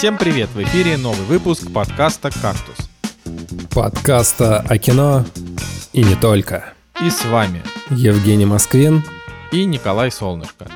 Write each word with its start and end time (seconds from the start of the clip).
Всем 0.00 0.16
привет! 0.16 0.48
В 0.54 0.62
эфире 0.62 0.96
новый 0.96 1.26
выпуск 1.26 1.70
подкаста 1.70 2.30
«Кактус». 2.30 2.88
Подкаста 3.68 4.60
о 4.60 4.78
кино 4.78 5.26
и 5.92 6.02
не 6.02 6.14
только. 6.14 6.72
И 7.02 7.10
с 7.10 7.22
вами 7.26 7.62
Евгений 7.90 8.46
Москвин 8.46 9.04
и 9.52 9.66
Николай 9.66 10.10
Солнышко. 10.10 10.68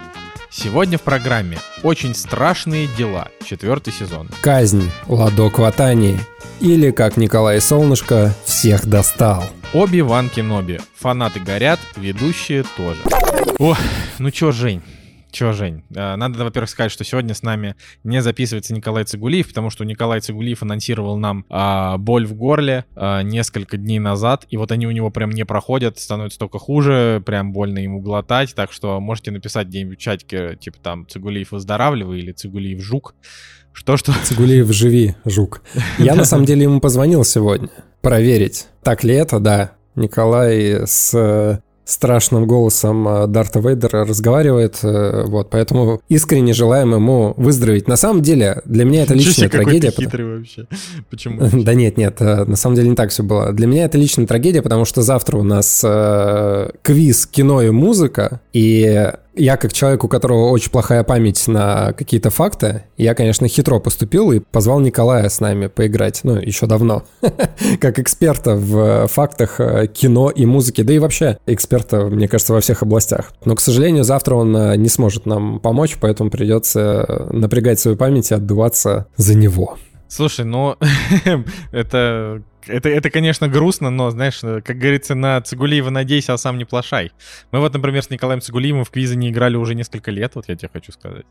Сегодня 0.50 0.98
в 0.98 1.00
программе 1.00 1.57
«Очень 1.82 2.14
страшные 2.14 2.87
дела», 2.98 3.29
четвертый 3.46 3.95
сезон. 3.95 4.29
Казнь 4.43 4.91
Ладо 5.07 5.48
Кватани 5.48 6.18
или, 6.61 6.91
как 6.91 7.16
Николай 7.16 7.62
Солнышко, 7.62 8.34
всех 8.45 8.84
достал. 8.84 9.43
Оби-Ван 9.72 10.29
Кеноби. 10.29 10.82
Фанаты 11.00 11.41
горят, 11.41 11.80
ведущие 11.96 12.62
тоже. 12.77 13.00
О, 13.59 13.75
ну 14.18 14.31
чё, 14.31 14.53
Жень, 14.53 14.82
Чё, 15.34 15.52
Жень, 15.52 15.82
э, 15.93 16.14
надо, 16.14 16.44
во-первых, 16.44 16.70
сказать, 16.70 16.93
что 16.93 17.02
сегодня 17.02 17.34
с 17.34 17.43
нами 17.43 17.74
не 18.04 18.22
записывается 18.22 18.72
Николай 18.72 19.02
Цигулиев, 19.02 19.48
потому 19.48 19.68
что 19.68 19.84
Николай 19.84 20.20
Цигулиев 20.20 20.62
анонсировал 20.62 21.18
нам 21.18 21.44
а, 21.50 21.98
боль 21.98 22.24
в 22.24 22.34
горле 22.34 22.84
а, 22.94 23.22
несколько 23.22 23.76
дней 23.76 23.98
назад, 23.98 24.46
и 24.48 24.57
вот 24.57 24.70
они 24.70 24.86
у 24.86 24.93
него 24.93 25.10
прям 25.10 25.30
не 25.30 25.44
проходят, 25.44 25.98
становится 25.98 26.38
только 26.38 26.60
хуже, 26.60 27.20
прям 27.26 27.52
больно 27.52 27.80
ему 27.80 28.00
глотать, 28.00 28.54
так 28.54 28.70
что 28.70 29.00
можете 29.00 29.32
написать 29.32 29.66
где-нибудь 29.66 29.98
в 29.98 30.00
чатике, 30.00 30.54
типа 30.54 30.79
там 30.80 31.08
Цигулиев 31.08 31.50
выздоравливай 31.50 32.20
или 32.20 32.30
Цигулиев 32.30 32.80
жук, 32.80 33.16
что-что. 33.72 34.12
Цигулиев 34.22 34.70
живи, 34.70 35.16
жук. 35.24 35.62
Я 35.98 36.14
на 36.14 36.24
самом 36.27 36.44
деле 36.44 36.62
ему 36.62 36.78
позвонил 36.78 37.24
сегодня 37.24 37.70
проверить, 38.02 38.69
так 38.84 39.02
ли 39.02 39.16
это, 39.16 39.41
да. 39.41 39.72
Николай 39.96 40.86
с 40.86 41.60
страшным 41.84 42.47
голосом 42.47 43.06
э, 43.06 43.27
Дарта 43.27 43.61
Вейдера 43.61 44.05
разговаривает, 44.05 44.78
э, 44.83 45.24
вот, 45.27 45.50
поэтому 45.50 46.00
искренне 46.08 46.54
желаем 46.54 46.94
ему 46.94 47.34
выздороветь. 47.36 47.88
На 47.88 47.96
самом 47.96 48.22
деле, 48.22 48.62
для 48.64 48.84
меня 48.84 49.02
это 49.02 49.14
личная 49.14 49.48
трагедия. 49.48 49.91
хитрый 49.91 50.38
вообще. 50.38 50.66
Почему? 51.10 51.41
Да 51.52 51.74
нет, 51.74 51.96
нет, 51.96 52.16
э, 52.20 52.44
на 52.44 52.56
самом 52.56 52.76
деле 52.76 52.88
не 52.88 52.96
так 52.96 53.10
все 53.10 53.22
было. 53.22 53.52
Для 53.52 53.66
меня 53.66 53.84
это 53.84 53.98
личная 53.98 54.26
трагедия, 54.26 54.62
потому 54.62 54.84
что 54.84 55.02
завтра 55.02 55.36
у 55.36 55.42
нас 55.42 55.84
квиз 56.82 57.26
кино 57.26 57.62
и 57.62 57.70
музыка, 57.70 58.41
и 58.52 59.12
я 59.36 59.56
как 59.56 59.72
человек, 59.72 60.04
у 60.04 60.08
которого 60.08 60.50
очень 60.50 60.70
плохая 60.70 61.02
память 61.04 61.46
на 61.48 61.92
какие-то 61.92 62.30
факты, 62.30 62.84
я, 62.96 63.14
конечно, 63.14 63.48
хитро 63.48 63.78
поступил 63.78 64.32
и 64.32 64.41
позвал 64.41 64.80
Николая 64.80 65.28
с 65.28 65.41
нами 65.41 65.66
поиграть, 65.66 66.20
ну, 66.24 66.36
еще 66.36 66.66
давно, 66.66 67.04
как 67.80 67.98
эксперта 67.98 68.56
в 68.56 69.06
фактах 69.08 69.60
э, 69.60 69.86
кино 69.86 70.30
и 70.30 70.46
музыки, 70.46 70.82
да 70.82 70.92
и 70.92 70.98
вообще 70.98 71.38
эксперта, 71.46 72.06
мне 72.06 72.28
кажется, 72.28 72.52
во 72.52 72.60
всех 72.60 72.82
областях. 72.82 73.32
Но, 73.44 73.54
к 73.54 73.60
сожалению, 73.60 74.04
завтра 74.04 74.34
он 74.34 74.56
э, 74.56 74.76
не 74.76 74.88
сможет 74.88 75.26
нам 75.26 75.60
помочь, 75.60 75.96
поэтому 76.00 76.30
придется 76.30 77.28
напрягать 77.30 77.80
свою 77.80 77.96
память 77.96 78.30
и 78.30 78.34
отдуваться 78.34 79.06
за 79.16 79.34
него. 79.34 79.76
Слушай, 80.08 80.44
ну 80.44 80.76
это 81.72 82.42
это, 82.66 82.88
это, 82.88 83.10
конечно, 83.10 83.48
грустно, 83.48 83.90
но, 83.90 84.10
знаешь, 84.10 84.40
как 84.40 84.78
говорится, 84.78 85.14
на 85.14 85.40
Цигулиева 85.40 85.90
надейся, 85.90 86.34
а 86.34 86.38
сам 86.38 86.58
не 86.58 86.64
плашай. 86.64 87.12
Мы 87.50 87.60
вот, 87.60 87.72
например, 87.72 88.02
с 88.02 88.10
Николаем 88.10 88.40
Цигулиевым 88.40 88.84
в 88.84 88.90
квизы 88.90 89.16
не 89.16 89.30
играли 89.30 89.56
уже 89.56 89.74
несколько 89.74 90.10
лет, 90.10 90.34
вот 90.34 90.48
я 90.48 90.56
тебе 90.56 90.70
хочу 90.72 90.92
сказать. 90.92 91.26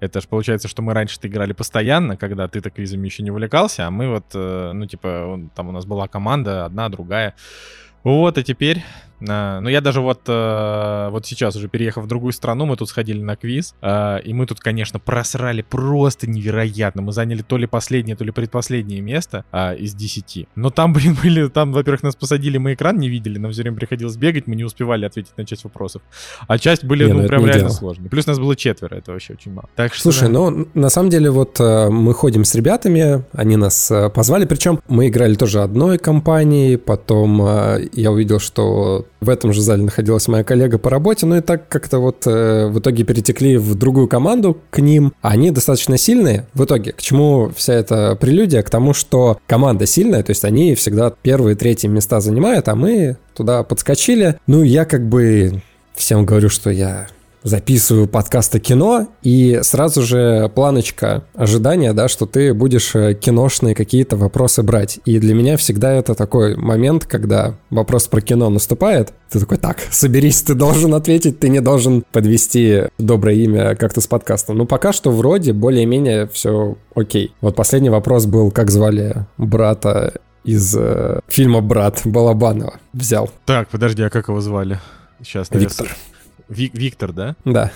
Это 0.00 0.20
же 0.20 0.28
получается, 0.28 0.68
что 0.68 0.82
мы 0.82 0.94
раньше-то 0.94 1.28
играли 1.28 1.52
постоянно, 1.52 2.16
когда 2.16 2.48
ты-то 2.48 2.70
квизами 2.70 3.06
еще 3.06 3.22
не 3.22 3.30
увлекался, 3.30 3.86
а 3.86 3.90
мы 3.90 4.08
вот, 4.08 4.26
э, 4.34 4.72
ну, 4.72 4.86
типа, 4.86 5.50
там 5.54 5.68
у 5.68 5.72
нас 5.72 5.86
была 5.86 6.08
команда, 6.08 6.64
одна, 6.64 6.88
другая. 6.88 7.34
Вот, 8.02 8.36
и 8.36 8.44
теперь 8.44 8.84
ну, 9.26 9.68
я 9.68 9.80
даже 9.80 10.00
вот, 10.00 10.20
э, 10.26 11.08
вот 11.10 11.26
сейчас 11.26 11.56
уже 11.56 11.68
переехав 11.68 12.04
в 12.04 12.06
другую 12.06 12.32
страну, 12.32 12.66
мы 12.66 12.76
тут 12.76 12.88
сходили 12.88 13.22
на 13.22 13.36
квиз, 13.36 13.74
э, 13.80 14.20
и 14.24 14.32
мы 14.34 14.46
тут, 14.46 14.60
конечно, 14.60 14.98
просрали 14.98 15.62
просто 15.62 16.28
невероятно. 16.28 17.02
Мы 17.02 17.12
заняли 17.12 17.42
то 17.42 17.56
ли 17.56 17.66
последнее, 17.66 18.16
то 18.16 18.24
ли 18.24 18.30
предпоследнее 18.30 19.00
место 19.00 19.44
э, 19.52 19.76
из 19.76 19.94
10. 19.94 20.48
Но 20.54 20.70
там, 20.70 20.92
блин, 20.94 21.16
были, 21.22 21.48
там, 21.48 21.72
во-первых, 21.72 22.02
нас 22.02 22.16
посадили, 22.16 22.58
мы 22.58 22.74
экран 22.74 22.98
не 22.98 23.08
видели, 23.08 23.38
нам 23.38 23.52
все 23.52 23.62
время 23.62 23.76
приходилось 23.76 24.16
бегать, 24.16 24.46
мы 24.46 24.56
не 24.56 24.64
успевали 24.64 25.04
ответить 25.04 25.36
на 25.36 25.44
часть 25.44 25.64
вопросов. 25.64 26.02
А 26.46 26.58
часть 26.58 26.84
были, 26.84 27.06
не, 27.06 27.12
ну, 27.12 27.22
ну 27.22 27.28
прям 27.28 27.46
реально 27.46 27.70
сложные. 27.70 28.10
Плюс 28.10 28.26
нас 28.26 28.38
было 28.38 28.56
четверо, 28.56 28.96
это 28.96 29.12
вообще 29.12 29.34
очень 29.34 29.52
мало. 29.52 29.68
Так 29.74 29.94
что, 29.94 30.10
Слушай, 30.12 30.28
да. 30.28 30.34
ну, 30.34 30.68
на 30.74 30.90
самом 30.90 31.10
деле, 31.10 31.30
вот 31.30 31.58
мы 31.58 32.12
ходим 32.14 32.44
с 32.44 32.54
ребятами, 32.54 33.24
они 33.32 33.56
нас 33.56 33.90
позвали, 34.14 34.44
причем 34.44 34.80
мы 34.88 35.08
играли 35.08 35.34
тоже 35.34 35.62
одной 35.62 35.98
компанией, 35.98 36.76
потом 36.76 37.38
я 37.92 38.10
увидел, 38.10 38.38
что 38.38 39.06
в 39.24 39.28
этом 39.28 39.52
же 39.52 39.60
зале 39.62 39.82
находилась 39.82 40.28
моя 40.28 40.44
коллега 40.44 40.78
по 40.78 40.90
работе, 40.90 41.26
ну 41.26 41.36
и 41.36 41.40
так 41.40 41.68
как-то 41.68 41.98
вот 41.98 42.26
э, 42.26 42.68
в 42.68 42.78
итоге 42.78 43.04
перетекли 43.04 43.56
в 43.56 43.74
другую 43.74 44.08
команду 44.08 44.58
к 44.70 44.78
ним. 44.80 45.12
Они 45.20 45.50
достаточно 45.50 45.98
сильные. 45.98 46.46
В 46.54 46.64
итоге, 46.64 46.92
к 46.92 47.02
чему 47.02 47.50
вся 47.54 47.74
эта 47.74 48.16
прелюдия? 48.16 48.62
К 48.62 48.70
тому, 48.70 48.94
что 48.94 49.38
команда 49.46 49.86
сильная, 49.86 50.22
то 50.22 50.30
есть 50.30 50.44
они 50.44 50.74
всегда 50.74 51.10
первые, 51.10 51.56
третьи 51.56 51.88
места 51.88 52.20
занимают, 52.20 52.68
а 52.68 52.74
мы 52.74 53.16
туда 53.34 53.62
подскочили. 53.62 54.38
Ну, 54.46 54.62
я 54.62 54.84
как 54.84 55.08
бы 55.08 55.62
всем 55.94 56.24
говорю, 56.24 56.48
что 56.48 56.70
я 56.70 57.08
записываю 57.44 58.08
подкасты 58.08 58.58
кино, 58.58 59.06
и 59.22 59.60
сразу 59.62 60.02
же 60.02 60.50
планочка 60.54 61.24
ожидания, 61.34 61.92
да, 61.92 62.08
что 62.08 62.26
ты 62.26 62.54
будешь 62.54 62.94
э, 62.96 63.14
киношные 63.14 63.74
какие-то 63.74 64.16
вопросы 64.16 64.62
брать. 64.62 64.98
И 65.04 65.18
для 65.18 65.34
меня 65.34 65.56
всегда 65.58 65.92
это 65.92 66.14
такой 66.14 66.56
момент, 66.56 67.04
когда 67.04 67.54
вопрос 67.68 68.08
про 68.08 68.22
кино 68.22 68.48
наступает, 68.48 69.12
ты 69.30 69.38
такой, 69.38 69.58
так, 69.58 69.78
соберись, 69.90 70.42
ты 70.42 70.54
должен 70.54 70.94
ответить, 70.94 71.38
ты 71.38 71.50
не 71.50 71.60
должен 71.60 72.02
подвести 72.12 72.84
доброе 72.98 73.36
имя 73.36 73.76
как-то 73.76 74.00
с 74.00 74.06
подкастом. 74.06 74.56
Ну, 74.56 74.66
пока 74.66 74.92
что 74.92 75.10
вроде 75.10 75.52
более-менее 75.52 76.26
все 76.28 76.76
окей. 76.94 77.34
Вот 77.42 77.56
последний 77.56 77.90
вопрос 77.90 78.24
был, 78.24 78.50
как 78.50 78.70
звали 78.70 79.26
брата 79.36 80.14
из 80.44 80.74
э, 80.76 81.20
фильма 81.28 81.60
«Брат» 81.60 82.02
Балабанова. 82.04 82.80
Взял. 82.92 83.30
Так, 83.44 83.68
подожди, 83.68 84.02
а 84.02 84.10
как 84.10 84.28
его 84.28 84.40
звали? 84.40 84.78
Сейчас, 85.22 85.48
Виктор. 85.50 85.88
Вик 86.48 86.74
Виктор, 86.74 87.12
да? 87.12 87.36
Да. 87.44 87.72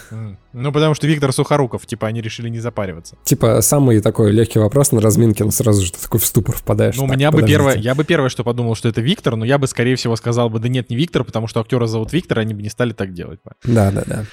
Ну, 0.53 0.73
потому 0.73 0.95
что 0.95 1.07
Виктор 1.07 1.33
Сухоруков, 1.33 1.87
типа, 1.87 2.07
они 2.07 2.21
решили 2.21 2.49
не 2.49 2.59
запариваться. 2.59 3.17
Типа, 3.25 3.61
самый 3.61 4.01
такой 4.01 4.33
легкий 4.33 4.59
вопрос 4.59 4.93
на 4.93 5.01
разминке, 5.01 5.45
но 5.45 5.51
сразу 5.51 5.85
же 5.85 5.93
ты 5.93 6.01
такой 6.01 6.21
в 6.21 6.27
ступор 6.27 6.57
впадаешь. 6.57 6.97
Ну, 6.97 7.05
у 7.05 7.07
меня 7.07 7.31
бы 7.31 7.43
первое, 7.43 7.77
я 7.77 7.95
бы 7.95 8.05
первое, 8.05 8.29
что 8.29 8.45
подумал, 8.45 8.75
что 8.75 8.89
это 8.89 9.01
Виктор, 9.01 9.37
но 9.37 9.45
я 9.45 9.59
бы, 9.59 9.67
скорее 9.67 9.97
всего, 9.97 10.17
сказал 10.17 10.51
бы, 10.51 10.59
да 10.59 10.69
нет, 10.69 10.91
не 10.91 10.97
Виктор, 10.97 11.25
потому 11.25 11.47
что 11.47 11.61
актера 11.61 11.87
зовут 11.87 12.13
Виктор, 12.13 12.41
они 12.41 12.55
бы 12.55 12.63
не 12.63 12.71
стали 12.71 12.93
так 12.93 13.13
делать. 13.13 13.41
Да, 13.65 13.91
да, 13.91 14.05
да. 14.07 14.25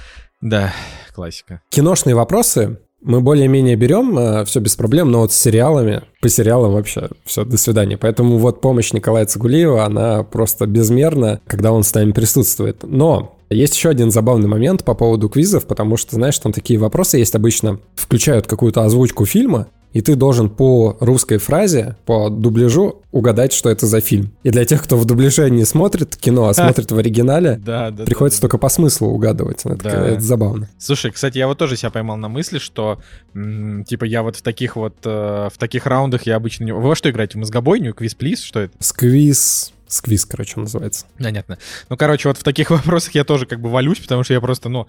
Да, 0.41 0.73
классика. 1.13 1.61
Киношные 1.69 2.13
вопросы 2.13 2.79
мы 3.05 3.21
более-менее 3.21 3.75
берем, 3.75 4.17
э, 4.17 4.45
все 4.45 4.59
без 4.59 4.75
проблем, 4.75 5.11
но 5.11 5.21
вот 5.21 5.31
с 5.31 5.37
сериалами, 5.37 6.01
по 6.21 6.27
сериалам 6.27 6.73
вообще 6.73 7.09
все, 7.23 7.45
до 7.45 7.57
свидания. 7.57 7.97
Поэтому 7.97 8.37
вот 8.37 8.61
помощь 8.61 8.91
Николая 8.93 9.25
Цигулиева, 9.25 9.85
она 9.85 10.23
просто 10.23 10.65
безмерна, 10.65 11.39
когда 11.45 11.71
он 11.71 11.83
с 11.83 11.93
нами 11.93 12.11
присутствует. 12.11 12.79
Но 12.83 13.37
есть 13.49 13.75
еще 13.75 13.89
один 13.89 14.11
забавный 14.11 14.47
момент 14.47 14.83
по 14.83 14.95
поводу 14.95 15.29
квизов, 15.29 15.65
потому 15.67 15.97
что, 15.97 16.15
знаешь, 16.15 16.37
там 16.39 16.51
такие 16.51 16.79
вопросы 16.79 17.19
есть 17.19 17.35
обычно. 17.35 17.79
Включают 17.95 18.47
какую-то 18.47 18.83
озвучку 18.83 19.25
фильма, 19.25 19.67
и 19.95 20.01
ты 20.01 20.15
должен 20.15 20.49
по 20.49 20.97
русской 20.99 21.37
фразе, 21.37 21.95
по 22.05 22.29
дубляжу 22.29 23.01
угадать, 23.13 23.53
что 23.53 23.69
это 23.69 23.87
за 23.87 24.01
фильм. 24.01 24.33
И 24.43 24.49
для 24.49 24.65
тех, 24.65 24.83
кто 24.83 24.97
в 24.97 25.05
дубляже 25.05 25.49
не 25.49 25.63
смотрит 25.63 26.17
кино, 26.17 26.49
а 26.49 26.53
смотрит 26.53 26.91
в 26.91 26.97
оригинале, 26.97 27.61
приходится 28.05 28.41
только 28.41 28.57
по 28.57 28.67
смыслу 28.67 29.07
угадывать. 29.07 29.65
Это, 29.65 30.19
забавно. 30.19 30.69
Слушай, 30.77 31.11
кстати, 31.11 31.37
я 31.37 31.47
вот 31.47 31.57
тоже 31.57 31.77
себя 31.77 31.91
поймал 31.91 32.17
на 32.17 32.27
мысли, 32.27 32.57
что 32.59 32.99
типа 33.33 34.03
я 34.03 34.21
вот 34.21 34.35
в 34.35 34.41
таких 34.41 34.75
вот 34.75 34.97
э, 35.05 35.49
в 35.53 35.57
таких 35.57 35.85
раундах 35.85 36.23
я 36.23 36.35
обычно 36.35 36.65
не... 36.65 36.73
Вы 36.73 36.81
во 36.81 36.95
что 36.95 37.09
играете? 37.09 37.37
В 37.37 37.39
мозгобойню? 37.39 37.93
Квиз 37.93 38.15
плиз? 38.15 38.41
Что 38.41 38.59
это? 38.59 38.73
Сквиз. 38.79 39.71
Сквиз, 39.87 40.25
короче, 40.25 40.59
называется. 40.59 41.05
Понятно. 41.17 41.57
Ну, 41.89 41.95
короче, 41.95 42.27
вот 42.27 42.37
в 42.37 42.43
таких 42.43 42.69
вопросах 42.71 43.15
я 43.15 43.23
тоже 43.23 43.45
как 43.45 43.61
бы 43.61 43.69
валюсь, 43.69 43.99
потому 43.99 44.23
что 44.23 44.33
я 44.33 44.41
просто, 44.41 44.67
ну, 44.67 44.87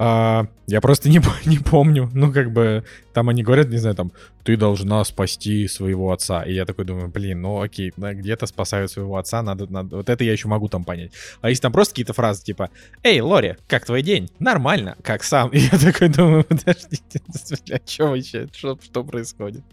а, 0.00 0.46
я 0.68 0.80
просто 0.80 1.08
не, 1.08 1.20
не 1.44 1.58
помню. 1.58 2.08
Ну, 2.14 2.32
как 2.32 2.52
бы, 2.52 2.84
там 3.12 3.28
они 3.28 3.42
говорят, 3.42 3.68
не 3.68 3.78
знаю, 3.78 3.96
там, 3.96 4.12
ты 4.44 4.56
должна 4.56 5.02
спасти 5.04 5.66
своего 5.66 6.12
отца. 6.12 6.44
И 6.44 6.54
я 6.54 6.64
такой 6.64 6.84
думаю, 6.84 7.08
блин, 7.08 7.42
ну 7.42 7.60
окей, 7.60 7.92
где-то 7.96 8.46
спасают 8.46 8.92
своего 8.92 9.16
отца, 9.16 9.42
надо, 9.42 9.66
надо, 9.66 9.96
вот 9.96 10.08
это 10.08 10.22
я 10.22 10.30
еще 10.30 10.46
могу 10.46 10.68
там 10.68 10.84
понять. 10.84 11.10
А 11.40 11.48
если 11.48 11.62
там 11.62 11.72
просто 11.72 11.94
какие-то 11.94 12.12
фразы 12.12 12.44
типа, 12.44 12.70
эй, 13.02 13.20
Лори, 13.20 13.56
как 13.66 13.84
твой 13.86 14.02
день? 14.02 14.30
Нормально, 14.38 14.96
как 15.02 15.24
сам? 15.24 15.48
И 15.52 15.58
я 15.58 15.76
такой 15.76 16.08
думаю, 16.08 16.44
подождите, 16.44 17.20
а 17.72 17.80
что 17.84 18.06
вообще, 18.06 18.48
что, 18.54 18.78
что 18.80 19.02
происходит? 19.02 19.64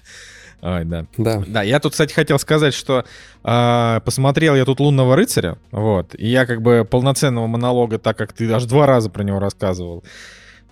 Ой, 0.62 0.86
да. 0.86 1.06
Да. 1.18 1.44
Да, 1.46 1.62
я 1.62 1.80
тут, 1.80 1.92
кстати, 1.92 2.14
хотел 2.14 2.40
сказать, 2.40 2.74
что 2.74 3.06
э, 3.44 4.00
посмотрел 4.04 4.56
я 4.56 4.66
тут 4.66 4.80
«Лунного 4.80 5.16
рыцаря», 5.16 5.58
вот, 5.72 6.16
и 6.18 6.28
я 6.28 6.46
как 6.46 6.62
бы 6.62 6.88
полноценного 6.90 7.48
монолога, 7.48 8.00
так 8.00 8.18
как 8.18 8.34
ты 8.34 8.52
аж 8.52 8.66
два 8.66 8.86
раза 8.86 9.10
про 9.10 9.24
него 9.24 9.40
рассказывал, 9.40 10.04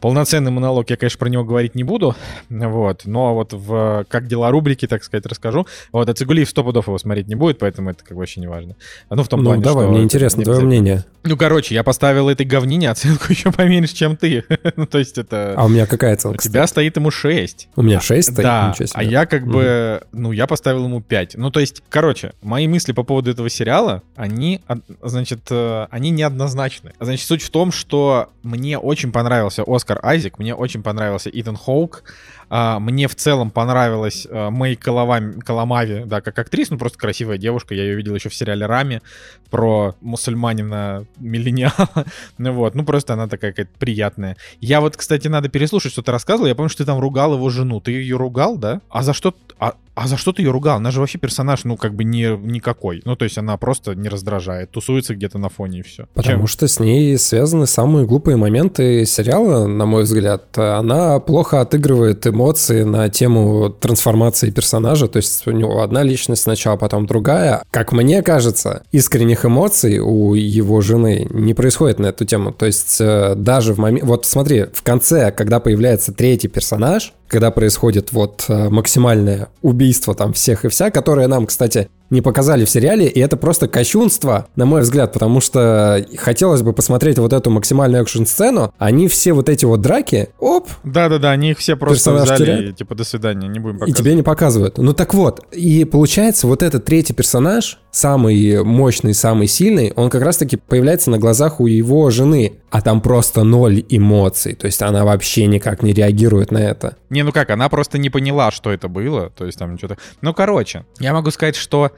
полноценный 0.04 0.52
монолог, 0.52 0.90
я, 0.90 0.98
конечно, 0.98 1.18
про 1.18 1.30
него 1.30 1.46
говорить 1.46 1.76
не 1.76 1.86
буду, 1.86 2.14
вот, 2.50 3.04
но 3.06 3.34
вот 3.34 3.54
в 3.54 4.06
«Как 4.10 4.28
дела» 4.28 4.52
рубрики, 4.52 4.86
так 4.86 5.02
сказать, 5.02 5.26
расскажу. 5.26 5.66
Вот, 5.94 6.10
а 6.10 6.14
Цигулиев 6.14 6.50
сто 6.50 6.62
пудов 6.62 6.88
его 6.88 6.98
смотреть 6.98 7.30
не 7.30 7.36
будет, 7.36 7.58
поэтому 7.58 7.90
это 7.92 8.04
как 8.04 8.12
бы 8.12 8.18
вообще 8.18 8.42
не 8.42 8.48
важно. 8.48 8.76
Ну, 9.10 9.24
в 9.24 9.30
том 9.30 9.40
ну, 9.40 9.52
плане, 9.52 9.64
давай, 9.64 9.88
мне 9.88 10.04
интересно 10.04 10.44
твое 10.44 10.60
мнение. 10.60 11.06
Ну, 11.24 11.38
короче, 11.38 11.74
я 11.74 11.84
поставил 11.84 12.28
этой 12.28 12.46
говнине 12.46 12.92
оценку 12.92 13.28
еще 13.30 13.54
поменьше, 13.54 13.96
чем 13.96 14.18
ты. 14.18 14.44
ну, 14.76 14.86
то 14.86 14.98
есть 14.98 15.18
это... 15.18 15.54
А 15.56 15.64
у 15.64 15.70
меня 15.70 15.86
какая 15.86 16.16
оценка? 16.16 16.36
У 16.36 16.42
тебя 16.42 16.68
стоит 16.68 16.98
ему 16.98 17.10
6. 17.10 17.70
У 17.78 17.82
меня 17.82 18.02
6 18.02 18.34
стоит? 18.34 18.44
Да, 18.44 18.76
а 18.92 19.04
я 19.04 19.26
как 19.26 19.48
бы, 19.48 20.04
ну, 20.12 20.34
я 20.34 20.48
поставил 20.48 20.84
ему 20.84 21.00
5. 21.00 21.36
Ну, 21.38 21.50
то 21.50 21.62
есть, 21.62 21.82
короче, 21.88 22.34
мои 22.42 22.68
мысли 22.68 22.92
по 22.92 23.04
поводу 23.04 23.32
этого 23.32 23.50
сериала, 23.50 24.04
они, 24.18 24.60
значит, 25.02 25.44
э, 25.50 25.88
они 25.92 26.10
неоднозначны. 26.10 26.92
Значит, 27.00 27.26
суть 27.26 27.42
в 27.42 27.50
том, 27.52 27.72
что 27.72 28.28
мне 28.44 28.78
очень 28.78 29.14
понравился 29.14 29.64
Оскар 29.66 29.93
Айзек, 30.02 30.40
мне 30.40 30.56
очень 30.56 30.82
понравился 30.84 31.30
Итан 31.32 31.58
Хоук, 31.58 32.04
а, 32.50 32.80
мне 32.80 33.08
в 33.08 33.16
целом 33.16 33.50
понравилась 33.50 34.28
а, 34.30 34.50
Мэй 34.52 34.76
Каламави, 34.76 36.04
да, 36.06 36.22
как 36.22 36.38
актриса, 36.38 36.74
ну 36.74 36.80
просто 36.80 36.98
красивая 37.00 37.38
девушка. 37.38 37.74
Я 37.74 37.84
ее 37.84 37.96
видел 37.96 38.14
еще 38.14 38.30
в 38.30 38.36
сериале 38.36 38.66
Рами 38.66 39.02
про 39.50 39.96
мусульманина 40.02 41.06
миллениала. 41.18 41.90
ну 42.38 42.54
вот, 42.54 42.76
ну 42.76 42.86
просто 42.86 43.14
она 43.14 43.28
такая 43.28 43.52
какая-то 43.52 43.72
приятная. 43.80 44.38
Я 44.62 44.82
вот, 44.82 44.98
кстати, 44.98 45.28
надо 45.28 45.50
переслушать, 45.50 45.94
что 45.94 46.04
ты 46.04 46.12
рассказывал. 46.12 46.48
Я 46.48 46.56
помню, 46.56 46.70
что 46.70 46.84
ты 46.84 46.86
там 46.86 47.00
ругал 47.00 47.34
его 47.34 47.50
жену. 47.50 47.82
Ты 47.82 47.92
ее 47.92 48.18
ругал, 48.18 48.58
да? 48.58 48.82
А 48.90 49.02
за 49.02 49.14
что? 49.14 49.36
А, 49.60 49.74
а 49.96 50.08
за 50.08 50.18
что 50.18 50.34
ты 50.34 50.42
ее 50.42 50.52
ругал? 50.52 50.78
Она 50.78 50.92
же 50.92 51.00
вообще 51.00 51.18
персонаж, 51.18 51.64
ну, 51.66 51.78
как 51.78 51.94
бы 51.94 52.04
не, 52.04 52.36
никакой. 52.38 53.02
Ну, 53.06 53.16
то 53.16 53.26
есть 53.26 53.38
она 53.38 53.58
просто 53.58 53.94
не 53.96 54.10
раздражает, 54.10 54.72
тусуется 54.72 55.16
где-то 55.16 55.38
на 55.38 55.50
фоне 55.50 55.80
и 55.80 55.82
все. 55.84 56.08
Потому 56.14 56.40
Чем? 56.40 56.48
что 56.48 56.68
с 56.68 56.80
ней 56.80 57.18
связаны 57.18 57.68
самые 57.68 58.06
глупые 58.06 58.38
моменты 58.38 59.06
сериала, 59.06 59.68
на 59.68 59.86
мой 59.86 60.04
взгляд. 60.04 60.58
Она 60.58 61.20
плохо 61.20 61.62
отыгрывает 61.62 62.26
эмоции 62.26 62.84
на 62.84 63.10
тему 63.10 63.70
трансформации 63.70 64.50
персонажа. 64.50 65.08
То 65.08 65.18
есть 65.18 65.46
у 65.48 65.52
него 65.52 65.82
одна 65.82 66.04
личность 66.04 66.44
сначала, 66.44 66.78
потом 66.78 67.06
другая. 67.06 67.64
Как 67.70 67.92
мне 67.92 68.24
кажется, 68.24 68.84
искренних 68.92 69.46
эмоций 69.46 70.00
у 70.00 70.34
его 70.34 70.82
жены 70.82 71.28
не 71.30 71.54
происходит 71.54 72.00
на 72.00 72.08
эту 72.08 72.26
тему. 72.26 72.52
То 72.52 72.66
есть 72.66 72.98
э, 73.00 73.36
даже 73.36 73.74
в 73.74 73.78
момент... 73.78 74.06
Вот 74.06 74.26
смотри, 74.26 74.66
в 74.74 74.82
конце, 74.82 75.32
когда 75.32 75.60
появляется 75.60 76.14
третий 76.14 76.48
персонаж, 76.48 77.14
когда 77.34 77.50
происходит 77.50 78.12
вот 78.12 78.46
э, 78.48 78.70
максимальное 78.70 79.48
убийство 79.64 80.14
там 80.14 80.34
всех 80.34 80.66
и 80.66 80.70
вся, 80.70 80.92
которое 80.92 81.28
нам, 81.28 81.48
кстати, 81.48 81.90
не 82.14 82.22
показали 82.22 82.64
в 82.64 82.70
сериале, 82.70 83.08
и 83.08 83.20
это 83.20 83.36
просто 83.36 83.68
кощунство, 83.68 84.48
на 84.56 84.66
мой 84.66 84.82
взгляд, 84.82 85.12
потому 85.12 85.42
что 85.42 86.06
хотелось 86.18 86.62
бы 86.62 86.72
посмотреть 86.72 87.18
вот 87.18 87.34
эту 87.34 87.50
максимальную 87.50 88.04
экшн-сцену, 88.04 88.74
они 88.78 89.08
все 89.08 89.34
вот 89.34 89.50
эти 89.50 89.66
вот 89.66 89.82
драки, 89.82 90.30
оп. 90.40 90.70
Да-да-да, 90.84 91.32
они 91.32 91.52
их 91.52 91.58
все 91.58 91.76
просто 91.76 92.14
взяли, 92.14 92.38
теряет, 92.38 92.78
типа, 92.78 92.96
до 92.96 93.04
свидания, 93.04 93.48
не 93.48 93.60
будем 93.60 93.80
показывать. 93.80 94.00
И 94.00 94.04
тебе 94.04 94.16
не 94.16 94.24
показывают. 94.24 94.78
Ну 94.78 94.94
так 94.94 95.14
вот, 95.14 95.46
и 95.52 95.84
получается 95.86 96.48
вот 96.48 96.64
этот 96.64 96.86
третий 96.86 97.14
персонаж, 97.14 97.80
самый 97.92 98.64
мощный, 98.64 99.14
самый 99.14 99.48
сильный, 99.48 99.92
он 99.96 100.10
как 100.10 100.24
раз-таки 100.24 100.58
появляется 100.58 101.10
на 101.12 101.18
глазах 101.18 101.60
у 101.60 101.68
его 101.68 102.10
жены, 102.10 102.54
а 102.70 102.82
там 102.82 103.02
просто 103.02 103.44
ноль 103.44 103.84
эмоций, 103.90 104.56
то 104.56 104.66
есть 104.66 104.82
она 104.82 105.06
вообще 105.06 105.46
никак 105.46 105.84
не 105.84 105.94
реагирует 105.94 106.52
на 106.52 106.58
это. 106.58 106.98
Не, 107.10 107.24
ну 107.24 107.32
как, 107.32 107.50
она 107.52 107.70
просто 107.70 107.98
не 107.98 108.10
поняла, 108.10 108.52
что 108.52 108.72
это 108.72 108.88
было, 108.88 109.30
то 109.30 109.46
есть 109.46 109.60
там 109.60 109.78
что-то... 109.78 109.98
Ну, 110.22 110.34
короче, 110.34 110.86
я 111.00 111.14
могу 111.14 111.30
сказать, 111.32 111.56
что 111.56 111.92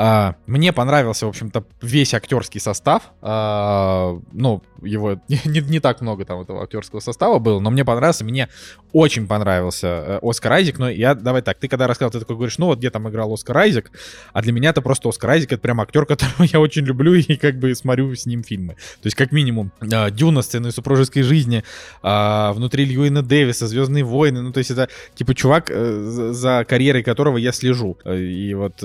а, 0.00 0.36
мне 0.46 0.72
понравился, 0.72 1.26
в 1.26 1.30
общем-то, 1.30 1.64
весь 1.82 2.14
актерский 2.14 2.60
состав. 2.60 3.10
А, 3.20 4.16
ну, 4.32 4.62
его 4.80 5.20
не, 5.28 5.60
не 5.60 5.80
так 5.80 6.00
много 6.00 6.24
там 6.24 6.40
этого 6.40 6.62
актерского 6.62 7.00
состава 7.00 7.40
было, 7.40 7.58
но 7.58 7.70
мне 7.70 7.84
понравился, 7.84 8.24
мне 8.24 8.48
очень 8.92 9.26
понравился 9.26 9.86
э, 9.86 10.18
Оскар 10.22 10.52
Айзек. 10.52 10.78
Но 10.78 10.88
я, 10.88 11.14
давай 11.14 11.42
так, 11.42 11.58
ты 11.58 11.66
когда 11.66 11.88
рассказал, 11.88 12.12
ты 12.12 12.20
такой 12.20 12.36
говоришь, 12.36 12.58
ну 12.58 12.66
вот 12.66 12.78
где 12.78 12.90
там 12.90 13.08
играл 13.08 13.32
Оскар 13.32 13.58
Айзек, 13.58 13.90
а 14.32 14.40
для 14.40 14.52
меня 14.52 14.70
это 14.70 14.82
просто 14.82 15.08
Оскар 15.08 15.30
Айзек, 15.30 15.52
это 15.52 15.60
прям 15.60 15.80
актер, 15.80 16.06
которого 16.06 16.44
я 16.44 16.60
очень 16.60 16.84
люблю 16.84 17.14
и 17.14 17.36
как 17.36 17.58
бы 17.58 17.74
смотрю 17.74 18.14
с 18.14 18.24
ним 18.24 18.44
фильмы. 18.44 18.74
То 18.74 19.06
есть, 19.06 19.16
как 19.16 19.32
минимум, 19.32 19.72
э, 19.80 20.10
Дюна, 20.12 20.42
сцены 20.42 20.70
супружеской 20.70 21.22
жизни, 21.22 21.64
э, 22.02 22.52
внутри 22.52 22.84
Льюина 22.84 23.22
Дэвиса, 23.22 23.66
Звездные 23.66 24.04
войны, 24.04 24.42
ну 24.42 24.52
то 24.52 24.58
есть 24.58 24.70
это 24.70 24.88
типа 25.16 25.34
чувак, 25.34 25.70
э, 25.70 26.30
за 26.30 26.64
карьерой 26.68 27.02
которого 27.02 27.36
я 27.36 27.50
слежу. 27.50 27.98
И 28.04 28.54
вот 28.54 28.76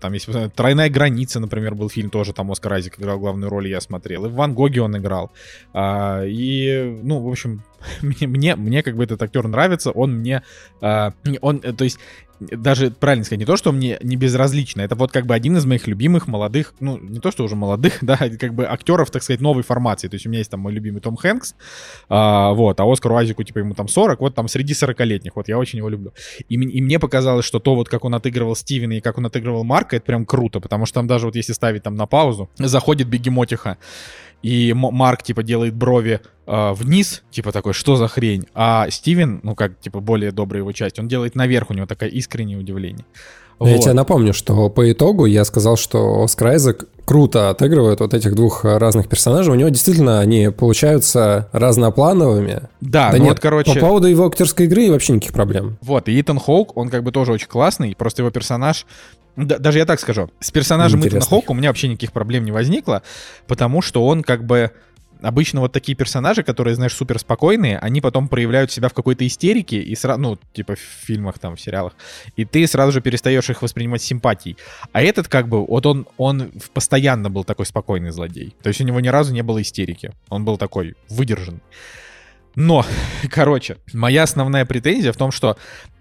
там, 0.00 0.12
если 0.16 0.48
Тройная 0.48 0.90
граница, 0.90 1.40
например, 1.40 1.74
был 1.74 1.88
фильм, 1.88 2.10
тоже 2.10 2.32
там 2.32 2.50
Оскар 2.50 2.74
Айзек 2.74 2.98
играл 2.98 3.18
главную 3.18 3.50
роль, 3.50 3.68
я 3.68 3.80
смотрел. 3.80 4.26
И 4.26 4.28
в 4.28 4.34
Ван 4.34 4.54
Гоге 4.54 4.82
он 4.82 4.96
играл. 4.96 5.30
А, 5.72 6.22
и, 6.24 6.98
ну, 7.02 7.20
в 7.20 7.28
общем, 7.28 7.62
мне, 8.02 8.26
мне, 8.26 8.56
мне 8.56 8.82
как 8.82 8.96
бы 8.96 9.04
этот 9.04 9.22
актер 9.22 9.46
нравится, 9.48 9.90
он 9.90 10.18
мне, 10.18 10.42
а, 10.80 11.12
он, 11.40 11.60
то 11.60 11.84
есть 11.84 11.98
даже 12.40 12.90
правильно 12.90 13.24
сказать, 13.24 13.40
не 13.40 13.46
то, 13.46 13.56
что 13.56 13.72
мне 13.72 13.98
не 14.02 14.16
безразлично, 14.16 14.80
это 14.82 14.94
вот 14.94 15.12
как 15.12 15.26
бы 15.26 15.34
один 15.34 15.56
из 15.56 15.64
моих 15.66 15.86
любимых 15.86 16.26
молодых, 16.26 16.74
ну, 16.80 16.98
не 16.98 17.20
то, 17.20 17.30
что 17.30 17.44
уже 17.44 17.56
молодых, 17.56 17.98
да, 18.02 18.16
как 18.16 18.54
бы 18.54 18.66
актеров, 18.66 19.10
так 19.10 19.22
сказать, 19.22 19.40
новой 19.40 19.62
формации. 19.62 20.08
То 20.08 20.14
есть 20.14 20.26
у 20.26 20.28
меня 20.28 20.38
есть 20.38 20.50
там 20.50 20.60
мой 20.60 20.72
любимый 20.72 21.00
Том 21.00 21.16
Хэнкс, 21.16 21.54
а, 22.08 22.52
вот, 22.52 22.80
а 22.80 22.90
Оскару 22.90 23.16
Азику, 23.16 23.42
типа, 23.42 23.58
ему 23.58 23.74
там 23.74 23.88
40, 23.88 24.20
вот 24.20 24.34
там 24.34 24.48
среди 24.48 24.74
40-летних, 24.74 25.32
вот 25.34 25.48
я 25.48 25.58
очень 25.58 25.78
его 25.78 25.88
люблю. 25.88 26.12
И, 26.48 26.54
и 26.54 26.80
мне 26.80 26.98
показалось, 26.98 27.44
что 27.44 27.58
то 27.58 27.74
вот, 27.74 27.88
как 27.88 28.04
он 28.04 28.14
отыгрывал 28.14 28.56
Стивена 28.56 28.96
и 28.96 29.00
как 29.00 29.18
он 29.18 29.26
отыгрывал 29.26 29.64
Марка, 29.64 29.96
это 29.96 30.06
прям 30.06 30.26
круто, 30.26 30.60
потому 30.60 30.86
что 30.86 30.94
там 30.96 31.06
даже 31.06 31.26
вот 31.26 31.36
если 31.36 31.52
ставить 31.52 31.82
там 31.82 31.94
на 31.94 32.06
паузу, 32.06 32.50
заходит 32.58 33.08
Бегемотиха, 33.08 33.78
и 34.42 34.72
Марк, 34.74 35.22
типа, 35.22 35.42
делает 35.42 35.74
брови 35.74 36.20
э, 36.46 36.72
вниз, 36.72 37.24
типа 37.30 37.52
такой, 37.52 37.72
что 37.72 37.96
за 37.96 38.08
хрень, 38.08 38.46
а 38.54 38.88
Стивен, 38.90 39.40
ну, 39.42 39.54
как, 39.54 39.78
типа, 39.80 40.00
более 40.00 40.32
добрая 40.32 40.62
его 40.62 40.72
часть, 40.72 40.98
он 40.98 41.08
делает 41.08 41.34
наверх, 41.34 41.70
у 41.70 41.74
него 41.74 41.86
такое 41.86 42.08
искреннее 42.08 42.58
удивление. 42.58 43.04
Вот. 43.58 43.68
Я 43.68 43.78
тебе 43.78 43.92
напомню, 43.94 44.34
что 44.34 44.68
по 44.68 44.90
итогу 44.90 45.24
я 45.24 45.44
сказал, 45.44 45.76
что 45.76 46.22
Оскар 46.22 46.48
Айзек 46.48 46.84
круто 47.06 47.50
отыгрывает 47.50 48.00
вот 48.00 48.12
этих 48.12 48.34
двух 48.34 48.64
разных 48.64 49.08
персонажей. 49.08 49.52
У 49.52 49.56
него 49.56 49.70
действительно 49.70 50.20
они 50.20 50.50
получаются 50.50 51.48
разноплановыми. 51.52 52.62
Да, 52.80 53.10
да 53.10 53.16
ну 53.16 53.24
нет, 53.24 53.28
вот, 53.34 53.40
короче... 53.40 53.74
По 53.74 53.80
поводу 53.80 54.08
его 54.08 54.26
актерской 54.26 54.66
игры 54.66 54.90
вообще 54.90 55.14
никаких 55.14 55.32
проблем. 55.32 55.78
Вот, 55.80 56.08
и 56.08 56.20
Итан 56.20 56.38
Хоук, 56.38 56.76
он 56.76 56.90
как 56.90 57.02
бы 57.02 57.12
тоже 57.12 57.32
очень 57.32 57.48
классный, 57.48 57.94
просто 57.96 58.22
его 58.22 58.30
персонаж 58.30 58.86
да, 59.36 59.58
даже 59.58 59.78
я 59.78 59.84
так 59.84 60.00
скажу. 60.00 60.30
С 60.40 60.50
персонажем 60.50 61.06
Итана 61.06 61.20
Хоука 61.20 61.50
у 61.50 61.54
меня 61.54 61.68
вообще 61.68 61.88
никаких 61.88 62.12
проблем 62.12 62.44
не 62.44 62.52
возникло, 62.52 63.02
потому 63.46 63.82
что 63.82 64.06
он 64.06 64.22
как 64.22 64.44
бы 64.44 64.72
обычно 65.22 65.60
вот 65.60 65.72
такие 65.72 65.96
персонажи, 65.96 66.42
которые, 66.42 66.74
знаешь, 66.74 66.94
супер 66.94 67.18
спокойные, 67.18 67.78
они 67.78 68.00
потом 68.00 68.28
проявляют 68.28 68.70
себя 68.70 68.88
в 68.88 68.94
какой-то 68.94 69.26
истерике, 69.26 69.80
и 69.80 69.94
сразу, 69.94 70.20
ну, 70.20 70.38
типа 70.52 70.74
в 70.74 70.78
фильмах, 70.78 71.38
там, 71.38 71.56
в 71.56 71.60
сериалах, 71.60 71.94
и 72.36 72.44
ты 72.44 72.66
сразу 72.66 72.92
же 72.92 73.00
перестаешь 73.00 73.48
их 73.50 73.62
воспринимать 73.62 74.02
симпатией. 74.02 74.56
А 74.92 75.02
этот, 75.02 75.28
как 75.28 75.48
бы, 75.48 75.64
вот 75.64 75.86
он, 75.86 76.06
он 76.16 76.52
постоянно 76.74 77.30
был 77.30 77.44
такой 77.44 77.66
спокойный 77.66 78.10
злодей. 78.10 78.54
То 78.62 78.68
есть 78.68 78.80
у 78.80 78.84
него 78.84 79.00
ни 79.00 79.08
разу 79.08 79.32
не 79.32 79.42
было 79.42 79.62
истерики. 79.62 80.12
Он 80.28 80.44
был 80.44 80.56
такой 80.56 80.94
выдержан. 81.08 81.60
Но, 82.56 82.84
короче, 83.30 83.76
моя 83.92 84.24
основная 84.24 84.64
претензия 84.64 85.12
в 85.12 85.16
том, 85.16 85.30
что 85.30 85.56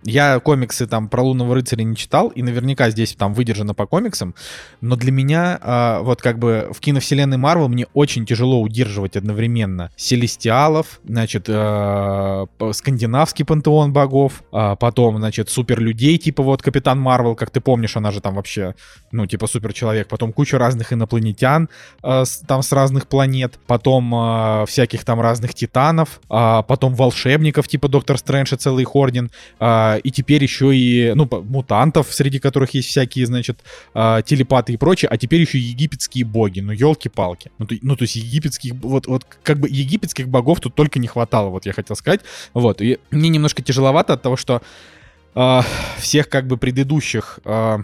я 0.06 0.40
комиксы 0.40 0.86
там 0.88 1.10
про 1.10 1.24
лунного 1.24 1.56
рыцаря 1.56 1.84
не 1.84 1.96
читал, 1.96 2.30
и 2.30 2.44
наверняка 2.44 2.90
здесь 2.92 3.16
там 3.16 3.34
выдержано 3.34 3.74
по 3.74 3.88
комиксам, 3.88 4.36
но 4.80 4.96
для 4.96 5.12
меня 5.12 5.60
э, 5.62 6.00
вот 6.04 6.22
как 6.22 6.38
бы 6.38 6.70
в 6.72 6.80
киновселенной 6.80 7.38
Марвел 7.38 7.68
мне 7.68 7.88
очень 7.94 8.26
тяжело 8.26 8.62
удерживать 8.62 9.18
одновременно 9.18 9.92
Селестиалов, 9.96 11.00
значит, 11.04 11.46
э, 11.48 12.46
скандинавский 12.72 13.46
пантеон 13.46 13.94
богов, 13.94 14.44
э, 14.54 14.76
потом, 14.80 15.18
значит, 15.18 15.50
суперлюдей, 15.50 16.18
типа 16.18 16.44
вот 16.44 16.62
Капитан 16.62 17.00
Марвел, 17.00 17.36
как 17.36 17.50
ты 17.50 17.60
помнишь, 17.60 17.98
она 17.98 18.12
же 18.12 18.22
там 18.22 18.36
вообще, 18.36 18.76
ну, 19.12 19.26
типа 19.26 19.48
суперчеловек, 19.48 20.08
потом 20.08 20.34
куча 20.34 20.60
разных 20.60 20.94
инопланетян 20.94 21.68
э, 22.04 22.26
с, 22.26 22.38
там 22.40 22.62
с 22.62 22.72
разных 22.72 23.08
планет, 23.08 23.60
потом 23.66 24.14
э, 24.14 24.66
всяких 24.68 25.04
там 25.04 25.20
разных 25.20 25.56
титанов, 25.56 26.22
э, 26.30 26.64
потом 26.68 26.94
волшебников, 26.94 27.68
типа 27.68 27.88
Доктор 27.88 28.20
Стрэндж 28.20 28.54
и 28.54 28.58
целый 28.58 28.84
их 28.84 28.96
орден, 28.96 29.32
э, 29.60 29.95
и 29.98 30.12
теперь 30.12 30.44
еще 30.44 30.75
и, 30.75 31.14
ну, 31.16 31.28
мутантов, 31.44 32.14
среди 32.14 32.40
которых 32.40 32.74
есть 32.74 32.90
всякие, 32.90 33.25
значит, 33.25 33.60
а, 33.94 34.22
телепаты 34.22 34.74
и 34.74 34.78
прочее, 34.78 35.10
а 35.10 35.18
теперь 35.18 35.42
еще 35.42 35.58
египетские 35.58 36.25
боги, 36.25 36.60
ну, 36.60 36.72
елки-палки. 36.72 37.52
Ну, 37.58 37.66
то, 37.66 37.75
ну, 37.82 37.96
то 37.96 38.04
есть 38.04 38.16
египетских, 38.16 38.74
вот, 38.75 39.08
вот, 39.08 39.25
как 39.44 39.60
бы 39.60 39.68
египетских 39.70 40.28
богов 40.28 40.60
тут 40.60 40.75
только 40.75 41.00
не 41.00 41.08
хватало, 41.08 41.50
вот 41.50 41.66
я 41.66 41.74
хотел 41.74 41.96
сказать. 41.96 42.22
Вот, 42.54 42.82
и 42.82 43.00
мне 43.12 43.30
немножко 43.30 43.62
тяжеловато 43.62 44.14
от 44.14 44.22
того, 44.22 44.36
что 44.38 44.62
э, 45.36 45.60
всех 45.98 46.30
как 46.30 46.48
бы 46.48 46.58
предыдущих 46.58 47.40
э, 47.46 47.78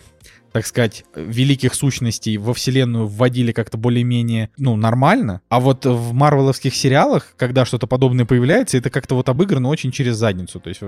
так 0.52 0.66
сказать, 0.66 1.06
великих 1.16 1.74
сущностей 1.74 2.38
во 2.38 2.54
вселенную 2.54 3.08
вводили 3.08 3.52
как-то 3.52 3.78
более-менее, 3.78 4.50
ну, 4.58 4.76
нормально. 4.76 5.42
А 5.50 5.60
вот 5.60 5.86
в 5.86 6.14
марвеловских 6.14 6.76
сериалах, 6.76 7.34
когда 7.38 7.66
что-то 7.66 7.88
подобное 7.88 8.26
появляется, 8.26 8.78
это 8.78 8.90
как-то 8.90 9.16
вот 9.16 9.30
обыграно 9.30 9.70
очень 9.70 9.92
через 9.92 10.16
задницу. 10.18 10.60
То 10.60 10.70
есть, 10.70 10.82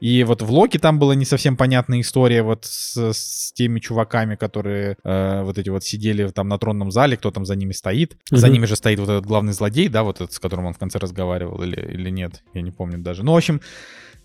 и 0.00 0.24
вот 0.24 0.42
в 0.42 0.50
Локи 0.50 0.78
там 0.78 0.98
была 0.98 1.14
не 1.14 1.24
совсем 1.24 1.56
понятная 1.56 2.00
история 2.00 2.42
вот 2.42 2.64
с, 2.64 2.96
с 2.96 3.52
теми 3.52 3.80
чуваками, 3.80 4.34
которые 4.34 4.96
э, 5.04 5.42
вот 5.42 5.58
эти 5.58 5.68
вот 5.68 5.84
сидели 5.84 6.28
там 6.28 6.48
на 6.48 6.58
тронном 6.58 6.90
зале, 6.90 7.16
кто 7.16 7.30
там 7.30 7.44
за 7.44 7.56
ними 7.56 7.72
стоит. 7.72 8.14
Mm-hmm. 8.14 8.36
За 8.36 8.48
ними 8.48 8.66
же 8.66 8.76
стоит 8.76 8.98
вот 8.98 9.08
этот 9.08 9.26
главный 9.26 9.52
злодей, 9.52 9.88
да, 9.88 10.02
вот 10.02 10.16
этот, 10.16 10.32
с 10.32 10.38
которым 10.38 10.66
он 10.66 10.74
в 10.74 10.78
конце 10.78 10.98
разговаривал, 10.98 11.62
или, 11.62 11.80
или 11.80 12.10
нет, 12.10 12.42
я 12.54 12.62
не 12.62 12.70
помню 12.70 12.98
даже. 12.98 13.24
Ну, 13.24 13.32
в 13.32 13.36
общем, 13.36 13.60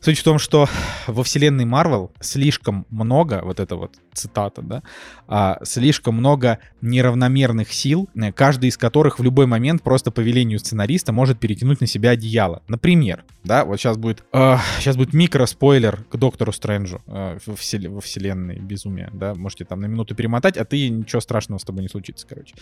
Суть 0.03 0.20
в 0.20 0.24
том, 0.24 0.38
что 0.38 0.68
во 1.08 1.24
вселенной 1.24 1.63
Марвел 1.63 2.12
слишком 2.20 2.86
много, 2.89 3.39
вот 3.42 3.62
это 3.62 3.77
вот 3.77 3.94
цитата, 4.13 4.62
да, 4.62 4.84
а, 5.27 5.60
слишком 5.63 6.15
много 6.15 6.60
неравномерных 6.82 7.72
сил, 7.74 8.10
э, 8.15 8.32
каждый 8.32 8.70
из 8.70 8.77
которых 8.77 9.20
в 9.20 9.24
любой 9.24 9.46
момент 9.46 9.82
просто 9.82 10.12
по 10.12 10.20
велению 10.20 10.60
сценариста 10.60 11.12
может 11.12 11.39
перетянуть 11.39 11.82
на 11.82 11.88
себя 11.88 12.12
одеяло. 12.12 12.62
Например, 12.67 13.24
да, 13.43 13.65
вот 13.65 13.77
сейчас 13.77 13.98
будет, 13.98 14.24
э, 14.32 14.58
сейчас 14.79 14.96
будет 14.96 15.13
микро-спойлер 15.13 16.03
к 16.10 16.15
Доктору 16.15 16.51
Стрэнджу 16.51 17.01
э, 17.08 17.39
во, 17.46 17.55
всел, 17.55 17.91
во 17.91 18.01
вселенной 18.01 18.60
безумия, 18.60 19.10
да, 19.13 19.36
можете 19.36 19.65
там 19.65 19.82
на 19.82 19.88
минуту 19.88 20.15
перемотать, 20.15 20.58
а 20.58 20.65
ты 20.65 20.89
ничего 20.89 21.20
страшного 21.20 21.60
с 21.60 21.63
тобой 21.63 21.84
не 21.84 21.89
случится, 21.89 22.25
короче. 22.27 22.55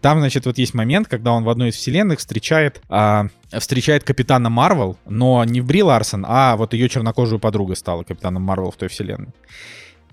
Там, 0.00 0.20
значит, 0.20 0.46
вот 0.46 0.58
есть 0.58 0.74
момент, 0.74 1.08
когда 1.08 1.32
он 1.32 1.44
в 1.44 1.48
одной 1.48 1.70
из 1.70 1.74
вселенных 1.74 2.20
встречает, 2.20 2.80
э, 2.88 3.22
встречает 3.52 4.04
Капитана 4.04 4.48
Марвел, 4.50 4.96
но 5.06 5.44
не 5.44 5.60
в 5.60 5.66
Бри 5.66 5.82
Ларсон, 5.82 6.24
а 6.26 6.56
вот 6.56 6.72
ее 6.72 6.88
чернокожую 6.88 7.38
подруга 7.38 7.74
стала 7.74 8.02
Капитаном 8.02 8.42
Марвел 8.42 8.70
в 8.70 8.76
той 8.76 8.88
вселенной. 8.88 9.32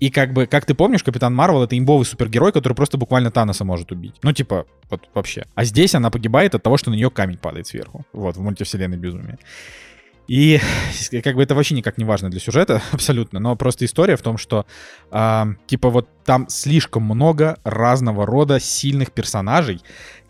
И 0.02 0.10
как 0.10 0.32
бы, 0.32 0.48
как 0.48 0.66
ты 0.66 0.74
помнишь, 0.74 1.04
Капитан 1.04 1.32
Марвел— 1.32 1.62
это 1.64 1.78
имбовый 1.78 2.04
супергерой, 2.04 2.50
который 2.50 2.72
просто 2.72 2.98
буквально 2.98 3.30
Таноса 3.30 3.64
может 3.64 3.92
убить. 3.92 4.16
Ну, 4.24 4.32
типа, 4.32 4.66
вот 4.90 5.08
вообще. 5.14 5.44
А 5.54 5.62
здесь 5.62 5.94
она 5.94 6.10
погибает 6.10 6.56
от 6.56 6.62
того, 6.64 6.76
что 6.76 6.90
на 6.90 6.96
нее 6.96 7.08
камень 7.08 7.38
падает 7.38 7.68
сверху. 7.68 8.04
Вот, 8.12 8.36
в 8.36 8.40
мультивселенной 8.40 8.96
безумие. 8.96 9.38
И 10.26 10.58
как 11.22 11.36
бы 11.36 11.44
это 11.44 11.54
вообще 11.54 11.76
никак 11.76 11.98
не 11.98 12.04
важно 12.04 12.30
для 12.32 12.40
сюжета, 12.40 12.82
абсолютно, 12.90 13.38
но 13.38 13.54
просто 13.54 13.84
история 13.84 14.16
в 14.16 14.22
том, 14.22 14.38
что 14.38 14.66
э, 15.12 15.44
типа 15.66 15.88
вот 15.88 16.08
там 16.24 16.48
слишком 16.48 17.04
много 17.04 17.58
разного 17.62 18.26
рода 18.26 18.58
сильных 18.58 19.12
персонажей, 19.12 19.82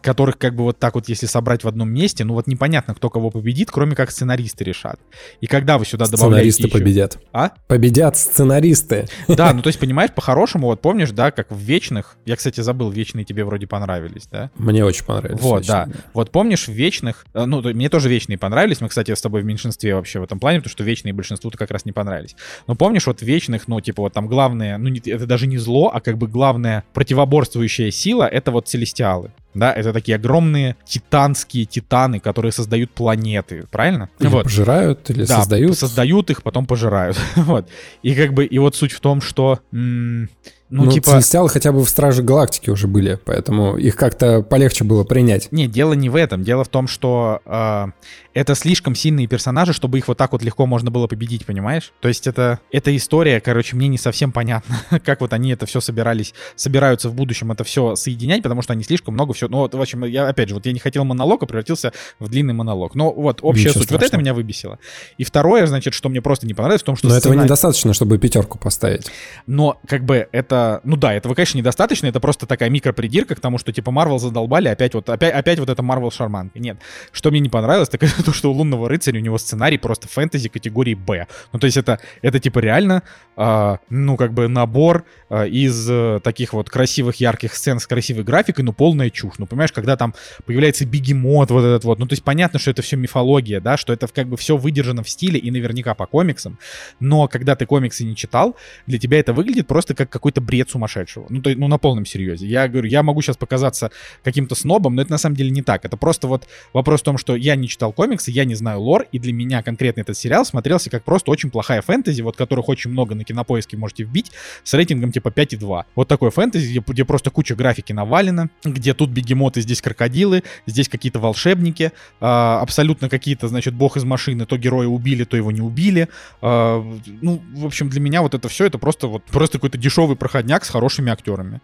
которых 0.03 0.39
как 0.39 0.55
бы 0.55 0.65
вот 0.65 0.79
так 0.79 0.95
вот, 0.95 1.09
если 1.09 1.27
собрать 1.27 1.65
в 1.65 1.69
одном 1.69 1.91
месте, 1.91 2.25
ну 2.25 2.35
вот 2.35 2.47
непонятно, 2.47 2.95
кто 2.95 3.09
кого 3.11 3.31
победит, 3.31 3.71
кроме 3.71 3.95
как 3.95 4.11
сценаристы 4.11 4.65
решат. 4.65 5.01
И 5.41 5.47
когда 5.47 5.79
вы 5.79 5.87
сюда 5.87 6.07
добавляете 6.07 6.53
Сценаристы 6.53 6.63
еще... 6.63 6.73
победят. 6.73 7.19
А? 7.33 7.53
Победят 7.69 8.17
сценаристы. 8.17 9.09
Да, 9.33 9.53
ну 9.55 9.63
то 9.63 9.69
есть, 9.69 9.79
понимаешь, 9.79 10.13
по-хорошему, 10.13 10.67
вот 10.67 10.83
помнишь, 10.83 11.11
да, 11.11 11.31
как 11.31 11.51
в 11.51 11.59
Вечных, 11.59 12.17
я, 12.27 12.37
кстати, 12.37 12.61
забыл, 12.61 12.91
Вечные 12.91 13.25
тебе 13.25 13.45
вроде 13.45 13.67
понравились, 13.67 14.29
да? 14.31 14.51
Мне 14.57 14.85
очень 14.85 15.05
понравились. 15.05 15.41
Вот, 15.41 15.67
да. 15.67 15.89
Вот 16.13 16.31
помнишь, 16.31 16.69
в 16.69 16.73
Вечных, 16.73 17.25
э, 17.33 17.45
ну, 17.45 17.63
мне 17.63 17.89
тоже 17.89 18.09
Вечные 18.09 18.37
понравились, 18.37 18.81
мы, 18.81 18.89
кстати, 18.89 19.15
с 19.15 19.23
тобой 19.23 19.43
в 19.43 19.45
меньшинстве 19.45 19.95
вообще 19.95 20.21
в 20.21 20.25
этом 20.25 20.39
плане, 20.39 20.59
потому 20.59 20.71
что 20.71 20.85
Вечные 20.85 21.13
большинству-то 21.13 21.57
как 21.57 21.71
раз 21.71 21.85
не 21.85 21.93
понравились. 21.93 22.37
Но 22.67 22.75
помнишь, 22.75 23.07
вот 23.07 23.21
в 23.21 23.23
Вечных, 23.23 23.69
ну, 23.69 23.81
типа, 23.81 24.03
вот 24.03 24.13
там 24.13 24.27
главное, 24.27 24.77
ну, 24.79 24.93
это 24.95 25.27
даже 25.27 25.47
не 25.47 25.59
зло, 25.59 25.91
а 25.93 26.01
как 26.01 26.19
бы 26.19 26.27
главная 26.27 26.85
противоборствующая 26.93 27.91
сила— 27.91 28.27
это 28.33 28.51
вот 28.51 28.69
Целестиалы. 28.69 29.31
Да, 29.55 29.73
это 29.73 29.92
такие 29.93 30.17
огромные 30.17 30.77
титанские 30.85 31.65
титаны, 31.65 32.21
которые 32.21 32.53
создают 32.53 32.91
планеты, 32.91 33.65
правильно? 33.71 34.09
Или 34.19 34.29
вот. 34.29 34.45
пожирают, 34.45 35.11
или 35.11 35.25
да, 35.25 35.39
создают. 35.39 35.79
создают 35.79 36.31
их, 36.31 36.43
потом 36.43 36.67
пожирают. 36.67 37.19
вот. 37.37 37.69
И 38.03 38.15
как 38.15 38.33
бы, 38.35 38.45
и 38.45 38.59
вот 38.59 38.77
суть 38.77 38.93
в 38.93 39.01
том, 39.01 39.21
что 39.21 39.61
м- 39.73 40.29
ну, 40.73 40.85
ну 40.85 40.91
типа... 40.91 41.11
Целестиалы 41.11 41.51
хотя 41.51 41.71
бы 41.71 41.85
в 41.85 41.89
Страже 41.89 42.23
Галактики 42.23 42.71
уже 42.71 42.89
были, 42.89 43.19
поэтому 43.23 43.77
их 43.77 43.95
как-то 43.95 44.43
полегче 44.43 44.85
было 44.85 45.05
принять. 45.05 45.53
Не, 45.53 45.69
дело 45.69 45.93
не 45.93 46.09
в 46.09 46.17
этом. 46.17 46.43
Дело 46.43 46.65
в 46.65 46.69
том, 46.69 46.89
что 46.89 47.41
э, 47.45 47.87
это 48.33 48.55
слишком 48.55 48.95
сильные 48.95 49.27
персонажи, 49.27 49.75
чтобы 49.75 49.99
их 49.99 50.09
вот 50.09 50.17
так 50.17 50.33
вот 50.33 50.43
легко 50.43 50.65
можно 50.65 50.91
было 50.91 51.09
победить, 51.09 51.45
понимаешь? 51.45 51.93
То 52.01 52.09
есть 52.09 52.27
это, 52.27 52.59
эта 52.71 52.97
история, 52.97 53.43
короче, 53.43 53.77
мне 53.77 53.89
не 53.89 53.99
совсем 53.99 54.33
понятно, 54.33 54.81
как 55.05 55.21
вот 55.21 55.35
они 55.35 55.53
это 55.53 55.67
все 55.67 55.83
собирались, 55.83 56.33
собираются 56.57 57.11
в 57.11 57.15
будущем 57.15 57.53
это 57.53 57.65
все 57.65 57.95
соединять, 57.95 58.43
потому 58.43 58.63
что 58.63 58.73
они 58.73 58.83
слишком 58.83 59.13
много 59.13 59.35
все... 59.35 59.49
Ну, 59.49 59.59
вот, 59.59 59.75
в 59.75 59.81
общем, 59.81 60.05
я, 60.05 60.27
опять 60.27 60.49
же, 60.49 60.55
вот 60.55 60.65
я 60.65 60.73
не 60.73 60.81
хотел 60.81 61.05
монолог, 61.05 61.43
а 61.43 61.47
превратился 61.47 61.93
в 62.19 62.31
длинный 62.31 62.55
монолог. 62.55 62.95
Но 62.95 63.13
вот 63.13 63.41
общая 63.43 63.65
Ничего 63.65 63.73
суть. 63.75 63.83
Страшного. 63.83 64.05
Вот 64.05 64.09
это 64.09 64.17
меня 64.17 64.33
выбесило. 64.33 64.79
И 65.19 65.25
второе, 65.25 65.67
значит, 65.67 65.93
что 65.93 66.09
мне 66.09 66.23
просто 66.23 66.47
не 66.47 66.55
понравилось, 66.55 66.81
в 66.81 66.87
том, 66.87 66.97
что... 66.97 67.09
Но 67.09 67.15
сценарий... 67.15 67.37
этого 67.37 67.45
недостаточно, 67.45 67.93
чтобы 67.93 68.17
пятерку 68.17 68.57
поставить. 68.57 69.11
Но, 69.47 69.79
как 69.87 70.05
бы, 70.05 70.29
это 70.33 70.62
ну 70.85 70.97
да, 70.97 71.15
этого, 71.15 71.35
конечно, 71.35 71.59
недостаточно, 71.59 72.07
это 72.07 72.21
просто 72.21 72.47
такая 72.47 72.71
микропридирка 72.71 73.35
к 73.35 73.41
тому, 73.41 73.59
что 73.59 73.73
типа 73.73 73.91
Марвел 73.91 74.19
задолбали, 74.19 74.69
опять 74.69 74.95
вот, 74.95 75.09
опять, 75.09 75.35
опять 75.35 75.59
вот 75.59 75.69
это 75.69 75.83
Марвел 75.83 76.11
шарманка. 76.11 76.59
Нет, 76.59 76.79
что 77.13 77.31
мне 77.31 77.41
не 77.41 77.49
понравилось, 77.49 77.89
так 77.89 78.03
это 78.03 78.25
то, 78.25 78.33
что 78.33 78.51
у 78.51 78.55
Лунного 78.55 78.89
рыцаря 78.89 79.19
у 79.19 79.23
него 79.23 79.39
сценарий 79.39 79.79
просто 79.79 80.09
фэнтези 80.09 80.49
категории 80.49 80.95
Б. 80.95 81.27
Ну 81.53 81.59
то 81.59 81.67
есть 81.67 81.77
это, 81.77 82.01
это 82.23 82.39
типа 82.39 82.59
реально, 82.59 83.03
э, 83.37 83.77
ну 83.91 84.17
как 84.17 84.33
бы 84.33 84.49
набор 84.49 85.05
э, 85.31 85.49
из 85.49 85.89
э, 85.89 86.21
таких 86.23 86.53
вот 86.53 86.71
красивых 86.71 87.17
ярких 87.17 87.55
сцен 87.55 87.79
с 87.79 87.87
красивой 87.87 88.25
графикой, 88.25 88.65
ну 88.65 88.73
полная 88.73 89.11
чушь. 89.11 89.35
Ну 89.39 89.47
понимаешь, 89.47 89.73
когда 89.73 89.97
там 89.97 90.15
появляется 90.47 90.85
бегемот 90.85 91.51
вот 91.51 91.65
этот 91.65 91.85
вот, 91.85 91.99
ну 91.99 92.07
то 92.07 92.13
есть 92.13 92.25
понятно, 92.25 92.59
что 92.59 92.71
это 92.71 92.83
все 92.83 92.97
мифология, 92.97 93.61
да, 93.61 93.77
что 93.77 93.93
это 93.93 94.07
как 94.09 94.29
бы 94.29 94.37
все 94.37 94.57
выдержано 94.57 95.03
в 95.03 95.09
стиле 95.09 95.39
и 95.39 95.51
наверняка 95.51 95.95
по 95.95 96.07
комиксам, 96.07 96.59
но 97.01 97.29
когда 97.29 97.57
ты 97.57 97.67
комиксы 97.67 98.05
не 98.05 98.17
читал, 98.17 98.57
для 98.87 98.99
тебя 98.99 99.19
это 99.19 99.33
выглядит 99.33 99.67
просто 99.67 99.95
как 99.95 100.11
какой-то 100.11 100.41
бред 100.53 100.69
сумасшедшего. 100.69 101.25
Ну, 101.31 101.41
то, 101.41 101.51
ну, 101.57 101.67
на 101.67 101.79
полном 101.79 102.05
серьезе. 102.05 102.47
Я 102.47 102.69
говорю, 102.69 102.87
я 102.87 103.03
могу 103.03 103.23
сейчас 103.23 103.39
показаться 103.39 103.91
каким-то 104.23 104.55
снобом, 104.55 104.95
но 104.95 105.01
это 105.01 105.11
на 105.11 105.17
самом 105.17 105.35
деле 105.35 105.49
не 105.51 105.63
так. 105.63 105.87
Это 105.87 105.97
просто 105.97 106.29
вот 106.29 106.47
вопрос 106.75 107.01
в 107.01 107.05
том, 107.05 107.17
что 107.17 107.35
я 107.37 107.57
не 107.57 107.69
читал 107.69 107.95
комиксы, 107.95 108.31
я 108.31 108.45
не 108.45 108.55
знаю 108.55 108.81
лор, 108.81 109.07
и 109.13 109.19
для 109.19 109.33
меня 109.33 109.63
конкретно 109.63 110.03
этот 110.03 110.19
сериал 110.19 110.45
смотрелся 110.45 110.91
как 110.91 111.05
просто 111.05 111.31
очень 111.31 111.51
плохая 111.51 111.81
фэнтези, 111.81 112.21
вот 112.21 112.37
которых 112.37 112.69
очень 112.69 112.91
много 112.91 113.15
на 113.15 113.25
кинопоиске 113.25 113.79
можете 113.79 114.05
вбить, 114.05 114.31
с 114.63 114.75
рейтингом 114.75 115.11
типа 115.11 115.29
5,2. 115.29 115.85
Вот 115.95 116.09
такой 116.09 116.31
фэнтези, 116.31 116.71
где, 116.71 116.85
где 116.87 117.05
просто 117.07 117.31
куча 117.31 117.55
графики 117.55 117.95
навалена, 117.95 118.51
где 118.63 118.93
тут 118.93 119.09
бегемоты, 119.09 119.63
здесь 119.63 119.81
крокодилы, 119.81 120.43
здесь 120.67 120.91
какие-то 120.91 121.19
волшебники, 121.19 121.93
э, 122.21 122.25
абсолютно 122.27 123.09
какие-то, 123.09 123.49
значит, 123.49 123.73
бог 123.73 123.97
из 123.97 124.05
машины, 124.05 124.45
то 124.45 124.59
героя 124.59 124.87
убили, 124.87 125.25
то 125.25 125.35
его 125.35 125.51
не 125.51 125.63
убили. 125.63 126.09
Э, 126.43 126.83
ну, 127.23 127.43
в 127.55 127.65
общем, 127.65 127.89
для 127.89 128.01
меня 128.01 128.21
вот 128.21 128.35
это 128.35 128.51
все, 128.51 128.67
это 128.67 128.77
просто 128.77 129.07
вот 129.07 129.25
просто 129.25 129.57
какой-то 129.57 129.79
дешевый 129.79 130.17
проходняк 130.33 130.65
с 130.65 130.69
хорошим 130.69 130.83
хорошими 130.93 131.13
актерами. 131.13 131.61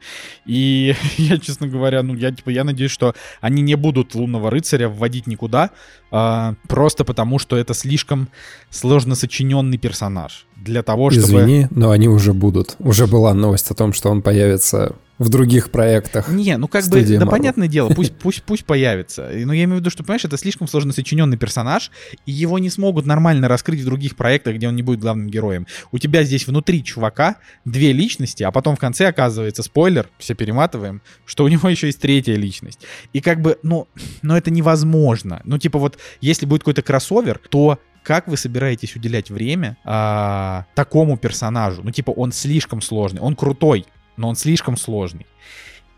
И 0.46 0.94
я, 1.18 1.38
честно 1.38 1.66
говоря, 1.66 2.02
ну, 2.02 2.14
я, 2.14 2.30
типа, 2.30 2.50
я 2.50 2.64
надеюсь, 2.64 2.92
что 2.92 3.14
они 3.40 3.62
не 3.62 3.76
будут 3.76 4.14
Лунного 4.14 4.50
рыцаря 4.50 4.88
вводить 4.88 5.26
никуда, 5.26 5.70
а, 6.10 6.54
просто 6.68 7.04
потому, 7.04 7.38
что 7.38 7.56
это 7.56 7.74
слишком 7.74 8.28
сложно 8.70 9.14
сочиненный 9.14 9.78
персонаж 9.78 10.47
для 10.58 10.82
того, 10.82 11.10
чтобы... 11.10 11.26
Извини, 11.26 11.68
но 11.70 11.90
они 11.90 12.08
уже 12.08 12.32
будут. 12.32 12.76
Уже 12.78 13.06
была 13.06 13.34
новость 13.34 13.70
о 13.70 13.74
том, 13.74 13.92
что 13.92 14.10
он 14.10 14.22
появится 14.22 14.94
в 15.18 15.28
других 15.28 15.70
проектах. 15.70 16.28
Не, 16.28 16.56
ну 16.56 16.68
как 16.68 16.86
бы, 16.86 17.02
да 17.02 17.26
понятное 17.26 17.68
дело, 17.68 17.90
пусть, 17.90 18.14
пусть, 18.22 18.42
пусть 18.44 18.64
появится. 18.64 19.28
Но 19.32 19.52
я 19.52 19.64
имею 19.64 19.78
в 19.78 19.80
виду, 19.80 19.90
что, 19.90 20.04
понимаешь, 20.04 20.24
это 20.24 20.36
слишком 20.36 20.68
сложно 20.68 20.92
сочиненный 20.92 21.36
персонаж, 21.36 21.90
и 22.24 22.32
его 22.32 22.58
не 22.58 22.70
смогут 22.70 23.04
нормально 23.04 23.48
раскрыть 23.48 23.80
в 23.80 23.84
других 23.84 24.16
проектах, 24.16 24.54
где 24.54 24.68
он 24.68 24.76
не 24.76 24.82
будет 24.82 25.00
главным 25.00 25.28
героем. 25.28 25.66
У 25.90 25.98
тебя 25.98 26.22
здесь 26.22 26.46
внутри 26.46 26.84
чувака 26.84 27.36
две 27.64 27.92
личности, 27.92 28.42
а 28.44 28.52
потом 28.52 28.76
в 28.76 28.78
конце 28.78 29.08
оказывается, 29.08 29.62
спойлер, 29.62 30.08
все 30.18 30.34
перематываем, 30.34 31.02
что 31.26 31.44
у 31.44 31.48
него 31.48 31.68
еще 31.68 31.88
есть 31.88 32.00
третья 32.00 32.36
личность. 32.36 32.80
И 33.12 33.20
как 33.20 33.42
бы, 33.42 33.58
ну, 33.62 33.88
но 34.22 34.36
это 34.36 34.50
невозможно. 34.50 35.42
Ну, 35.44 35.58
типа 35.58 35.78
вот, 35.78 35.98
если 36.20 36.46
будет 36.46 36.60
какой-то 36.60 36.82
кроссовер, 36.82 37.40
то 37.50 37.78
как 38.08 38.26
вы 38.26 38.38
собираетесь 38.38 38.96
уделять 38.96 39.28
время 39.28 39.76
а, 39.84 40.64
такому 40.74 41.18
персонажу? 41.18 41.82
Ну, 41.84 41.90
типа, 41.90 42.10
он 42.10 42.32
слишком 42.32 42.80
сложный, 42.80 43.20
он 43.20 43.36
крутой, 43.36 43.84
но 44.16 44.30
он 44.30 44.34
слишком 44.34 44.78
сложный. 44.78 45.26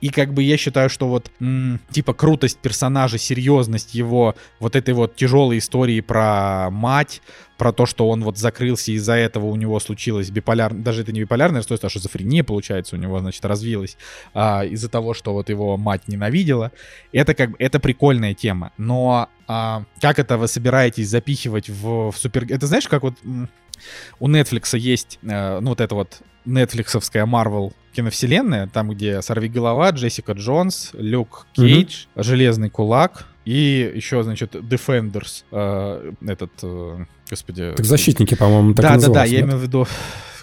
И 0.01 0.09
как 0.09 0.33
бы 0.33 0.43
я 0.43 0.57
считаю, 0.57 0.89
что 0.89 1.09
вот, 1.09 1.31
м, 1.41 1.81
типа, 1.91 2.15
крутость 2.15 2.59
персонажа, 2.59 3.19
серьезность 3.19 3.95
его 3.95 4.35
вот 4.59 4.77
этой 4.77 4.95
вот 4.95 5.17
тяжелой 5.17 5.59
истории 5.59 6.01
про 6.01 6.71
мать, 6.71 7.23
про 7.59 7.73
то, 7.73 7.85
что 7.85 8.09
он 8.09 8.25
вот 8.25 8.39
закрылся, 8.39 8.93
из-за 8.93 9.15
этого 9.15 9.45
у 9.47 9.57
него 9.57 9.79
случилось 9.81 10.31
биполярное, 10.31 10.83
даже 10.83 11.03
это 11.03 11.13
не 11.13 11.21
биполярное 11.21 11.59
расстройство, 11.59 11.89
а 11.89 11.91
шизофрения, 11.91 12.43
получается, 12.43 12.97
у 12.97 12.99
него, 12.99 13.21
значит, 13.21 13.45
развилась 13.45 13.99
а, 14.33 14.65
из-за 14.65 14.89
того, 14.89 15.13
что 15.13 15.35
вот 15.35 15.51
его 15.51 15.77
мать 15.77 16.09
ненавидела. 16.09 16.73
Это 17.13 17.35
как 17.35 17.51
бы, 17.51 17.57
это 17.59 17.79
прикольная 17.79 18.33
тема, 18.33 18.73
но 18.79 19.29
а, 19.47 19.85
как 20.01 20.19
это 20.19 20.39
вы 20.39 20.49
собираетесь 20.49 21.11
запихивать 21.11 21.69
в, 21.69 22.11
в 22.11 22.17
супер... 22.17 22.47
Это 22.49 22.67
знаешь, 22.67 22.89
как 22.89 23.03
вот 23.03 23.15
у 24.19 24.29
Netflix 24.29 24.79
есть, 24.79 25.19
э, 25.23 25.61
ну, 25.61 25.71
вот 25.71 25.81
это 25.81 25.95
вот 25.95 26.23
нетфликсовская 26.45 27.27
Marvel 27.27 27.73
киновселенная, 27.95 28.69
там, 28.69 28.91
где 28.91 29.21
Сорви 29.23 29.49
Голова, 29.49 29.91
Джессика 29.91 30.33
Джонс, 30.33 30.91
Люк 30.95 31.47
Кейдж, 31.53 32.07
mm-hmm. 32.15 32.23
Железный 32.23 32.71
Кулак 32.71 33.27
и 33.45 33.93
еще, 33.95 34.23
значит, 34.23 34.55
Defenders, 34.55 35.45
э, 35.51 36.13
этот, 36.27 36.53
э, 36.63 37.05
господи... 37.29 37.73
Так 37.77 37.87
защитники, 37.87 38.35
по-моему, 38.35 38.75
так 38.75 38.85
Да, 38.85 38.97
да, 38.99 39.13
да, 39.13 39.25
я 39.25 39.41
имею 39.41 39.59
в 39.59 39.63
виду 39.63 39.87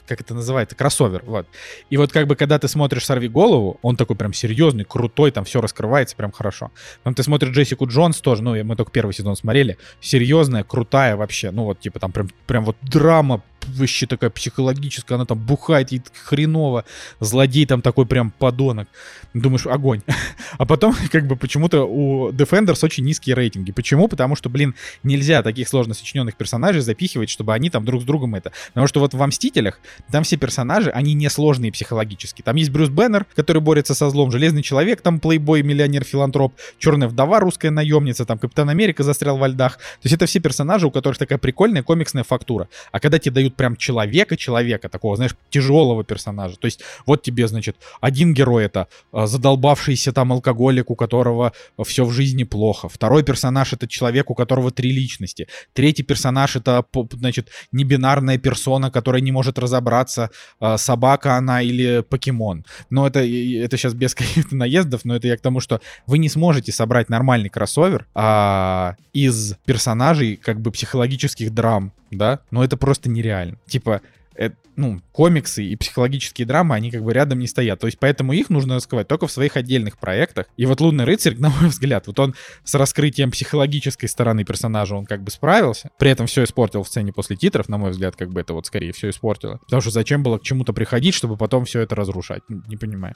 как 0.07 0.21
это 0.21 0.33
называется, 0.33 0.75
кроссовер, 0.75 1.21
вот. 1.25 1.47
И 1.89 1.97
вот 1.97 2.11
как 2.11 2.27
бы, 2.27 2.35
когда 2.35 2.57
ты 2.57 2.67
смотришь 2.67 3.05
«Сорви 3.05 3.27
голову», 3.27 3.77
он 3.81 3.97
такой 3.97 4.15
прям 4.15 4.33
серьезный, 4.33 4.85
крутой, 4.85 5.31
там 5.31 5.43
все 5.43 5.61
раскрывается 5.61 6.15
прям 6.15 6.31
хорошо. 6.31 6.71
Потом 7.03 7.13
ты 7.13 7.23
смотришь 7.23 7.53
Джессику 7.53 7.85
Джонс 7.87 8.21
тоже, 8.21 8.41
ну, 8.41 8.63
мы 8.63 8.75
только 8.75 8.91
первый 8.91 9.11
сезон 9.11 9.35
смотрели, 9.35 9.77
серьезная, 9.99 10.63
крутая 10.63 11.17
вообще, 11.17 11.51
ну, 11.51 11.65
вот, 11.65 11.79
типа, 11.79 11.99
там 11.99 12.11
прям, 12.11 12.29
прям 12.47 12.63
вот 12.63 12.77
драма, 12.81 13.43
вообще 13.65 14.05
такая 14.07 14.29
психологическая, 14.29 15.17
она 15.17 15.25
там 15.25 15.37
бухает, 15.37 15.91
ей 15.91 16.01
хреново, 16.25 16.85
злодей 17.19 17.65
там 17.65 17.81
такой 17.81 18.05
прям 18.05 18.31
подонок. 18.31 18.87
Думаешь, 19.33 19.67
огонь. 19.67 20.01
А 20.57 20.65
потом, 20.65 20.95
как 21.11 21.27
бы, 21.27 21.35
почему-то 21.35 21.83
у 21.83 22.31
Defenders 22.31 22.83
очень 22.83 23.03
низкие 23.03 23.35
рейтинги. 23.35 23.71
Почему? 23.71 24.07
Потому 24.07 24.35
что, 24.35 24.49
блин, 24.49 24.75
нельзя 25.03 25.43
таких 25.43 25.67
сложно 25.67 25.93
сочиненных 25.93 26.35
персонажей 26.35 26.81
запихивать, 26.81 27.29
чтобы 27.29 27.53
они 27.53 27.69
там 27.69 27.85
друг 27.85 28.01
с 28.01 28.05
другом 28.05 28.35
это. 28.35 28.51
Потому 28.69 28.87
что 28.87 28.99
вот 28.99 29.13
во 29.13 29.27
Мстителях 29.27 29.79
там 30.11 30.23
все 30.23 30.37
персонажи, 30.37 30.89
они 30.89 31.13
не 31.13 31.29
сложные 31.29 31.71
психологически. 31.71 32.41
Там 32.41 32.55
есть 32.55 32.71
Брюс 32.71 32.89
Беннер, 32.89 33.25
который 33.35 33.61
борется 33.61 33.93
со 33.93 34.09
злом, 34.09 34.31
Железный 34.31 34.63
Человек, 34.63 35.01
там 35.01 35.19
плейбой, 35.19 35.61
миллионер, 35.63 36.03
филантроп, 36.03 36.55
Черная 36.79 37.07
вдова, 37.07 37.39
русская 37.39 37.69
наемница, 37.69 38.25
там 38.25 38.39
Капитан 38.39 38.69
Америка 38.69 39.03
застрял 39.03 39.37
во 39.37 39.47
льдах. 39.47 39.77
То 39.77 40.05
есть 40.05 40.15
это 40.15 40.25
все 40.25 40.39
персонажи, 40.39 40.87
у 40.87 40.91
которых 40.91 41.17
такая 41.17 41.37
прикольная 41.37 41.83
комиксная 41.83 42.23
фактура. 42.23 42.69
А 42.91 42.99
когда 42.99 43.19
тебе 43.19 43.35
дают 43.35 43.46
прям 43.55 43.75
человека-человека, 43.75 44.89
такого, 44.89 45.15
знаешь, 45.15 45.35
тяжелого 45.49 46.03
персонажа. 46.03 46.57
То 46.57 46.65
есть 46.65 46.81
вот 47.05 47.23
тебе, 47.23 47.47
значит, 47.47 47.77
один 48.01 48.33
герой 48.33 48.65
это 48.65 48.87
а, 49.11 49.27
задолбавшийся 49.27 50.11
там 50.11 50.31
алкоголик, 50.31 50.89
у 50.89 50.95
которого 50.95 51.53
все 51.85 52.05
в 52.05 52.11
жизни 52.11 52.43
плохо. 52.43 52.89
Второй 52.89 53.23
персонаж 53.23 53.73
это 53.73 53.87
человек, 53.87 54.29
у 54.29 54.35
которого 54.35 54.71
три 54.71 54.91
личности. 54.91 55.47
Третий 55.73 56.03
персонаж 56.03 56.55
это, 56.55 56.85
значит, 57.11 57.49
небинарная 57.71 58.37
персона, 58.37 58.91
которая 58.91 59.21
не 59.21 59.31
может 59.31 59.59
разобраться, 59.59 60.29
а, 60.59 60.77
собака 60.77 61.35
она 61.35 61.61
или 61.61 62.03
покемон. 62.07 62.65
Но 62.89 63.07
это, 63.07 63.19
это 63.19 63.77
сейчас 63.77 63.93
без 63.93 64.15
каких-то 64.15 64.55
наездов, 64.55 65.05
но 65.05 65.15
это 65.15 65.27
я 65.27 65.37
к 65.37 65.41
тому, 65.41 65.59
что 65.59 65.81
вы 66.05 66.17
не 66.17 66.29
сможете 66.29 66.71
собрать 66.71 67.09
нормальный 67.09 67.49
кроссовер 67.49 68.07
а, 68.13 68.95
из 69.13 69.55
персонажей 69.65 70.35
как 70.35 70.61
бы 70.61 70.71
психологических 70.71 71.53
драм, 71.53 71.91
да, 72.11 72.39
но 72.51 72.63
это 72.63 72.77
просто 72.77 73.09
нереально. 73.09 73.57
Типа, 73.67 74.01
это, 74.37 74.55
ну, 74.75 75.01
комиксы 75.11 75.63
и 75.63 75.75
психологические 75.75 76.45
драмы, 76.45 76.75
они 76.75 76.91
как 76.91 77.03
бы 77.03 77.11
рядом 77.11 77.39
не 77.39 77.47
стоят. 77.47 77.79
То 77.79 77.87
есть 77.87 77.97
поэтому 77.97 78.33
их 78.33 78.49
нужно 78.49 78.75
раскрывать 78.75 79.07
только 79.07 79.25
в 79.25 79.31
своих 79.31 79.57
отдельных 79.57 79.97
проектах. 79.97 80.45
И 80.57 80.65
вот 80.67 80.79
«Лунный 80.79 81.05
рыцарь», 81.05 81.35
на 81.39 81.49
мой 81.49 81.69
взгляд, 81.69 82.07
вот 82.07 82.19
он 82.19 82.35
с 82.63 82.75
раскрытием 82.75 83.31
психологической 83.31 84.07
стороны 84.07 84.45
персонажа, 84.45 84.95
он 84.95 85.05
как 85.05 85.23
бы 85.23 85.31
справился. 85.31 85.89
При 85.97 86.11
этом 86.11 86.27
все 86.27 86.43
испортил 86.43 86.83
в 86.83 86.87
сцене 86.87 87.11
после 87.11 87.35
титров, 87.35 87.67
на 87.67 87.77
мой 87.77 87.91
взгляд, 87.91 88.15
как 88.15 88.29
бы 88.29 88.39
это 88.39 88.53
вот 88.53 88.67
скорее 88.67 88.93
все 88.93 89.09
испортило. 89.09 89.57
Потому 89.65 89.81
что 89.81 89.89
зачем 89.89 90.21
было 90.21 90.37
к 90.37 90.43
чему-то 90.43 90.71
приходить, 90.71 91.15
чтобы 91.15 91.35
потом 91.35 91.65
все 91.65 91.81
это 91.81 91.95
разрушать? 91.95 92.43
Не 92.47 92.77
понимаю. 92.77 93.15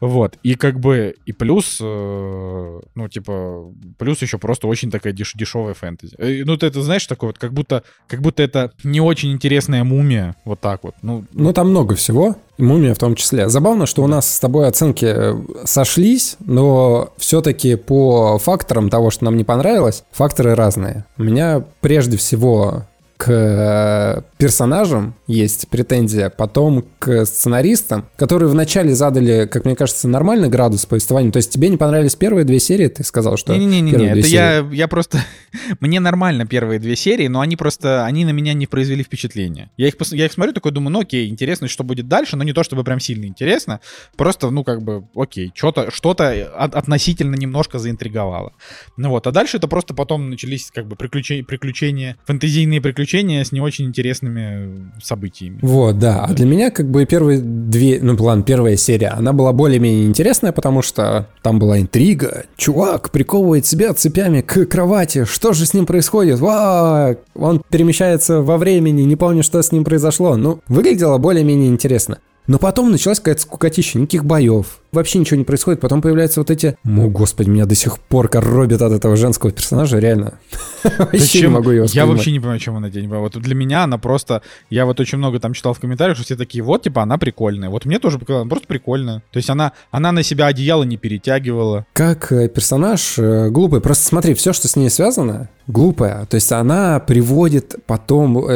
Вот, 0.00 0.36
и 0.42 0.54
как 0.54 0.78
бы, 0.78 1.16
и 1.26 1.32
плюс, 1.32 1.78
э, 1.80 2.80
ну, 2.94 3.08
типа, 3.08 3.72
плюс 3.98 4.22
еще 4.22 4.38
просто 4.38 4.68
очень 4.68 4.90
такая 4.90 5.12
деш 5.12 5.32
дешевая 5.34 5.74
фэнтези. 5.74 6.14
Э, 6.18 6.44
ну, 6.44 6.56
ты 6.56 6.66
это 6.66 6.82
знаешь, 6.82 7.06
такое 7.06 7.30
вот, 7.30 7.38
как 7.38 7.52
будто, 7.52 7.82
как 8.06 8.20
будто 8.20 8.42
это 8.42 8.72
не 8.84 9.00
очень 9.00 9.32
интересная 9.32 9.82
мумия, 9.82 10.36
вот 10.44 10.60
так 10.60 10.84
вот. 10.84 10.94
Ну, 11.02 11.24
ну 11.32 11.52
там 11.52 11.70
много 11.70 11.96
всего, 11.96 12.36
мумия 12.58 12.94
в 12.94 12.98
том 12.98 13.16
числе. 13.16 13.48
Забавно, 13.48 13.86
что 13.86 14.04
у 14.04 14.06
нас 14.06 14.32
с 14.32 14.38
тобой 14.38 14.68
оценки 14.68 15.06
э, 15.06 15.34
сошлись, 15.64 16.36
но 16.40 17.12
все-таки 17.16 17.74
по 17.74 18.38
факторам 18.38 18.90
того, 18.90 19.10
что 19.10 19.24
нам 19.24 19.36
не 19.36 19.44
понравилось, 19.44 20.04
факторы 20.12 20.54
разные. 20.54 21.06
У 21.16 21.24
меня 21.24 21.64
прежде 21.80 22.16
всего 22.16 22.84
к 23.18 23.28
э, 23.28 24.22
персонажам 24.38 25.16
есть 25.26 25.68
претензия, 25.68 26.30
потом 26.30 26.84
к 27.00 27.26
сценаристам, 27.26 28.08
которые 28.16 28.48
вначале 28.48 28.94
задали, 28.94 29.46
как 29.46 29.64
мне 29.64 29.74
кажется, 29.74 30.06
нормальный 30.06 30.48
градус 30.48 30.86
повествования. 30.86 31.32
То 31.32 31.38
есть 31.38 31.50
тебе 31.50 31.68
не 31.68 31.76
понравились 31.76 32.14
первые 32.14 32.44
две 32.44 32.60
серии, 32.60 32.86
ты 32.86 33.02
сказал, 33.02 33.36
что... 33.36 33.56
Не-не-не, 33.56 34.20
это 34.20 34.28
я, 34.28 34.66
я 34.70 34.86
просто... 34.86 35.18
Мне 35.80 35.98
нормально 35.98 36.46
первые 36.46 36.78
две 36.78 36.94
серии, 36.94 37.26
но 37.26 37.40
они 37.40 37.56
просто, 37.56 38.04
они 38.04 38.24
на 38.24 38.30
меня 38.30 38.54
не 38.54 38.68
произвели 38.68 39.02
впечатления. 39.02 39.72
Я 39.76 39.88
их, 39.88 39.94
я 40.12 40.26
их 40.26 40.32
смотрю, 40.32 40.52
такой 40.52 40.70
думаю, 40.70 40.92
ну 40.92 41.00
окей, 41.00 41.28
интересно, 41.28 41.66
что 41.66 41.82
будет 41.82 42.06
дальше, 42.06 42.36
но 42.36 42.44
не 42.44 42.52
то 42.52 42.62
чтобы 42.62 42.84
прям 42.84 43.00
сильно 43.00 43.24
интересно, 43.24 43.80
просто, 44.16 44.50
ну 44.50 44.62
как 44.62 44.82
бы, 44.82 45.08
окей, 45.16 45.50
что-то 45.56 45.90
что-то 45.90 46.46
относительно 46.56 47.34
немножко 47.34 47.80
заинтриговало. 47.80 48.52
Ну 48.96 49.08
вот, 49.10 49.26
а 49.26 49.32
дальше 49.32 49.56
это 49.56 49.66
просто 49.66 49.92
потом 49.92 50.30
начались 50.30 50.70
как 50.72 50.86
бы 50.86 50.94
приключения, 50.94 51.42
приключения 51.42 52.16
фэнтезийные 52.24 52.80
приключения 52.80 53.07
приключения 53.08 53.42
с 53.42 53.52
не 53.52 53.60
очень 53.60 53.86
интересными 53.86 54.90
событиями. 55.02 55.58
Вот, 55.62 55.98
да. 55.98 56.24
А 56.24 56.34
для 56.34 56.46
меня 56.46 56.70
как 56.70 56.90
бы 56.90 57.06
первые 57.06 57.40
две, 57.40 58.00
ну, 58.02 58.16
план, 58.16 58.42
первая 58.42 58.76
серия, 58.76 59.08
она 59.08 59.32
была 59.32 59.52
более-менее 59.52 60.06
интересная, 60.06 60.52
потому 60.52 60.82
что 60.82 61.26
там 61.42 61.58
была 61.58 61.80
интрига. 61.80 62.44
Чувак 62.56 63.10
приковывает 63.10 63.64
себя 63.64 63.94
цепями 63.94 64.42
к 64.42 64.66
кровати. 64.66 65.24
Что 65.24 65.52
же 65.52 65.64
с 65.64 65.72
ним 65.72 65.86
происходит? 65.86 66.38
Ва! 66.40 67.16
Он 67.34 67.62
перемещается 67.70 68.42
во 68.42 68.58
времени, 68.58 69.02
не 69.02 69.16
помню, 69.16 69.42
что 69.42 69.62
с 69.62 69.72
ним 69.72 69.84
произошло. 69.84 70.36
Ну, 70.36 70.60
выглядело 70.68 71.16
более-менее 71.18 71.68
интересно. 71.68 72.18
Но 72.48 72.58
потом 72.58 72.90
началась 72.90 73.18
какая-то 73.18 73.42
скукотища, 73.42 73.98
никаких 73.98 74.24
боев, 74.24 74.80
вообще 74.90 75.18
ничего 75.18 75.36
не 75.36 75.44
происходит. 75.44 75.80
Потом 75.80 76.00
появляются 76.00 76.40
вот 76.40 76.50
эти... 76.50 76.78
О, 76.82 77.08
господи, 77.08 77.50
меня 77.50 77.66
до 77.66 77.74
сих 77.74 77.98
пор 77.98 78.28
коробит 78.28 78.80
от 78.80 78.90
этого 78.90 79.16
женского 79.16 79.52
персонажа, 79.52 79.98
реально. 79.98 80.38
Вообще 80.98 81.42
не 81.42 81.48
могу 81.48 81.70
его 81.70 81.86
Я 81.90 82.06
вообще 82.06 82.32
не 82.32 82.40
понимаю, 82.40 82.58
чем 82.58 82.76
она 82.76 82.88
день. 82.88 83.06
Вот 83.06 83.36
для 83.36 83.54
меня 83.54 83.84
она 83.84 83.98
просто... 83.98 84.40
Я 84.70 84.86
вот 84.86 84.98
очень 84.98 85.18
много 85.18 85.40
там 85.40 85.52
читал 85.52 85.74
в 85.74 85.80
комментариях, 85.80 86.16
что 86.16 86.24
все 86.24 86.36
такие, 86.36 86.64
вот, 86.64 86.84
типа, 86.84 87.02
она 87.02 87.18
прикольная. 87.18 87.68
Вот 87.68 87.84
мне 87.84 87.98
тоже 87.98 88.18
показалось, 88.18 88.48
просто 88.48 88.66
прикольная. 88.66 89.22
То 89.30 89.36
есть 89.36 89.50
она, 89.50 89.72
она 89.90 90.10
на 90.12 90.22
себя 90.22 90.46
одеяло 90.46 90.84
не 90.84 90.96
перетягивала. 90.96 91.84
Как 91.92 92.32
э, 92.32 92.48
персонаж 92.48 93.18
э, 93.18 93.50
глупый. 93.50 93.82
Просто 93.82 94.06
смотри, 94.06 94.32
все, 94.32 94.54
что 94.54 94.68
с 94.68 94.76
ней 94.76 94.88
связано, 94.88 95.50
глупая. 95.66 96.24
То 96.24 96.36
есть 96.36 96.50
она 96.50 96.98
приводит 97.00 97.76
потом 97.86 98.38
э, 98.38 98.52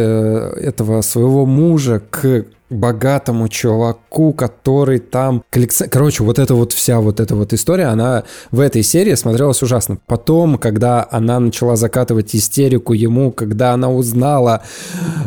этого 0.63 1.03
своего 1.03 1.45
мужа 1.45 2.01
к 2.09 2.47
богатому 2.73 3.49
чуваку, 3.49 4.33
который 4.33 4.99
там 4.99 5.45
коллекци... 5.51 5.89
Короче, 5.89 6.25
вот 6.25 6.39
эта 6.39 6.55
вот 6.55 6.73
вся 6.73 7.01
вот 7.01 7.21
эта 7.21 7.37
вот 7.37 7.53
история, 7.53 7.87
она 7.87 8.25
в 8.51 8.61
этой 8.61 8.83
серии 8.83 9.15
смотрелась 9.15 9.63
ужасно. 9.63 9.99
Потом, 10.07 10.59
когда 10.59 11.07
она 11.11 11.39
начала 11.41 11.77
закатывать 11.77 12.35
истерику 12.35 12.93
ему, 12.93 13.31
когда 13.33 13.73
она 13.73 13.91
узнала, 13.91 14.63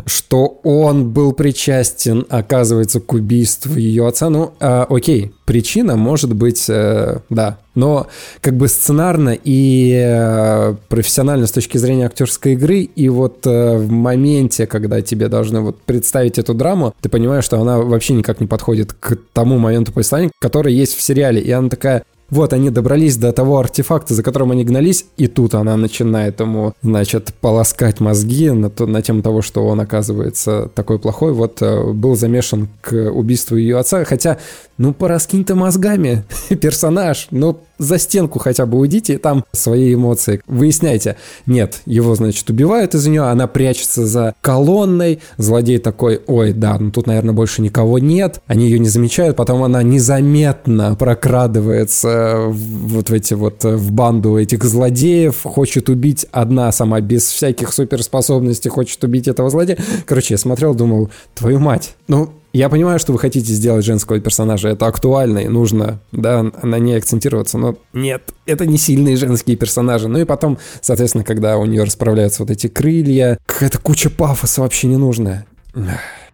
что 0.05 0.59
он 0.63 1.11
был 1.11 1.33
причастен, 1.33 2.25
оказывается, 2.29 2.99
к 2.99 3.13
убийству 3.13 3.75
ее 3.75 4.07
отца, 4.07 4.29
ну, 4.29 4.53
э, 4.59 4.85
окей, 4.89 5.31
причина 5.45 5.95
может 5.95 6.33
быть, 6.33 6.65
э, 6.69 7.19
да, 7.29 7.57
но 7.75 8.07
как 8.41 8.55
бы 8.55 8.67
сценарно 8.67 9.37
и 9.41 9.91
э, 9.93 10.75
профессионально 10.89 11.47
с 11.47 11.51
точки 11.51 11.77
зрения 11.77 12.07
актерской 12.07 12.53
игры, 12.53 12.79
и 12.81 13.09
вот 13.09 13.45
э, 13.45 13.77
в 13.77 13.89
моменте, 13.89 14.67
когда 14.67 15.01
тебе 15.01 15.27
должны 15.27 15.61
вот 15.61 15.81
представить 15.81 16.39
эту 16.39 16.53
драму, 16.53 16.93
ты 17.01 17.09
понимаешь, 17.09 17.45
что 17.45 17.59
она 17.59 17.77
вообще 17.77 18.13
никак 18.13 18.41
не 18.41 18.47
подходит 18.47 18.93
к 18.93 19.17
тому 19.33 19.57
моменту 19.57 19.91
повествования, 19.91 20.31
который 20.39 20.73
есть 20.73 20.95
в 20.95 21.01
сериале, 21.01 21.41
и 21.41 21.51
она 21.51 21.69
такая, 21.69 22.03
вот, 22.29 22.53
они 22.53 22.71
добрались 22.71 23.17
до 23.17 23.31
того 23.31 23.59
артефакта, 23.59 24.15
за 24.15 24.23
которым 24.23 24.51
они 24.51 24.63
гнались, 24.63 25.05
и 25.15 25.27
тут 25.27 25.53
она 25.53 25.77
начинает 25.77 26.39
ему, 26.39 26.73
значит, 26.81 27.33
полоскать 27.39 27.99
мозги 27.99 28.49
на, 28.49 28.69
то, 28.69 28.87
на 28.87 29.01
тему 29.03 29.21
того, 29.21 29.41
что 29.43 29.65
он 29.67 29.79
оказывается 29.79 30.69
такой 30.73 30.97
плохой. 30.97 31.33
Вот 31.33 31.61
э, 31.61 31.93
был 31.93 32.15
замешан 32.15 32.67
к 32.81 32.93
убийству 33.11 33.57
ее 33.57 33.77
отца, 33.77 34.03
хотя, 34.05 34.39
ну, 34.77 34.91
пораскинь-то 34.93 35.55
мозгами, 35.55 36.23
персонаж, 36.49 37.27
ну, 37.29 37.59
за 37.77 37.97
стенку 37.97 38.39
хотя 38.39 38.65
бы 38.65 38.77
уйдите 38.79 39.17
там 39.17 39.45
свои 39.51 39.93
эмоции 39.93 40.41
выясняйте. 40.47 41.17
Нет, 41.45 41.81
его, 41.85 42.15
значит, 42.15 42.49
убивают 42.49 42.95
из-за 42.95 43.09
нее, 43.09 43.23
она 43.23 43.47
прячется 43.47 44.05
за 44.05 44.35
колонной, 44.41 45.19
злодей 45.37 45.79
такой, 45.79 46.21
ой, 46.27 46.53
да, 46.53 46.77
ну 46.79 46.91
тут, 46.91 47.07
наверное, 47.07 47.33
больше 47.33 47.61
никого 47.61 47.99
нет, 47.99 48.41
они 48.47 48.65
ее 48.65 48.79
не 48.79 48.89
замечают, 48.89 49.35
потом 49.35 49.63
она 49.63 49.83
незаметно 49.83 50.95
прокрадывается 50.95 52.45
вот 52.47 53.09
в 53.09 53.13
эти 53.13 53.33
вот, 53.33 53.63
в 53.63 53.91
банду 53.91 54.37
этих 54.37 54.63
злодеев, 54.63 55.43
хочет 55.43 55.89
убить 55.89 56.25
одна 56.31 56.71
сама, 56.71 57.01
без 57.01 57.23
всяких 57.23 57.73
суперспособностей, 57.73 58.69
хочет 58.69 59.03
убить 59.03 59.27
этого 59.27 59.49
злодея. 59.49 59.77
Короче, 60.05 60.33
я 60.35 60.37
смотрел, 60.37 60.73
думал, 60.73 61.09
твою 61.33 61.59
мать, 61.59 61.95
ну, 62.07 62.29
я 62.55 62.69
понимаю, 62.69 62.99
что 62.99 63.11
вы 63.11 63.19
хотите 63.19 63.51
сделать 63.51 63.83
женского 63.83 64.19
персонажа, 64.19 64.69
это 64.69 64.87
актуально 64.87 65.39
и 65.39 65.47
нужно, 65.49 65.99
да, 66.13 66.41
на 66.63 66.79
ней 66.79 66.97
акцентироваться, 66.97 67.57
но 67.57 67.75
нет, 67.91 68.33
это 68.45 68.65
не 68.65 68.77
сильные 68.77 69.17
женские 69.17 69.57
персонажи. 69.57 70.07
Ну 70.07 70.19
и 70.19 70.23
потом, 70.23 70.57
соответственно, 70.79 71.25
когда 71.25 71.57
у 71.57 71.65
нее 71.65 71.83
расправляются 71.83 72.43
вот 72.43 72.51
эти 72.51 72.67
крылья, 72.67 73.37
какая-то 73.45 73.79
куча 73.79 74.09
пафоса 74.09 74.61
вообще 74.61 74.87
не 74.87 74.95
нужная. 74.97 75.45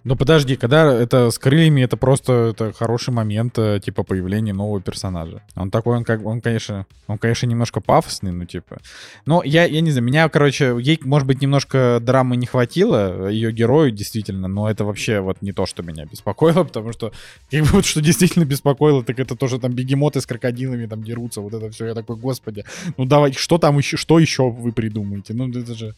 Но 0.03 0.15
подожди, 0.15 0.55
когда 0.55 0.91
это 0.91 1.29
с 1.29 1.37
крыльями, 1.37 1.81
это 1.81 1.95
просто 1.95 2.53
это 2.53 2.73
хороший 2.73 3.13
момент, 3.13 3.57
э, 3.59 3.79
типа, 3.83 4.03
появления 4.03 4.51
нового 4.51 4.81
персонажа. 4.81 5.43
Он 5.55 5.69
такой, 5.69 5.97
он 5.97 6.03
как, 6.03 6.25
он, 6.25 6.41
конечно, 6.41 6.87
он, 7.05 7.19
конечно, 7.19 7.45
немножко 7.45 7.81
пафосный, 7.81 8.31
ну, 8.31 8.45
типа. 8.45 8.79
Но 9.27 9.43
я, 9.43 9.65
я 9.65 9.81
не 9.81 9.91
знаю, 9.91 10.03
меня, 10.03 10.27
короче, 10.29 10.75
ей, 10.81 10.99
может 11.03 11.27
быть, 11.27 11.41
немножко 11.41 11.99
драмы 12.01 12.35
не 12.35 12.47
хватило, 12.47 13.29
ее 13.29 13.51
герою, 13.51 13.91
действительно, 13.91 14.47
но 14.47 14.69
это 14.69 14.85
вообще 14.85 15.19
вот 15.19 15.41
не 15.41 15.51
то, 15.51 15.67
что 15.67 15.83
меня 15.83 16.05
беспокоило, 16.05 16.63
потому 16.63 16.93
что, 16.93 17.11
как 17.51 17.61
бы, 17.61 17.67
вот 17.67 17.85
что 17.85 18.01
действительно 18.01 18.45
беспокоило, 18.45 19.03
так 19.03 19.19
это 19.19 19.35
то, 19.35 19.47
что 19.47 19.59
там 19.59 19.71
бегемоты 19.73 20.19
с 20.19 20.25
крокодилами 20.25 20.87
там 20.87 21.03
дерутся, 21.03 21.41
вот 21.41 21.53
это 21.53 21.69
все. 21.69 21.85
Я 21.85 21.93
такой, 21.93 22.15
господи, 22.15 22.65
ну 22.97 23.05
давай, 23.05 23.33
что 23.33 23.59
там 23.59 23.77
еще, 23.77 23.97
что 23.97 24.17
еще 24.17 24.49
вы 24.49 24.71
придумаете? 24.71 25.33
Ну, 25.33 25.47
это 25.49 25.75
же... 25.75 25.95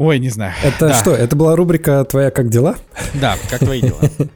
Ой, 0.00 0.18
не 0.18 0.30
знаю. 0.30 0.54
Это 0.64 0.88
да. 0.88 0.94
что, 0.94 1.10
это 1.10 1.36
была 1.36 1.54
рубрика 1.54 2.06
«Твоя 2.06 2.30
как 2.30 2.48
дела»? 2.48 2.76
Да, 3.20 3.36
как 3.50 3.58
твои 3.58 3.82
дела. 3.82 3.98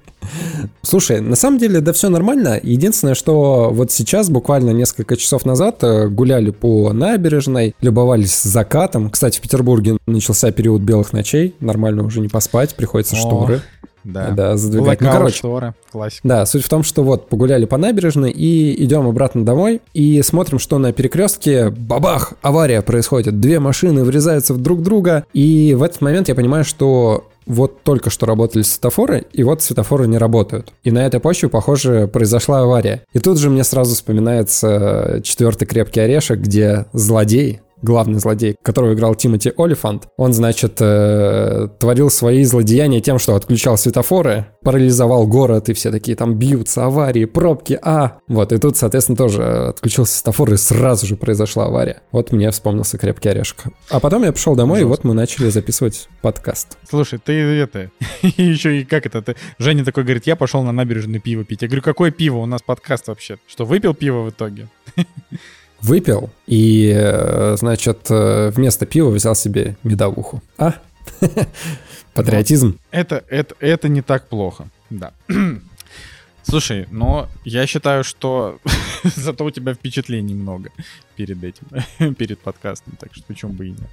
Слушай, 0.83 1.22
на 1.22 1.37
самом 1.37 1.59
деле, 1.59 1.81
да 1.81 1.94
все 1.94 2.11
нормально. 2.11 2.61
Единственное, 2.62 3.14
что 3.14 3.70
вот 3.72 3.90
сейчас, 3.90 4.29
буквально 4.29 4.72
несколько 4.72 5.16
часов 5.16 5.46
назад, 5.46 5.83
э, 5.83 6.09
гуляли 6.09 6.50
по 6.50 6.92
набережной, 6.92 7.74
любовались 7.81 8.42
закатом. 8.42 9.09
Кстати, 9.09 9.38
в 9.38 9.40
Петербурге 9.40 9.96
начался 10.07 10.53
период 10.53 10.83
белых 10.83 11.14
ночей. 11.14 11.55
Нормально 11.61 12.05
уже 12.05 12.20
не 12.20 12.29
поспать, 12.29 12.74
приходится 12.74 13.16
О, 13.16 13.18
шторы. 13.18 13.62
Да, 14.04 14.30
да 14.30 14.56
задвигать. 14.56 15.00
Ну, 15.00 15.10
короче, 15.10 15.36
шторы, 15.36 15.74
классика. 15.90 16.28
Да, 16.28 16.46
суть 16.46 16.64
в 16.64 16.68
том, 16.68 16.82
что 16.82 17.02
вот 17.02 17.28
погуляли 17.28 17.64
по 17.64 17.76
набережной 17.76 18.30
и 18.30 18.84
идем 18.84 19.06
обратно 19.08 19.44
домой 19.44 19.80
и 19.94 20.22
смотрим, 20.22 20.58
что 20.58 20.78
на 20.78 20.92
перекрестке 20.92 21.70
бабах, 21.70 22.34
авария 22.42 22.82
происходит. 22.82 23.40
Две 23.40 23.60
машины 23.60 24.04
врезаются 24.04 24.54
в 24.54 24.58
друг 24.58 24.82
друга, 24.82 25.24
и 25.32 25.74
в 25.74 25.82
этот 25.82 26.00
момент 26.00 26.28
я 26.28 26.34
понимаю, 26.34 26.64
что 26.64 27.24
вот 27.46 27.82
только 27.82 28.10
что 28.10 28.26
работали 28.26 28.62
светофоры, 28.62 29.26
и 29.32 29.42
вот 29.42 29.62
светофоры 29.62 30.06
не 30.06 30.18
работают. 30.18 30.72
И 30.82 30.90
на 30.90 31.04
этой 31.04 31.20
почве, 31.20 31.48
похоже, 31.48 32.06
произошла 32.06 32.60
авария. 32.60 33.02
И 33.12 33.18
тут 33.18 33.38
же 33.38 33.50
мне 33.50 33.64
сразу 33.64 33.94
вспоминается 33.94 35.20
четвертый 35.22 35.66
крепкий 35.66 36.00
орешек, 36.00 36.38
где 36.38 36.86
злодей, 36.92 37.60
главный 37.82 38.18
злодей, 38.18 38.56
которого 38.62 38.94
играл 38.94 39.14
Тимоти 39.14 39.52
Олифант, 39.56 40.08
он, 40.16 40.32
значит, 40.32 40.78
э, 40.80 41.68
творил 41.78 42.10
свои 42.10 42.44
злодеяния 42.44 43.00
тем, 43.00 43.18
что 43.18 43.34
отключал 43.34 43.76
светофоры, 43.76 44.46
парализовал 44.62 45.26
город, 45.26 45.68
и 45.68 45.74
все 45.74 45.90
такие 45.90 46.16
там 46.16 46.34
бьются, 46.34 46.84
аварии, 46.87 47.24
пробки, 47.24 47.78
а. 47.82 48.18
Вот, 48.28 48.52
и 48.52 48.58
тут, 48.58 48.76
соответственно, 48.76 49.16
тоже 49.16 49.68
отключился 49.68 50.18
светофор, 50.18 50.52
и 50.52 50.56
сразу 50.56 51.06
же 51.06 51.16
произошла 51.16 51.66
авария. 51.66 52.02
Вот 52.12 52.32
мне 52.32 52.50
вспомнился 52.50 52.98
крепкий 52.98 53.28
орешек. 53.28 53.64
А 53.90 54.00
потом 54.00 54.24
я 54.24 54.32
пришел 54.32 54.54
домой, 54.54 54.78
Жестко. 54.78 54.87
и 54.87 54.90
вот 54.90 55.04
мы 55.04 55.14
начали 55.14 55.48
записывать 55.50 56.08
подкаст. 56.22 56.78
Слушай, 56.88 57.18
ты 57.22 57.32
это, 57.32 57.90
еще 58.22 58.80
и 58.80 58.84
как 58.84 59.06
это, 59.06 59.34
Женя 59.58 59.84
такой 59.84 60.04
говорит, 60.04 60.26
я 60.26 60.37
пошел 60.37 60.62
на 60.62 60.72
набережную 60.72 61.20
пиво 61.20 61.44
пить. 61.44 61.62
Я 61.62 61.68
говорю, 61.68 61.82
какое 61.82 62.10
пиво? 62.10 62.38
У 62.38 62.46
нас 62.46 62.62
подкаст 62.62 63.08
вообще. 63.08 63.38
Что, 63.46 63.64
выпил 63.64 63.94
пиво 63.94 64.22
в 64.22 64.30
итоге? 64.30 64.68
выпил 65.80 66.30
и, 66.46 66.92
э, 66.94 67.56
значит, 67.58 68.06
э, 68.10 68.50
вместо 68.50 68.87
пива 68.87 69.10
взял 69.10 69.34
себе 69.34 69.76
медовуху. 69.82 70.42
А? 70.58 70.74
Патриотизм. 72.14 72.78
Это, 72.90 73.24
это, 73.28 73.54
это 73.60 73.88
не 73.88 74.02
так 74.02 74.28
плохо, 74.28 74.68
да. 74.90 75.12
Слушай, 76.42 76.87
но 76.90 77.28
я 77.44 77.66
считаю, 77.66 78.04
что 78.04 78.58
зато 79.16 79.44
у 79.44 79.50
тебя 79.50 79.74
впечатлений 79.74 80.34
много 80.34 80.70
перед 81.16 81.42
этим, 81.42 82.14
перед 82.14 82.38
подкастом, 82.38 82.94
так 82.98 83.10
что 83.12 83.24
почему 83.26 83.52
бы 83.52 83.66
и 83.66 83.70
нет. 83.70 83.90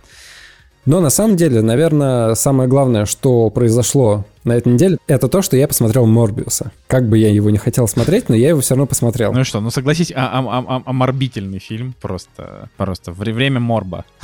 Но 0.85 0.99
на 0.99 1.09
самом 1.09 1.37
деле, 1.37 1.61
наверное, 1.61 2.35
самое 2.35 2.67
главное, 2.67 3.05
что 3.05 3.49
произошло 3.49 4.25
на 4.43 4.53
этой 4.53 4.73
неделе, 4.73 4.97
это 5.07 5.27
то, 5.27 5.41
что 5.41 5.57
я 5.57 5.67
посмотрел 5.67 6.05
Морбиуса. 6.05 6.71
Как 6.87 7.07
бы 7.07 7.17
я 7.17 7.29
его 7.29 7.49
не 7.49 7.57
хотел 7.57 7.87
смотреть, 7.87 8.29
но 8.29 8.35
я 8.35 8.49
его 8.49 8.61
все 8.61 8.75
равно 8.75 8.87
посмотрел. 8.87 9.33
Ну 9.33 9.43
что, 9.43 9.61
ну 9.61 9.69
согласись, 9.71 10.11
а, 10.15 10.39
а, 10.39 10.41
а, 10.41 10.65
а, 10.67 10.83
оморбительный 10.85 11.59
фильм 11.59 11.93
просто, 12.01 12.69
просто 12.77 13.11
время 13.11 13.59
морба. 13.59 14.05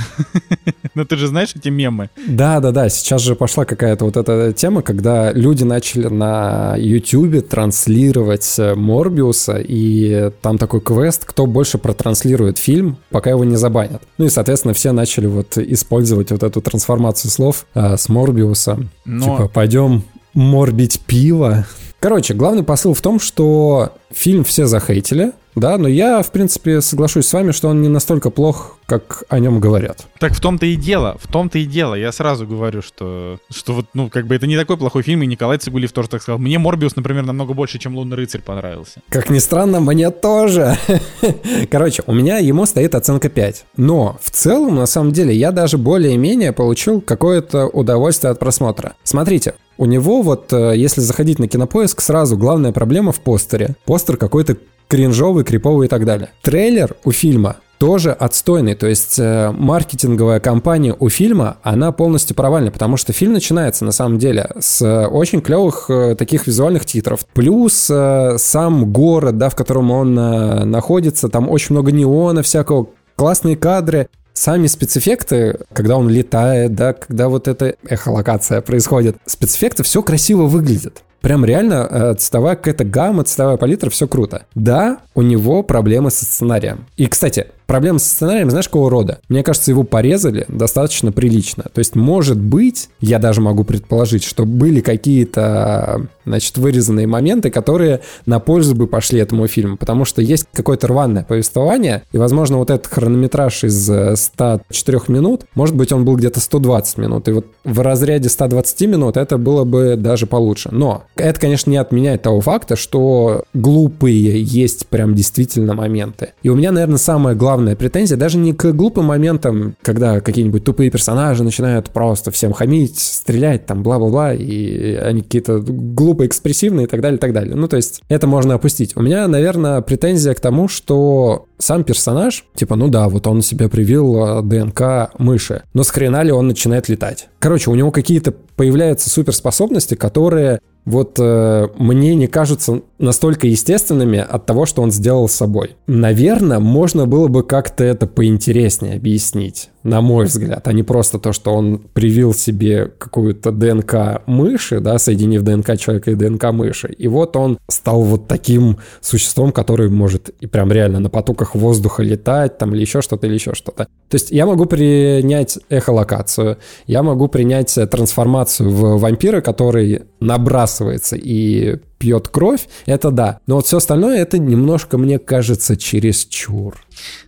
Ну 0.95 1.05
ты 1.05 1.15
же 1.15 1.27
знаешь 1.27 1.53
эти 1.55 1.69
мемы? 1.69 2.09
Да, 2.27 2.59
да, 2.59 2.71
да. 2.71 2.89
Сейчас 2.89 3.21
же 3.21 3.35
пошла 3.35 3.65
какая-то 3.65 4.05
вот 4.05 4.17
эта 4.17 4.51
тема, 4.51 4.81
когда 4.81 5.31
люди 5.31 5.63
начали 5.63 6.07
на 6.07 6.75
YouTube 6.75 7.47
транслировать 7.47 8.55
э, 8.57 8.73
Морбиуса, 8.73 9.57
и 9.59 10.31
там 10.41 10.57
такой 10.57 10.81
квест, 10.81 11.25
кто 11.25 11.45
больше 11.45 11.77
протранслирует 11.77 12.57
фильм, 12.57 12.97
пока 13.11 13.29
его 13.29 13.43
не 13.43 13.57
забанят. 13.57 14.01
Ну 14.17 14.25
и, 14.25 14.29
соответственно, 14.29 14.73
все 14.73 14.91
начали 14.91 15.27
вот 15.27 15.57
использовать 15.57 16.31
вот 16.31 16.41
эту 16.41 16.61
трансформацию 16.61 17.29
слов 17.29 17.67
а, 17.75 17.95
с 17.95 18.09
Морбиуса. 18.09 18.79
Но... 19.05 19.23
Типа, 19.23 19.47
пойдем 19.47 20.03
морбить 20.37 21.01
пиво. 21.01 21.65
Короче, 21.99 22.35
главный 22.35 22.63
посыл 22.63 22.93
в 22.93 23.01
том, 23.01 23.19
что 23.19 23.93
фильм 24.13 24.43
все 24.43 24.67
захейтили, 24.67 25.31
да, 25.55 25.79
но 25.79 25.87
я, 25.87 26.21
в 26.21 26.31
принципе, 26.31 26.81
соглашусь 26.81 27.25
с 27.25 27.33
вами, 27.33 27.51
что 27.51 27.69
он 27.69 27.81
не 27.81 27.87
настолько 27.87 28.29
плох, 28.29 28.77
как 28.85 29.23
о 29.29 29.39
нем 29.39 29.59
говорят. 29.59 30.05
Так 30.19 30.35
в 30.35 30.39
том-то 30.39 30.67
и 30.67 30.75
дело, 30.75 31.17
в 31.19 31.27
том-то 31.27 31.57
и 31.57 31.65
дело. 31.65 31.95
Я 31.95 32.11
сразу 32.11 32.45
говорю, 32.45 32.83
что, 32.83 33.39
что 33.49 33.73
вот, 33.73 33.87
ну, 33.95 34.11
как 34.11 34.27
бы 34.27 34.35
это 34.35 34.45
не 34.45 34.55
такой 34.55 34.77
плохой 34.77 35.01
фильм, 35.01 35.23
и 35.23 35.25
Николай 35.25 35.57
Цигулиев 35.57 35.91
тоже 35.91 36.09
так 36.09 36.21
сказал. 36.21 36.37
Мне 36.37 36.59
Морбиус, 36.59 36.95
например, 36.95 37.25
намного 37.25 37.55
больше, 37.55 37.79
чем 37.79 37.95
Лунный 37.95 38.17
рыцарь 38.17 38.41
понравился. 38.41 39.01
Как 39.09 39.31
ни 39.31 39.39
странно, 39.39 39.79
мне 39.79 40.11
тоже. 40.11 40.77
Короче, 41.71 42.03
у 42.05 42.13
меня 42.13 42.37
ему 42.37 42.67
стоит 42.67 42.93
оценка 42.93 43.29
5. 43.29 43.65
Но 43.77 44.19
в 44.21 44.29
целом, 44.29 44.75
на 44.75 44.85
самом 44.85 45.11
деле, 45.11 45.33
я 45.35 45.51
даже 45.51 45.79
более-менее 45.79 46.51
получил 46.51 47.01
какое-то 47.01 47.65
удовольствие 47.65 48.29
от 48.29 48.37
просмотра. 48.37 48.93
Смотрите, 49.03 49.55
у 49.77 49.85
него 49.85 50.21
вот, 50.21 50.51
э, 50.53 50.73
если 50.75 51.01
заходить 51.01 51.39
на 51.39 51.47
кинопоиск, 51.47 52.01
сразу 52.01 52.37
главная 52.37 52.71
проблема 52.71 53.11
в 53.11 53.19
постере. 53.19 53.75
Постер 53.85 54.17
какой-то 54.17 54.57
кринжовый, 54.87 55.43
криповый 55.43 55.87
и 55.87 55.89
так 55.89 56.05
далее. 56.05 56.29
Трейлер 56.41 56.95
у 57.03 57.11
фильма 57.11 57.57
тоже 57.77 58.11
отстойный. 58.11 58.75
То 58.75 58.87
есть 58.87 59.19
э, 59.19 59.51
маркетинговая 59.51 60.39
кампания 60.39 60.95
у 60.97 61.09
фильма, 61.09 61.57
она 61.63 61.91
полностью 61.91 62.35
провальная, 62.35 62.71
потому 62.71 62.97
что 62.97 63.13
фильм 63.13 63.33
начинается 63.33 63.85
на 63.85 63.91
самом 63.91 64.17
деле 64.17 64.49
с 64.59 65.07
очень 65.07 65.41
клевых 65.41 65.89
э, 65.89 66.15
таких 66.15 66.47
визуальных 66.47 66.85
титров. 66.85 67.25
Плюс 67.33 67.89
э, 67.89 68.37
сам 68.37 68.91
город, 68.91 69.37
да, 69.37 69.49
в 69.49 69.55
котором 69.55 69.91
он 69.91 70.17
э, 70.17 70.65
находится, 70.65 71.29
там 71.29 71.49
очень 71.49 71.75
много 71.75 71.91
неона 71.91 72.41
всякого, 72.41 72.87
классные 73.15 73.55
кадры. 73.55 74.09
Сами 74.37 74.67
спецэффекты, 74.67 75.57
когда 75.73 75.97
он 75.97 76.09
летает, 76.09 76.75
да, 76.75 76.93
когда 76.93 77.27
вот 77.27 77.47
эта 77.47 77.73
эхолокация 77.89 78.61
происходит, 78.61 79.17
спецэффекты 79.25 79.81
все 79.81 80.03
красиво 80.03 80.43
выглядят. 80.43 81.01
Прям 81.21 81.43
реально 81.43 81.87
э, 81.89 82.13
цветовая 82.19 82.55
какая-то 82.55 82.83
гамма, 82.83 83.23
цветовая 83.23 83.57
палитра, 83.57 83.89
все 83.89 84.07
круто. 84.07 84.45
Да, 84.53 84.99
у 85.15 85.23
него 85.23 85.63
проблемы 85.63 86.11
со 86.11 86.23
сценарием. 86.23 86.85
И, 86.97 87.07
кстати, 87.07 87.47
Проблема 87.67 87.99
со 87.99 88.09
сценарием, 88.09 88.49
знаешь, 88.49 88.67
какого 88.69 88.89
рода? 88.89 89.19
Мне 89.27 89.43
кажется, 89.43 89.71
его 89.71 89.83
порезали 89.83 90.45
достаточно 90.47 91.11
прилично. 91.11 91.65
То 91.73 91.79
есть, 91.79 91.95
может 91.95 92.39
быть, 92.39 92.89
я 93.01 93.19
даже 93.19 93.41
могу 93.41 93.65
предположить, 93.65 94.23
что 94.23 94.45
были 94.45 94.79
какие-то, 94.79 96.07
значит, 96.25 96.57
вырезанные 96.57 97.07
моменты, 97.07 97.49
которые 97.49 97.99
на 98.25 98.39
пользу 98.39 98.73
бы 98.73 98.87
пошли 98.87 99.19
этому 99.19 99.47
фильму, 99.47 99.75
потому 99.75 100.05
что 100.05 100.21
есть 100.21 100.45
какое-то 100.53 100.87
рваное 100.87 101.25
повествование, 101.25 102.03
и, 102.13 102.17
возможно, 102.17 102.57
вот 102.57 102.69
этот 102.69 102.87
хронометраж 102.87 103.65
из 103.65 103.83
104 103.83 104.97
э, 104.97 105.11
минут, 105.11 105.43
может 105.53 105.75
быть, 105.75 105.91
он 105.91 106.05
был 106.05 106.15
где-то 106.15 106.39
120 106.39 106.97
минут, 106.97 107.27
и 107.27 107.33
вот 107.33 107.47
в 107.65 107.81
разряде 107.81 108.29
120 108.29 108.81
минут 108.83 109.17
это 109.17 109.37
было 109.37 109.65
бы 109.65 109.95
даже 109.97 110.25
получше. 110.25 110.69
Но 110.71 111.03
это, 111.17 111.37
конечно, 111.37 111.69
не 111.69 111.77
отменяет 111.77 112.21
того 112.21 112.39
факта, 112.39 112.77
что 112.77 113.43
глупые 113.53 114.41
есть 114.41 114.87
прям 114.87 115.15
действительно 115.15 115.73
моменты. 115.73 116.29
И 116.43 116.49
у 116.49 116.55
меня, 116.55 116.71
наверное, 116.71 116.97
самое 116.97 117.35
главное 117.35 117.56
главная 117.57 117.75
претензия 117.75 118.17
даже 118.17 118.37
не 118.37 118.53
к 118.53 118.71
глупым 118.71 119.05
моментам, 119.05 119.75
когда 119.81 120.19
какие-нибудь 120.19 120.63
тупые 120.63 120.91
персонажи 120.91 121.43
начинают 121.43 121.89
просто 121.89 122.29
всем 122.29 122.53
хамить, 122.53 122.99
стрелять, 122.99 123.65
там, 123.65 123.81
бла-бла-бла, 123.81 124.35
и 124.35 124.93
они 124.93 125.23
какие-то 125.23 125.59
глупо 125.59 126.27
экспрессивные 126.27 126.85
и 126.85 126.87
так 126.87 127.01
далее, 127.01 127.17
и 127.17 127.19
так 127.19 127.33
далее. 127.33 127.55
Ну, 127.55 127.67
то 127.67 127.75
есть 127.75 128.03
это 128.09 128.27
можно 128.27 128.53
опустить. 128.53 128.95
У 128.95 129.01
меня, 129.01 129.27
наверное, 129.27 129.81
претензия 129.81 130.35
к 130.35 130.39
тому, 130.39 130.67
что 130.67 131.47
сам 131.57 131.83
персонаж, 131.83 132.45
типа, 132.53 132.75
ну 132.75 132.89
да, 132.89 133.09
вот 133.09 133.25
он 133.25 133.41
себе 133.41 133.69
привил 133.69 134.23
а, 134.23 134.41
ДНК 134.43 135.09
мыши, 135.17 135.63
но 135.73 135.81
с 135.81 135.89
хрена 135.89 136.21
ли 136.21 136.31
он 136.31 136.47
начинает 136.47 136.89
летать? 136.89 137.29
Короче, 137.39 137.71
у 137.71 137.75
него 137.75 137.89
какие-то 137.89 138.35
появляются 138.55 139.09
суперспособности, 139.09 139.95
которые 139.95 140.59
вот 140.87 141.19
э, 141.19 141.67
мне 141.77 142.15
не 142.15 142.27
кажутся 142.27 142.81
настолько 142.97 143.45
естественными 143.45 144.19
от 144.19 144.45
того, 144.45 144.65
что 144.65 144.81
он 144.81 144.91
сделал 144.91 145.27
с 145.27 145.33
собой. 145.33 145.75
Наверное, 145.85 146.59
можно 146.59 147.05
было 147.05 147.27
бы 147.27 147.43
как-то 147.43 147.83
это 147.83 148.07
поинтереснее 148.07 148.95
объяснить. 148.95 149.69
На 149.87 150.01
мой 150.01 150.25
взгляд, 150.25 150.67
а 150.67 150.73
не 150.73 150.83
просто 150.83 151.17
то, 151.17 151.31
что 151.31 151.53
он 151.53 151.79
привил 151.93 152.33
себе 152.33 152.91
какую-то 152.97 153.51
ДНК 153.51 154.21
мыши, 154.25 154.81
да, 154.81 154.99
соединив 154.99 155.43
ДНК 155.43 155.77
человека 155.77 156.11
и 156.11 156.15
ДНК 156.15 156.51
мыши. 156.51 156.89
И 156.89 157.07
вот 157.07 157.37
он 157.37 157.57
стал 157.69 158.01
вот 158.01 158.27
таким 158.27 158.79
существом, 158.99 159.53
который 159.53 159.89
может 159.89 160.27
и 160.27 160.45
прям 160.45 160.73
реально 160.73 160.99
на 160.99 161.09
потоках 161.09 161.55
воздуха 161.55 162.03
летать, 162.03 162.57
там, 162.57 162.75
или 162.75 162.81
еще 162.81 163.01
что-то, 163.01 163.27
или 163.27 163.35
еще 163.35 163.53
что-то. 163.53 163.85
То 164.09 164.15
есть 164.15 164.29
я 164.29 164.45
могу 164.45 164.65
принять 164.65 165.57
эхолокацию, 165.69 166.57
я 166.85 167.01
могу 167.01 167.29
принять 167.29 167.73
трансформацию 167.89 168.69
в 168.69 168.99
вампира, 168.99 169.39
который 169.39 170.03
набрасывается 170.19 171.15
и 171.15 171.77
пьет 171.97 172.27
кровь, 172.27 172.67
это 172.85 173.11
да. 173.11 173.39
Но 173.47 173.55
вот 173.55 173.65
все 173.65 173.77
остальное, 173.77 174.19
это 174.19 174.37
немножко, 174.37 174.97
мне 174.97 175.19
кажется, 175.19 175.75
чересчур. 175.77 176.75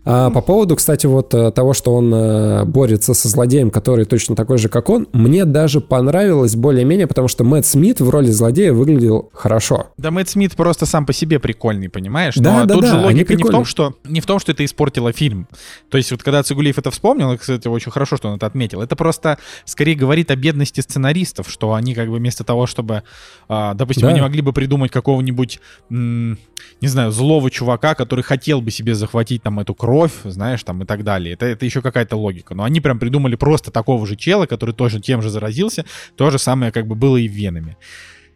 А 0.05 0.29
по 0.32 0.41
поводу, 0.41 0.75
кстати, 0.75 1.05
вот 1.05 1.34
э, 1.34 1.51
того, 1.51 1.73
что 1.73 1.93
он 1.93 2.13
э, 2.13 2.65
борется 2.65 3.13
со 3.13 3.27
злодеем, 3.27 3.69
который 3.69 4.05
точно 4.05 4.36
такой 4.36 4.58
же, 4.58 4.69
как 4.69 4.89
он, 4.89 5.08
мне 5.13 5.45
даже 5.45 5.82
понравилось 5.82 6.55
более-менее, 6.55 7.08
потому 7.08 7.27
что 7.27 7.43
Мэтт 7.43 7.67
Смит 7.67 7.99
в 7.99 8.10
роли 8.10 8.32
злодея 8.32 8.73
выглядел 8.73 9.29
хорошо. 9.34 9.88
Да, 9.97 10.10
Мэтт 10.10 10.29
Смит 10.29 10.55
просто 10.55 10.86
сам 10.86 11.05
по 11.05 11.13
себе 11.13 11.39
прикольный, 11.39 11.89
понимаешь? 11.89 12.36
Да, 12.36 12.62
Но 12.62 12.65
да, 12.65 12.73
тут 12.73 12.84
да, 12.84 12.88
же 12.89 13.05
логика 13.05 13.36
не 13.36 13.43
в 13.43 13.47
том, 13.47 13.65
что 13.65 13.93
не 14.03 14.21
в 14.21 14.25
том, 14.25 14.39
что 14.39 14.51
это 14.51 14.65
испортило 14.65 15.12
фильм. 15.12 15.47
То 15.89 15.97
есть 15.97 16.12
вот 16.12 16.23
когда 16.23 16.41
Цигулиев 16.41 16.77
это 16.79 16.89
вспомнил, 16.91 17.38
кстати, 17.38 17.67
очень 17.67 17.91
хорошо, 17.91 18.17
что 18.17 18.29
он 18.29 18.36
это 18.38 18.45
отметил, 18.45 18.82
это 18.82 18.95
просто 18.95 19.38
скорее 19.65 19.95
говорит 19.95 20.32
о 20.32 20.36
бедности 20.36 20.82
сценаристов, 20.82 21.49
что 21.49 21.73
они 21.73 21.93
как 21.93 22.10
бы 22.10 22.17
вместо 22.17 22.43
того, 22.43 22.65
чтобы, 22.65 23.03
а, 23.47 23.73
допустим, 23.75 24.03
да. 24.03 24.10
они 24.10 24.21
могли 24.21 24.41
бы 24.41 24.53
придумать 24.59 24.91
какого-нибудь, 24.91 25.61
не 25.89 26.37
знаю, 26.81 27.11
злого 27.11 27.49
чувака, 27.49 27.95
который 27.95 28.25
хотел 28.25 28.59
бы 28.59 28.71
себе 28.71 28.93
захватить 28.93 29.41
там 29.41 29.57
эту 29.61 29.73
кровь, 29.73 30.11
знаешь, 30.25 30.61
там 30.63 30.83
и 30.83 30.85
так 30.85 31.05
далее. 31.05 31.35
Это, 31.35 31.45
это 31.45 31.65
еще 31.65 31.81
какая-то 31.81 32.17
логика. 32.17 32.55
Но 32.55 32.65
они 32.65 32.81
прям 32.81 32.99
придумали 32.99 33.37
просто 33.37 33.71
такого 33.71 34.05
же 34.05 34.17
чела, 34.17 34.47
который 34.47 34.75
тоже 34.75 34.99
тем 34.99 35.21
же 35.21 35.29
заразился. 35.29 35.85
То 36.17 36.29
же 36.29 36.39
самое 36.39 36.73
как 36.73 36.87
бы 36.87 36.95
было 36.95 37.15
и 37.15 37.29
в 37.29 37.31
Венами. 37.31 37.77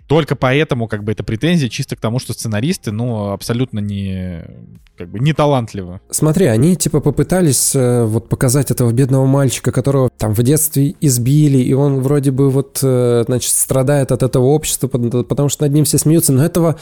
Только 0.08 0.36
поэтому, 0.36 0.88
как 0.88 1.04
бы, 1.04 1.12
это 1.12 1.24
претензия 1.24 1.70
чисто 1.70 1.96
к 1.96 2.00
тому, 2.00 2.20
что 2.20 2.34
сценаристы, 2.34 2.92
ну, 2.92 3.32
абсолютно 3.32 3.80
не, 3.80 4.46
как 4.98 5.10
бы, 5.10 5.20
не 5.20 5.34
талантливы. 5.34 6.02
Смотри, 6.10 6.46
они, 6.48 6.76
типа, 6.76 7.00
попытались 7.00 7.74
э, 7.76 8.04
вот 8.04 8.30
показать 8.30 8.70
этого 8.70 8.92
бедного 8.92 9.26
мальчика, 9.26 9.72
которого 9.72 10.10
там 10.18 10.34
в 10.34 10.44
детстве 10.44 10.96
избили, 11.02 11.58
и 11.58 11.74
он 11.74 12.02
вроде 12.02 12.32
бы 12.32 12.50
вот, 12.50 12.80
э, 12.84 13.24
значит, 13.26 13.52
страдает 13.52 14.12
от 14.12 14.24
этого 14.24 14.46
общества, 14.46 14.88
потому 14.88 15.50
что 15.50 15.63
над 15.63 15.74
ним 15.74 15.86
все 15.86 15.98
смеются, 15.98 16.34
но 16.34 16.44
этого, 16.44 16.78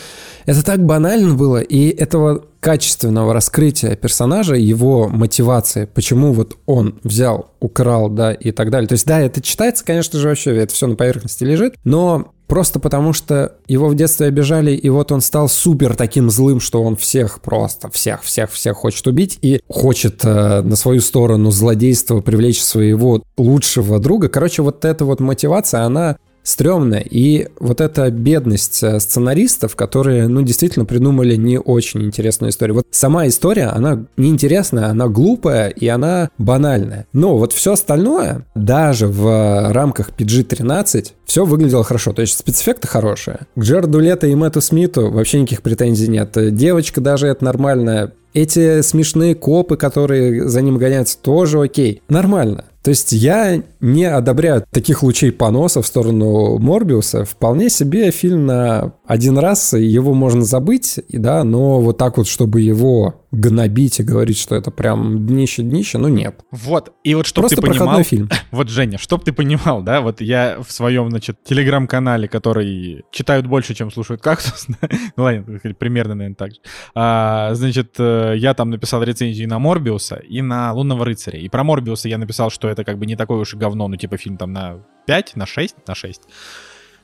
это 0.45 0.65
так 0.65 0.83
банально 0.85 1.35
было, 1.35 1.61
и 1.61 1.89
этого 1.89 2.45
качественного 2.59 3.33
раскрытия 3.33 3.95
персонажа, 3.95 4.55
его 4.55 5.07
мотивации, 5.07 5.85
почему 5.85 6.31
вот 6.31 6.57
он 6.67 6.99
взял, 7.03 7.51
украл, 7.59 8.09
да, 8.09 8.33
и 8.33 8.51
так 8.51 8.69
далее. 8.69 8.87
То 8.87 8.93
есть, 8.93 9.05
да, 9.05 9.19
это 9.19 9.41
читается, 9.41 9.83
конечно 9.83 10.19
же, 10.19 10.27
вообще, 10.27 10.55
это 10.55 10.73
все 10.73 10.87
на 10.87 10.95
поверхности 10.95 11.43
лежит, 11.43 11.75
но 11.83 12.33
просто 12.51 12.81
потому 12.81 13.13
что 13.13 13.53
его 13.69 13.87
в 13.87 13.95
детстве 13.95 14.27
обижали, 14.27 14.75
и 14.75 14.89
вот 14.89 15.13
он 15.13 15.21
стал 15.21 15.47
супер 15.47 15.95
таким 15.95 16.29
злым, 16.29 16.59
что 16.59 16.83
он 16.83 16.97
всех 16.97 17.39
просто, 17.39 17.89
всех, 17.89 18.23
всех, 18.23 18.51
всех 18.51 18.75
хочет 18.75 19.07
убить 19.07 19.39
и 19.41 19.61
хочет 19.69 20.25
э, 20.25 20.61
на 20.61 20.75
свою 20.75 20.99
сторону 20.99 21.49
злодейства 21.51 22.19
привлечь 22.19 22.61
своего 22.61 23.23
лучшего 23.37 23.99
друга. 23.99 24.27
Короче, 24.27 24.63
вот 24.63 24.83
эта 24.83 25.05
вот 25.05 25.21
мотивация, 25.21 25.83
она 25.83 26.17
стрёмно. 26.43 26.95
И 26.95 27.47
вот 27.59 27.81
эта 27.81 28.09
бедность 28.09 28.83
э, 28.83 28.99
сценаристов, 28.99 29.75
которые, 29.75 30.27
ну, 30.27 30.41
действительно 30.41 30.85
придумали 30.85 31.35
не 31.35 31.59
очень 31.59 32.03
интересную 32.03 32.51
историю. 32.51 32.75
Вот 32.75 32.85
сама 32.91 33.27
история, 33.27 33.67
она 33.67 34.03
неинтересная, 34.17 34.87
она 34.87 35.07
глупая 35.07 35.69
и 35.69 35.87
она 35.87 36.29
банальная. 36.37 37.05
Но 37.13 37.37
вот 37.37 37.53
все 37.53 37.73
остальное, 37.73 38.45
даже 38.55 39.07
в 39.07 39.71
рамках 39.71 40.09
PG-13, 40.17 41.11
все 41.31 41.45
выглядело 41.45 41.85
хорошо. 41.85 42.11
То 42.11 42.21
есть 42.21 42.37
спецэффекты 42.37 42.89
хорошие. 42.89 43.47
К 43.55 43.59
Джерду 43.61 43.99
Лето 43.99 44.27
и 44.27 44.35
Мэтту 44.35 44.59
Смиту 44.59 45.09
вообще 45.09 45.39
никаких 45.39 45.61
претензий 45.61 46.09
нет. 46.09 46.35
Девочка 46.53 46.99
даже 46.99 47.27
это 47.27 47.45
нормальная. 47.45 48.11
Эти 48.33 48.81
смешные 48.81 49.33
копы, 49.33 49.77
которые 49.77 50.49
за 50.49 50.61
ним 50.61 50.77
гоняются, 50.77 51.17
тоже 51.17 51.61
окей. 51.61 52.01
Нормально. 52.09 52.65
То 52.83 52.89
есть 52.89 53.13
я 53.13 53.63
не 53.79 54.05
одобряю 54.05 54.65
таких 54.71 55.03
лучей 55.03 55.31
поноса 55.31 55.81
в 55.81 55.87
сторону 55.87 56.57
Морбиуса. 56.57 57.23
Вполне 57.23 57.69
себе 57.69 58.11
фильм 58.11 58.45
на 58.45 58.93
один 59.05 59.37
раз, 59.37 59.71
его 59.71 60.13
можно 60.13 60.43
забыть, 60.43 60.99
да, 61.07 61.45
но 61.45 61.79
вот 61.79 61.97
так 61.97 62.17
вот, 62.17 62.27
чтобы 62.27 62.59
его 62.59 63.20
гнобить 63.31 63.99
и 63.99 64.03
говорить, 64.03 64.37
что 64.37 64.55
это 64.55 64.71
прям 64.71 65.25
днище-днище, 65.25 65.97
ну 65.97 66.09
нет. 66.09 66.41
Вот, 66.51 66.93
и 67.03 67.15
вот 67.15 67.25
чтобы 67.25 67.47
ты 67.47 67.55
понимал... 67.61 68.03
фильм. 68.03 68.29
Вот, 68.51 68.69
Женя, 68.69 68.97
чтоб 68.97 69.23
ты 69.23 69.31
понимал, 69.31 69.81
да, 69.81 70.01
вот 70.01 70.19
я 70.19 70.57
в 70.61 70.71
своем, 70.71 71.09
значит, 71.09 71.41
телеграм-канале, 71.43 72.27
который 72.27 73.05
читают 73.11 73.47
больше, 73.47 73.73
чем 73.73 73.89
слушают 73.91 74.21
«Кактус», 74.21 74.67
ну 75.15 75.23
ладно, 75.23 75.59
примерно, 75.79 76.15
наверное, 76.15 76.35
так 76.35 76.51
же, 76.51 76.57
а, 76.93 77.53
значит, 77.53 77.95
э, 77.97 78.33
я 78.37 78.53
там 78.53 78.69
написал 78.69 79.01
рецензии 79.03 79.45
на 79.45 79.59
Морбиуса 79.59 80.15
и 80.15 80.41
на 80.41 80.73
Лунного 80.73 81.05
рыцаря. 81.05 81.39
И 81.39 81.47
про 81.47 81.63
Морбиуса 81.63 82.09
я 82.09 82.17
написал, 82.17 82.49
что 82.49 82.67
это 82.67 82.83
как 82.83 82.97
бы 82.97 83.05
не 83.05 83.15
такое 83.15 83.37
уж 83.37 83.53
и 83.53 83.57
говно, 83.57 83.87
ну 83.87 83.95
типа 83.95 84.17
фильм 84.17 84.37
там 84.37 84.51
на 84.51 84.83
5, 85.07 85.35
на 85.35 85.45
6, 85.45 85.87
на 85.87 85.95
6. 85.95 86.21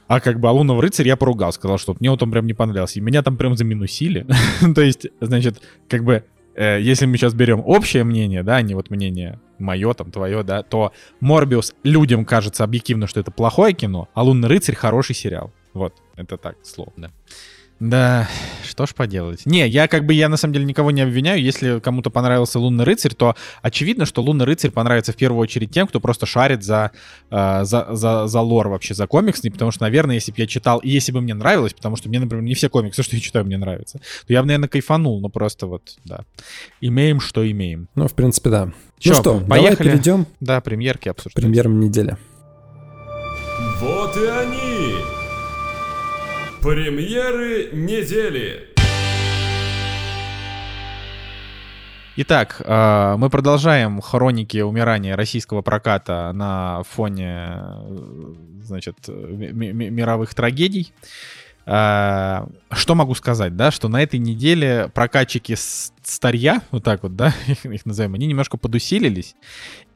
А 0.07 0.19
как 0.19 0.39
бы 0.39 0.47
Алунов 0.47 0.79
рыцарь 0.79 1.07
я 1.07 1.17
поругал, 1.17 1.51
сказал, 1.51 1.77
что 1.77 1.95
мне 1.99 2.09
вот 2.09 2.23
он 2.23 2.31
прям 2.31 2.45
не 2.45 2.53
понравился. 2.53 2.99
И 2.99 3.01
меня 3.01 3.23
там 3.23 3.37
прям 3.37 3.55
заминусили. 3.55 4.25
То 4.75 4.81
есть, 4.81 5.07
значит, 5.19 5.61
как 5.89 6.03
бы, 6.03 6.23
э, 6.55 6.79
если 6.81 7.05
мы 7.05 7.17
сейчас 7.17 7.33
берем 7.33 7.61
общее 7.65 8.03
мнение, 8.03 8.43
да, 8.43 8.57
а 8.57 8.61
не 8.61 8.73
вот 8.73 8.89
мнение 8.89 9.39
мое, 9.59 9.93
там, 9.93 10.11
твое, 10.11 10.43
да, 10.43 10.63
то 10.63 10.93
Морбиус 11.19 11.75
людям 11.83 12.25
кажется 12.25 12.63
объективно, 12.63 13.07
что 13.07 13.19
это 13.19 13.31
плохое 13.31 13.73
кино, 13.73 14.07
а 14.13 14.23
Лунный 14.23 14.47
рыцарь 14.47 14.75
хороший 14.75 15.15
сериал. 15.15 15.51
Вот, 15.73 15.93
это 16.15 16.37
так, 16.37 16.57
словно. 16.63 16.93
Да, 16.97 17.11
что 17.79 18.85
ж 18.85 18.93
поделать. 18.93 19.45
Не, 19.45 19.67
я 19.67 19.87
как 19.87 20.05
бы, 20.05 20.13
я 20.13 20.29
на 20.29 20.37
самом 20.37 20.53
деле 20.53 20.65
никого 20.65 20.91
не 20.91 21.01
обвиняю. 21.01 21.41
Если 21.41 21.79
кому-то 21.79 22.09
понравился 22.09 22.59
«Лунный 22.59 22.83
рыцарь», 22.83 23.13
то 23.13 23.35
очевидно, 23.61 24.05
что 24.05 24.21
«Лунный 24.21 24.45
рыцарь» 24.45 24.71
понравится 24.71 25.13
в 25.13 25.15
первую 25.15 25.41
очередь 25.41 25.71
тем, 25.71 25.87
кто 25.87 25.99
просто 25.99 26.25
шарит 26.25 26.63
за, 26.63 26.91
э, 27.29 27.63
за, 27.63 27.87
за, 27.91 28.27
за 28.27 28.41
лор 28.41 28.69
вообще, 28.69 28.93
за 28.93 29.07
комиксный, 29.07 29.51
потому 29.51 29.71
что, 29.71 29.83
наверное, 29.83 30.15
если 30.15 30.31
бы 30.31 30.39
я 30.39 30.47
читал, 30.47 30.79
и 30.79 30.89
если 30.89 31.11
бы 31.11 31.21
мне 31.21 31.33
нравилось, 31.33 31.73
потому 31.73 31.95
что 31.95 32.09
мне, 32.09 32.19
например, 32.19 32.43
не 32.43 32.55
все 32.55 32.69
комиксы, 32.69 33.03
что 33.03 33.15
я 33.15 33.21
читаю, 33.21 33.45
мне 33.45 33.57
нравятся, 33.57 33.99
то 33.99 34.33
я 34.33 34.41
бы, 34.41 34.47
наверное, 34.47 34.69
кайфанул, 34.69 35.21
но 35.21 35.29
просто 35.29 35.67
вот, 35.67 35.97
да. 36.03 36.21
Имеем, 36.81 37.19
что 37.19 37.49
имеем. 37.49 37.89
Ну, 37.95 38.07
в 38.07 38.13
принципе, 38.13 38.49
да. 38.49 38.73
Чё, 38.99 39.13
ну 39.13 39.15
что, 39.15 39.39
поехали. 39.39 39.75
давай 39.75 39.75
перейдем. 39.75 40.27
Да, 40.39 40.61
премьерки 40.61 41.09
обсуждать. 41.09 41.43
Премьерам 41.43 41.79
недели. 41.79 42.17
Вот 43.79 44.17
и 44.17 44.25
они! 44.25 45.16
Премьеры 46.61 47.69
недели. 47.71 48.69
Итак, 52.15 52.63
а, 52.65 53.15
мы 53.17 53.29
продолжаем 53.29 54.01
хроники 54.01 54.57
умирания 54.57 55.15
российского 55.15 55.61
проката 55.61 56.31
на 56.33 56.81
фоне, 56.89 57.61
значит, 58.63 58.95
мировых 59.07 60.33
трагедий. 60.33 60.91
Что 62.71 62.95
могу 62.95 63.15
сказать, 63.15 63.55
да, 63.55 63.71
что 63.71 63.87
на 63.87 64.03
этой 64.03 64.19
неделе 64.19 64.91
прокатчики 64.93 65.55
старья, 66.03 66.61
вот 66.71 66.83
так 66.83 67.03
вот, 67.03 67.15
да, 67.15 67.33
их 67.63 67.85
назовем, 67.85 68.13
они 68.15 68.27
немножко 68.27 68.57
подусилились, 68.57 69.35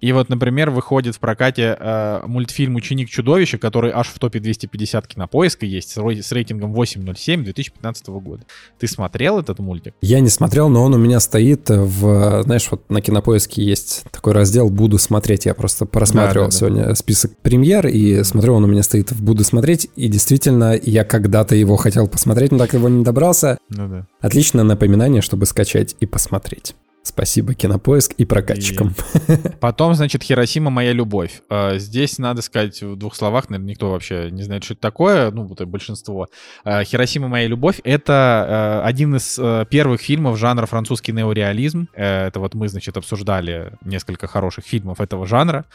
и 0.02 0.12
вот, 0.14 0.30
например, 0.30 0.72
выходит 0.72 1.16
в 1.16 1.20
прокате 1.20 1.78
э, 1.80 2.22
мультфильм 2.26 2.76
«Ученик 2.76 3.08
чудовища», 3.08 3.60
который 3.60 3.92
аж 3.92 4.08
в 4.08 4.18
топе 4.18 4.40
250 4.40 5.06
кинопоиска 5.06 5.68
есть, 5.68 5.96
с 5.96 6.32
рейтингом 6.32 6.74
8.07 6.74 7.44
2015 7.44 8.08
года. 8.08 8.44
Ты 8.80 8.88
смотрел 8.88 9.40
этот 9.40 9.60
мультик? 9.60 9.94
Я 10.02 10.20
не 10.20 10.30
смотрел, 10.30 10.70
но 10.70 10.84
он 10.84 10.96
у 10.96 10.98
меня 10.98 11.20
стоит 11.20 11.70
в... 11.70 12.42
Знаешь, 12.44 12.68
вот 12.72 12.90
на 12.90 13.02
кинопоиске 13.02 13.64
есть 13.64 14.04
такой 14.12 14.34
раздел 14.34 14.72
«Буду 14.72 14.98
смотреть». 14.98 15.46
Я 15.46 15.54
просто 15.54 15.86
просматривал 15.86 16.48
да, 16.48 16.52
да, 16.52 16.58
сегодня 16.58 16.86
да. 16.86 16.96
список 16.96 17.38
премьер, 17.38 17.86
и 17.86 18.24
смотрю, 18.24 18.56
он 18.56 18.64
у 18.64 18.68
меня 18.68 18.82
стоит 18.82 19.12
в 19.12 19.24
«Буду 19.24 19.44
смотреть». 19.44 19.88
И 19.96 20.08
действительно, 20.08 20.76
я 20.82 21.04
когда-то 21.04 21.56
его 21.56 21.76
хотел 21.76 22.08
посмотреть, 22.08 22.52
так 22.62 22.76
его 22.76 22.90
не 22.90 23.04
добрался. 23.04 23.58
Ну 23.70 23.88
да. 23.88 24.06
Отличное 24.20 24.64
напоминание, 24.64 25.24
чтобы 25.24 25.48
скачать 25.48 25.96
и 26.00 26.06
посмотреть. 26.06 26.76
Спасибо, 27.02 27.56
Кинопоиск 27.56 28.14
и 28.14 28.26
прокатчикам. 28.26 28.94
И 29.28 29.36
потом, 29.60 29.96
значит, 29.96 30.22
Хиросима 30.22 30.70
«Моя 30.70 30.92
любовь». 30.92 31.42
А, 31.50 31.80
здесь, 31.80 32.20
надо 32.20 32.44
сказать 32.44 32.80
в 32.84 32.96
двух 32.96 33.16
словах, 33.16 33.50
наверное, 33.50 33.72
никто 33.72 33.90
вообще 33.90 34.30
не 34.30 34.44
знает, 34.44 34.64
что 34.64 34.76
это 34.76 34.82
такое, 34.82 35.32
ну, 35.32 35.46
вот 35.46 35.60
большинство. 35.62 36.28
А, 36.64 36.84
«Хиросима. 36.84 37.28
Моя 37.28 37.48
любовь»— 37.48 37.82
это 37.84 38.14
а, 38.14 38.84
один 38.86 39.16
из 39.16 39.40
первых 39.70 40.02
фильмов 40.02 40.38
жанра 40.38 40.68
французский 40.68 41.14
неореализм. 41.14 41.88
Э, 41.96 42.28
это 42.28 42.40
вот 42.40 42.54
мы, 42.54 42.68
значит, 42.68 42.96
обсуждали 42.96 43.74
несколько 43.84 44.28
хороших 44.28 44.66
фильмов 44.66 45.02
этого 45.02 45.26
жанра. 45.26 45.66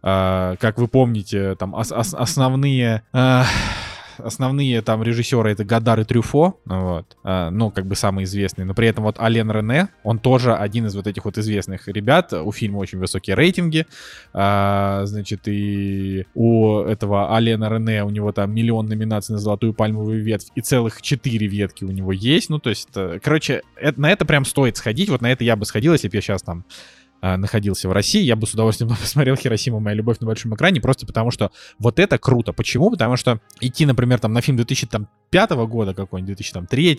Как 0.00 0.78
вы 0.78 0.88
помните, 0.88 1.56
там 1.56 1.76
основные 1.76 3.02
основные 4.24 4.82
там 4.82 5.02
режиссеры 5.02 5.50
это 5.50 5.64
Гадар 5.64 6.00
и 6.00 6.04
Трюфо, 6.04 6.54
вот, 6.64 7.16
а, 7.22 7.50
ну, 7.50 7.70
как 7.70 7.86
бы 7.86 7.94
самые 7.94 8.24
известные, 8.24 8.64
но 8.64 8.74
при 8.74 8.88
этом 8.88 9.04
вот 9.04 9.18
Ален 9.18 9.50
Рене, 9.50 9.88
он 10.04 10.18
тоже 10.18 10.54
один 10.54 10.86
из 10.86 10.94
вот 10.94 11.06
этих 11.06 11.24
вот 11.24 11.38
известных 11.38 11.88
ребят, 11.88 12.32
у 12.32 12.50
фильма 12.52 12.78
очень 12.78 12.98
высокие 12.98 13.36
рейтинги, 13.36 13.86
а, 14.32 15.02
значит, 15.04 15.46
и 15.46 16.26
у 16.34 16.80
этого 16.80 17.36
Алена 17.36 17.68
Рене, 17.68 18.04
у 18.04 18.10
него 18.10 18.32
там 18.32 18.52
миллион 18.54 18.86
номинаций 18.86 19.32
на 19.32 19.38
Золотую 19.38 19.74
Пальмовую 19.74 20.22
ветвь, 20.22 20.48
и 20.54 20.60
целых 20.60 21.02
четыре 21.02 21.46
ветки 21.46 21.84
у 21.84 21.90
него 21.90 22.12
есть, 22.12 22.50
ну, 22.50 22.58
то 22.58 22.70
есть, 22.70 22.88
э, 22.94 23.18
короче, 23.22 23.62
это, 23.76 24.00
на 24.00 24.10
это 24.10 24.24
прям 24.24 24.44
стоит 24.44 24.76
сходить, 24.76 25.08
вот 25.08 25.20
на 25.20 25.30
это 25.30 25.44
я 25.44 25.56
бы 25.56 25.64
сходил, 25.64 25.92
если 25.92 26.08
бы 26.08 26.16
я 26.16 26.20
сейчас 26.20 26.42
там 26.42 26.64
а, 27.20 27.36
находился 27.36 27.88
в 27.88 27.92
России, 27.92 28.22
я 28.22 28.36
бы 28.36 28.46
с 28.46 28.54
удовольствием 28.54 28.90
посмотрел 29.00 29.36
Хиросима 29.36 29.78
«Моя 29.80 29.94
любовь» 29.94 30.20
на 30.20 30.26
большом 30.26 30.54
экране, 30.54 30.80
просто 30.80 31.06
потому 31.06 31.30
что 31.30 31.50
вот 31.78 31.98
это 31.98 32.18
круто. 32.18 32.52
Почему? 32.52 32.90
Потому 32.90 33.16
что 33.16 33.40
идти, 33.60 33.84
например, 33.84 34.18
там 34.20 34.32
на 34.32 34.40
фильм 34.40 34.56
2005 34.56 35.50
года 35.50 35.94
какой-нибудь, 35.94 36.36
2003, 36.36 36.98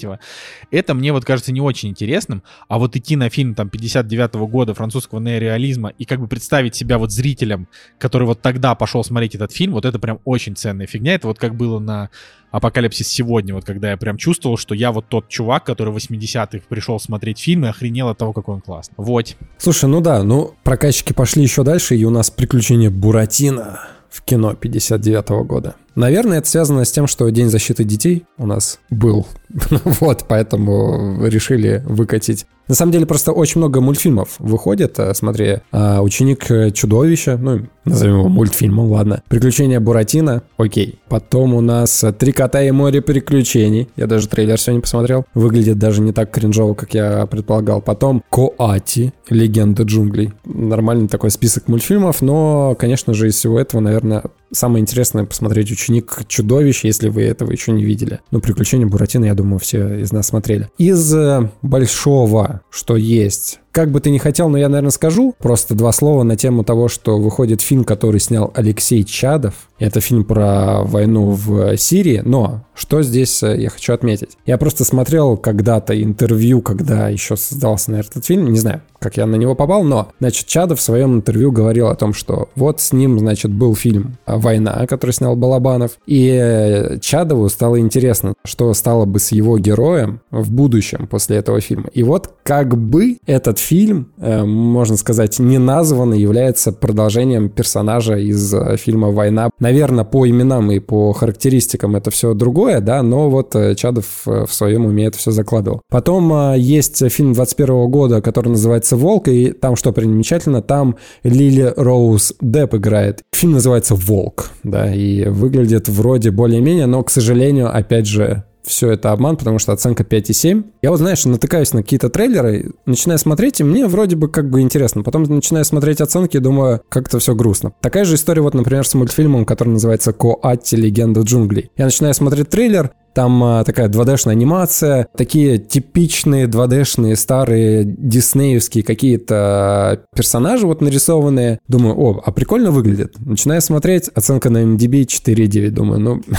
это 0.70 0.94
мне 0.94 1.12
вот 1.12 1.26
кажется 1.26 1.52
не 1.52 1.62
очень 1.62 1.90
интересным, 1.90 2.44
а 2.68 2.78
вот 2.78 2.96
идти 2.96 3.16
на 3.16 3.30
фильм 3.30 3.56
там 3.56 3.70
59 3.70 4.36
года 4.50 4.74
французского 4.74 5.20
неореализма 5.20 5.90
и 5.90 6.06
как 6.06 6.20
бы 6.20 6.28
представить 6.28 6.76
себя 6.76 6.98
вот 6.98 7.12
зрителем, 7.12 7.68
который 7.98 8.28
вот 8.28 8.42
тогда 8.42 8.76
пошел 8.76 9.04
смотреть 9.04 9.36
этот 9.36 9.52
фильм, 9.52 9.74
вот 9.74 9.86
это 9.86 9.98
прям 10.00 10.20
очень 10.26 10.56
ценная 10.56 10.88
фигня. 10.88 11.16
Это 11.16 11.28
вот 11.28 11.40
как 11.40 11.56
было 11.56 11.80
на 11.80 12.10
Апокалипсис 12.52 13.08
сегодня, 13.08 13.54
вот 13.54 13.66
когда 13.66 13.92
я 13.92 13.98
прям 13.98 14.18
чувствовал, 14.18 14.58
что 14.58 14.76
я 14.76 14.92
вот 14.92 15.06
тот 15.08 15.30
чувак, 15.30 15.64
который 15.64 15.94
в 15.94 15.98
80-х 15.98 16.66
пришел 16.68 17.00
смотреть 17.00 17.40
фильм 17.40 17.66
и 17.66 17.70
охренел 17.70 18.10
от 18.10 18.18
того, 18.18 18.34
какой 18.34 18.56
он 18.56 18.62
классный. 18.62 18.96
Вот. 18.98 19.36
Слушай, 19.58 19.90
ну 19.90 20.02
да, 20.02 20.24
ну 20.24 20.54
прокатчики 20.64 21.14
пошли 21.14 21.44
еще 21.44 21.64
дальше, 21.64 21.96
и 21.96 22.04
у 22.04 22.10
нас 22.10 22.30
приключения 22.30 22.90
Буратино 22.90 23.80
в 24.10 24.22
кино 24.22 24.54
59 24.54 25.30
-го 25.30 25.44
года. 25.46 25.76
Наверное, 25.96 26.40
это 26.40 26.48
связано 26.48 26.86
с 26.86 26.92
тем, 26.92 27.08
что 27.08 27.30
День 27.30 27.50
защиты 27.50 27.84
детей 27.84 28.26
у 28.38 28.46
нас 28.46 28.80
был. 28.90 29.28
вот, 30.00 30.26
поэтому 30.28 31.26
решили 31.26 31.84
выкатить. 31.86 32.46
На 32.68 32.76
самом 32.76 32.94
деле, 32.94 33.06
просто 33.06 33.34
очень 33.34 33.60
много 33.60 33.82
мультфильмов 33.82 34.36
выходит. 34.40 34.98
Э, 34.98 35.14
смотри, 35.14 35.58
а, 35.74 36.02
«Ученик 36.02 36.74
чудовища», 36.74 37.38
ну, 37.38 37.68
назовем 37.84 38.20
его 38.20 38.30
мультфильмом, 38.30 38.90
ладно. 38.90 39.24
«Приключения 39.28 39.82
Буратино», 39.82 40.44
окей. 40.56 41.00
Потом 41.10 41.54
у 41.54 41.60
нас 41.60 42.06
«Три 42.18 42.32
кота 42.32 42.64
и 42.64 42.72
море 42.72 43.02
приключений». 43.02 43.90
Я 43.98 44.08
даже 44.08 44.30
трейлер 44.30 44.58
сегодня 44.58 44.82
посмотрел. 44.82 45.26
Выглядит 45.34 45.80
даже 45.80 46.02
не 46.02 46.14
так 46.14 46.32
кринжово, 46.32 46.74
как 46.74 46.94
я 46.94 47.26
предполагал. 47.26 47.82
Потом 47.82 48.24
«Коати», 48.30 49.12
«Легенда 49.30 49.84
джунглей». 49.84 50.32
Нормальный 50.46 51.10
такой 51.10 51.32
список 51.32 51.68
мультфильмов, 51.68 52.22
но, 52.22 52.76
конечно 52.80 53.14
же, 53.14 53.28
из 53.28 53.36
всего 53.36 53.60
этого, 53.60 53.82
наверное, 53.82 54.24
самое 54.52 54.82
интересное 54.82 55.24
посмотреть 55.24 55.72
«Ученик 55.72 56.22
чудовищ», 56.28 56.84
если 56.84 57.10
вы 57.10 57.24
этого 57.24 57.52
еще 57.52 57.72
не 57.72 57.84
видели. 57.84 58.20
Ну, 58.32 58.40
«Приключения 58.40 58.86
Буратино», 58.86 59.26
я 59.26 59.34
думаю, 59.34 59.60
все 59.60 60.00
из 60.00 60.12
нас 60.12 60.28
смотрели. 60.28 60.70
Из 60.78 61.14
э, 61.14 61.50
большого, 61.62 62.62
что 62.70 62.98
есть 62.98 63.61
как 63.72 63.92
бы 63.92 64.02
ты 64.02 64.10
ни 64.10 64.18
хотел, 64.18 64.50
но 64.50 64.58
я, 64.58 64.70
наверное, 64.70 64.92
скажу 64.92 65.34
просто 65.38 65.76
два 65.76 65.92
слова 65.92 66.24
на 66.24 66.36
тему 66.36 66.64
того, 66.64 66.88
что 66.88 67.18
выходит 67.18 67.62
фильм, 67.62 67.84
который 67.84 68.20
снял 68.20 68.52
Алексей 68.54 69.04
Чадов. 69.04 69.70
Это 69.80 70.00
фильм 70.02 70.24
про 70.24 70.84
войну 70.84 71.32
в 71.32 71.76
Сирии, 71.78 72.22
но 72.24 72.66
что 72.76 73.02
здесь 73.02 73.42
э, 73.42 73.60
я 73.60 73.70
хочу 73.70 73.94
отметить? 73.94 74.38
Я 74.46 74.58
просто 74.58 74.86
смотрел 74.86 75.38
когда-то 75.38 76.00
интервью, 76.00 76.62
когда 76.62 77.10
еще 77.10 77.36
создался, 77.36 77.92
наверное, 77.92 78.12
этот 78.12 78.26
фильм, 78.26 78.52
не 78.52 78.60
знаю, 78.60 78.82
как 79.00 79.18
я 79.18 79.26
на 79.26 79.36
него 79.36 79.56
попал, 79.56 79.84
но, 79.84 80.10
значит, 80.20 80.46
Чадов 80.46 80.80
в 80.80 80.82
своем 80.84 81.16
интервью 81.16 81.52
говорил 81.52 81.88
о 81.88 81.96
том, 81.96 82.14
что 82.14 82.50
вот 82.56 82.80
с 82.80 82.94
ним, 82.94 83.18
значит, 83.18 83.52
был 83.52 83.76
фильм 83.76 84.18
«Война», 84.28 84.86
который 84.86 85.12
снял 85.12 85.36
Балабанов, 85.36 85.94
и 86.06 86.98
Чадову 87.02 87.50
стало 87.50 87.80
интересно, 87.80 88.34
что 88.46 88.72
стало 88.76 89.06
бы 89.06 89.20
с 89.20 89.32
его 89.32 89.58
героем 89.58 90.22
в 90.30 90.52
будущем 90.52 91.08
после 91.08 91.38
этого 91.38 91.60
фильма. 91.60 91.90
И 91.94 92.04
вот 92.04 92.34
как 92.44 92.78
бы 92.78 93.18
этот 93.26 93.58
фильм, 93.62 94.12
э, 94.18 94.44
можно 94.44 94.98
сказать, 94.98 95.40
не 95.40 95.58
названный, 95.58 96.20
является 96.20 96.72
продолжением 96.72 97.50
персонажа 97.50 98.16
из 98.16 98.54
э, 98.54 98.78
фильма 98.78 99.12
«Война». 99.12 99.50
Наверное, 99.60 100.04
по 100.04 100.28
именам 100.28 100.72
и 100.72 100.80
по 100.80 101.14
характеристикам 101.14 101.96
это 101.96 102.12
все 102.12 102.34
другое, 102.34 102.80
да, 102.82 103.02
но 103.04 103.30
вот 103.30 103.56
э, 103.56 103.76
Чадов 103.76 104.26
в 104.26 104.50
своем 104.50 104.86
уме 104.86 105.06
это 105.06 105.18
все 105.18 105.32
закладывал. 105.32 105.82
Потом 105.90 106.56
есть 106.56 107.10
фильм 107.12 107.34
21 107.34 107.90
года, 107.90 108.22
который 108.22 108.50
называется 108.50 108.96
«Волк», 108.96 109.28
и 109.28 109.52
там 109.52 109.76
что 109.76 109.92
примечательно, 109.92 110.62
там 110.62 110.98
Лили 111.24 111.74
Роуз 111.76 112.34
Депп 112.42 112.76
играет. 112.76 113.22
Фильм 113.34 113.54
называется 113.54 113.96
«Волк», 113.96 114.50
да, 114.64 114.94
и 114.94 115.26
выглядит 115.26 115.88
вроде 115.88 116.32
более-менее, 116.32 116.86
но, 116.86 117.04
к 117.04 117.10
сожалению, 117.10 117.76
опять 117.76 118.08
же, 118.08 118.44
все 118.64 118.92
это 118.92 119.12
обман, 119.12 119.38
потому 119.38 119.60
что 119.60 119.72
оценка 119.72 120.04
5,7. 120.04 120.64
Я 120.82 120.92
вот, 120.92 120.98
знаешь, 120.98 121.26
натыкаюсь 121.26 121.74
на 121.74 121.84
какие-то 121.84 122.10
трейлеры, 122.10 122.72
начинаю 122.86 123.20
смотреть, 123.20 123.60
и 123.60 123.64
мне 123.64 123.88
вроде 123.88 124.16
бы 124.16 124.28
как 124.28 124.50
бы 124.50 124.62
интересно. 124.62 125.04
Потом 125.04 125.24
начинаю 125.24 125.66
смотреть 125.66 126.02
оценки 126.02 126.38
и 126.38 126.40
думаю, 126.40 126.82
как-то 126.90 127.20
все 127.20 127.36
грустно. 127.36 127.74
Такая 127.82 128.06
же 128.06 128.16
история 128.16 128.42
вот, 128.42 128.54
например, 128.54 128.86
с 128.86 128.94
мультфильмом, 128.94 129.46
который 129.46 129.70
называется 129.70 130.14
«Коатти. 130.14 130.76
Легенда 130.76 131.22
джунглей». 131.22 131.72
Я 131.78 131.86
начинаю 131.86 132.14
смотреть 132.14 132.50
трейлер, 132.50 132.92
там 133.14 133.44
а, 133.44 133.64
такая 133.64 133.90
2D-шная 133.90 134.32
анимация, 134.32 135.08
такие 135.16 135.58
типичные 135.58 136.48
2D-шные 136.48 137.16
старые 137.16 137.84
диснеевские 137.84 138.84
какие-то 138.84 140.06
персонажи 140.16 140.66
вот 140.66 140.82
нарисованные. 140.82 141.60
Думаю, 141.68 142.00
о, 142.00 142.22
а 142.24 142.32
прикольно 142.32 142.72
выглядит. 142.72 143.16
Начинаю 143.20 143.62
смотреть, 143.62 144.10
оценка 144.10 144.50
на 144.50 144.64
MDB 144.64 145.06
4,9. 145.06 145.70
Думаю, 145.70 146.00
ну... 146.00 146.22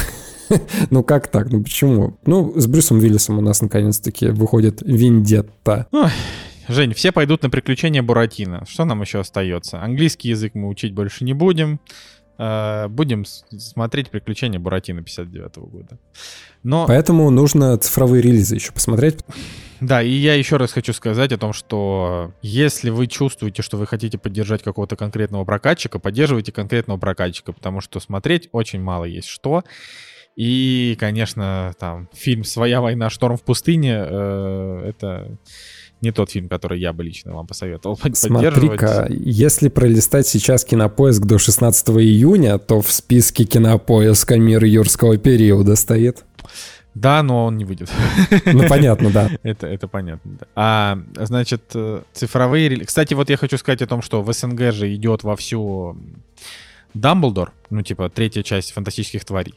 ну 0.90 1.02
как 1.02 1.28
так? 1.28 1.50
Ну 1.50 1.62
почему? 1.62 2.18
Ну, 2.26 2.52
с 2.56 2.66
Брюсом 2.66 2.98
Виллисом 2.98 3.38
у 3.38 3.40
нас 3.40 3.62
наконец-таки 3.62 4.28
выходит 4.28 4.82
Виндетта. 4.82 5.86
Жень, 6.68 6.94
все 6.94 7.12
пойдут 7.12 7.42
на 7.42 7.50
приключения 7.50 8.02
Буратино. 8.02 8.64
Что 8.68 8.84
нам 8.84 9.02
еще 9.02 9.20
остается? 9.20 9.82
Английский 9.82 10.28
язык 10.28 10.54
мы 10.54 10.68
учить 10.68 10.94
больше 10.94 11.24
не 11.24 11.32
будем. 11.32 11.80
Э, 12.38 12.88
будем 12.88 13.24
смотреть 13.24 14.10
приключения 14.10 14.58
Буратино 14.58 15.02
59 15.02 15.56
года. 15.58 15.98
Но... 16.62 16.86
Поэтому 16.86 17.28
нужно 17.30 17.76
цифровые 17.78 18.22
релизы 18.22 18.54
еще 18.54 18.72
посмотреть. 18.72 19.18
Да, 19.80 20.00
и 20.00 20.10
я 20.10 20.34
еще 20.34 20.58
раз 20.58 20.72
хочу 20.72 20.92
сказать 20.92 21.32
о 21.32 21.38
том, 21.38 21.52
что 21.52 22.32
если 22.40 22.90
вы 22.90 23.08
чувствуете, 23.08 23.62
что 23.62 23.76
вы 23.76 23.86
хотите 23.86 24.16
поддержать 24.16 24.62
какого-то 24.62 24.94
конкретного 24.94 25.44
прокатчика, 25.44 25.98
поддерживайте 25.98 26.52
конкретного 26.52 26.98
прокатчика, 26.98 27.52
потому 27.52 27.80
что 27.80 27.98
смотреть 27.98 28.48
очень 28.52 28.80
мало 28.80 29.04
есть 29.04 29.26
что. 29.26 29.64
И, 30.36 30.96
конечно, 30.98 31.74
там 31.78 32.08
фильм 32.12 32.44
«Своя 32.44 32.80
война. 32.80 33.10
Шторм 33.10 33.36
в 33.36 33.42
пустыне» 33.42 33.96
э, 33.98 34.84
это 34.88 35.36
не 36.00 36.10
тот 36.10 36.30
фильм, 36.30 36.48
который 36.48 36.80
я 36.80 36.92
бы 36.92 37.04
лично 37.04 37.32
вам 37.32 37.46
посоветовал 37.46 37.98
Смотри-ка, 38.12 39.06
если 39.10 39.68
пролистать 39.68 40.26
сейчас 40.26 40.64
кинопоиск 40.64 41.22
до 41.22 41.38
16 41.38 41.90
июня, 41.90 42.58
то 42.58 42.80
в 42.80 42.90
списке 42.90 43.44
кинопоиска 43.44 44.38
«Мир 44.38 44.64
юрского 44.64 45.16
периода» 45.16 45.76
стоит. 45.76 46.24
Да, 46.94 47.22
но 47.22 47.46
он 47.46 47.56
не 47.56 47.64
выйдет. 47.64 47.90
Ну, 48.44 48.68
понятно, 48.68 49.10
да. 49.10 49.30
это, 49.42 49.66
это 49.66 49.88
понятно, 49.88 50.32
да. 50.40 50.46
А, 50.54 50.98
значит, 51.14 51.62
э, 51.74 52.02
цифровые... 52.12 52.84
Кстати, 52.84 53.14
вот 53.14 53.30
я 53.30 53.38
хочу 53.38 53.56
сказать 53.56 53.80
о 53.80 53.86
том, 53.86 54.02
что 54.02 54.22
в 54.22 54.30
СНГ 54.30 54.72
же 54.72 54.94
идет 54.94 55.22
вовсю 55.22 55.96
Дамблдор, 56.92 57.52
ну, 57.72 57.82
типа, 57.82 58.08
третья 58.08 58.42
часть 58.42 58.72
фантастических 58.72 59.24
тварей. 59.24 59.54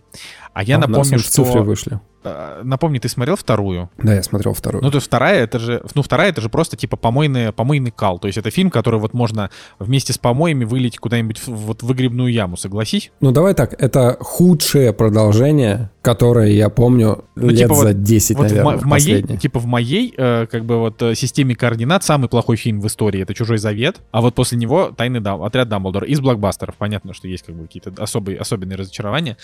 А 0.53 0.63
я 0.63 0.77
а 0.77 0.79
напомню, 0.79 1.19
что... 1.19 1.31
цифры 1.31 1.61
вышли. 1.61 1.99
Э, 2.25 2.61
напомни, 2.63 2.99
ты 2.99 3.07
смотрел 3.07 3.35
вторую? 3.35 3.89
Да, 3.97 4.15
я 4.15 4.23
смотрел 4.23 4.53
вторую. 4.53 4.83
Ну, 4.83 4.89
то 4.89 4.97
есть 4.97 5.07
вторая, 5.07 5.43
это 5.43 5.59
же, 5.59 5.83
ну, 5.93 6.01
вторая, 6.01 6.29
это 6.29 6.41
же 6.41 6.49
просто, 6.49 6.75
типа, 6.75 6.97
помойный, 6.97 7.51
помойный 7.51 7.91
кал. 7.91 8.19
То 8.19 8.27
есть 8.27 8.37
это 8.37 8.49
фильм, 8.49 8.69
который 8.69 8.99
вот 8.99 9.13
можно 9.13 9.49
вместе 9.79 10.13
с 10.13 10.17
помоями 10.17 10.65
вылить 10.65 10.97
куда-нибудь 10.97 11.39
в, 11.39 11.47
вот 11.47 11.83
в 11.83 11.85
выгребную 11.85 12.31
яму, 12.31 12.57
согласись? 12.57 13.11
Ну, 13.21 13.31
давай 13.31 13.53
так, 13.53 13.75
это 13.79 14.17
худшее 14.19 14.93
продолжение, 14.93 15.91
которое 16.01 16.51
я 16.51 16.69
помню 16.69 17.25
ну, 17.35 17.49
лет 17.49 17.69
типа, 17.69 17.75
за 17.75 17.93
10, 17.93 18.37
вот 18.37 18.43
наверное, 18.43 18.77
в, 18.77 18.81
в 18.81 18.85
моей, 18.85 19.23
Типа 19.37 19.59
в 19.59 19.65
моей, 19.65 20.13
э, 20.15 20.47
как 20.49 20.65
бы 20.65 20.79
вот, 20.79 21.01
э, 21.01 21.15
системе 21.15 21.55
координат 21.55 22.03
самый 22.03 22.29
плохой 22.29 22.57
фильм 22.57 22.79
в 22.81 22.87
истории— 22.87 23.21
это 23.23 23.33
«Чужой 23.33 23.57
завет», 23.57 24.01
а 24.11 24.21
вот 24.21 24.35
после 24.35 24.57
него 24.57 24.91
«Тайный 24.95 25.19
дам, 25.19 25.41
отряд 25.43 25.69
Дамблдора» 25.69 26.07
из 26.07 26.19
блокбастеров. 26.19 26.75
Понятно, 26.75 27.13
что 27.13 27.27
есть 27.27 27.45
как 27.45 27.55
бы 27.55 27.63
какие-то 27.63 27.91
особые, 28.05 28.39
особенные 28.39 28.77
разочарования. 28.77 29.37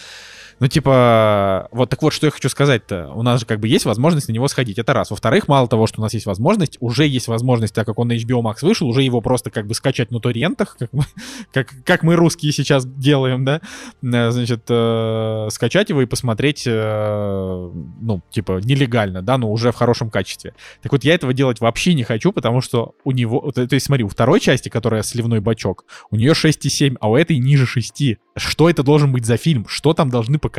Ну, 0.62 0.68
типа, 0.68 1.68
вот 1.72 1.90
так 1.90 2.00
вот, 2.04 2.14
что 2.14 2.28
я 2.28 2.32
хочу 2.32 2.48
сказать-то. 2.48 3.12
У 3.16 3.24
нас 3.24 3.40
же 3.40 3.48
как 3.48 3.60
бы 3.60 3.68
есть 3.68 3.86
возможность 3.86 4.28
на 4.28 4.32
него 4.32 4.48
сходить. 4.48 4.78
Это 4.78 4.94
раз. 4.94 5.10
Во-вторых, 5.10 5.48
мало 5.48 5.68
того, 5.68 5.88
что 5.88 6.02
у 6.02 6.04
нас 6.04 6.14
есть 6.14 6.28
возможность, 6.28 6.78
уже 6.80 7.08
есть 7.08 7.28
возможность, 7.28 7.74
так 7.74 7.88
как 7.88 7.98
он 7.98 8.10
на 8.10 8.14
HBO 8.14 8.44
Max 8.44 8.58
вышел, 8.62 8.88
уже 8.88 9.02
его 9.02 9.22
просто 9.22 9.50
как 9.50 9.66
бы 9.66 9.74
скачать 9.74 10.12
на 10.12 10.20
торрентах, 10.20 10.78
как 10.78 10.94
мы, 10.94 11.06
как, 11.52 11.74
как 11.84 12.04
мы 12.04 12.16
русские 12.16 12.52
сейчас 12.52 12.86
делаем, 12.86 13.44
да? 13.44 13.60
Э, 14.04 14.30
значит, 14.30 14.62
э, 14.70 15.48
скачать 15.50 15.90
его 15.90 16.04
и 16.04 16.06
посмотреть, 16.06 16.66
э, 16.68 17.72
ну, 18.00 18.22
типа, 18.30 18.62
нелегально, 18.64 19.24
да, 19.24 19.40
но 19.40 19.52
уже 19.52 19.72
в 19.72 19.76
хорошем 19.76 20.12
качестве. 20.12 20.54
Так 20.84 20.92
вот, 20.92 21.04
я 21.04 21.16
этого 21.16 21.34
делать 21.34 21.60
вообще 21.60 21.96
не 21.96 22.04
хочу, 22.04 22.32
потому 22.32 22.62
что 22.62 22.94
у 23.04 23.14
него... 23.14 23.52
То 23.52 23.68
есть, 23.72 23.88
смотри, 23.88 24.04
у 24.04 24.10
второй 24.10 24.40
части, 24.40 24.70
которая 24.70 25.02
сливной 25.02 25.40
бачок, 25.40 25.86
у 26.12 26.18
нее 26.18 26.34
6,7, 26.34 26.98
а 27.02 27.10
у 27.10 27.16
этой 27.16 27.40
ниже 27.40 27.66
6. 27.66 28.20
что 28.38 28.70
это 28.70 28.84
должен 28.84 29.12
быть 29.12 29.26
за 29.26 29.38
фильм, 29.38 29.66
что 29.68 29.96
там 29.96 30.12
должны 30.12 30.38
показать. 30.38 30.51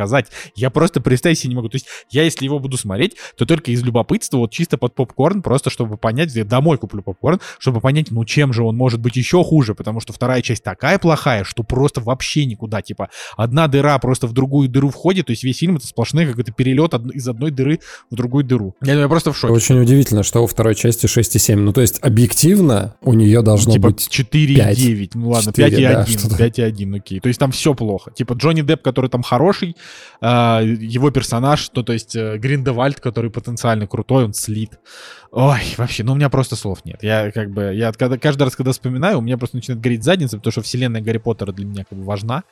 Я 0.55 0.69
просто 0.69 1.01
представить 1.01 1.39
себе 1.39 1.49
не 1.49 1.55
могу. 1.55 1.69
То 1.69 1.75
есть 1.75 1.87
я, 2.09 2.23
если 2.23 2.45
его 2.45 2.59
буду 2.59 2.77
смотреть, 2.77 3.15
то 3.37 3.45
только 3.45 3.71
из 3.71 3.83
любопытства, 3.83 4.37
вот 4.37 4.51
чисто 4.51 4.77
под 4.77 4.95
попкорн, 4.95 5.41
просто 5.41 5.69
чтобы 5.69 5.97
понять, 5.97 6.33
я 6.35 6.45
домой 6.45 6.77
куплю 6.77 7.01
попкорн, 7.01 7.39
чтобы 7.59 7.79
понять, 7.79 8.11
ну 8.11 8.25
чем 8.25 8.53
же 8.53 8.63
он 8.63 8.75
может 8.75 8.99
быть 8.99 9.15
еще 9.15 9.43
хуже, 9.43 9.75
потому 9.75 9.99
что 9.99 10.13
вторая 10.13 10.41
часть 10.41 10.63
такая 10.63 10.99
плохая, 10.99 11.43
что 11.43 11.63
просто 11.63 12.01
вообще 12.01 12.45
никуда, 12.45 12.81
типа, 12.81 13.09
одна 13.37 13.67
дыра 13.67 13.97
просто 13.99 14.27
в 14.27 14.33
другую 14.33 14.69
дыру 14.69 14.89
входит, 14.89 15.27
то 15.27 15.31
есть 15.31 15.43
весь 15.43 15.57
фильм 15.59 15.77
это 15.77 15.87
сплошной 15.87 16.25
какой-то 16.25 16.51
перелет 16.51 16.93
из 17.13 17.27
одной 17.27 17.51
дыры 17.51 17.79
в 18.11 18.15
другую 18.15 18.43
дыру. 18.43 18.75
Я, 18.83 18.93
я 18.93 19.07
просто 19.07 19.31
в 19.31 19.37
шоке. 19.37 19.53
Очень 19.53 19.79
удивительно, 19.79 20.23
что 20.23 20.43
у 20.43 20.47
второй 20.47 20.75
части 20.75 21.05
6,7. 21.05 21.55
Ну, 21.55 21.73
то 21.73 21.81
есть, 21.81 21.99
объективно 22.01 22.95
у 23.01 23.13
нее 23.13 23.41
должно 23.41 23.73
типа 23.73 23.89
быть 23.89 24.07
4,9. 24.09 25.11
Ну 25.15 25.29
ладно, 25.29 25.51
4, 25.53 25.77
5,1. 25.77 25.93
да, 25.93 26.05
что-то. 26.05 26.43
5,1, 26.43 26.97
окей. 26.97 27.19
То 27.19 27.27
есть 27.27 27.39
там 27.39 27.51
все 27.51 27.73
плохо. 27.73 28.11
Типа 28.11 28.33
Джонни 28.33 28.61
Депп, 28.61 28.81
который 28.81 29.09
там 29.09 29.23
хороший, 29.23 29.75
его 30.21 31.11
персонаж, 31.11 31.67
то, 31.69 31.83
то 31.83 31.91
есть 31.91 32.15
э, 32.15 32.37
Гриндевальд, 32.37 32.99
который 32.99 33.29
потенциально 33.29 33.87
крутой, 33.87 34.25
он 34.25 34.33
слит. 34.33 34.79
Ой, 35.31 35.59
вообще, 35.77 36.03
ну 36.03 36.13
у 36.13 36.15
меня 36.15 36.29
просто 36.29 36.55
слов 36.55 36.85
нет. 36.85 37.03
Я 37.03 37.31
как 37.31 37.51
бы, 37.51 37.73
я 37.73 37.91
когда, 37.91 38.17
каждый 38.17 38.43
раз, 38.43 38.55
когда 38.55 38.71
вспоминаю, 38.71 39.17
у 39.17 39.21
меня 39.21 39.37
просто 39.37 39.57
начинает 39.57 39.81
гореть 39.81 40.03
задница, 40.03 40.37
потому 40.37 40.51
что 40.51 40.61
вселенная 40.61 41.01
Гарри 41.01 41.17
Поттера 41.17 41.51
для 41.51 41.65
меня 41.65 41.83
как 41.83 41.97
бы 41.97 42.05
важна. 42.05 42.43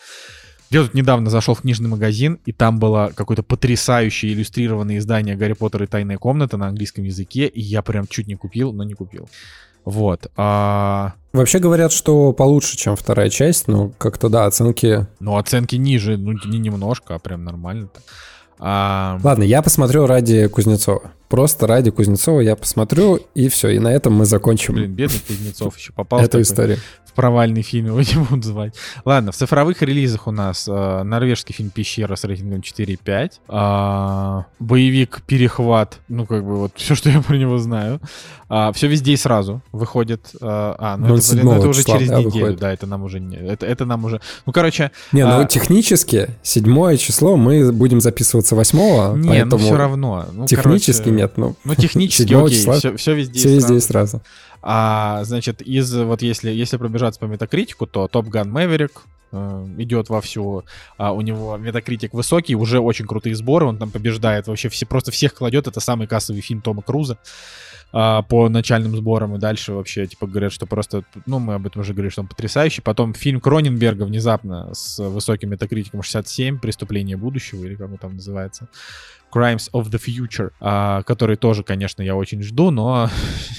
Я 0.72 0.84
тут 0.84 0.94
недавно 0.94 1.30
зашел 1.30 1.54
в 1.54 1.62
книжный 1.62 1.90
магазин, 1.90 2.40
и 2.46 2.54
там 2.54 2.80
было 2.80 3.12
какое-то 3.14 3.44
потрясающее 3.44 4.32
иллюстрированное 4.32 5.00
издание 5.00 5.36
«Гарри 5.36 5.52
Поттер 5.52 5.84
и 5.84 5.88
тайная 5.88 6.18
комната» 6.18 6.56
на 6.56 6.70
английском 6.70 7.04
языке, 7.04 7.48
и 7.48 7.60
я 7.60 7.82
прям 7.82 8.08
чуть 8.08 8.28
не 8.28 8.36
купил, 8.36 8.72
но 8.72 8.86
не 8.86 8.94
купил. 8.94 9.30
Вот. 9.86 10.28
А, 10.36 11.14
Вообще 11.34 11.60
говорят, 11.60 11.94
что 11.94 12.34
получше, 12.34 12.76
чем 12.76 12.96
вторая 12.96 13.30
часть, 13.30 13.68
но 13.68 13.92
как-то 13.98 14.28
да, 14.28 14.46
оценки... 14.46 15.08
ну, 15.20 15.38
оценки 15.38 15.76
ниже, 15.76 16.18
ну, 16.18 16.34
не 16.46 16.60
немножко, 16.60 17.16
а 17.16 17.20
прям 17.20 17.46
нормально. 17.46 17.90
А, 18.60 19.18
Ладно, 19.24 19.44
я 19.44 19.62
посмотрю 19.62 20.06
ради 20.08 20.48
Кузнецова. 20.48 21.12
Просто 21.32 21.66
ради 21.66 21.92
Кузнецова 21.92 22.42
я 22.42 22.58
посмотрю, 22.58 23.22
и 23.36 23.48
все, 23.48 23.70
и 23.70 23.80
на 23.80 23.88
этом 23.88 24.12
мы 24.14 24.26
закончим 24.26 24.74
блин, 24.74 24.92
бедный 24.92 25.22
Кузнецов 25.26 25.78
еще 25.78 25.94
попал 25.94 26.20
в 26.20 26.24
эту 26.24 26.42
историю. 26.42 26.78
в 27.06 27.14
провальный 27.14 27.62
фильм, 27.62 27.86
его 27.86 28.02
не 28.02 28.26
будут 28.26 28.44
звать. 28.44 28.76
Ладно, 29.06 29.32
в 29.32 29.36
цифровых 29.38 29.82
релизах 29.82 30.28
у 30.28 30.32
нас 30.32 30.68
э, 30.68 31.04
норвежский 31.04 31.56
фильм 31.56 31.70
«Пещера» 31.70 32.18
с 32.18 32.26
рейтингом 32.26 32.60
4,5. 32.60 33.32
а, 33.48 34.46
боевик 34.60 35.22
«Перехват», 35.26 36.00
ну, 36.10 36.26
как 36.26 36.44
бы 36.44 36.58
вот 36.58 36.74
все, 36.76 36.96
что 36.96 37.10
я 37.10 37.22
про 37.22 37.38
него 37.38 37.58
знаю. 37.60 38.02
все 38.74 38.88
везде 38.88 39.14
и 39.14 39.18
сразу 39.18 39.62
выходит. 39.72 40.32
а, 40.42 40.76
а, 40.78 40.98
ну, 40.98 41.16
это, 41.16 41.32
блин, 41.34 41.46
ну, 41.46 41.52
07 41.52 41.60
это 41.60 41.70
уже 41.70 41.84
через 41.86 42.10
неделю, 42.10 42.26
выходит. 42.26 42.60
да, 42.60 42.74
это 42.74 42.88
нам 42.88 43.04
уже 43.04 43.22
не... 43.22 43.38
Это, 43.38 43.66
это 43.66 43.86
нам 43.86 44.04
уже... 44.04 44.20
Ну, 44.46 44.52
короче, 44.52 44.92
Не, 45.14 45.26
ну 45.26 45.40
А- 45.40 45.46
технически 45.46 46.28
седьмое 46.44 46.98
число 46.98 47.38
мы 47.38 47.72
будем 47.72 48.02
записываться 48.02 48.54
восьмого, 48.56 49.16
не, 49.16 49.30
поэтому 49.30 49.52
ну 49.52 49.58
все 49.60 49.78
равно. 49.78 50.26
Ну, 50.34 50.46
технически 50.46 51.04
короче, 51.04 51.21
нет, 51.22 51.38
ну 51.38 51.56
Ну, 51.64 51.76
технически, 51.76 52.34
окей, 52.34 52.58
числа 52.58 52.74
все, 52.76 52.96
все 52.98 53.14
везде, 53.14 53.40
все 53.40 53.56
везде 53.56 53.76
и 53.76 53.80
сразу. 53.80 54.22
А, 54.62 55.24
значит, 55.24 55.62
из 55.62 55.94
вот 55.96 56.22
если, 56.22 56.52
если 56.52 56.78
пробежаться 56.78 57.20
по 57.20 57.26
метакритику, 57.26 57.88
то 57.88 58.08
Gun 58.08 58.52
Maverick 58.52 58.92
э, 59.32 59.66
идет 59.80 60.10
вовсю, 60.10 60.66
а 60.98 61.14
у 61.14 61.22
него 61.22 61.58
метакритик 61.58 62.14
высокий, 62.14 62.56
уже 62.56 62.80
очень 62.80 63.08
крутые 63.08 63.36
сборы, 63.36 63.66
он 63.66 63.78
там 63.78 63.90
побеждает 63.90 64.48
вообще 64.48 64.70
все, 64.70 64.86
просто 64.86 65.12
всех 65.12 65.34
кладет, 65.34 65.68
это 65.68 65.80
самый 65.80 66.08
кассовый 66.08 66.42
фильм 66.42 66.62
Тома 66.62 66.82
Круза 66.82 67.18
а, 67.94 68.22
по 68.22 68.48
начальным 68.50 68.96
сборам, 68.96 69.36
и 69.36 69.40
дальше 69.40 69.74
вообще, 69.74 70.08
типа, 70.08 70.28
говорят, 70.28 70.54
что 70.54 70.66
просто, 70.66 71.04
ну, 71.26 71.40
мы 71.40 71.56
об 71.56 71.68
этом 71.68 71.82
уже 71.82 71.94
говорили, 71.94 72.12
что 72.12 72.22
он 72.22 72.28
потрясающий. 72.28 72.82
Потом 72.82 73.14
фильм 73.14 73.42
Кроненберга 73.42 74.04
внезапно 74.04 74.74
с 74.74 75.00
высоким 75.00 75.50
метакритиком 75.50 76.02
67, 76.02 76.60
«Преступление 76.60 77.18
будущего», 77.18 77.66
или 77.66 77.76
как 77.76 77.92
он 77.92 77.98
там 77.98 78.16
называется. 78.16 78.70
Crimes 79.34 79.70
of 79.74 79.90
the 79.90 80.00
Future, 80.00 80.52
а, 80.60 81.04
который 81.04 81.38
тоже, 81.38 81.64
конечно, 81.64 82.02
я 82.02 82.16
очень 82.16 82.42
жду, 82.44 82.72
но, 82.72 83.10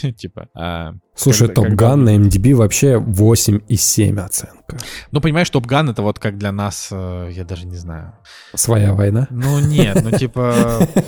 типа... 0.16 0.48
а, 0.54 0.94
Слушай, 1.14 1.48
Топ 1.48 1.68
Ган 1.68 2.04
на 2.04 2.16
MDB 2.16 2.54
вообще 2.54 2.94
8,7 2.94 4.20
оценка. 4.20 4.78
Ну, 5.10 5.20
понимаешь, 5.20 5.50
Top 5.50 5.66
Gun 5.66 5.90
это 5.90 6.02
вот 6.02 6.18
как 6.18 6.38
для 6.38 6.52
нас, 6.52 6.88
э, 6.90 7.30
я 7.32 7.44
даже 7.44 7.66
не 7.66 7.76
знаю. 7.76 8.14
Своя 8.54 8.94
война. 8.94 9.26
Ну, 9.30 9.60
нет, 9.60 10.02
ну, 10.02 10.10
типа... 10.10 10.86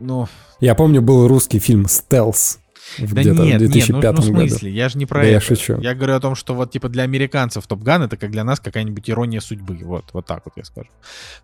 Ну, 0.00 0.28
Я 0.60 0.74
помню, 0.74 1.02
был 1.02 1.26
русский 1.28 1.58
фильм 1.58 1.86
«Стелс» 1.88 2.58
в 2.98 3.14
да 3.14 3.22
нет, 3.22 3.36
в 3.36 3.44
нет, 3.44 3.58
2005 3.58 3.92
ну, 3.92 4.00
ну, 4.00 4.22
в 4.22 4.32
году. 4.32 4.48
смысле, 4.48 4.70
я 4.70 4.88
же 4.88 4.98
не 4.98 5.06
про 5.06 5.20
Да 5.20 5.24
это. 5.24 5.32
я 5.32 5.40
шучу. 5.40 5.78
Я 5.80 5.94
говорю 5.94 6.14
о 6.14 6.20
том, 6.20 6.34
что 6.34 6.54
вот, 6.54 6.70
типа, 6.70 6.88
для 6.88 7.02
американцев 7.02 7.66
Top 7.66 7.82
Gun 7.82 8.02
это 8.02 8.16
как 8.16 8.30
для 8.30 8.44
нас 8.44 8.60
какая-нибудь 8.60 9.08
ирония 9.10 9.40
судьбы. 9.40 9.78
Вот, 9.82 10.04
вот 10.12 10.26
так 10.26 10.42
вот 10.44 10.54
я 10.56 10.64
скажу. 10.64 10.88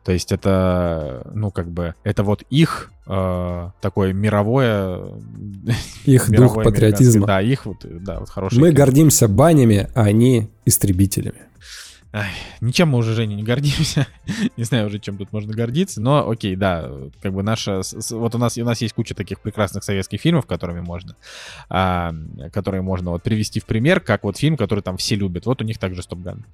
То 0.05 0.13
есть 0.13 0.33
это, 0.33 1.27
ну, 1.35 1.51
как 1.51 1.69
бы, 1.69 1.95
это 2.05 2.23
вот 2.23 2.43
их 2.51 2.93
э, 3.07 3.71
такое 3.81 4.13
мировое... 4.13 5.01
Их 6.05 6.31
дух 6.31 6.55
патриотизма. 6.63 7.27
Да, 7.27 7.43
их 7.43 7.67
вот, 7.67 7.79
да, 7.83 8.21
вот 8.21 8.31
хороший. 8.31 8.59
Мы 8.59 8.73
гордимся 8.73 9.29
банями, 9.29 9.89
а 9.95 10.03
они 10.03 10.51
истребителями. 10.65 11.43
Ай, 12.15 12.31
ничем 12.61 12.89
мы 12.89 12.99
уже, 12.99 13.15
Женя, 13.15 13.35
не 13.35 13.43
гордимся. 13.43 14.07
не 14.59 14.65
знаю 14.65 14.89
уже, 14.89 14.99
чем 14.99 15.17
тут 15.17 15.33
можно 15.33 15.55
гордиться. 15.55 16.01
Но 16.01 16.29
окей, 16.29 16.57
да, 16.57 16.91
как 17.23 17.33
бы 17.33 17.43
наша... 17.43 17.81
Вот 18.11 18.35
у 18.35 18.39
нас, 18.39 18.59
у 18.59 18.65
нас 18.65 18.83
есть 18.83 18.95
куча 18.95 19.15
таких 19.15 19.41
прекрасных 19.41 19.83
советских 19.83 20.21
фильмов, 20.21 20.45
которыми 20.45 20.81
можно... 20.81 21.17
а, 21.71 22.13
которые 22.53 22.83
можно 22.83 23.13
вот 23.13 23.23
привести 23.23 23.61
в 23.61 23.65
пример, 23.65 24.01
как 24.01 24.25
вот 24.25 24.37
фильм, 24.37 24.59
который 24.59 24.81
там 24.81 24.99
все 24.99 25.15
любят. 25.15 25.47
Вот 25.47 25.63
у 25.63 25.65
них 25.65 25.79
также 25.79 26.03
Стопган. 26.03 26.45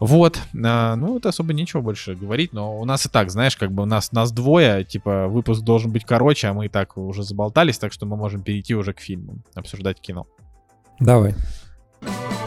Вот, 0.00 0.40
а, 0.64 0.96
ну 0.96 1.18
это 1.18 1.28
особо 1.28 1.52
нечего 1.52 1.82
больше 1.82 2.14
говорить, 2.14 2.54
но 2.54 2.76
у 2.78 2.84
нас 2.86 3.04
и 3.04 3.10
так, 3.10 3.30
знаешь, 3.30 3.54
как 3.56 3.70
бы 3.70 3.82
у 3.82 3.86
нас 3.86 4.12
нас 4.12 4.32
двое, 4.32 4.82
типа 4.82 5.28
выпуск 5.28 5.60
должен 5.62 5.92
быть 5.92 6.06
короче, 6.06 6.48
а 6.48 6.54
мы 6.54 6.66
и 6.66 6.68
так 6.70 6.96
уже 6.96 7.22
заболтались, 7.22 7.78
так 7.78 7.92
что 7.92 8.06
мы 8.06 8.16
можем 8.16 8.42
перейти 8.42 8.74
уже 8.74 8.94
к 8.94 9.00
фильмам, 9.00 9.44
обсуждать 9.54 10.00
кино. 10.00 10.26
Давай. 11.00 11.34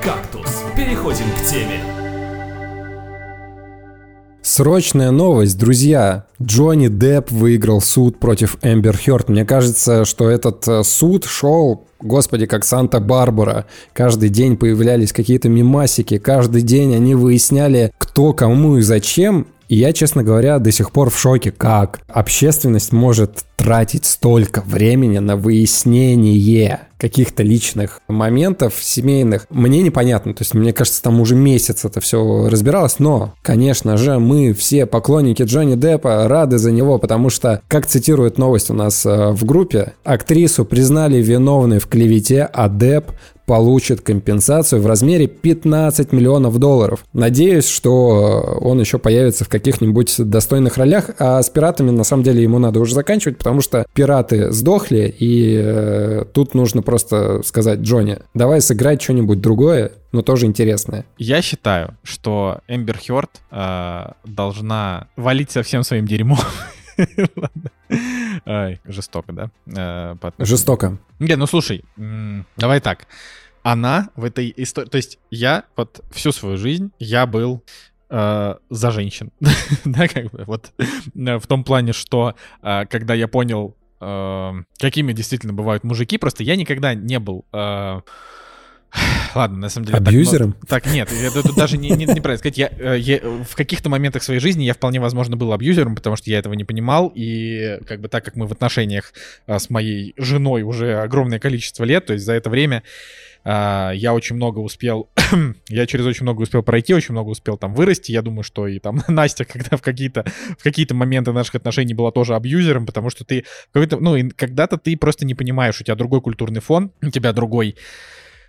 Кактус. 0.01 0.63
Переходим 0.75 1.29
к 1.37 1.45
теме. 1.47 2.02
Срочная 4.45 5.11
новость, 5.11 5.57
друзья. 5.57 6.25
Джонни 6.41 6.89
Депп 6.89 7.31
выиграл 7.31 7.79
суд 7.79 8.19
против 8.19 8.57
Эмбер 8.61 8.97
Хёрд. 8.97 9.29
Мне 9.29 9.45
кажется, 9.45 10.03
что 10.03 10.29
этот 10.29 10.67
э, 10.67 10.83
суд 10.83 11.23
шел, 11.23 11.85
господи, 12.01 12.45
как 12.45 12.65
Санта-Барбара. 12.65 13.67
Каждый 13.93 14.27
день 14.27 14.57
появлялись 14.57 15.13
какие-то 15.13 15.47
мимасики, 15.47 16.17
каждый 16.17 16.61
день 16.61 16.93
они 16.93 17.15
выясняли, 17.15 17.93
кто, 17.97 18.33
кому 18.33 18.79
и 18.79 18.81
зачем. 18.81 19.47
И 19.69 19.77
я, 19.77 19.93
честно 19.93 20.23
говоря, 20.23 20.59
до 20.59 20.73
сих 20.73 20.91
пор 20.91 21.09
в 21.09 21.17
шоке, 21.17 21.51
как 21.51 22.01
общественность 22.09 22.91
может 22.91 23.45
тратить 23.55 24.03
столько 24.03 24.61
времени 24.65 25.19
на 25.19 25.37
выяснение 25.37 26.79
каких-то 27.03 27.43
личных 27.43 27.99
моментов 28.07 28.75
семейных. 28.79 29.45
Мне 29.49 29.81
непонятно, 29.81 30.33
то 30.33 30.41
есть 30.41 30.53
мне 30.53 30.71
кажется, 30.71 31.03
там 31.03 31.19
уже 31.19 31.35
месяц 31.35 31.83
это 31.83 31.99
все 31.99 32.47
разбиралось, 32.49 32.97
но, 32.97 33.33
конечно 33.41 33.97
же, 33.97 34.19
мы 34.19 34.53
все 34.53 34.85
поклонники 34.85 35.43
Джонни 35.43 35.75
Деппа 35.75 36.29
рады 36.29 36.57
за 36.57 36.71
него, 36.71 36.99
потому 36.99 37.29
что, 37.29 37.61
как 37.67 37.87
цитирует 37.87 38.37
новость 38.37 38.69
у 38.69 38.73
нас 38.73 39.05
э, 39.05 39.31
в 39.31 39.43
группе, 39.43 39.95
актрису 40.05 40.63
признали 40.63 41.21
виновной 41.21 41.79
в 41.79 41.87
клевете, 41.87 42.49
а 42.53 42.69
Депп 42.69 43.11
получит 43.45 44.01
компенсацию 44.01 44.81
в 44.81 44.87
размере 44.87 45.27
15 45.27 46.11
миллионов 46.11 46.57
долларов. 46.59 47.03
Надеюсь, 47.13 47.67
что 47.67 48.57
он 48.61 48.79
еще 48.79 48.99
появится 48.99 49.43
в 49.43 49.49
каких-нибудь 49.49 50.15
достойных 50.17 50.77
ролях, 50.77 51.09
а 51.19 51.41
с 51.41 51.49
пиратами 51.49 51.91
на 51.91 52.03
самом 52.03 52.23
деле 52.23 52.43
ему 52.43 52.59
надо 52.59 52.79
уже 52.79 52.95
заканчивать, 52.95 53.37
потому 53.37 53.61
что 53.61 53.85
пираты 53.93 54.51
сдохли, 54.51 55.13
и 55.17 55.59
э, 55.61 56.25
тут 56.33 56.53
нужно 56.53 56.81
просто 56.81 56.92
сказать 56.97 57.79
Джонни, 57.79 58.19
давай 58.33 58.61
сыграть 58.61 59.01
что-нибудь 59.01 59.41
другое, 59.41 59.91
но 60.11 60.21
тоже 60.21 60.45
интересное. 60.45 61.05
Я 61.17 61.41
считаю, 61.41 61.97
что 62.03 62.59
Эмбер 62.67 62.97
Хёрд 62.97 63.41
э, 63.51 64.11
должна 64.25 65.07
валить 65.15 65.51
со 65.51 65.63
всем 65.63 65.83
своим 65.83 66.05
дерьмом. 66.05 66.39
Ай, 68.45 68.79
жестоко, 68.85 69.31
да? 69.31 69.51
Э, 69.75 70.31
Жестоко. 70.39 70.97
Не, 71.19 71.35
ну 71.35 71.47
слушай, 71.47 71.83
давай 72.57 72.79
так. 72.81 73.07
Она 73.63 74.09
в 74.15 74.25
этой 74.25 74.53
истории... 74.57 74.89
То 74.89 74.97
есть 74.97 75.19
я 75.31 75.63
вот 75.77 76.01
всю 76.11 76.31
свою 76.31 76.57
жизнь 76.57 76.91
я 76.99 77.25
был 77.25 77.63
э, 78.09 78.55
за 78.69 78.91
женщин. 78.91 79.31
да, 79.85 80.07
как 80.07 80.31
бы 80.31 80.43
вот 80.45 80.71
э, 80.77 81.37
в 81.37 81.47
том 81.47 81.63
плане, 81.63 81.93
что 81.93 82.35
э, 82.61 82.85
когда 82.87 83.13
я 83.13 83.27
понял, 83.27 83.75
э, 84.03 84.63
какими 84.79 85.13
действительно 85.13 85.53
бывают 85.53 85.83
мужики, 85.83 86.17
просто 86.17 86.43
я 86.43 86.55
никогда 86.55 86.93
не 86.93 87.19
был... 87.19 87.45
э, 87.53 88.01
Ладно, 89.35 89.57
на 89.57 89.69
самом 89.69 89.87
деле... 89.87 89.97
Абьюзером? 89.97 90.53
Так, 90.53 90.83
так 90.83 90.93
нет, 90.93 91.09
это 91.11 91.41
тут 91.41 91.55
даже 91.55 91.77
не, 91.77 91.89
не, 91.89 92.05
неправильно 92.05 92.37
сказать. 92.37 92.57
Я, 92.57 92.69
э, 92.77 92.97
я, 92.99 93.19
в 93.19 93.55
каких-то 93.55 93.89
моментах 93.89 94.23
своей 94.23 94.39
жизни 94.39 94.63
я 94.63 94.73
вполне 94.73 94.99
возможно 94.99 95.35
был 95.35 95.53
абьюзером, 95.53 95.95
потому 95.95 96.15
что 96.15 96.29
я 96.29 96.39
этого 96.39 96.53
не 96.53 96.63
понимал, 96.63 97.11
и 97.13 97.79
как 97.87 98.01
бы 98.01 98.07
так 98.07 98.23
как 98.23 98.35
мы 98.35 98.47
в 98.47 98.51
отношениях 98.51 99.13
а, 99.47 99.59
с 99.59 99.69
моей 99.69 100.13
женой 100.17 100.63
уже 100.63 100.99
огромное 100.99 101.39
количество 101.39 101.83
лет, 101.83 102.05
то 102.05 102.13
есть 102.13 102.25
за 102.25 102.33
это 102.33 102.49
время 102.49 102.83
я 103.45 104.13
очень 104.13 104.35
много 104.35 104.59
успел, 104.59 105.09
я 105.67 105.85
через 105.85 106.05
очень 106.05 106.23
много 106.23 106.41
успел 106.43 106.63
пройти, 106.63 106.93
очень 106.93 107.13
много 107.13 107.29
успел 107.29 107.57
там 107.57 107.73
вырасти. 107.73 108.11
Я 108.11 108.21
думаю, 108.21 108.43
что 108.43 108.67
и 108.67 108.79
там 108.79 109.03
Настя, 109.07 109.45
когда 109.45 109.77
в 109.77 109.81
какие-то 109.81 110.25
в 110.57 110.63
какие-то 110.63 110.95
моменты 110.95 111.33
наших 111.33 111.55
отношений 111.55 111.93
была 111.93 112.11
тоже 112.11 112.35
абьюзером, 112.35 112.85
потому 112.85 113.09
что 113.09 113.25
ты 113.25 113.45
какой-то, 113.71 113.97
ну, 113.97 114.17
когда-то 114.35 114.77
ты 114.77 114.95
просто 114.97 115.25
не 115.25 115.35
понимаешь, 115.35 115.79
у 115.81 115.83
тебя 115.83 115.95
другой 115.95 116.21
культурный 116.21 116.61
фон, 116.61 116.91
у 117.01 117.09
тебя 117.09 117.33
другой 117.33 117.75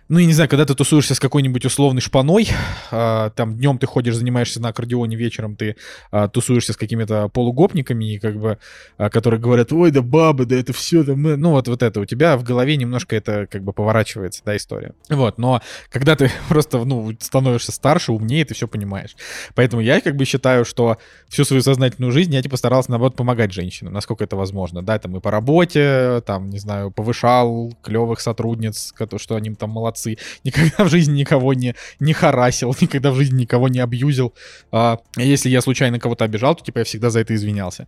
ну, 0.07 0.19
я 0.19 0.27
не 0.27 0.33
знаю, 0.33 0.47
когда 0.49 0.65
ты 0.65 0.75
тусуешься 0.75 1.15
с 1.15 1.19
какой-нибудь 1.19 1.65
условной 1.65 2.01
шпаной, 2.01 2.47
э, 2.91 3.29
там 3.35 3.55
днем 3.57 3.79
ты 3.79 3.87
ходишь, 3.87 4.15
занимаешься 4.15 4.61
на 4.61 4.69
аккордеоне, 4.69 5.15
вечером 5.15 5.55
ты 5.55 5.77
э, 6.11 6.29
тусуешься 6.31 6.73
с 6.73 6.77
какими-то 6.77 7.27
полугопниками, 7.29 8.13
и 8.13 8.19
как 8.19 8.39
бы, 8.39 8.59
э, 8.99 9.09
которые 9.09 9.39
говорят, 9.39 9.73
ой, 9.73 9.89
да 9.89 10.03
бабы, 10.03 10.45
да 10.45 10.55
это 10.57 10.73
все, 10.73 11.03
да 11.03 11.15
мы... 11.15 11.37
Ну, 11.37 11.51
вот, 11.51 11.67
вот 11.67 11.81
это, 11.81 11.99
у 11.99 12.05
тебя 12.05 12.37
в 12.37 12.43
голове 12.43 12.77
немножко 12.77 13.15
это 13.15 13.47
как 13.47 13.63
бы 13.63 13.73
поворачивается, 13.73 14.43
да, 14.45 14.55
история. 14.55 14.93
Вот, 15.09 15.39
но 15.39 15.61
когда 15.89 16.15
ты 16.15 16.31
просто, 16.49 16.85
ну, 16.85 17.11
становишься 17.19 17.71
старше, 17.71 18.11
умнее, 18.11 18.45
ты 18.45 18.53
все 18.53 18.67
понимаешь. 18.67 19.15
Поэтому 19.55 19.81
я 19.81 20.01
как 20.01 20.15
бы 20.15 20.25
считаю, 20.25 20.65
что 20.65 20.99
всю 21.29 21.45
свою 21.45 21.63
сознательную 21.63 22.11
жизнь 22.11 22.33
я, 22.33 22.43
типа, 22.43 22.57
старался, 22.57 22.91
наоборот, 22.91 23.15
помогать 23.15 23.51
женщинам, 23.51 23.93
насколько 23.93 24.23
это 24.23 24.35
возможно, 24.35 24.83
да, 24.83 24.99
там 24.99 25.17
и 25.17 25.19
по 25.19 25.31
работе, 25.31 26.21
там, 26.27 26.51
не 26.51 26.59
знаю, 26.59 26.91
повышал 26.91 27.73
клевых 27.81 28.21
сотрудниц, 28.21 28.93
что 29.17 29.35
они 29.35 29.55
там 29.55 29.71
молодцы, 29.71 29.94
молодцы. 29.95 30.17
Никогда 30.43 30.83
в 30.83 30.89
жизни 30.89 31.19
никого 31.19 31.53
не, 31.53 31.75
не 31.99 32.13
харасил, 32.13 32.75
никогда 32.81 33.11
в 33.11 33.15
жизни 33.15 33.41
никого 33.41 33.67
не 33.67 33.79
абьюзил. 33.79 34.33
А 34.71 34.99
если 35.17 35.49
я 35.49 35.61
случайно 35.61 35.99
кого-то 35.99 36.25
обижал, 36.25 36.55
то 36.55 36.63
типа 36.63 36.79
я 36.79 36.83
всегда 36.85 37.09
за 37.09 37.19
это 37.19 37.33
извинялся. 37.33 37.87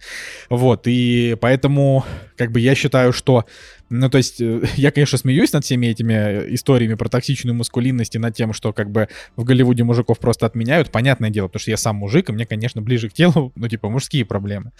Вот, 0.49 0.87
и 0.87 1.35
поэтому 1.39 2.05
как 2.37 2.51
бы 2.51 2.59
я 2.59 2.75
считаю, 2.75 3.13
что 3.13 3.45
ну, 3.89 4.09
то 4.09 4.17
есть, 4.17 4.41
э, 4.41 4.61
я, 4.75 4.91
конечно, 4.91 5.17
смеюсь 5.17 5.53
над 5.53 5.63
всеми 5.63 5.87
этими 5.87 6.13
э, 6.13 6.53
историями 6.53 6.95
про 6.95 7.07
токсичную 7.07 7.55
маскулинность 7.55 8.15
и 8.15 8.19
над 8.19 8.35
тем, 8.35 8.53
что 8.53 8.73
как 8.73 8.91
бы 8.91 9.07
в 9.35 9.43
Голливуде 9.43 9.83
мужиков 9.83 10.19
просто 10.19 10.45
отменяют. 10.45 10.91
Понятное 10.91 11.29
дело, 11.29 11.47
потому 11.47 11.61
что 11.61 11.71
я 11.71 11.77
сам 11.77 11.97
мужик, 11.97 12.29
и 12.29 12.33
мне, 12.33 12.45
конечно, 12.45 12.81
ближе 12.81 13.09
к 13.09 13.13
телу, 13.13 13.51
ну, 13.55 13.67
типа, 13.67 13.89
мужские 13.89 14.25
проблемы. 14.25 14.71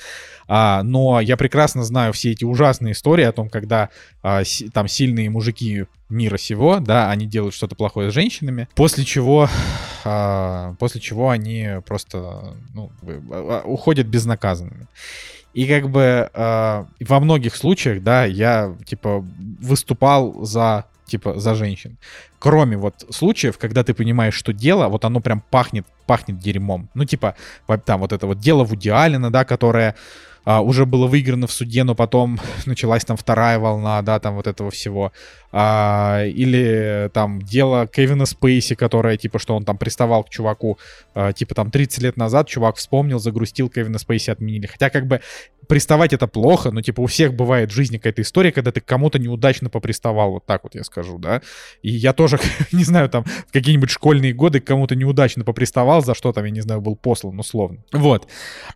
А, 0.48 0.84
но 0.84 1.22
я 1.22 1.38
прекрасно 1.38 1.84
знаю 1.84 2.14
все 2.14 2.32
эти 2.32 2.44
ужасные 2.44 2.94
истории 2.94 3.24
о 3.24 3.32
том, 3.32 3.50
когда 3.50 3.90
а, 4.22 4.44
си, 4.44 4.70
там 4.70 4.88
сильные 4.88 5.30
мужики 5.30 5.86
мира 6.10 6.38
сего, 6.38 6.80
да, 6.80 7.10
они 7.10 7.26
делают 7.26 7.54
что-то 7.54 7.76
плохое 7.76 8.12
с 8.12 8.14
женщинами, 8.14 8.68
после 8.76 9.06
чего, 9.06 9.50
а, 10.06 10.76
после 10.80 11.02
чего 11.02 11.30
они 11.30 11.68
просто 11.86 12.56
ну, 12.74 12.92
а, 13.32 13.64
уходят 13.66 14.08
безнаказанными. 14.08 14.88
И 15.58 15.66
как 15.66 15.90
бы 15.90 16.30
э, 16.32 16.86
во 17.00 17.20
многих 17.20 17.56
случаях, 17.56 18.04
да, 18.04 18.26
я, 18.26 18.76
типа, 18.86 19.26
выступал 19.60 20.46
за 20.46 20.86
типа, 21.08 21.40
за 21.40 21.56
женщин. 21.56 21.98
Кроме 22.38 22.78
вот 22.78 23.06
случаев, 23.10 23.58
когда 23.58 23.84
ты 23.84 23.96
понимаешь, 23.96 24.36
что 24.36 24.54
дело, 24.54 24.88
вот 24.88 25.04
оно 25.04 25.20
прям 25.20 25.42
пахнет, 25.50 25.88
пахнет 26.06 26.38
дерьмом. 26.38 26.90
Ну, 26.94 27.06
типа, 27.06 27.34
там 27.86 28.02
вот 28.02 28.12
это 28.14 28.28
вот 28.28 28.40
дело 28.40 28.66
в 28.66 28.74
Аллена, 28.74 29.32
да, 29.32 29.46
которое 29.46 29.96
а, 30.48 30.62
уже 30.62 30.86
было 30.86 31.08
выиграно 31.08 31.46
в 31.46 31.52
суде, 31.52 31.84
но 31.84 31.94
потом 31.94 32.40
началась 32.66 33.04
там 33.04 33.18
вторая 33.18 33.60
волна, 33.60 34.02
да, 34.02 34.18
там 34.18 34.36
вот 34.36 34.48
этого 34.48 34.72
всего. 34.72 35.12
А, 35.52 36.24
или 36.24 37.10
там 37.14 37.42
дело 37.42 37.86
Кевина 37.86 38.26
Спейси, 38.26 38.76
которое, 38.76 39.18
типа, 39.18 39.40
что 39.40 39.58
он 39.58 39.66
там 39.66 39.78
приставал 39.78 40.24
к 40.24 40.30
чуваку, 40.30 40.80
а, 41.14 41.34
типа, 41.34 41.54
там 41.54 41.70
30 41.70 42.02
лет 42.02 42.16
назад 42.16 42.48
чувак 42.48 42.78
вспомнил, 42.78 43.20
загрустил, 43.20 43.68
Кевина 43.68 44.00
Спейси 44.00 44.30
отменили. 44.30 44.68
Хотя, 44.68 44.90
как 44.90 45.06
бы, 45.06 45.20
приставать 45.68 46.14
это 46.14 46.28
плохо, 46.28 46.72
но, 46.72 46.82
типа, 46.82 47.02
у 47.02 47.08
всех 47.08 47.34
бывает 47.34 47.72
в 47.72 47.74
жизни 47.74 47.98
какая-то 47.98 48.22
история, 48.22 48.52
когда 48.52 48.72
ты 48.72 48.82
кому-то 48.82 49.20
неудачно 49.20 49.70
поприставал, 49.70 50.32
вот 50.32 50.46
так 50.46 50.64
вот 50.64 50.76
я 50.76 50.84
скажу, 50.84 51.18
да. 51.18 51.42
И 51.82 51.92
я 51.92 52.14
тоже, 52.14 52.40
не 52.72 52.84
знаю, 52.84 53.10
там, 53.10 53.24
в 53.24 53.52
какие-нибудь 53.52 53.90
школьные 53.90 54.34
годы 54.34 54.60
кому-то 54.60 54.96
неудачно 54.96 55.44
поприставал, 55.44 56.02
за 56.02 56.16
что 56.16 56.34
там, 56.34 56.46
я 56.46 56.52
не 56.52 56.62
знаю, 56.62 56.82
был 56.82 56.96
послан, 56.96 57.40
условно. 57.40 57.80
Вот. 57.92 58.28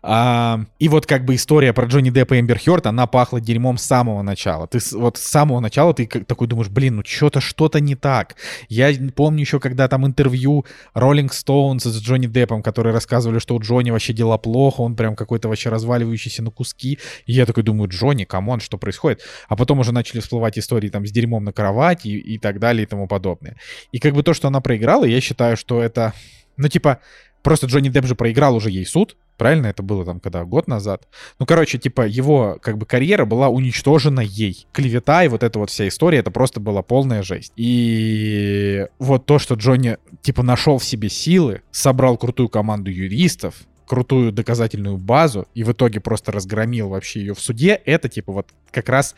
А, 0.01 0.61
и 0.79 0.89
вот, 0.89 1.05
как 1.05 1.25
бы, 1.25 1.35
история 1.35 1.73
про 1.73 1.85
Джонни 1.85 2.09
Деппа 2.09 2.35
и 2.35 2.39
Эмбер 2.39 2.59
Хёрд, 2.59 2.87
она 2.87 3.07
пахла 3.07 3.39
дерьмом 3.39 3.77
с 3.77 3.83
самого 3.83 4.21
начала. 4.21 4.67
Ты 4.67 4.79
вот 4.93 5.17
с 5.17 5.23
самого 5.23 5.59
начала 5.59 5.93
ты 5.93 6.07
такой 6.07 6.47
думаешь, 6.47 6.69
блин, 6.69 6.97
ну 6.97 7.03
что-то, 7.05 7.41
что-то 7.41 7.79
не 7.79 7.95
так. 7.95 8.35
Я 8.69 8.91
помню 9.15 9.41
еще, 9.41 9.59
когда 9.59 9.87
там 9.87 10.05
интервью 10.05 10.65
Rolling 10.95 11.29
Stones 11.29 11.79
с 11.79 12.01
Джонни 12.01 12.27
Деппом, 12.27 12.61
которые 12.63 12.93
рассказывали, 12.93 13.39
что 13.39 13.55
у 13.55 13.59
Джонни 13.59 13.91
вообще 13.91 14.13
дела 14.13 14.37
плохо, 14.37 14.81
он 14.81 14.95
прям 14.95 15.15
какой-то 15.15 15.47
вообще 15.47 15.69
разваливающийся 15.69 16.43
на 16.43 16.51
куски 16.51 16.80
куски. 16.81 16.99
И 17.25 17.33
я 17.33 17.45
такой 17.45 17.63
думаю, 17.63 17.89
Джонни, 17.89 18.25
come 18.25 18.45
on, 18.45 18.59
что 18.59 18.77
происходит? 18.77 19.21
А 19.47 19.55
потом 19.55 19.79
уже 19.79 19.91
начали 19.91 20.19
всплывать 20.19 20.57
истории 20.57 20.89
там 20.89 21.05
с 21.05 21.11
дерьмом 21.11 21.43
на 21.43 21.53
кровати 21.53 22.07
и, 22.07 22.35
и 22.35 22.37
так 22.37 22.59
далее 22.59 22.83
и 22.83 22.85
тому 22.85 23.07
подобное. 23.07 23.57
И 23.91 23.99
как 23.99 24.13
бы 24.13 24.23
то, 24.23 24.33
что 24.33 24.47
она 24.47 24.61
проиграла, 24.61 25.05
я 25.05 25.21
считаю, 25.21 25.57
что 25.57 25.81
это, 25.81 26.13
ну 26.57 26.67
типа, 26.67 26.99
просто 27.43 27.67
Джонни 27.67 27.89
Депп 27.89 28.05
же 28.05 28.15
проиграл 28.15 28.55
уже 28.55 28.69
ей 28.69 28.85
суд, 28.85 29.17
правильно? 29.37 29.67
Это 29.67 29.83
было 29.83 30.05
там 30.05 30.19
когда, 30.19 30.43
год 30.43 30.67
назад? 30.67 31.07
Ну, 31.39 31.45
короче, 31.45 31.77
типа, 31.79 32.05
его 32.07 32.57
как 32.61 32.77
бы 32.77 32.85
карьера 32.85 33.25
была 33.25 33.49
уничтожена 33.49 34.21
ей. 34.21 34.67
Клевета 34.71 35.23
и 35.23 35.27
вот 35.27 35.43
эта 35.43 35.57
вот 35.59 35.69
вся 35.69 35.87
история, 35.87 36.19
это 36.19 36.31
просто 36.31 36.59
была 36.59 36.81
полная 36.83 37.23
жесть. 37.23 37.53
И 37.55 38.85
вот 38.99 39.25
то, 39.25 39.39
что 39.39 39.55
Джонни, 39.55 39.97
типа, 40.21 40.43
нашел 40.43 40.77
в 40.77 40.85
себе 40.85 41.09
силы, 41.09 41.61
собрал 41.71 42.17
крутую 42.17 42.49
команду 42.49 42.91
юристов, 42.91 43.55
крутую 43.85 44.31
доказательную 44.31 44.97
базу 44.97 45.47
и 45.53 45.63
в 45.63 45.71
итоге 45.71 45.99
просто 45.99 46.31
разгромил 46.31 46.89
вообще 46.89 47.19
ее 47.19 47.33
в 47.33 47.39
суде, 47.39 47.81
это 47.85 48.09
типа 48.09 48.31
вот 48.31 48.49
как 48.71 48.89
раз 48.89 49.15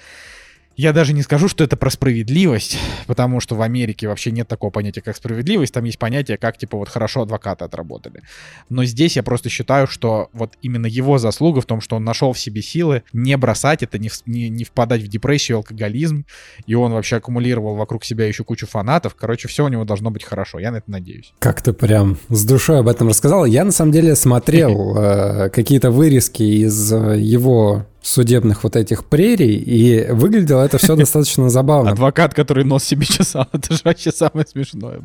я 0.75 0.93
даже 0.93 1.13
не 1.13 1.21
скажу, 1.21 1.47
что 1.47 1.63
это 1.63 1.77
про 1.77 1.89
справедливость, 1.89 2.77
потому 3.07 3.39
что 3.39 3.55
в 3.55 3.61
Америке 3.61 4.07
вообще 4.07 4.31
нет 4.31 4.47
такого 4.47 4.71
понятия, 4.71 5.01
как 5.01 5.15
справедливость. 5.15 5.73
Там 5.73 5.83
есть 5.83 5.99
понятие, 5.99 6.37
как, 6.37 6.57
типа, 6.57 6.77
вот 6.77 6.89
хорошо 6.89 7.21
адвокаты 7.21 7.65
отработали. 7.65 8.21
Но 8.69 8.83
здесь 8.85 9.15
я 9.15 9.23
просто 9.23 9.49
считаю, 9.49 9.87
что 9.87 10.29
вот 10.33 10.53
именно 10.61 10.87
его 10.87 11.17
заслуга 11.17 11.61
в 11.61 11.65
том, 11.65 11.81
что 11.81 11.95
он 11.95 12.03
нашел 12.03 12.33
в 12.33 12.39
себе 12.39 12.61
силы 12.61 13.03
не 13.13 13.37
бросать 13.37 13.83
это, 13.83 13.99
не, 13.99 14.09
не, 14.25 14.49
не 14.49 14.63
впадать 14.63 15.01
в 15.01 15.07
депрессию, 15.07 15.57
алкоголизм, 15.57 16.25
и 16.65 16.73
он 16.73 16.91
вообще 16.93 17.17
аккумулировал 17.17 17.75
вокруг 17.75 18.03
себя 18.03 18.27
еще 18.27 18.43
кучу 18.43 18.65
фанатов. 18.65 19.15
Короче, 19.15 19.47
все 19.47 19.65
у 19.65 19.67
него 19.67 19.85
должно 19.85 20.09
быть 20.11 20.23
хорошо. 20.23 20.59
Я 20.59 20.71
на 20.71 20.77
это 20.77 20.89
надеюсь. 20.89 21.33
Как 21.39 21.61
ты 21.61 21.73
прям 21.73 22.17
с 22.29 22.45
душой 22.45 22.79
об 22.79 22.87
этом 22.87 23.09
рассказал. 23.09 23.45
Я, 23.45 23.63
на 23.63 23.71
самом 23.71 23.91
деле, 23.91 24.15
смотрел 24.15 24.97
э, 24.97 25.49
какие-то 25.49 25.91
вырезки 25.91 26.43
из 26.43 26.91
э, 26.91 27.19
его 27.19 27.85
судебных 28.03 28.63
вот 28.63 28.75
этих 28.75 29.05
прерий, 29.05 29.55
и 29.55 30.11
выглядело 30.11 30.61
это 30.61 30.77
все 30.77 30.95
достаточно 30.97 31.49
забавно. 31.49 31.91
Адвокат, 31.91 32.33
который 32.33 32.65
нос 32.65 32.83
себе 32.83 33.05
чесал, 33.05 33.47
это 33.53 33.73
же 33.73 33.79
вообще 33.83 34.11
самое 34.11 34.45
смешное. 34.45 34.99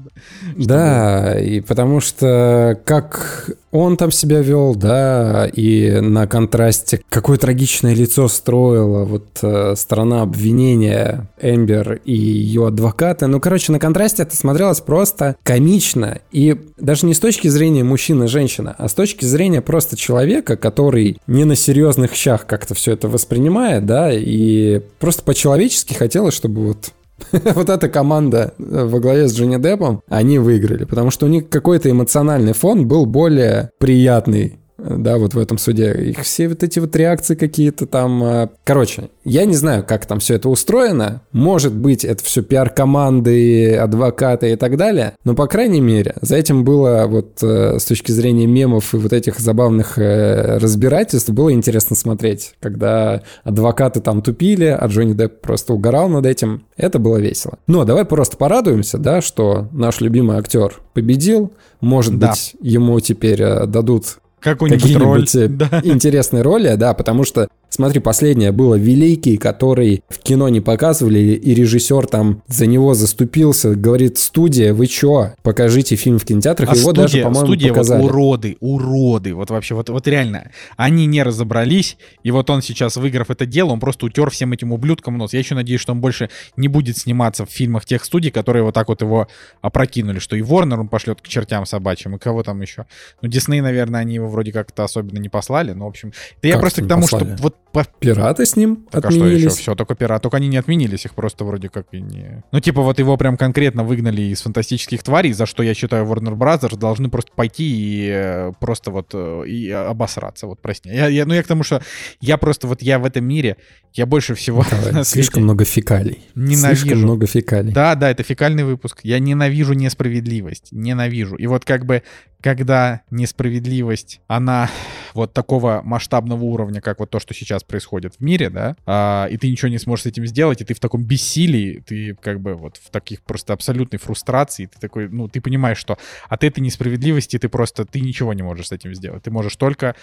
Да, 0.56 1.38
и 1.38 1.60
потому 1.60 2.00
что 2.00 2.78
как 2.84 3.50
он 3.70 3.96
там 3.96 4.10
себя 4.10 4.40
вел, 4.40 4.74
да, 4.74 5.46
и 5.46 6.00
на 6.00 6.26
контрасте 6.26 7.02
какое 7.08 7.38
трагичное 7.38 7.94
лицо 7.94 8.28
строила 8.28 9.04
вот 9.04 9.26
э, 9.42 9.74
сторона 9.76 10.22
обвинения 10.22 11.28
Эмбер 11.40 12.00
и 12.04 12.14
ее 12.14 12.68
адвокаты. 12.68 13.26
Ну, 13.26 13.40
короче, 13.40 13.72
на 13.72 13.78
контрасте 13.78 14.22
это 14.22 14.36
смотрелось 14.36 14.80
просто 14.80 15.36
комично. 15.42 16.20
И 16.32 16.56
даже 16.78 17.06
не 17.06 17.14
с 17.14 17.20
точки 17.20 17.48
зрения 17.48 17.84
мужчины 17.84 18.24
и 18.24 18.28
женщины, 18.28 18.74
а 18.76 18.88
с 18.88 18.94
точки 18.94 19.24
зрения 19.24 19.60
просто 19.60 19.96
человека, 19.96 20.56
который 20.56 21.18
не 21.26 21.44
на 21.44 21.56
серьезных 21.56 22.14
щах 22.14 22.46
как-то 22.46 22.74
все 22.74 22.92
это 22.92 23.08
воспринимает, 23.08 23.86
да, 23.86 24.10
и 24.12 24.80
просто 24.98 25.22
по-человечески 25.22 25.94
хотелось, 25.94 26.34
чтобы 26.34 26.68
вот 26.68 26.92
вот 27.32 27.68
эта 27.68 27.88
команда 27.88 28.54
э, 28.58 28.84
во 28.84 29.00
главе 29.00 29.28
с 29.28 29.34
Джонни 29.34 29.56
Деппом, 29.56 30.02
они 30.08 30.38
выиграли, 30.38 30.84
потому 30.84 31.10
что 31.10 31.26
у 31.26 31.28
них 31.28 31.48
какой-то 31.48 31.90
эмоциональный 31.90 32.52
фон 32.52 32.86
был 32.86 33.06
более 33.06 33.70
приятный 33.78 34.57
да, 34.78 35.18
вот 35.18 35.34
в 35.34 35.38
этом 35.38 35.58
суде. 35.58 35.92
Их 35.92 36.20
все 36.20 36.48
вот 36.48 36.62
эти 36.62 36.78
вот 36.78 36.94
реакции 36.94 37.34
какие-то 37.34 37.86
там... 37.86 38.22
А, 38.22 38.50
короче, 38.64 39.10
я 39.24 39.44
не 39.44 39.54
знаю, 39.54 39.84
как 39.84 40.06
там 40.06 40.20
все 40.20 40.34
это 40.34 40.48
устроено. 40.48 41.22
Может 41.32 41.74
быть, 41.74 42.04
это 42.04 42.22
все 42.22 42.42
пиар-команды, 42.42 43.76
адвокаты 43.76 44.52
и 44.52 44.56
так 44.56 44.76
далее. 44.76 45.14
Но, 45.24 45.34
по 45.34 45.48
крайней 45.48 45.80
мере, 45.80 46.14
за 46.20 46.36
этим 46.36 46.64
было 46.64 47.06
вот 47.08 47.42
э, 47.42 47.78
с 47.78 47.84
точки 47.84 48.12
зрения 48.12 48.46
мемов 48.46 48.94
и 48.94 48.98
вот 48.98 49.12
этих 49.12 49.40
забавных 49.40 49.98
э, 49.98 50.58
разбирательств 50.58 51.30
было 51.30 51.52
интересно 51.52 51.96
смотреть. 51.96 52.54
Когда 52.60 53.22
адвокаты 53.42 54.00
там 54.00 54.22
тупили, 54.22 54.76
а 54.78 54.86
Джонни 54.86 55.14
Депп 55.14 55.40
просто 55.40 55.74
угорал 55.74 56.08
над 56.08 56.24
этим. 56.24 56.64
Это 56.76 57.00
было 57.00 57.16
весело. 57.16 57.58
Но 57.66 57.84
давай 57.84 58.04
просто 58.04 58.36
порадуемся, 58.36 58.98
да, 58.98 59.20
что 59.22 59.68
наш 59.72 60.00
любимый 60.00 60.38
актер 60.38 60.80
победил. 60.94 61.52
Может 61.80 62.18
да. 62.18 62.30
быть, 62.30 62.54
ему 62.60 62.98
теперь 63.00 63.42
э, 63.42 63.66
дадут 63.66 64.18
какую-нибудь 64.40 64.96
роль. 64.96 65.26
Да. 65.48 65.80
интересные 65.82 66.42
роли, 66.42 66.74
да, 66.76 66.94
потому 66.94 67.24
что 67.24 67.48
Смотри, 67.70 68.00
последнее 68.00 68.50
было 68.50 68.74
«Великий», 68.76 69.36
который 69.36 70.02
в 70.08 70.18
кино 70.18 70.48
не 70.48 70.60
показывали, 70.60 71.18
и 71.18 71.54
режиссер 71.54 72.06
там 72.06 72.42
за 72.48 72.66
него 72.66 72.94
заступился, 72.94 73.74
говорит, 73.74 74.18
студия, 74.18 74.72
вы 74.74 74.86
чё? 74.86 75.34
Покажите 75.42 75.94
фильм 75.96 76.18
в 76.18 76.24
кинотеатрах, 76.24 76.70
А 76.70 76.74
его 76.74 76.90
студия, 76.92 77.02
даже, 77.02 77.22
по-моему, 77.22 77.46
студия 77.46 77.68
показали. 77.68 78.02
вот 78.02 78.10
уроды, 78.10 78.56
уроды, 78.60 79.34
вот 79.34 79.50
вообще, 79.50 79.74
вот, 79.74 79.90
вот 79.90 80.08
реально, 80.08 80.50
они 80.76 81.06
не 81.06 81.22
разобрались, 81.22 81.98
и 82.22 82.30
вот 82.30 82.48
он 82.50 82.62
сейчас, 82.62 82.96
выиграв 82.96 83.30
это 83.30 83.46
дело, 83.46 83.70
он 83.70 83.80
просто 83.80 84.06
утер 84.06 84.30
всем 84.30 84.52
этим 84.52 84.72
ублюдкам 84.72 85.18
нос. 85.18 85.32
Я 85.32 85.38
еще 85.40 85.54
надеюсь, 85.54 85.80
что 85.80 85.92
он 85.92 86.00
больше 86.00 86.30
не 86.56 86.68
будет 86.68 86.96
сниматься 86.96 87.44
в 87.44 87.50
фильмах 87.50 87.84
тех 87.84 88.04
студий, 88.04 88.30
которые 88.30 88.62
вот 88.64 88.74
так 88.74 88.88
вот 88.88 89.02
его 89.02 89.28
опрокинули, 89.60 90.18
что 90.18 90.36
и 90.36 90.40
Warner 90.40 90.80
он 90.80 90.88
пошлет 90.88 91.20
к 91.20 91.28
чертям 91.28 91.66
собачьим, 91.66 92.16
и 92.16 92.18
кого 92.18 92.42
там 92.42 92.60
еще. 92.60 92.86
Ну, 93.22 93.28
Дисней, 93.28 93.60
наверное, 93.60 94.00
они 94.00 94.14
его 94.14 94.28
вроде 94.28 94.52
как-то 94.52 94.84
особенно 94.84 95.18
не 95.18 95.28
послали, 95.28 95.72
но, 95.72 95.84
в 95.84 95.88
общем, 95.88 96.12
да 96.42 96.48
я 96.48 96.54
Как 96.54 96.62
просто 96.62 96.82
к 96.82 96.88
тому, 96.88 97.02
послали? 97.02 97.34
что 97.34 97.42
вот 97.42 97.56
Пираты 97.98 98.46
с 98.46 98.56
ним 98.56 98.86
так 98.90 99.04
а 99.04 99.10
что 99.10 99.18
еще? 99.18 99.26
отменились. 99.26 99.56
Все, 99.56 99.74
только 99.74 99.94
пират. 99.94 100.22
Только 100.22 100.36
они 100.36 100.48
не 100.48 100.56
отменились, 100.56 101.04
их 101.04 101.14
просто 101.14 101.44
вроде 101.44 101.68
как 101.68 101.86
и 101.92 102.00
не... 102.00 102.42
Ну, 102.52 102.60
типа, 102.60 102.82
вот 102.82 102.98
его 102.98 103.16
прям 103.16 103.36
конкретно 103.36 103.84
выгнали 103.84 104.22
из 104.22 104.42
фантастических 104.42 105.02
тварей, 105.02 105.32
за 105.32 105.46
что 105.46 105.62
я 105.62 105.74
считаю 105.74 106.04
Warner 106.06 106.34
Brothers 106.36 106.76
должны 106.76 107.08
просто 107.08 107.32
пойти 107.34 107.64
и 107.64 108.08
э, 108.12 108.52
просто 108.60 108.90
вот 108.90 109.10
э, 109.12 109.44
и 109.46 109.70
обосраться. 109.70 110.46
Вот, 110.46 110.60
прости. 110.60 110.88
Я, 110.88 111.08
я- 111.08 111.26
ну, 111.26 111.34
я 111.34 111.42
к 111.42 111.46
тому, 111.46 111.62
что 111.62 111.82
я 112.20 112.36
просто 112.36 112.66
вот 112.66 112.82
я 112.82 112.98
в 112.98 113.04
этом 113.04 113.24
мире, 113.24 113.56
я 113.94 114.06
больше 114.06 114.34
всего 114.34 114.64
Давай, 114.70 115.04
Слишком 115.04 115.42
много 115.42 115.64
фекалий. 115.64 116.24
Ненавижу. 116.34 116.82
Слишком 116.82 117.02
много 117.02 117.26
фекалий. 117.26 117.72
Да, 117.72 117.94
да, 117.94 118.10
это 118.10 118.22
фекальный 118.22 118.64
выпуск. 118.64 119.00
Я 119.02 119.18
ненавижу 119.18 119.74
несправедливость. 119.74 120.68
Ненавижу. 120.72 121.36
И 121.36 121.46
вот 121.46 121.64
как 121.64 121.84
бы, 121.84 122.02
когда 122.40 123.02
несправедливость, 123.10 124.20
она 124.28 124.70
вот 125.14 125.32
такого 125.32 125.80
масштабного 125.84 126.44
уровня, 126.44 126.80
как 126.80 127.00
вот 127.00 127.10
то, 127.10 127.18
что 127.18 127.34
сейчас 127.34 127.64
происходит 127.68 128.14
в 128.16 128.20
мире, 128.20 128.50
да, 128.50 128.74
а, 128.86 129.28
и 129.30 129.36
ты 129.36 129.50
ничего 129.50 129.68
не 129.68 129.78
сможешь 129.78 130.04
с 130.04 130.06
этим 130.06 130.26
сделать, 130.26 130.60
и 130.60 130.64
ты 130.64 130.74
в 130.74 130.80
таком 130.80 131.04
бессилии, 131.04 131.82
ты 131.86 132.16
как 132.20 132.40
бы 132.40 132.54
вот 132.54 132.76
в 132.76 132.90
таких 132.90 133.22
просто 133.22 133.52
абсолютной 133.52 133.98
фрустрации, 133.98 134.66
ты 134.66 134.80
такой, 134.80 135.08
ну, 135.08 135.28
ты 135.28 135.40
понимаешь, 135.40 135.78
что 135.78 135.98
от 136.28 136.42
этой 136.42 136.60
несправедливости 136.60 137.38
ты 137.38 137.48
просто, 137.48 137.84
ты 137.84 138.00
ничего 138.00 138.32
не 138.32 138.42
можешь 138.42 138.68
с 138.68 138.72
этим 138.72 138.94
сделать. 138.94 139.22
Ты 139.22 139.30
можешь 139.30 139.56
только 139.56 139.94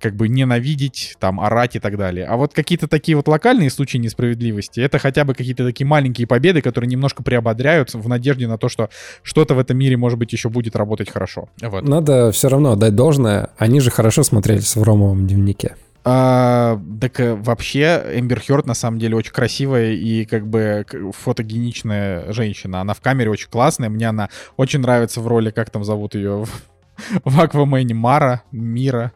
как 0.00 0.16
бы 0.16 0.28
ненавидеть, 0.28 1.16
там, 1.18 1.40
орать 1.40 1.76
и 1.76 1.80
так 1.80 1.96
далее. 1.96 2.26
А 2.26 2.36
вот 2.36 2.52
какие-то 2.52 2.88
такие 2.88 3.16
вот 3.16 3.28
локальные 3.28 3.70
случаи 3.70 3.98
несправедливости, 3.98 4.80
это 4.80 4.98
хотя 4.98 5.24
бы 5.24 5.34
какие-то 5.34 5.64
такие 5.64 5.86
маленькие 5.86 6.26
победы, 6.26 6.60
которые 6.60 6.88
немножко 6.88 7.22
приободряют 7.22 7.94
в 7.94 8.08
надежде 8.08 8.46
на 8.46 8.58
то, 8.58 8.68
что 8.68 8.90
что-то 9.22 9.54
в 9.54 9.58
этом 9.58 9.78
мире, 9.78 9.96
может 9.96 10.18
быть, 10.18 10.32
еще 10.32 10.48
будет 10.48 10.76
работать 10.76 11.10
хорошо. 11.10 11.48
Вот. 11.62 11.88
Надо 11.88 12.32
все 12.32 12.48
равно 12.48 12.72
отдать 12.72 12.94
должное. 12.94 13.50
Они 13.56 13.80
же 13.80 13.90
хорошо 13.90 14.22
смотрелись 14.24 14.76
в 14.76 14.82
Ромовом 14.82 15.26
дневнике. 15.26 15.76
А, 16.06 16.78
так 17.00 17.18
э, 17.18 17.34
вообще 17.34 18.04
Эмбер 18.14 18.40
Хёрд 18.40 18.66
на 18.66 18.74
самом 18.74 18.98
деле 18.98 19.16
очень 19.16 19.32
красивая 19.32 19.92
и 19.92 20.26
как 20.26 20.46
бы 20.46 20.84
фотогеничная 21.12 22.30
женщина. 22.32 22.82
Она 22.82 22.92
в 22.92 23.00
камере 23.00 23.30
очень 23.30 23.48
классная. 23.48 23.88
Мне 23.88 24.08
она 24.08 24.28
очень 24.56 24.80
нравится 24.80 25.20
в 25.20 25.26
роли, 25.26 25.50
как 25.50 25.70
там 25.70 25.82
зовут 25.82 26.14
ее 26.14 26.44
в, 27.24 27.40
Аквамене, 27.40 27.94
Мара, 27.94 28.42
Мира. 28.52 29.12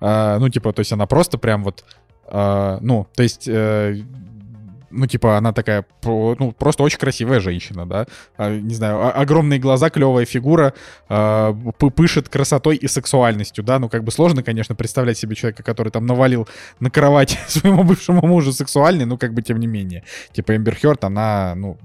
А, 0.00 0.38
ну, 0.38 0.48
типа, 0.48 0.72
то 0.72 0.80
есть 0.80 0.92
она 0.92 1.06
просто 1.06 1.38
прям 1.38 1.62
вот, 1.62 1.84
а, 2.26 2.78
ну, 2.80 3.06
то 3.14 3.22
есть... 3.22 3.46
э, 3.46 4.02
ну, 4.92 5.06
типа, 5.06 5.36
она 5.38 5.52
такая, 5.52 5.84
ну, 6.04 6.52
просто 6.58 6.82
очень 6.82 6.98
красивая 6.98 7.40
женщина, 7.40 7.86
да. 7.86 8.06
А, 8.36 8.54
не 8.56 8.74
знаю, 8.74 8.98
о- 9.00 9.10
огромные 9.10 9.58
глаза, 9.58 9.90
клевая 9.90 10.24
фигура, 10.24 10.74
а, 11.08 11.52
пы- 11.52 11.90
пышет 11.90 12.28
красотой 12.28 12.76
и 12.76 12.86
сексуальностью, 12.88 13.64
да. 13.64 13.78
Ну, 13.78 13.88
как 13.88 14.04
бы 14.04 14.12
сложно, 14.12 14.42
конечно, 14.42 14.74
представлять 14.74 15.18
себе 15.18 15.34
человека, 15.34 15.62
который 15.62 15.90
там 15.90 16.06
навалил 16.06 16.46
на 16.80 16.90
кровать 16.90 17.38
своему 17.48 17.84
бывшему 17.84 18.26
мужу 18.26 18.52
сексуальный, 18.52 19.04
ну, 19.06 19.18
как 19.18 19.32
бы, 19.34 19.42
тем 19.42 19.58
не 19.58 19.66
менее. 19.66 20.04
Типа, 20.32 20.54
Эмбер 20.56 20.76
Хёрд, 20.76 21.04
она, 21.04 21.54
ну, 21.56 21.78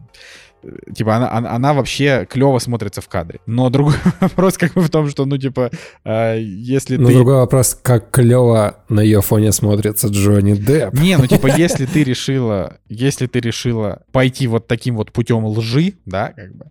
Типа, 0.93 1.15
она, 1.15 1.31
она, 1.31 1.51
она 1.51 1.73
вообще 1.73 2.27
клево 2.29 2.59
смотрится 2.59 3.01
в 3.01 3.07
кадре. 3.07 3.39
Но 3.45 3.69
другой 3.69 3.95
вопрос 4.19 4.57
как 4.57 4.73
бы 4.73 4.81
в 4.81 4.89
том, 4.89 5.09
что, 5.09 5.25
ну, 5.25 5.37
типа, 5.37 5.69
э, 6.03 6.39
если 6.41 6.97
Но 6.97 7.07
ты... 7.07 7.13
другой 7.13 7.35
вопрос, 7.35 7.77
как 7.81 8.11
клево 8.11 8.77
на 8.89 9.01
ее 9.01 9.21
фоне 9.21 9.51
смотрится 9.51 10.07
Джонни 10.07 10.53
Депп. 10.53 10.93
Не, 10.93 11.17
ну 11.17 11.27
типа, 11.27 11.47
если 11.55 11.85
ты 11.85 12.03
решила, 12.03 12.77
если 12.89 13.27
ты 13.27 13.39
решила 13.39 14.01
пойти 14.11 14.47
вот 14.47 14.67
таким 14.67 14.95
вот 14.97 15.11
путем 15.11 15.45
лжи, 15.45 15.93
да, 16.05 16.33
как 16.35 16.55
бы, 16.55 16.65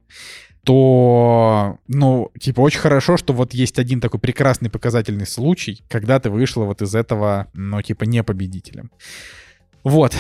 то, 0.66 1.78
ну, 1.87 2.32
типа, 2.41 2.61
очень 2.61 2.80
хорошо, 2.80 3.16
что 3.16 3.32
вот 3.32 3.55
есть 3.55 3.78
один 3.78 4.01
такой 4.01 4.18
прекрасный 4.18 4.68
показательный 4.68 5.26
случай, 5.26 5.84
когда 5.89 6.18
ты 6.18 6.28
вышла 6.28 6.64
вот 6.64 6.82
из 6.82 6.93
этого, 6.97 7.47
ну, 7.55 7.80
типа, 7.82 8.03
не 8.03 8.24
победителем. 8.24 8.91
Вот. 9.87 10.12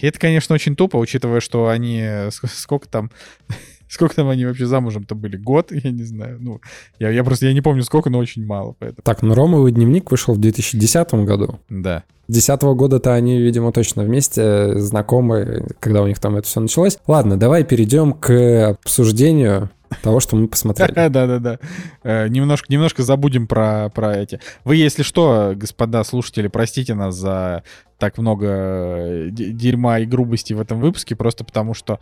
И 0.00 0.06
это, 0.06 0.16
конечно, 0.20 0.54
очень 0.54 0.76
тупо, 0.76 0.96
учитывая, 0.96 1.40
что 1.40 1.68
они... 1.68 1.98
э, 2.00 2.28
ск- 2.28 2.48
Сколько 2.48 2.88
там... 2.88 3.10
Сколько 3.88 4.14
там 4.14 4.28
они 4.28 4.44
вообще 4.44 4.66
замужем-то 4.66 5.16
были? 5.16 5.36
Год? 5.36 5.72
Я 5.72 5.90
не 5.90 6.04
знаю. 6.04 6.38
Ну, 6.40 6.60
я, 7.00 7.10
я 7.10 7.24
просто 7.24 7.46
я 7.46 7.52
не 7.52 7.60
помню 7.62 7.82
сколько, 7.82 8.10
но 8.10 8.18
очень 8.18 8.46
мало, 8.46 8.76
поэтому... 8.78 9.02
Так, 9.02 9.22
ну 9.22 9.34
Ромовый 9.34 9.72
дневник 9.72 10.10
вышел 10.10 10.34
в 10.34 10.38
2010 10.38 11.14
году. 11.24 11.58
Да. 11.68 12.04
С 12.28 12.32
2010 12.32 12.62
года-то 12.76 13.14
они, 13.14 13.40
видимо, 13.40 13.72
точно 13.72 14.04
вместе, 14.04 14.78
знакомы, 14.78 15.66
когда 15.80 16.02
у 16.02 16.06
них 16.06 16.20
там 16.20 16.36
это 16.36 16.46
все 16.46 16.60
началось. 16.60 16.98
Ладно, 17.08 17.36
давай 17.36 17.64
перейдем 17.64 18.12
к 18.12 18.68
обсуждению 18.84 19.70
того, 20.02 20.20
что 20.20 20.36
мы 20.36 20.48
посмотрели. 20.48 20.92
Да-да-да. 21.08 21.58
Э, 22.02 22.28
Немножко, 22.28 22.66
немножко 22.70 23.02
забудем 23.02 23.46
про, 23.46 23.90
про 23.90 24.16
эти. 24.16 24.40
Вы, 24.64 24.76
если 24.76 25.02
что, 25.02 25.52
господа 25.54 26.04
слушатели, 26.04 26.48
простите 26.48 26.94
нас 26.94 27.14
за 27.14 27.62
так 27.98 28.18
много 28.18 28.46
э, 28.48 29.28
дерьма 29.30 29.98
и 29.98 30.06
грубости 30.06 30.52
в 30.52 30.60
этом 30.60 30.80
выпуске, 30.80 31.16
просто 31.16 31.44
потому 31.44 31.74
что 31.74 31.98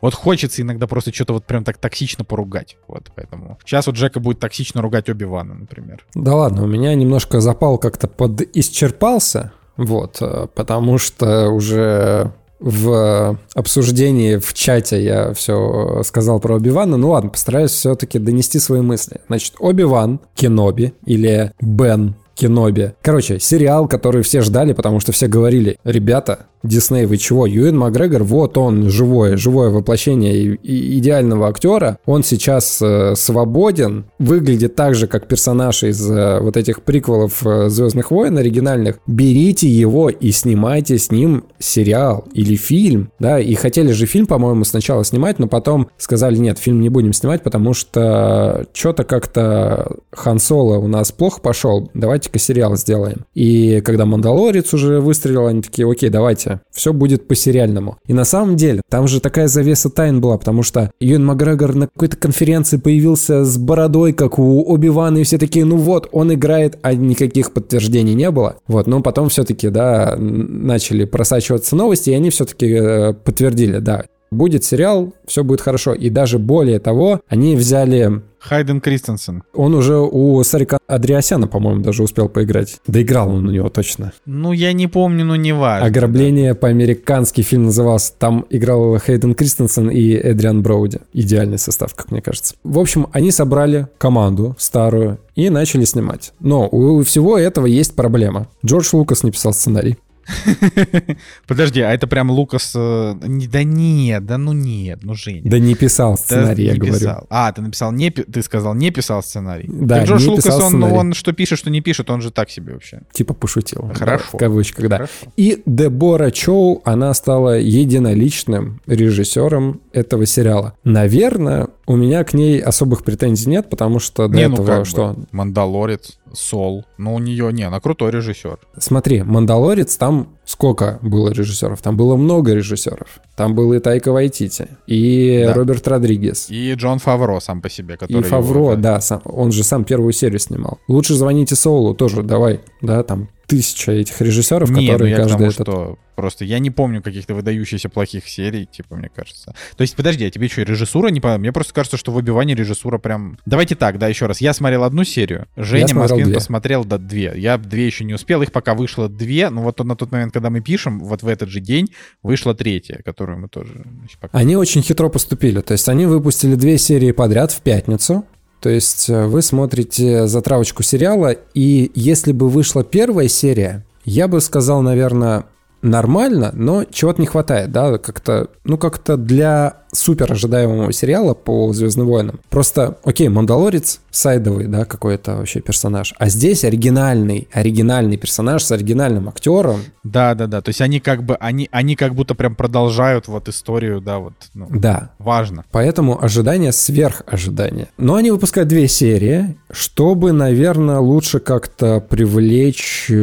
вот 0.00 0.14
хочется 0.14 0.62
иногда 0.62 0.86
просто 0.86 1.12
что-то 1.12 1.32
вот 1.32 1.44
прям 1.44 1.64
так 1.64 1.78
токсично 1.78 2.24
поругать. 2.24 2.76
Вот, 2.86 3.10
поэтому. 3.14 3.58
Сейчас 3.64 3.86
вот 3.86 3.96
Джека 3.96 4.20
будет 4.20 4.38
токсично 4.38 4.80
ругать 4.80 5.08
Оби-Вана, 5.08 5.54
например. 5.54 6.04
Да 6.14 6.36
ладно, 6.36 6.64
у 6.64 6.66
меня 6.66 6.94
немножко 6.94 7.40
запал 7.40 7.78
как-то 7.78 8.06
подисчерпался, 8.06 9.52
вот, 9.76 10.18
э, 10.20 10.46
потому 10.54 10.98
что 10.98 11.48
уже 11.48 12.32
в 12.60 13.38
обсуждении 13.54 14.36
в 14.36 14.52
чате 14.54 15.02
я 15.02 15.32
все 15.32 16.02
сказал 16.04 16.40
про 16.40 16.56
Оби-Вана. 16.56 16.96
Ну 16.96 17.10
ладно, 17.10 17.30
постараюсь 17.30 17.70
все-таки 17.70 18.18
донести 18.18 18.58
свои 18.58 18.80
мысли. 18.80 19.20
Значит, 19.28 19.54
Оби-Ван 19.58 20.20
Кеноби 20.34 20.92
или 21.04 21.52
Бен 21.60 22.16
Кеноби. 22.38 22.92
Короче, 23.02 23.40
сериал, 23.40 23.88
который 23.88 24.22
все 24.22 24.42
ждали, 24.42 24.72
потому 24.72 25.00
что 25.00 25.10
все 25.10 25.26
говорили, 25.26 25.76
ребята, 25.82 26.46
Дисней, 26.62 27.06
вы 27.06 27.18
чего? 27.18 27.46
Юэн 27.46 27.76
Макгрегор, 27.78 28.24
вот 28.24 28.58
он, 28.58 28.88
живое, 28.90 29.36
живое 29.36 29.70
воплощение 29.70 30.58
идеального 30.62 31.48
актера. 31.48 31.98
Он 32.04 32.24
сейчас 32.24 32.82
э, 32.82 33.14
свободен, 33.14 34.06
выглядит 34.18 34.74
так 34.74 34.94
же, 34.96 35.06
как 35.06 35.28
персонаж 35.28 35.84
из 35.84 36.10
э, 36.10 36.40
вот 36.40 36.56
этих 36.56 36.82
приквелов 36.82 37.46
э, 37.46 37.68
Звездных 37.68 38.10
войн 38.10 38.38
оригинальных. 38.38 38.98
Берите 39.06 39.68
его 39.68 40.08
и 40.08 40.32
снимайте 40.32 40.98
с 40.98 41.12
ним 41.12 41.44
сериал 41.58 42.24
или 42.32 42.56
фильм, 42.56 43.12
да, 43.20 43.38
и 43.38 43.54
хотели 43.54 43.92
же 43.92 44.06
фильм, 44.06 44.26
по-моему, 44.26 44.64
сначала 44.64 45.04
снимать, 45.04 45.38
но 45.38 45.46
потом 45.46 45.88
сказали, 45.96 46.36
нет, 46.38 46.58
фильм 46.58 46.80
не 46.80 46.88
будем 46.88 47.12
снимать, 47.12 47.42
потому 47.42 47.72
что 47.72 48.66
что-то 48.72 49.04
как-то 49.04 49.96
Хан 50.10 50.40
Соло 50.40 50.78
у 50.78 50.88
нас 50.88 51.12
плохо 51.12 51.40
пошел, 51.40 51.88
давайте-ка 52.28 52.38
сериал 52.38 52.76
сделаем. 52.76 53.24
И 53.34 53.80
когда 53.80 54.04
Мандалорец 54.04 54.72
уже 54.74 55.00
выстрелил, 55.00 55.46
они 55.46 55.62
такие, 55.62 55.90
окей, 55.90 56.10
давайте, 56.10 56.60
все 56.70 56.92
будет 56.92 57.26
по-сериальному. 57.28 57.98
И 58.06 58.12
на 58.12 58.24
самом 58.24 58.56
деле, 58.56 58.82
там 58.88 59.08
же 59.08 59.20
такая 59.20 59.48
завеса 59.48 59.90
тайн 59.90 60.20
была, 60.20 60.38
потому 60.38 60.62
что 60.62 60.90
Юэн 61.00 61.24
Макгрегор 61.24 61.74
на 61.74 61.88
какой-то 61.88 62.16
конференции 62.16 62.76
появился 62.76 63.44
с 63.44 63.56
бородой, 63.58 64.12
как 64.12 64.38
у 64.38 64.62
Оби-Вана, 64.62 65.18
и 65.18 65.24
все 65.24 65.38
такие, 65.38 65.64
ну 65.64 65.76
вот, 65.76 66.08
он 66.12 66.32
играет, 66.32 66.78
а 66.82 66.94
никаких 66.94 67.52
подтверждений 67.52 68.14
не 68.14 68.30
было. 68.30 68.56
Вот, 68.66 68.86
но 68.86 69.00
потом 69.02 69.28
все-таки, 69.28 69.68
да, 69.68 70.16
начали 70.18 71.04
просачиваться 71.04 71.76
новости, 71.76 72.10
и 72.10 72.14
они 72.14 72.30
все-таки 72.30 73.14
подтвердили, 73.24 73.78
да, 73.78 74.04
будет 74.30 74.64
сериал, 74.64 75.12
все 75.26 75.44
будет 75.44 75.60
хорошо. 75.60 75.94
И 75.94 76.10
даже 76.10 76.38
более 76.38 76.78
того, 76.78 77.20
они 77.28 77.56
взяли 77.56 78.22
Хайден 78.40 78.80
Кристенсен. 78.80 79.42
он 79.52 79.74
уже 79.74 79.98
у 79.98 80.42
Сарика 80.44 80.78
Адриасяна, 80.86 81.48
по-моему, 81.48 81.82
даже 81.82 82.02
успел 82.02 82.28
поиграть. 82.28 82.78
Доиграл 82.86 83.30
он 83.30 83.48
у 83.48 83.50
него 83.50 83.68
точно. 83.68 84.12
Ну, 84.26 84.52
я 84.52 84.72
не 84.72 84.86
помню, 84.86 85.24
но 85.24 85.36
не 85.36 85.52
важно. 85.52 85.86
Ограбление 85.86 86.54
по-американски 86.54 87.42
фильм 87.42 87.64
назывался. 87.64 88.12
Там 88.16 88.46
играл 88.50 88.98
Хейден 88.98 89.34
Кристенсен 89.34 89.90
и 89.90 90.12
Эдриан 90.12 90.62
Броуди. 90.62 91.00
Идеальный 91.12 91.58
состав, 91.58 91.94
как 91.94 92.10
мне 92.10 92.22
кажется. 92.22 92.54
В 92.62 92.78
общем, 92.78 93.08
они 93.12 93.30
собрали 93.32 93.88
команду 93.98 94.54
старую 94.58 95.18
и 95.34 95.50
начали 95.50 95.84
снимать. 95.84 96.32
Но 96.40 96.68
у 96.68 97.02
всего 97.02 97.38
этого 97.38 97.66
есть 97.66 97.96
проблема. 97.96 98.48
Джордж 98.64 98.90
Лукас 98.92 99.24
не 99.24 99.30
писал 99.30 99.52
сценарий. 99.52 99.96
Подожди, 101.46 101.80
а 101.80 101.92
это 101.92 102.06
прям 102.06 102.30
Лукас... 102.30 102.72
э, 102.74 103.14
не- 103.22 103.46
Да 103.46 103.62
нет, 103.62 104.26
да 104.26 104.38
ну 104.38 104.52
нет, 104.52 105.00
ну 105.02 105.14
Женя. 105.14 105.42
Да 105.50 105.58
не 105.58 105.74
писал 105.74 106.16
сценарий, 106.16 106.64
я 106.64 106.76
говорю. 106.76 107.26
А, 107.30 107.52
ты 107.52 107.62
написал 107.62 107.92
не... 107.92 108.10
Ты 108.10 108.42
сказал, 108.42 108.74
не 108.74 108.90
писал 108.90 109.22
сценарий. 109.22 109.68
Да, 109.68 110.04
Джордж 110.04 110.28
Лукас, 110.28 110.60
он, 110.60 110.82
он 110.82 111.12
что 111.14 111.32
пишет, 111.32 111.58
что 111.58 111.70
не 111.70 111.80
пишет, 111.80 112.10
он 112.10 112.20
же 112.20 112.30
так 112.30 112.50
себе 112.50 112.74
вообще. 112.74 113.02
Типа 113.12 113.34
пошутил. 113.34 113.90
Хорошо. 113.94 114.24
В 114.32 114.36
кавычках, 114.36 114.88
да. 114.88 115.06
И 115.36 115.62
Дебора 115.66 116.30
Чоу, 116.30 116.82
она 116.84 117.14
стала 117.14 117.58
единоличным 117.58 118.80
режиссером 118.86 119.80
этого 119.92 120.26
сериала. 120.26 120.74
Наверное, 120.84 121.68
у 121.86 121.96
меня 121.96 122.22
к 122.24 122.34
ней 122.34 122.60
особых 122.60 123.02
претензий 123.04 123.48
нет, 123.48 123.70
потому 123.70 123.98
что 123.98 124.28
до 124.28 124.48
ну 124.48 124.54
этого 124.54 124.84
что? 124.84 125.16
Мандалорец, 125.32 126.17
Сол. 126.32 126.84
Ну, 126.96 127.14
у 127.14 127.18
нее, 127.18 127.52
не, 127.52 127.64
она 127.64 127.80
крутой 127.80 128.10
режиссер. 128.10 128.58
Смотри, 128.78 129.22
«Мандалорец» 129.22 129.96
там 129.96 130.37
сколько 130.48 130.98
было 131.02 131.30
режиссеров? 131.30 131.82
Там 131.82 131.96
было 131.96 132.16
много 132.16 132.54
режиссеров. 132.54 133.20
Там 133.36 133.54
был 133.54 133.72
и 133.74 133.78
Тайка 133.80 134.12
Вайтити, 134.12 134.68
и 134.86 135.44
Да. 135.46 135.52
Роберт 135.52 135.86
Родригес, 135.86 136.46
И 136.48 136.72
Джон 136.74 136.98
Фавро 136.98 137.38
сам 137.40 137.60
по 137.60 137.68
себе, 137.68 137.96
который... 137.96 138.22
и 138.22 138.26
его, 138.26 138.28
Фавро, 138.28 138.76
да, 138.76 139.00
сам- 139.00 139.20
он 139.24 139.52
же 139.52 139.62
сам 139.62 139.84
первую 139.84 140.12
серию 140.12 140.38
снимал. 140.38 140.78
Лучше 140.88 141.14
звоните 141.14 141.54
Соулу 141.54 141.94
тоже, 141.94 142.22
давай, 142.22 142.60
да, 142.80 143.02
там 143.02 143.28
тысяча 143.46 143.92
этих 143.92 144.20
режиссеров, 144.20 144.68
Не, 144.70 144.86
ну 144.88 144.92
которые 144.92 145.10
я 145.10 145.16
к 145.16 145.20
каждый 145.20 145.32
тому, 145.32 145.46
этот... 145.50 145.66
что 145.66 145.98
просто 146.16 146.44
я 146.44 146.58
не 146.58 146.70
помню 146.70 147.00
каких-то 147.00 147.34
выдающихся 147.34 147.88
плохих 147.88 148.28
серий, 148.28 148.66
типа, 148.66 148.96
мне 148.96 149.08
кажется. 149.08 149.54
То 149.76 149.82
есть, 149.82 149.96
подожди, 149.96 150.26
а 150.26 150.30
тебе 150.30 150.48
что, 150.48 150.62
режиссура 150.62 151.08
не 151.08 151.20
понравилась? 151.20 151.40
Мне 151.42 151.52
просто 151.52 151.72
кажется, 151.72 151.96
что 151.96 152.12
в 152.12 152.16
Оби-Ване 152.16 152.54
режиссура 152.54 152.98
прям... 152.98 153.38
Давайте 153.46 153.74
так, 153.74 153.98
да, 153.98 154.08
еще 154.08 154.26
раз. 154.26 154.42
Я 154.42 154.52
смотрел 154.52 154.84
одну 154.84 155.04
серию, 155.04 155.46
Женя 155.56 155.94
Москвин 155.94 156.24
две. 156.26 156.34
посмотрел 156.34 156.84
до 156.84 156.98
две. 156.98 157.32
Я 157.36 157.56
две 157.56 157.86
еще 157.86 158.04
не 158.04 158.12
успел, 158.12 158.42
их 158.42 158.52
пока 158.52 158.74
вышло 158.74 159.08
две, 159.08 159.48
но 159.48 159.62
вот 159.62 159.82
на 159.82 159.96
тот 159.96 160.12
момент, 160.12 160.36
когда 160.38 160.50
мы 160.50 160.60
пишем, 160.60 161.00
вот 161.00 161.22
в 161.22 161.28
этот 161.28 161.48
же 161.48 161.60
день 161.60 161.88
вышла 162.22 162.54
третья, 162.54 163.00
которую 163.04 163.38
мы 163.40 163.48
тоже. 163.48 163.84
Они 164.32 164.56
очень 164.56 164.82
хитро 164.82 165.08
поступили. 165.08 165.60
То 165.60 165.72
есть 165.72 165.88
они 165.88 166.06
выпустили 166.06 166.54
две 166.54 166.78
серии 166.78 167.10
подряд 167.10 167.50
в 167.50 167.60
пятницу. 167.60 168.24
То 168.60 168.68
есть 168.68 169.10
э, 169.10 169.26
вы 169.26 169.42
смотрите 169.42 170.26
затравочку 170.26 170.82
сериала, 170.82 171.34
и 171.54 171.90
если 171.94 172.32
бы 172.32 172.48
вышла 172.48 172.84
первая 172.84 173.28
серия, 173.28 173.84
я 174.04 174.28
бы 174.28 174.40
сказал, 174.40 174.82
наверное, 174.82 175.44
нормально, 175.82 176.50
но 176.54 176.84
чего-то 176.84 177.20
не 177.20 177.26
хватает, 177.26 177.70
да, 177.72 177.98
как-то, 177.98 178.48
ну 178.64 178.78
как-то 178.78 179.16
для 179.16 179.82
супер 179.92 180.32
ожидаемого 180.32 180.92
сериала 180.92 181.34
по 181.34 181.72
Звездным 181.72 182.06
войнам. 182.06 182.40
Просто, 182.48 182.98
окей, 183.04 183.28
Мандалорец 183.28 184.00
сайдовый, 184.10 184.66
да, 184.66 184.84
какой-то 184.84 185.36
вообще 185.36 185.60
персонаж, 185.60 186.14
а 186.18 186.28
здесь 186.28 186.64
оригинальный, 186.64 187.48
оригинальный 187.52 188.16
персонаж 188.16 188.62
с 188.62 188.72
оригинальным 188.72 189.28
актером, 189.28 189.80
Да, 190.02 190.34
да, 190.34 190.46
да. 190.46 190.62
То 190.62 190.70
есть 190.70 190.80
они 190.80 191.00
как 191.00 191.22
бы, 191.22 191.36
они, 191.36 191.68
они 191.70 191.94
как 191.94 192.14
будто 192.14 192.34
прям 192.34 192.54
продолжают 192.54 193.28
вот 193.28 193.48
историю, 193.48 194.00
да, 194.00 194.18
вот, 194.18 194.32
ну, 194.54 194.66
да, 194.70 195.12
важно. 195.18 195.64
Поэтому 195.70 196.22
ожидания 196.22 196.72
сверх 196.72 197.22
ожидания. 197.26 197.88
Но 197.96 198.14
они 198.14 198.30
выпускают 198.30 198.68
две 198.68 198.88
серии, 198.88 199.56
чтобы, 199.70 200.32
наверное, 200.32 200.98
лучше 200.98 201.40
как-то 201.40 202.00
привлечь 202.00 203.06
э, 203.10 203.14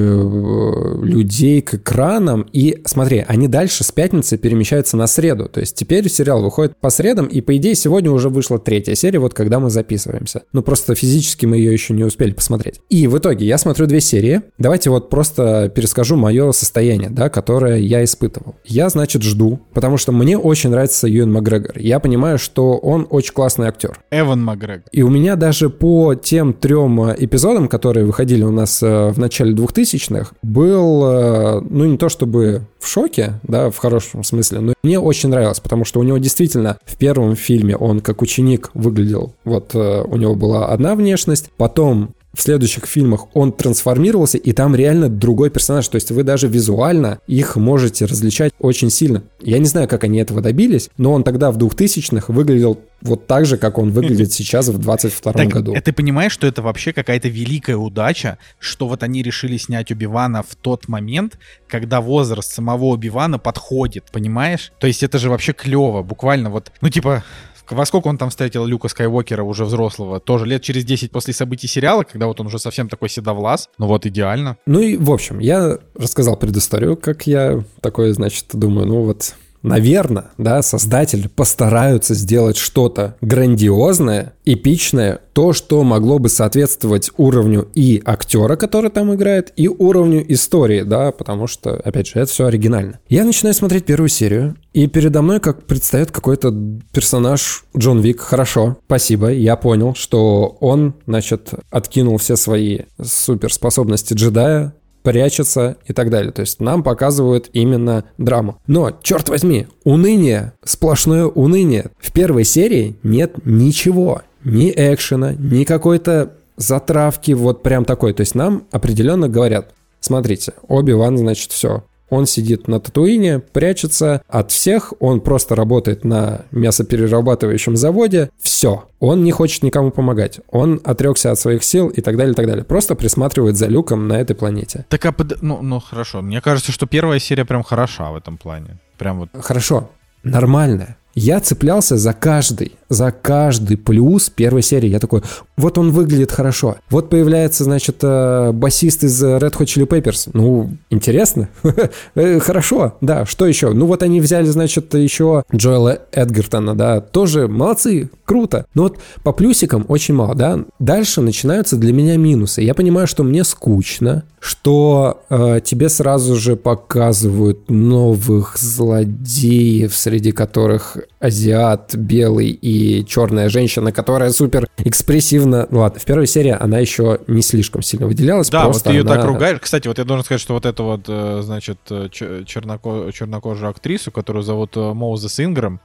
людей 1.01 1.61
к 1.61 1.75
экранам. 1.75 2.47
И 2.53 2.81
смотри, 2.85 3.25
они 3.27 3.47
дальше 3.47 3.83
с 3.83 3.91
пятницы 3.91 4.37
перемещаются 4.37 4.95
на 4.97 5.07
среду. 5.07 5.49
То 5.49 5.59
есть 5.59 5.75
теперь 5.75 6.09
сериал 6.09 6.41
выходит 6.41 6.54
по 6.79 6.89
средам, 6.89 7.27
и 7.27 7.41
по 7.41 7.55
идее 7.57 7.75
сегодня 7.75 8.11
уже 8.11 8.29
вышла 8.29 8.59
третья 8.59 8.95
серия, 8.95 9.19
вот 9.19 9.33
когда 9.33 9.59
мы 9.59 9.69
записываемся. 9.69 10.43
Ну 10.53 10.61
просто 10.61 10.95
физически 10.95 11.45
мы 11.45 11.57
ее 11.57 11.71
еще 11.71 11.93
не 11.93 12.03
успели 12.03 12.31
посмотреть. 12.31 12.81
И 12.89 13.07
в 13.07 13.17
итоге 13.17 13.45
я 13.45 13.57
смотрю 13.57 13.87
две 13.87 14.01
серии. 14.01 14.41
Давайте 14.57 14.89
вот 14.89 15.09
просто 15.09 15.71
перескажу 15.73 16.15
мое 16.15 16.51
состояние, 16.51 17.09
да, 17.09 17.29
которое 17.29 17.77
я 17.77 18.03
испытывал. 18.03 18.55
Я, 18.65 18.89
значит, 18.89 19.23
жду, 19.23 19.59
потому 19.73 19.97
что 19.97 20.11
мне 20.11 20.37
очень 20.37 20.69
нравится 20.69 21.07
Юэн 21.07 21.31
Макгрегор. 21.31 21.77
Я 21.77 21.99
понимаю, 21.99 22.37
что 22.37 22.77
он 22.77 23.07
очень 23.09 23.33
классный 23.33 23.67
актер. 23.67 23.99
Эван 24.11 24.43
Макгрегор. 24.43 24.85
И 24.91 25.01
у 25.01 25.09
меня 25.09 25.35
даже 25.35 25.69
по 25.69 26.15
тем 26.15 26.53
трем 26.53 27.01
э, 27.01 27.15
эпизодам, 27.19 27.67
которые 27.67 28.05
выходили 28.05 28.43
у 28.43 28.51
нас 28.51 28.81
э, 28.81 29.09
в 29.09 29.19
начале 29.19 29.53
2000-х, 29.53 30.31
был, 30.41 31.03
э, 31.05 31.61
ну 31.69 31.85
не 31.85 31.97
то 31.97 32.09
чтобы 32.09 32.61
в 32.85 32.89
шоке, 32.89 33.39
да, 33.43 33.69
в 33.69 33.77
хорошем 33.77 34.23
смысле, 34.23 34.59
но 34.59 34.73
мне 34.83 34.99
очень 34.99 35.29
нравилось, 35.29 35.59
потому 35.59 35.85
что 35.85 35.99
у 35.99 36.03
него 36.03 36.17
действительно 36.17 36.77
в 36.85 36.97
первом 36.97 37.35
фильме 37.35 37.75
он 37.75 37.99
как 37.99 38.21
ученик 38.21 38.71
выглядел, 38.73 39.33
вот 39.43 39.75
э, 39.75 40.03
у 40.03 40.15
него 40.17 40.35
была 40.35 40.67
одна 40.67 40.95
внешность, 40.95 41.49
потом 41.57 42.14
в 42.35 42.41
следующих 42.41 42.85
фильмах 42.85 43.27
он 43.33 43.51
трансформировался, 43.51 44.37
и 44.37 44.51
там 44.51 44.75
реально 44.75 45.09
другой 45.09 45.49
персонаж. 45.49 45.87
То 45.87 45.95
есть 45.95 46.11
вы 46.11 46.23
даже 46.23 46.47
визуально 46.47 47.19
их 47.27 47.55
можете 47.55 48.05
различать 48.05 48.53
очень 48.59 48.89
сильно. 48.89 49.23
Я 49.41 49.59
не 49.59 49.65
знаю, 49.65 49.87
как 49.87 50.03
они 50.03 50.19
этого 50.19 50.41
добились, 50.41 50.89
но 50.97 51.13
он 51.13 51.23
тогда 51.23 51.51
в 51.51 51.57
2000-х 51.57 52.31
выглядел 52.31 52.79
вот 53.01 53.27
так 53.27 53.45
же, 53.45 53.57
как 53.57 53.77
он 53.77 53.91
выглядит 53.91 54.33
сейчас 54.33 54.67
в 54.67 54.77
22 54.77 55.33
Так, 55.33 55.47
году. 55.49 55.73
э, 55.75 55.81
ты 55.81 55.93
понимаешь, 55.93 56.31
что 56.31 56.47
это 56.47 56.61
вообще 56.61 56.91
какая-то 56.93 57.27
великая 57.27 57.75
удача, 57.77 58.37
что 58.59 58.87
вот 58.87 59.03
они 59.03 59.21
решили 59.21 59.57
снять 59.57 59.91
Убивана 59.91 60.41
в 60.43 60.55
тот 60.55 60.87
момент, 60.87 61.37
когда 61.67 62.01
возраст 62.01 62.51
самого 62.51 62.85
Убивана 62.85 63.37
подходит, 63.39 64.05
понимаешь? 64.11 64.71
То 64.79 64.87
есть 64.87 65.03
это 65.03 65.19
же 65.19 65.29
вообще 65.29 65.53
клево, 65.53 66.01
буквально 66.01 66.49
вот, 66.49 66.71
ну 66.81 66.89
типа, 66.89 67.23
во 67.71 67.85
сколько 67.85 68.07
он 68.07 68.17
там 68.17 68.29
встретил 68.29 68.65
Люка 68.65 68.87
Скайуокера 68.87 69.43
уже 69.43 69.65
взрослого? 69.65 70.19
Тоже 70.19 70.45
лет 70.45 70.61
через 70.61 70.85
10 70.85 71.11
после 71.11 71.33
событий 71.33 71.67
сериала, 71.67 72.03
когда 72.03 72.27
вот 72.27 72.39
он 72.39 72.47
уже 72.47 72.59
совсем 72.59 72.89
такой 72.89 73.09
седовлас. 73.09 73.69
Ну 73.77 73.87
вот 73.87 74.05
идеально. 74.05 74.57
Ну 74.65 74.79
и, 74.79 74.97
в 74.97 75.11
общем, 75.11 75.39
я 75.39 75.79
рассказал 75.95 76.37
предысторию, 76.37 76.97
как 76.97 77.27
я 77.27 77.63
такое, 77.81 78.13
значит, 78.13 78.45
думаю, 78.53 78.87
ну 78.87 79.03
вот, 79.03 79.35
наверное, 79.65 80.25
да, 80.37 80.61
создатели 80.61 81.27
постараются 81.27 82.13
сделать 82.13 82.57
что-то 82.57 83.15
грандиозное, 83.21 84.33
эпичное, 84.45 85.19
то, 85.33 85.53
что 85.53 85.83
могло 85.83 86.19
бы 86.19 86.29
соответствовать 86.29 87.11
уровню 87.17 87.67
и 87.73 88.01
актера, 88.05 88.55
который 88.55 88.89
там 88.89 89.13
играет, 89.13 89.51
и 89.55 89.67
уровню 89.67 90.23
истории, 90.31 90.83
да, 90.83 91.11
потому 91.11 91.47
что, 91.47 91.75
опять 91.83 92.07
же, 92.07 92.19
это 92.19 92.31
все 92.31 92.45
оригинально. 92.45 92.99
Я 93.09 93.25
начинаю 93.25 93.53
смотреть 93.53 93.85
первую 93.85 94.09
серию, 94.09 94.55
и 94.73 94.87
передо 94.87 95.21
мной 95.21 95.39
как 95.39 95.63
предстает 95.63 96.11
какой-то 96.11 96.53
персонаж 96.91 97.63
Джон 97.75 98.01
Вик. 98.01 98.19
Хорошо, 98.19 98.77
спасибо, 98.85 99.31
я 99.31 99.55
понял, 99.55 99.95
что 99.95 100.57
он, 100.59 100.95
значит, 101.07 101.53
откинул 101.69 102.17
все 102.17 102.35
свои 102.35 102.79
суперспособности 103.01 104.13
джедая, 104.13 104.73
прячется 105.05 105.77
и 105.85 105.93
так 105.93 106.09
далее. 106.09 106.31
То 106.31 106.41
есть 106.41 106.59
нам 106.59 106.83
показывают 106.83 107.49
именно 107.53 108.05
драму. 108.17 108.57
Но, 108.67 108.91
черт 109.01 109.29
возьми, 109.29 109.67
уныние, 109.83 110.53
сплошное 110.65 111.25
уныние. 111.25 111.91
В 111.99 112.11
первой 112.11 112.43
серии 112.43 112.97
нет 113.03 113.35
ничего. 113.45 114.23
Ни 114.43 114.71
экшена, 114.75 115.33
ни 115.33 115.63
какой-то 115.63 116.33
затравки 116.57 117.31
вот 117.33 117.61
прям 117.63 117.85
такой. 117.85 118.13
То 118.13 118.21
есть 118.21 118.35
нам 118.35 118.63
определенно 118.71 119.29
говорят, 119.29 119.73
смотрите, 119.99 120.53
Оби-Ван, 120.67 121.17
значит, 121.17 121.51
все. 121.51 121.83
Он 122.09 122.25
сидит 122.27 122.67
на 122.67 122.79
Татуине, 122.79 123.39
прячется 123.39 124.21
от 124.27 124.51
всех, 124.51 124.93
он 124.99 125.21
просто 125.21 125.55
работает 125.55 126.03
на 126.03 126.41
мясоперерабатывающем 126.51 127.75
заводе. 127.75 128.29
Все. 128.39 128.85
Он 128.99 129.23
не 129.23 129.31
хочет 129.31 129.63
никому 129.63 129.91
помогать. 129.91 130.39
Он 130.51 130.79
отрекся 130.83 131.31
от 131.31 131.39
своих 131.39 131.63
сил 131.63 131.87
и 131.89 132.01
так 132.01 132.17
далее, 132.17 132.33
и 132.33 132.35
так 132.35 132.47
далее. 132.47 132.63
Просто 132.63 132.95
присматривает 132.95 133.57
за 133.57 133.67
люком 133.67 134.07
на 134.07 134.13
этой 134.19 134.35
планете. 134.35 134.85
Так, 134.89 135.05
а 135.05 135.11
под- 135.11 135.41
ну, 135.41 135.61
ну 135.61 135.79
хорошо. 135.79 136.21
Мне 136.21 136.41
кажется, 136.41 136.71
что 136.71 136.85
первая 136.85 137.19
серия 137.19 137.45
прям 137.45 137.63
хороша 137.63 138.11
в 138.11 138.15
этом 138.15 138.37
плане. 138.37 138.79
Прям 138.97 139.19
вот 139.19 139.29
Хорошо, 139.33 139.89
нормально. 140.23 140.95
Я 141.17 141.39
цеплялся 141.39 141.97
за 141.97 142.13
каждый, 142.13 142.73
за 142.89 143.11
каждый 143.11 143.77
плюс 143.77 144.29
первой 144.29 144.61
серии. 144.61 144.89
Я 144.89 144.99
такой, 144.99 145.21
вот 145.57 145.77
он 145.77 145.91
выглядит 145.91 146.31
хорошо. 146.31 146.77
Вот 146.89 147.09
появляется, 147.09 147.63
значит, 147.63 147.97
э, 148.01 148.51
басист 148.51 149.03
из 149.03 149.23
Red 149.23 149.53
Hot 149.53 149.65
Chili 149.65 149.87
Peppers. 149.87 150.29
Ну, 150.33 150.71
интересно. 150.89 151.49
Э, 152.15 152.39
Хорошо, 152.39 152.95
да, 153.01 153.25
что 153.25 153.45
еще? 153.45 153.71
Ну, 153.71 153.85
вот 153.85 154.03
они 154.03 154.21
взяли, 154.21 154.45
значит, 154.45 154.93
еще 154.93 155.43
Джоэла 155.53 155.99
Эдгертона, 156.11 156.75
да, 156.75 157.01
тоже 157.01 157.47
молодцы, 157.47 158.09
круто. 158.25 158.65
Но 158.73 158.83
вот 158.83 158.99
по 159.23 159.31
плюсикам 159.31 159.85
очень 159.87 160.13
мало, 160.13 160.35
да. 160.35 160.59
Дальше 160.79 161.21
начинаются 161.21 161.77
для 161.77 161.93
меня 161.93 162.17
минусы. 162.17 162.61
Я 162.61 162.73
понимаю, 162.73 163.07
что 163.07 163.23
мне 163.23 163.43
скучно, 163.43 164.23
что 164.39 165.23
э, 165.29 165.59
тебе 165.63 165.89
сразу 165.89 166.35
же 166.35 166.55
показывают 166.55 167.69
новых 167.69 168.57
злодеев, 168.57 169.95
среди 169.95 170.31
которых 170.31 170.97
азиат, 171.25 171.95
белый 171.95 172.49
и 172.49 173.05
черная 173.05 173.49
женщина, 173.49 173.91
которая 173.91 174.31
супер 174.31 174.67
экспрессивно... 174.77 175.67
Ну 175.69 175.79
ладно, 175.79 175.99
в 175.99 176.05
первой 176.05 176.27
серии 176.27 176.55
она 176.57 176.79
еще 176.79 177.19
не 177.27 177.41
слишком 177.41 177.81
сильно 177.81 178.07
выделялась. 178.07 178.49
Да, 178.49 178.65
вот 178.65 178.71
просто 178.71 178.89
ты 178.89 178.95
ее 178.95 179.01
она- 179.01 179.15
так 179.15 179.25
ругаешь. 179.25 179.59
Кстати, 179.59 179.87
вот 179.87 179.97
я 179.97 180.03
должен 180.05 180.23
сказать, 180.25 180.41
что 180.41 180.53
вот 180.53 180.65
эту 180.65 180.83
вот, 180.83 181.01
э, 181.07 181.41
значит, 181.43 181.77
э, 181.89 182.07
черноко- 182.11 183.11
чернокожую 183.11 183.69
актрису, 183.69 184.11
которую 184.11 184.43
зовут 184.43 184.75
э, 184.77 184.93
Моузес 184.93 185.39
Инграм, 185.39 185.79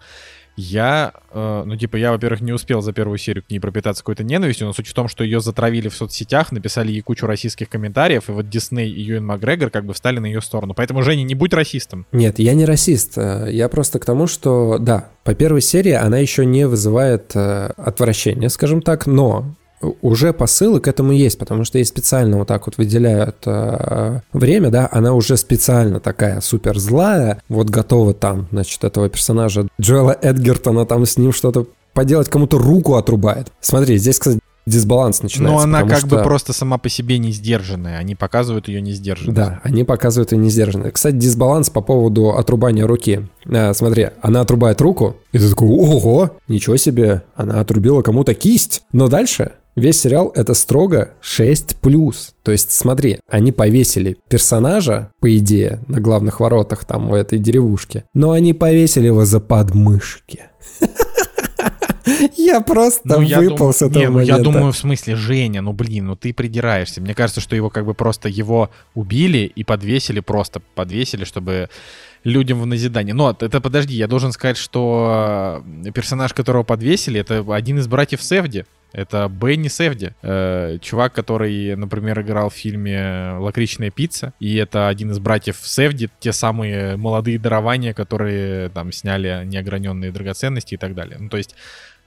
Я, 0.60 1.14
э, 1.32 1.62
ну, 1.64 1.74
типа, 1.76 1.96
я, 1.96 2.12
во-первых, 2.12 2.42
не 2.42 2.52
успел 2.52 2.82
за 2.82 2.92
первую 2.92 3.16
серию 3.16 3.42
к 3.42 3.50
ней 3.50 3.58
пропитаться 3.58 4.02
какой-то 4.02 4.24
ненавистью, 4.24 4.66
но 4.66 4.74
суть 4.74 4.88
в 4.88 4.92
том, 4.92 5.08
что 5.08 5.24
ее 5.24 5.40
затравили 5.40 5.88
в 5.88 5.94
соцсетях, 5.94 6.52
написали 6.52 6.92
ей 6.92 7.00
кучу 7.00 7.26
расистских 7.26 7.70
комментариев, 7.70 8.28
и 8.28 8.32
вот 8.32 8.50
Дисней 8.50 8.90
и 8.90 9.00
Юэн 9.00 9.24
Макгрегор 9.24 9.70
как 9.70 9.86
бы 9.86 9.94
встали 9.94 10.18
на 10.18 10.26
ее 10.26 10.42
сторону. 10.42 10.74
Поэтому, 10.74 11.02
Женя, 11.02 11.22
не 11.22 11.34
будь 11.34 11.54
расистом. 11.54 12.06
Нет, 12.12 12.38
я 12.38 12.52
не 12.52 12.66
расист. 12.66 13.16
Э, 13.16 13.48
я 13.50 13.68
просто 13.70 13.98
к 13.98 14.04
тому, 14.04 14.26
что, 14.26 14.78
да, 14.78 15.08
по 15.24 15.34
первой 15.34 15.62
серии 15.62 15.92
она 15.92 16.18
еще 16.18 16.44
не 16.44 16.66
вызывает 16.66 17.32
э, 17.34 17.70
отвращения, 17.76 18.50
скажем 18.50 18.82
так, 18.82 19.06
но 19.06 19.54
уже 20.02 20.32
посылы 20.32 20.80
к 20.80 20.88
этому 20.88 21.12
есть, 21.12 21.38
потому 21.38 21.64
что 21.64 21.78
ей 21.78 21.84
специально 21.84 22.38
вот 22.38 22.48
так 22.48 22.66
вот 22.66 22.76
выделяют 22.76 23.36
э, 23.46 24.20
время, 24.32 24.70
да, 24.70 24.88
она 24.92 25.14
уже 25.14 25.36
специально 25.36 26.00
такая 26.00 26.40
супер 26.40 26.78
злая, 26.78 27.42
вот 27.48 27.70
готова 27.70 28.14
там, 28.14 28.48
значит, 28.50 28.84
этого 28.84 29.08
персонажа 29.08 29.66
Джоэла 29.80 30.16
Эдгертона 30.20 30.84
там 30.86 31.06
с 31.06 31.16
ним 31.16 31.32
что-то 31.32 31.66
поделать, 31.94 32.28
кому-то 32.28 32.58
руку 32.58 32.94
отрубает. 32.94 33.50
Смотри, 33.60 33.96
здесь, 33.96 34.18
кстати, 34.18 34.40
дисбаланс 34.66 35.22
начинается. 35.22 35.66
Но 35.66 35.78
она 35.78 35.88
как 35.88 36.00
что... 36.00 36.06
бы 36.06 36.22
просто 36.22 36.52
сама 36.52 36.78
по 36.78 36.88
себе 36.88 37.18
не 37.18 37.32
сдержанная. 37.32 37.98
Они 37.98 38.14
показывают 38.14 38.68
ее 38.68 38.80
не 38.80 38.92
сдержанной. 38.92 39.34
Да, 39.34 39.60
они 39.64 39.84
показывают 39.84 40.32
ее 40.32 40.38
не 40.38 40.50
сдержанной. 40.50 40.92
Кстати, 40.92 41.16
дисбаланс 41.16 41.70
по 41.70 41.80
поводу 41.80 42.30
отрубания 42.30 42.86
руки. 42.86 43.26
А, 43.46 43.72
смотри, 43.74 44.08
она 44.20 44.42
отрубает 44.42 44.80
руку, 44.80 45.16
и 45.32 45.38
ты 45.38 45.48
такой, 45.48 45.68
ого, 45.68 46.36
ничего 46.48 46.76
себе, 46.76 47.22
она 47.34 47.60
отрубила 47.60 48.02
кому-то 48.02 48.34
кисть. 48.34 48.82
Но 48.92 49.08
дальше 49.08 49.52
Весь 49.76 50.00
сериал 50.00 50.32
это 50.34 50.54
строго 50.54 51.12
6+. 51.22 52.34
То 52.42 52.52
есть, 52.52 52.72
смотри, 52.72 53.20
они 53.28 53.52
повесили 53.52 54.16
персонажа, 54.28 55.12
по 55.20 55.36
идее, 55.36 55.80
на 55.86 56.00
главных 56.00 56.40
воротах 56.40 56.84
там 56.84 57.10
у 57.10 57.14
этой 57.14 57.38
деревушки, 57.38 58.04
но 58.12 58.32
они 58.32 58.52
повесили 58.52 59.06
его 59.06 59.24
за 59.24 59.40
подмышки. 59.40 60.44
Я 62.36 62.60
просто 62.60 63.20
ну, 63.20 63.24
выпал 63.24 63.72
с 63.72 63.82
этого 63.82 64.02
не, 64.02 64.08
ну, 64.08 64.20
Я 64.20 64.38
думаю, 64.38 64.72
в 64.72 64.76
смысле, 64.76 65.16
Женя, 65.16 65.62
ну 65.62 65.72
блин, 65.72 66.06
ну 66.06 66.16
ты 66.16 66.34
придираешься. 66.34 67.00
Мне 67.00 67.14
кажется, 67.14 67.40
что 67.40 67.56
его 67.56 67.70
как 67.70 67.86
бы 67.86 67.94
просто 67.94 68.28
его 68.28 68.70
убили 68.94 69.50
и 69.54 69.64
подвесили, 69.64 70.20
просто 70.20 70.60
подвесили, 70.74 71.24
чтобы 71.24 71.70
людям 72.24 72.60
в 72.60 72.66
назидание. 72.66 73.14
Но 73.14 73.34
это 73.38 73.60
подожди, 73.60 73.94
я 73.94 74.06
должен 74.06 74.32
сказать, 74.32 74.56
что 74.56 75.64
персонаж, 75.94 76.34
которого 76.34 76.62
подвесили, 76.62 77.20
это 77.20 77.44
один 77.54 77.78
из 77.78 77.86
братьев 77.86 78.22
Севди. 78.22 78.64
Это 78.92 79.28
Бенни 79.28 79.68
Севди, 79.68 80.12
э, 80.22 80.78
чувак, 80.80 81.12
который, 81.12 81.76
например, 81.76 82.20
играл 82.20 82.50
в 82.50 82.54
фильме 82.54 83.36
«Лакричная 83.38 83.90
пицца», 83.90 84.32
и 84.40 84.56
это 84.56 84.88
один 84.88 85.10
из 85.10 85.18
братьев 85.18 85.56
Севди, 85.62 86.08
те 86.18 86.32
самые 86.32 86.96
молодые 86.96 87.38
дарования, 87.38 87.94
которые 87.94 88.68
там 88.70 88.92
сняли 88.92 89.42
неограненные 89.44 90.10
драгоценности 90.10 90.74
и 90.74 90.76
так 90.76 90.94
далее. 90.94 91.18
Ну, 91.18 91.28
то 91.28 91.36
есть 91.36 91.54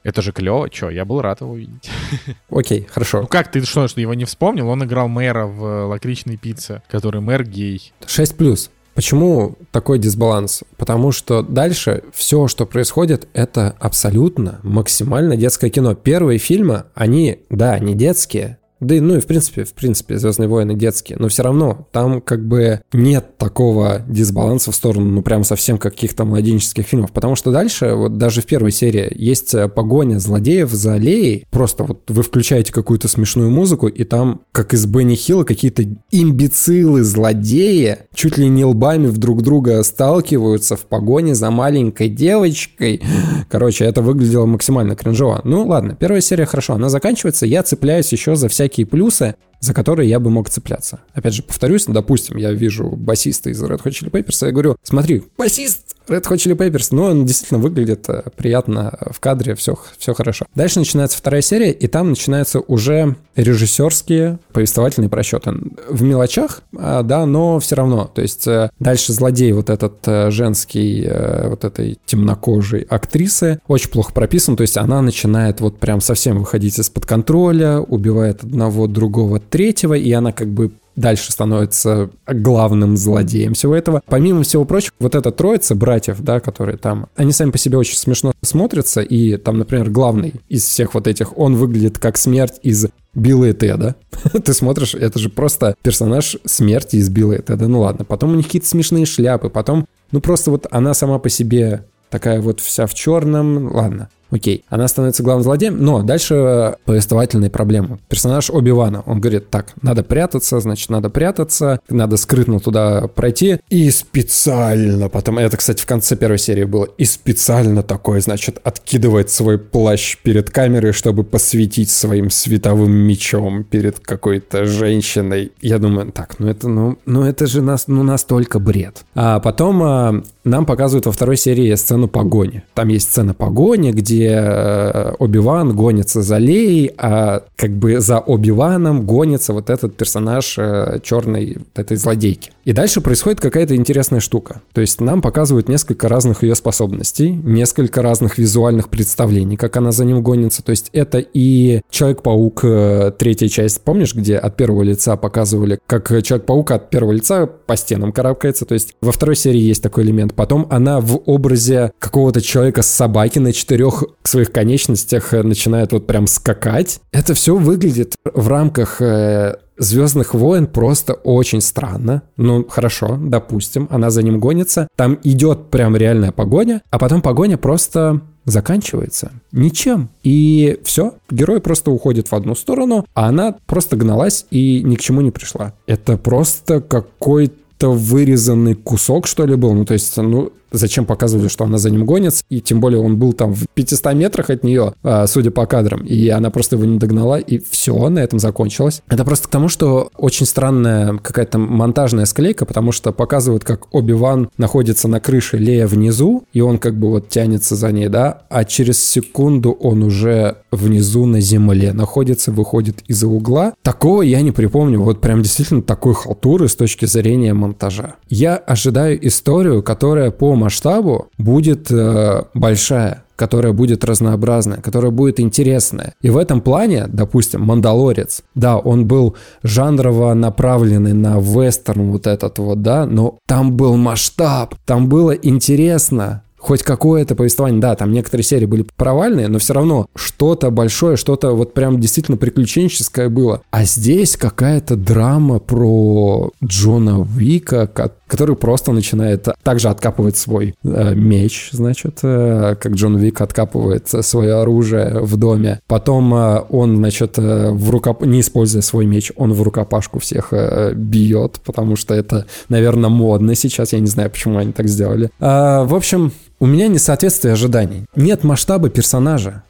это 0.03 0.21
же 0.21 0.34
клево, 0.34 0.69
чё, 0.69 0.89
я 0.89 1.05
был 1.05 1.21
рад 1.21 1.41
его 1.41 1.51
увидеть. 1.51 1.89
Окей, 2.49 2.88
хорошо. 2.91 3.21
Ну 3.21 3.27
как, 3.27 3.49
ты 3.49 3.63
что, 3.63 3.88
что 3.88 4.01
его 4.01 4.13
не 4.13 4.25
вспомнил? 4.25 4.67
Он 4.67 4.84
играл 4.84 5.07
мэра 5.07 5.45
в 5.45 5.88
«Лакричной 5.88 6.38
пицце», 6.38 6.81
который 6.89 7.21
мэр 7.21 7.43
гей. 7.43 7.93
6 8.05 8.38
плюс. 8.38 8.69
Почему 8.93 9.55
такой 9.71 9.97
дисбаланс? 9.97 10.63
Потому 10.77 11.11
что 11.11 11.41
дальше 11.41 12.03
все, 12.13 12.47
что 12.47 12.65
происходит, 12.65 13.27
это 13.33 13.75
абсолютно 13.79 14.59
максимально 14.63 15.35
детское 15.35 15.69
кино. 15.69 15.95
Первые 15.95 16.37
фильмы, 16.37 16.85
они, 16.93 17.39
да, 17.49 17.79
не 17.79 17.95
детские, 17.95 18.59
да 18.84 18.95
и, 18.95 18.99
ну 18.99 19.15
и 19.15 19.19
в 19.19 19.25
принципе, 19.25 19.63
в 19.63 19.73
принципе, 19.73 20.17
Звездные 20.17 20.47
войны 20.47 20.75
детские, 20.75 21.17
но 21.19 21.27
все 21.27 21.43
равно 21.43 21.88
там 21.91 22.21
как 22.21 22.47
бы 22.47 22.81
нет 22.93 23.38
такого 23.38 24.03
дисбаланса 24.07 24.71
в 24.71 24.75
сторону, 24.75 25.09
ну 25.09 25.21
прям 25.21 25.43
совсем 25.43 25.77
каких-то 25.77 26.25
младенческих 26.25 26.86
фильмов, 26.86 27.11
потому 27.11 27.36
что 27.36 27.51
дальше, 27.51 27.93
вот 27.93 28.17
даже 28.17 28.41
в 28.41 28.45
первой 28.45 28.71
серии, 28.71 29.11
есть 29.15 29.53
э, 29.53 29.67
погоня 29.67 30.19
злодеев 30.19 30.71
за 30.71 30.93
аллеей, 30.93 31.45
просто 31.49 31.84
вот 31.84 32.03
вы 32.09 32.23
включаете 32.23 32.71
какую-то 32.71 33.07
смешную 33.07 33.49
музыку, 33.49 33.88
и 33.88 34.03
там, 34.03 34.41
как 34.51 34.73
из 34.73 34.86
Бенни 34.86 35.15
Хилла, 35.15 35.43
какие-то 35.43 35.84
имбецилы, 36.11 37.03
злодеи, 37.03 37.97
чуть 38.13 38.38
ли 38.38 38.47
не 38.47 38.65
лбами 38.65 39.07
друг 39.23 39.41
друга 39.41 39.81
сталкиваются 39.84 40.75
в 40.75 40.81
погоне 40.81 41.34
за 41.34 41.49
маленькой 41.49 42.09
девочкой. 42.09 43.01
Короче, 43.49 43.86
это 43.86 44.01
выглядело 44.01 44.45
максимально 44.45 44.95
кринжово. 44.95 45.41
Ну 45.43 45.65
ладно, 45.65 45.95
первая 45.95 46.21
серия 46.21 46.45
хорошо, 46.45 46.73
она 46.73 46.89
заканчивается, 46.89 47.45
я 47.45 47.63
цепляюсь 47.63 48.11
еще 48.11 48.36
за 48.36 48.49
всякие 48.49 48.72
всякие 48.74 48.86
плюсы, 48.88 49.36
за 49.64 49.74
которые 49.74 50.09
я 50.09 50.20
бы 50.20 50.30
мог 50.30 50.49
цепляться. 50.49 50.99
Опять 51.14 51.36
же, 51.36 51.41
повторюсь, 51.41 51.86
допустим, 51.88 52.36
я 52.36 52.51
вижу 52.51 52.89
басиста 52.89 53.49
из 53.49 53.64
Red 53.64 53.82
Hot 53.82 53.91
Chili 53.91 54.11
Peppers, 54.11 54.43
и 54.43 54.45
я 54.47 54.51
говорю, 54.51 54.76
смотри, 54.84 55.24
басист 55.38 55.95
Red 56.07 56.24
Hot 56.24 56.36
Chili 56.36 56.57
Peppers, 56.57 56.88
но 56.91 57.05
он 57.05 57.26
действительно 57.26 57.61
выглядит 57.61 58.09
э, 58.09 58.24
приятно 58.36 58.97
в 59.11 59.22
кадре, 59.22 59.55
все, 59.55 59.78
все 59.97 60.14
хорошо. 60.14 60.45
Дальше 60.53 60.80
начинается 60.80 61.18
вторая 61.18 61.41
серия, 61.41 61.72
и 61.72 61.88
там 61.88 62.09
начинаются 62.09 62.59
уже 62.59 63.16
режиссерские 63.36 64.39
повествовательные 64.51 65.09
просчеты. 65.09 65.53
В 65.89 66.03
мелочах, 66.03 66.61
а, 66.78 67.03
да, 67.03 67.26
но 67.26 67.59
все 67.59 67.76
равно. 67.76 68.11
То 68.14 68.22
есть 68.22 68.45
э, 68.47 68.70
дальше 68.80 69.14
злодей 69.14 69.53
вот 69.53 69.70
этот 69.70 70.05
э, 70.05 70.30
женский, 70.30 71.09
вот 71.45 71.64
этой 71.64 71.97
темнокожей 72.05 72.82
актрисы 72.82 73.59
очень 73.68 73.89
плохо 73.89 74.14
прописан, 74.14 74.55
то 74.55 74.61
есть 74.61 74.78
она 74.78 75.01
начинает 75.01 75.61
вот 75.61 75.80
прям 75.80 76.01
совсем 76.01 76.39
выходить 76.39 76.78
из-под 76.80 77.05
контроля, 77.05 77.80
убивает 77.80 78.43
одного, 78.43 78.88
другого, 78.88 79.39
третьего, 79.54 79.93
и 79.93 80.12
она 80.12 80.32
как 80.32 80.47
бы 80.47 80.72
дальше 80.95 81.32
становится 81.32 82.10
главным 82.26 82.97
злодеем 82.97 83.54
всего 83.54 83.76
этого. 83.76 84.01
Помимо 84.08 84.41
всего 84.41 84.66
прочего, 84.66 84.93
вот 84.99 85.14
эта 85.14 85.32
троица 85.32 85.76
братьев, 85.76 86.22
да, 86.22 86.39
которые 86.39 86.80
там, 86.80 87.06
они 87.16 87.32
сами 87.32 87.51
по 87.51 87.60
себе 87.60 87.78
очень 87.78 87.95
смешно 87.95 88.34
смотрятся, 88.41 89.01
и 89.01 89.38
там, 89.38 89.60
например, 89.60 89.91
главный 89.91 90.34
из 90.49 90.66
всех 90.66 90.95
вот 90.95 91.06
этих, 91.06 91.38
он 91.38 91.56
выглядит 91.56 91.99
как 91.99 92.18
смерть 92.18 92.56
из 92.64 92.88
Билла 93.14 93.45
и 93.45 93.54
Теда. 93.54 93.95
Ты 94.43 94.54
смотришь, 94.56 94.95
это 94.95 95.20
же 95.20 95.30
просто 95.30 95.76
персонаж 95.84 96.36
смерти 96.45 96.95
из 96.95 97.10
Билла 97.10 97.34
и 97.34 97.41
Теда. 97.43 97.68
Ну 97.68 97.82
ладно, 97.82 98.06
потом 98.06 98.32
у 98.32 98.36
них 98.36 98.47
какие-то 98.47 98.68
смешные 98.68 99.06
шляпы, 99.06 99.49
потом, 99.49 99.86
ну 100.12 100.20
просто 100.20 100.49
вот 100.49 100.66
она 100.72 100.95
сама 100.95 101.20
по 101.20 101.30
себе 101.30 101.86
такая 102.10 102.41
вот 102.41 102.60
вся 102.60 102.88
в 102.88 102.95
черном, 102.95 103.72
ладно. 103.72 104.10
Окей, 104.34 104.65
она 104.67 104.88
становится 104.88 105.21
главным 105.21 105.43
злодеем, 105.43 105.84
но 105.84 106.01
дальше 106.01 106.75
повествовательные 106.86 107.51
проблемы. 107.51 107.99
Персонаж 108.09 108.49
Оби-Вана, 108.49 109.03
он 109.05 109.21
говорит, 109.21 109.51
так, 109.51 109.73
надо 109.84 110.03
прятаться, 110.03 110.59
значит, 110.59 110.89
надо 110.89 111.11
прятаться, 111.11 111.79
надо 111.88 112.17
скрытно 112.17 112.59
туда 112.59 113.07
пройти, 113.07 113.59
и 113.69 113.91
специально 113.91 115.07
потом, 115.07 115.38
это, 115.38 115.55
кстати, 115.55 115.84
в 115.84 115.86
конце 115.86 116.15
первой 116.15 116.39
серии 116.39 116.63
было, 116.63 116.86
и 116.97 117.05
специально 117.05 117.84
такой, 117.84 118.21
значит, 118.21 118.59
откидывает 118.63 119.29
свой 119.29 119.59
плащ 119.59 120.17
перед 120.23 120.49
камерой, 120.49 120.93
чтобы 120.93 121.23
посветить 121.23 121.91
своим 121.91 122.31
световым 122.31 122.91
мечом 122.91 123.63
перед 123.63 123.99
какой-то 123.99 124.65
женщиной. 124.65 125.51
Я 125.61 125.77
думаю, 125.77 126.11
так, 126.11 126.39
ну 126.39 126.47
это, 126.47 126.67
ну, 126.67 126.97
ну 127.05 127.23
это 127.23 127.45
же 127.45 127.61
нас, 127.61 127.88
ну 127.88 128.01
настолько 128.01 128.57
бред. 128.57 129.05
А 129.13 129.39
потом 129.39 129.84
а, 129.84 130.23
нам 130.43 130.65
показывают 130.65 131.05
во 131.05 131.11
второй 131.11 131.37
серии 131.37 131.73
сцену 131.75 132.07
погони. 132.07 132.63
Там 132.73 132.89
есть 132.89 133.09
сцена 133.09 133.33
погони, 133.33 133.91
где 133.91 134.31
э, 134.33 135.13
Оби-Ван 135.19 135.75
гонится 135.75 136.21
за 136.21 136.37
Леей, 136.37 136.91
а 136.97 137.43
как 137.55 137.71
бы 137.71 137.99
за 137.99 138.19
Оби-Ваном 138.19 139.05
гонится 139.05 139.53
вот 139.53 139.69
этот 139.69 139.95
персонаж 139.95 140.55
э, 140.57 140.99
черной 141.03 141.57
вот 141.57 141.79
этой 141.79 141.97
злодейки. 141.97 142.51
И 142.65 142.73
дальше 142.73 143.01
происходит 143.01 143.39
какая-то 143.39 143.75
интересная 143.75 144.19
штука. 144.19 144.61
То 144.73 144.81
есть 144.81 145.01
нам 145.01 145.21
показывают 145.21 145.69
несколько 145.69 146.07
разных 146.07 146.43
ее 146.43 146.55
способностей, 146.55 147.29
несколько 147.31 148.01
разных 148.01 148.37
визуальных 148.37 148.89
представлений, 148.89 149.57
как 149.57 149.77
она 149.77 149.91
за 149.91 150.05
ним 150.05 150.21
гонится. 150.21 150.63
То 150.63 150.71
есть 150.71 150.89
это 150.93 151.19
и 151.19 151.81
Человек-паук, 151.89 152.61
э, 152.63 153.11
третья 153.17 153.47
часть, 153.47 153.81
помнишь, 153.81 154.13
где 154.13 154.37
от 154.37 154.55
первого 154.57 154.83
лица 154.83 155.15
показывали, 155.15 155.79
как 155.87 156.09
Человек-паук 156.09 156.71
от 156.71 156.89
первого 156.89 157.13
лица 157.13 157.47
по 157.47 157.77
стенам 157.77 158.11
карабкается. 158.11 158.65
То 158.65 158.73
есть 158.73 158.95
во 159.01 159.11
второй 159.11 159.35
серии 159.35 159.59
есть 159.59 159.81
такой 159.83 160.03
элемент. 160.03 160.32
Потом 160.36 160.67
она 160.69 160.99
в 160.99 161.21
образе 161.25 161.91
какого-то 161.99 162.41
человека 162.41 162.81
с 162.81 162.88
собаки 162.88 163.39
на 163.39 163.53
четырех 163.53 164.03
своих 164.23 164.51
конечностях 164.51 165.34
э, 165.34 165.43
начинает 165.43 165.91
вот 165.91 166.07
прям 166.07 166.27
скакать. 166.27 166.99
Это 167.11 167.34
все 167.34 167.55
выглядит 167.55 168.15
в 168.34 168.47
рамках 168.47 169.01
э, 169.01 169.55
Звездных 169.77 170.36
войн 170.36 170.67
просто 170.67 171.13
очень 171.13 171.59
странно. 171.59 172.21
Ну, 172.38 172.63
хорошо, 172.69 173.17
допустим, 173.19 173.88
она 173.89 174.11
за 174.11 174.21
ним 174.21 174.39
гонится. 174.39 174.88
Там 174.95 175.17
идет 175.23 175.71
прям 175.71 175.97
реальная 175.97 176.31
погоня, 176.31 176.84
а 176.91 176.99
потом 176.99 177.23
погоня 177.23 177.57
просто 177.57 178.21
заканчивается 178.45 179.31
ничем. 179.51 180.09
И 180.21 180.79
все, 180.84 181.15
герой 181.31 181.59
просто 181.59 181.89
уходит 181.89 182.29
в 182.29 182.36
одну 182.36 182.55
сторону, 182.55 183.05
а 183.15 183.29
она 183.29 183.55
просто 183.65 183.95
гналась 183.95 184.45
и 184.51 184.84
ни 184.84 184.95
к 184.95 185.01
чему 185.01 185.21
не 185.21 185.31
пришла. 185.31 185.73
Это 185.88 186.17
просто 186.17 186.79
какой-то 186.79 187.55
вырезанный 187.89 188.75
кусок, 188.75 189.27
что 189.27 189.45
ли, 189.45 189.55
был. 189.55 189.73
Ну, 189.73 189.86
то 189.86 189.93
есть, 189.93 190.15
ну, 190.17 190.51
зачем 190.74 191.05
показывали, 191.05 191.47
что 191.47 191.63
она 191.63 191.78
за 191.78 191.89
ним 191.89 192.05
гонится, 192.05 192.43
и 192.49 192.59
тем 192.59 192.82
более 192.82 192.99
он 192.99 193.17
был 193.17 193.34
там 193.34 193.53
в 193.53 193.67
500 193.74 194.13
метрах 194.13 194.49
от 194.49 194.63
нее, 194.63 194.93
а, 195.03 195.26
судя 195.28 195.51
по 195.51 195.65
кадрам, 195.65 196.01
и 196.01 196.28
она 196.30 196.49
просто 196.49 196.76
его 196.76 196.86
не 196.86 196.97
догнала, 196.97 197.39
и 197.39 197.59
все, 197.59 198.09
на 198.09 198.19
этом 198.19 198.39
закончилось. 198.39 199.01
Это 199.07 199.24
просто 199.24 199.47
к 199.47 199.51
тому, 199.51 199.69
что 199.69 200.09
очень 200.17 200.45
странная 200.45 201.17
какая-то 201.17 201.57
монтажная 201.57 202.26
склейка, 202.26 202.65
потому 202.65 202.91
что 202.91 203.11
показывают, 203.11 203.63
как 203.63 203.93
Оби-Ван 203.93 204.49
находится 204.57 205.07
на 205.07 205.19
крыше, 205.19 205.57
Лея 205.57 205.88
внизу, 205.88 206.43
и 206.51 206.61
он 206.61 206.80
как 206.80 206.97
бы 206.97 207.09
вот 207.09 207.30
тянется 207.30 207.76
за 207.76 207.91
ней, 207.91 208.07
да, 208.07 208.43
а 208.49 208.65
через 208.65 209.03
секунду 209.03 209.71
он 209.71 210.03
уже 210.03 210.57
внизу 210.71 211.26
на 211.26 211.39
земле 211.39 211.93
находится, 211.93 212.51
выходит 212.51 213.03
из-за 213.07 213.28
угла. 213.28 213.74
Такого 213.84 214.21
я 214.24 214.41
не 214.41 214.51
припомню, 214.51 215.01
вот 215.01 215.21
прям 215.21 215.41
действительно 215.43 215.82
такой 215.82 216.13
халтуры 216.13 216.67
с 216.67 216.76
точки 216.76 217.05
зрения 217.05 217.53
монтажа. 217.53 218.15
Я 218.30 218.55
ожидаю 218.55 219.26
историю, 219.26 219.84
которая 219.84 220.32
по 220.32 220.55
масштабу 220.64 221.28
будет 221.38 221.91
э, 221.91 222.43
большая 222.53 223.24
которая 223.36 223.74
будет 223.74 224.05
разнообразная, 224.05 224.78
которая 224.78 225.11
будет 225.11 225.39
интересная. 225.39 226.14
И 226.22 226.30
в 226.30 226.38
этом 226.38 226.61
плане, 226.61 227.07
допустим, 227.07 227.61
«Мандалорец», 227.61 228.43
да, 228.55 228.78
он 228.78 229.07
был 229.07 229.36
жанрово 229.64 230.34
направленный 230.34 231.14
на 231.14 231.39
вестерн 231.39 232.11
вот 232.11 232.28
этот 232.28 232.59
вот, 232.59 232.82
да, 232.82 233.05
но 233.05 233.39
там 233.47 233.74
был 233.74 233.97
масштаб, 233.97 234.76
там 234.86 235.09
было 235.09 235.32
интересно, 235.32 236.43
хоть 236.64 236.82
какое-то 236.82 237.36
повествование. 237.36 237.82
Да, 237.82 237.95
там 237.95 238.14
некоторые 238.14 238.45
серии 238.45 238.66
были 238.66 238.86
провальные, 238.95 239.49
но 239.49 239.59
все 239.59 239.74
равно 239.74 240.07
что-то 240.16 240.72
большое, 240.72 241.18
что-то 241.18 241.51
вот 241.51 241.74
прям 241.74 241.99
действительно 241.99 242.38
приключенческое 242.38 243.28
было. 243.30 243.61
А 243.70 243.84
здесь 243.84 244.38
какая-то 244.38 244.95
драма 244.95 245.59
про 245.59 246.51
Джона 246.64 247.20
Уика, 247.20 247.88
который 248.28 248.55
просто 248.55 248.93
начинает 248.93 249.49
также 249.61 249.89
откапывать 249.89 250.38
свой 250.38 250.74
э, 250.84 251.14
меч, 251.14 251.70
значит, 251.74 252.20
э, 252.24 252.76
как 252.80 252.93
Джон 252.93 253.18
Вик 253.18 253.41
откапывает 253.41 254.07
свое 254.07 254.53
оружие 254.53 255.20
в 255.20 255.36
доме. 255.36 255.82
Потом 255.88 256.34
э, 256.34 256.64
он, 256.70 256.95
значит, 256.95 257.38
э, 257.38 257.72
в 257.72 257.89
рукоп... 257.89 258.26
не 258.26 258.39
используя 258.39 258.82
свой 258.82 259.05
меч, 259.05 259.34
он 259.36 259.51
в 259.51 259.61
рукопашку 259.61 260.20
всех 260.20 260.47
э, 260.51 260.93
бьет, 260.95 261.59
потому 261.66 261.97
что 261.97 262.14
это, 262.14 262.45
наверное, 262.70 263.09
модно 263.09 263.53
сейчас. 263.53 263.91
Я 263.91 263.99
не 263.99 264.07
знаю, 264.07 264.32
почему 264.32 264.57
они 264.57 264.72
так 264.72 264.88
сделали. 264.88 265.30
А, 265.39 265.84
в 265.84 265.93
общем, 265.93 266.32
у 266.60 266.66
меня 266.66 266.88
несоответствие 266.88 267.54
ожиданий. 267.54 268.06
Нет 268.16 268.43
масштаба 268.43 268.89
персонажа. 268.89 269.64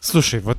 Слушай, 0.00 0.38
вот... 0.40 0.58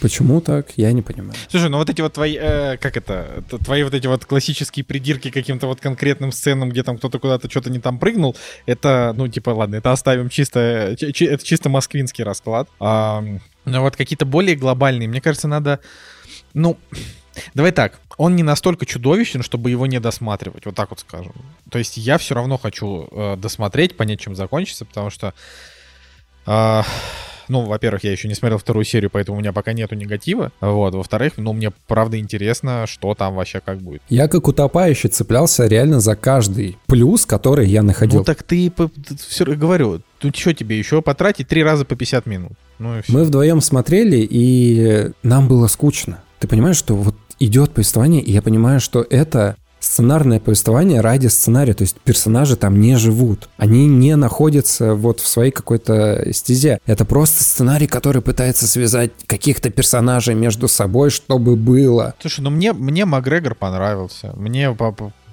Почему 0.00 0.40
так? 0.40 0.68
Я 0.76 0.92
не 0.92 1.02
понимаю. 1.02 1.34
Слушай, 1.48 1.68
ну 1.68 1.76
вот 1.76 1.90
эти 1.90 2.00
вот 2.00 2.14
твои, 2.14 2.36
э, 2.40 2.78
как 2.78 2.96
это, 2.96 3.44
твои 3.62 3.82
вот 3.82 3.92
эти 3.92 4.06
вот 4.06 4.24
классические 4.24 4.84
придирки 4.84 5.30
к 5.30 5.34
каким-то 5.34 5.66
вот 5.66 5.80
конкретным 5.80 6.32
сценам, 6.32 6.70
где 6.70 6.82
там 6.82 6.96
кто-то 6.96 7.18
куда-то 7.18 7.50
что-то 7.50 7.70
не 7.70 7.78
там 7.78 7.98
прыгнул, 7.98 8.36
это, 8.64 9.12
ну, 9.14 9.28
типа, 9.28 9.50
ладно, 9.50 9.76
это 9.76 9.92
оставим 9.92 10.30
чисто, 10.30 10.96
чи, 10.98 11.24
это 11.26 11.44
чисто 11.44 11.68
москвинский 11.68 12.24
расклад. 12.24 12.70
А, 12.80 13.22
но 13.66 13.82
вот 13.82 13.96
какие-то 13.96 14.24
более 14.24 14.56
глобальные, 14.56 15.08
мне 15.08 15.20
кажется, 15.20 15.46
надо, 15.46 15.80
ну, 16.54 16.78
Давай 17.54 17.72
так, 17.72 18.00
он 18.20 18.36
не 18.36 18.42
настолько 18.42 18.84
чудовищен, 18.84 19.42
чтобы 19.42 19.70
его 19.70 19.86
не 19.86 19.98
досматривать, 19.98 20.66
вот 20.66 20.74
так 20.74 20.90
вот 20.90 21.00
скажем. 21.00 21.32
То 21.70 21.78
есть 21.78 21.96
я 21.96 22.18
все 22.18 22.34
равно 22.34 22.58
хочу 22.58 23.08
э, 23.10 23.36
досмотреть, 23.38 23.96
понять, 23.96 24.20
чем 24.20 24.36
закончится, 24.36 24.84
потому 24.84 25.08
что 25.08 25.32
э, 26.44 26.82
ну, 27.48 27.62
во-первых, 27.62 28.04
я 28.04 28.12
еще 28.12 28.28
не 28.28 28.34
смотрел 28.34 28.58
вторую 28.58 28.84
серию, 28.84 29.08
поэтому 29.08 29.38
у 29.38 29.40
меня 29.40 29.54
пока 29.54 29.72
нету 29.72 29.94
негатива. 29.94 30.52
Вот. 30.60 30.94
Во-вторых, 30.94 31.32
ну, 31.38 31.54
мне 31.54 31.72
правда 31.86 32.18
интересно, 32.18 32.84
что 32.86 33.14
там 33.14 33.36
вообще 33.36 33.60
как 33.64 33.78
будет. 33.78 34.02
Я 34.10 34.28
как 34.28 34.46
утопающий 34.46 35.08
цеплялся 35.08 35.66
реально 35.66 36.00
за 36.00 36.14
каждый 36.14 36.76
плюс, 36.88 37.24
который 37.24 37.68
я 37.68 37.82
находил. 37.82 38.18
Ну, 38.18 38.24
так 38.24 38.42
ты, 38.42 38.70
все 39.28 39.46
говорю, 39.46 40.02
тут 40.18 40.36
что 40.36 40.52
тебе 40.52 40.78
еще 40.78 41.00
потратить 41.00 41.48
три 41.48 41.64
раза 41.64 41.86
по 41.86 41.96
50 41.96 42.26
минут? 42.26 42.52
Ну, 42.78 43.00
Мы 43.08 43.24
вдвоем 43.24 43.62
смотрели, 43.62 44.18
и 44.30 45.10
нам 45.22 45.48
было 45.48 45.68
скучно. 45.68 46.22
Ты 46.38 46.48
понимаешь, 46.48 46.76
что 46.76 46.94
вот 46.94 47.16
идет 47.40 47.72
повествование, 47.72 48.22
и 48.22 48.30
я 48.30 48.42
понимаю, 48.42 48.80
что 48.80 49.04
это 49.08 49.56
сценарное 49.80 50.38
повествование 50.38 51.00
ради 51.00 51.26
сценария, 51.26 51.74
то 51.74 51.82
есть 51.82 51.98
персонажи 52.00 52.56
там 52.56 52.80
не 52.80 52.96
живут, 52.96 53.48
они 53.56 53.86
не 53.86 54.14
находятся 54.14 54.94
вот 54.94 55.20
в 55.20 55.26
своей 55.26 55.50
какой-то 55.50 56.32
стезе. 56.32 56.78
Это 56.86 57.04
просто 57.04 57.42
сценарий, 57.42 57.86
который 57.86 58.22
пытается 58.22 58.66
связать 58.66 59.10
каких-то 59.26 59.70
персонажей 59.70 60.34
между 60.34 60.68
собой, 60.68 61.10
чтобы 61.10 61.56
было. 61.56 62.14
Слушай, 62.20 62.42
ну 62.42 62.50
мне, 62.50 62.72
мне 62.72 63.04
Макгрегор 63.06 63.54
понравился, 63.54 64.32
мне 64.36 64.70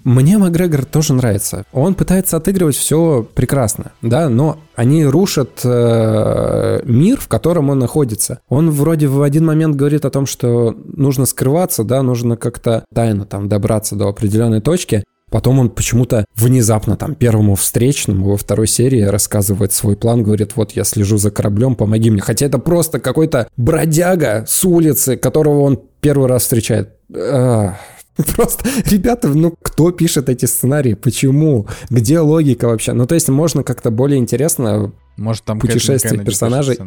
мне 0.07 0.37
Макгрегор 0.37 0.85
тоже 0.85 1.13
нравится. 1.13 1.65
Он 1.73 1.93
пытается 1.93 2.37
отыгрывать 2.37 2.77
все 2.77 3.27
прекрасно, 3.35 3.91
да, 4.01 4.29
но 4.29 4.57
они 4.73 5.03
рушат 5.05 5.59
э, 5.65 6.79
мир, 6.85 7.19
в 7.19 7.27
котором 7.27 7.69
он 7.69 7.79
находится. 7.79 8.39
Он 8.47 8.71
вроде 8.71 9.07
в 9.07 9.21
один 9.21 9.45
момент 9.45 9.75
говорит 9.75 10.05
о 10.05 10.09
том, 10.09 10.25
что 10.25 10.73
нужно 10.85 11.25
скрываться, 11.25 11.83
да, 11.83 12.03
нужно 12.03 12.37
как-то 12.37 12.85
тайно 12.93 13.25
там 13.25 13.49
добраться 13.49 13.97
до 13.97 14.07
определенной 14.07 14.61
точки. 14.61 15.03
Потом 15.29 15.59
он 15.59 15.69
почему-то 15.69 16.23
внезапно 16.35 16.95
там 16.95 17.13
первому 17.13 17.55
встречному 17.55 18.29
во 18.29 18.37
второй 18.37 18.67
серии 18.67 19.01
рассказывает 19.01 19.73
свой 19.73 19.97
план, 19.97 20.23
говорит, 20.23 20.55
вот 20.55 20.71
я 20.71 20.85
слежу 20.85 21.17
за 21.17 21.31
кораблем, 21.31 21.75
помоги 21.75 22.11
мне. 22.11 22.21
Хотя 22.21 22.45
это 22.45 22.59
просто 22.59 23.01
какой-то 23.01 23.49
бродяга 23.57 24.45
с 24.47 24.63
улицы, 24.63 25.17
которого 25.17 25.63
он 25.63 25.81
первый 25.99 26.29
раз 26.29 26.43
встречает. 26.43 26.91
Ах. 27.13 27.75
Просто, 28.35 28.67
ребята, 28.85 29.29
ну 29.29 29.53
кто 29.61 29.91
пишет 29.91 30.29
эти 30.29 30.45
сценарии? 30.45 30.95
Почему? 30.95 31.67
Где 31.89 32.19
логика 32.19 32.67
вообще? 32.67 32.93
Ну, 32.93 33.05
то 33.05 33.15
есть 33.15 33.29
можно 33.29 33.63
как-то 33.63 33.91
более 33.91 34.19
интересно 34.19 34.91
может, 35.17 35.43
там 35.43 35.59
путешествие 35.59 36.23
персонажей 36.23 36.77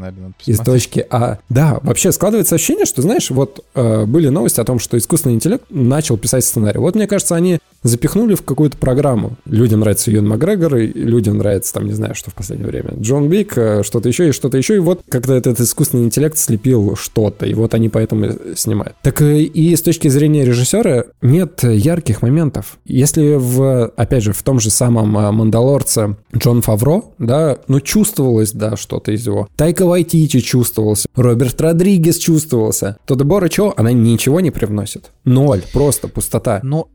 из 0.46 0.58
точки 0.60 1.06
А. 1.10 1.38
Да, 1.48 1.80
вообще 1.82 2.12
складывается 2.12 2.54
ощущение, 2.54 2.86
что, 2.86 3.02
знаешь, 3.02 3.30
вот 3.30 3.64
э, 3.74 4.04
были 4.06 4.28
новости 4.28 4.60
о 4.60 4.64
том, 4.64 4.78
что 4.78 4.96
искусственный 4.96 5.34
интеллект 5.34 5.64
начал 5.68 6.16
писать 6.16 6.44
сценарий. 6.44 6.78
Вот, 6.78 6.94
мне 6.94 7.06
кажется, 7.06 7.34
они 7.34 7.58
запихнули 7.82 8.34
в 8.34 8.42
какую-то 8.42 8.76
программу. 8.76 9.36
Людям 9.46 9.80
нравится 9.80 10.10
Юн 10.10 10.28
Макгрегор, 10.28 10.76
и 10.76 10.86
людям 10.92 11.38
нравится, 11.38 11.72
там, 11.72 11.86
не 11.86 11.92
знаю, 11.92 12.14
что 12.14 12.30
в 12.30 12.34
последнее 12.34 12.68
время, 12.68 12.90
Джон 13.00 13.28
Бик, 13.28 13.56
э, 13.56 13.82
что-то 13.82 14.08
еще 14.08 14.28
и 14.28 14.32
что-то 14.32 14.58
еще, 14.58 14.76
и 14.76 14.80
вот 14.80 15.00
как-то 15.08 15.34
этот 15.34 15.60
искусственный 15.60 16.04
интеллект 16.04 16.36
слепил 16.36 16.94
что-то, 16.96 17.46
и 17.46 17.54
вот 17.54 17.74
они 17.74 17.88
поэтому 17.88 18.32
снимают. 18.54 18.94
Так 19.02 19.22
э, 19.22 19.40
и 19.42 19.74
с 19.74 19.82
точки 19.82 20.08
зрения 20.08 20.44
режиссера 20.44 21.04
нет 21.22 21.62
ярких 21.62 22.22
моментов. 22.22 22.78
Если 22.84 23.34
в, 23.34 23.86
опять 23.96 24.24
же, 24.24 24.32
в 24.32 24.42
том 24.42 24.60
же 24.60 24.70
самом 24.70 25.16
э, 25.16 25.30
«Мандалорце» 25.30 26.16
Джон 26.36 26.62
Фавро, 26.62 27.02
да, 27.18 27.58
ну, 27.68 27.80
чувствовалось, 28.20 28.52
да, 28.52 28.76
что-то 28.76 29.12
из 29.12 29.26
его. 29.26 29.48
Тайка 29.56 29.86
Вайтичи 29.86 30.40
чувствовался, 30.40 31.08
Роберт 31.14 31.60
Родригес 31.60 32.18
чувствовался. 32.18 32.96
То 33.06 33.14
Дебора 33.14 33.48
Чо, 33.48 33.72
она 33.76 33.92
ничего 33.92 34.40
не 34.40 34.50
привносит. 34.50 35.10
Ноль, 35.24 35.62
просто 35.72 36.08
пустота. 36.08 36.60
Но 36.62 36.88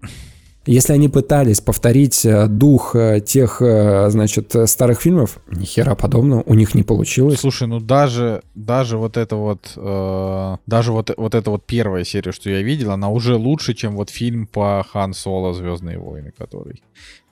если 0.68 0.94
они 0.94 1.10
пытались 1.10 1.62
повторить 1.62 2.26
э, 2.26 2.48
дух 2.48 2.96
э, 2.96 3.22
тех, 3.22 3.62
э, 3.62 4.10
значит, 4.10 4.56
старых 4.66 5.02
фильмов, 5.02 5.38
ни 5.52 5.66
хера 5.66 5.96
подобного, 5.96 6.44
у 6.46 6.56
них 6.56 6.76
не 6.76 6.84
получилось. 6.84 7.40
Слушай, 7.40 7.68
ну 7.68 7.80
даже, 7.80 8.42
даже 8.56 8.98
вот 8.98 9.18
это 9.18 9.36
вот, 9.36 9.74
э, 9.76 10.58
даже 10.66 10.92
вот, 10.92 11.12
вот 11.18 11.36
эта 11.36 11.52
вот 11.52 11.66
первая 11.66 12.04
серия, 12.04 12.32
что 12.32 12.50
я 12.50 12.64
видел, 12.64 12.92
она 12.92 13.10
уже 13.10 13.36
лучше, 13.36 13.74
чем 13.74 13.96
вот 13.96 14.10
фильм 14.10 14.48
по 14.48 14.84
Хан 14.92 15.14
Соло 15.14 15.54
«Звездные 15.54 16.00
войны», 16.00 16.32
который 16.36 16.82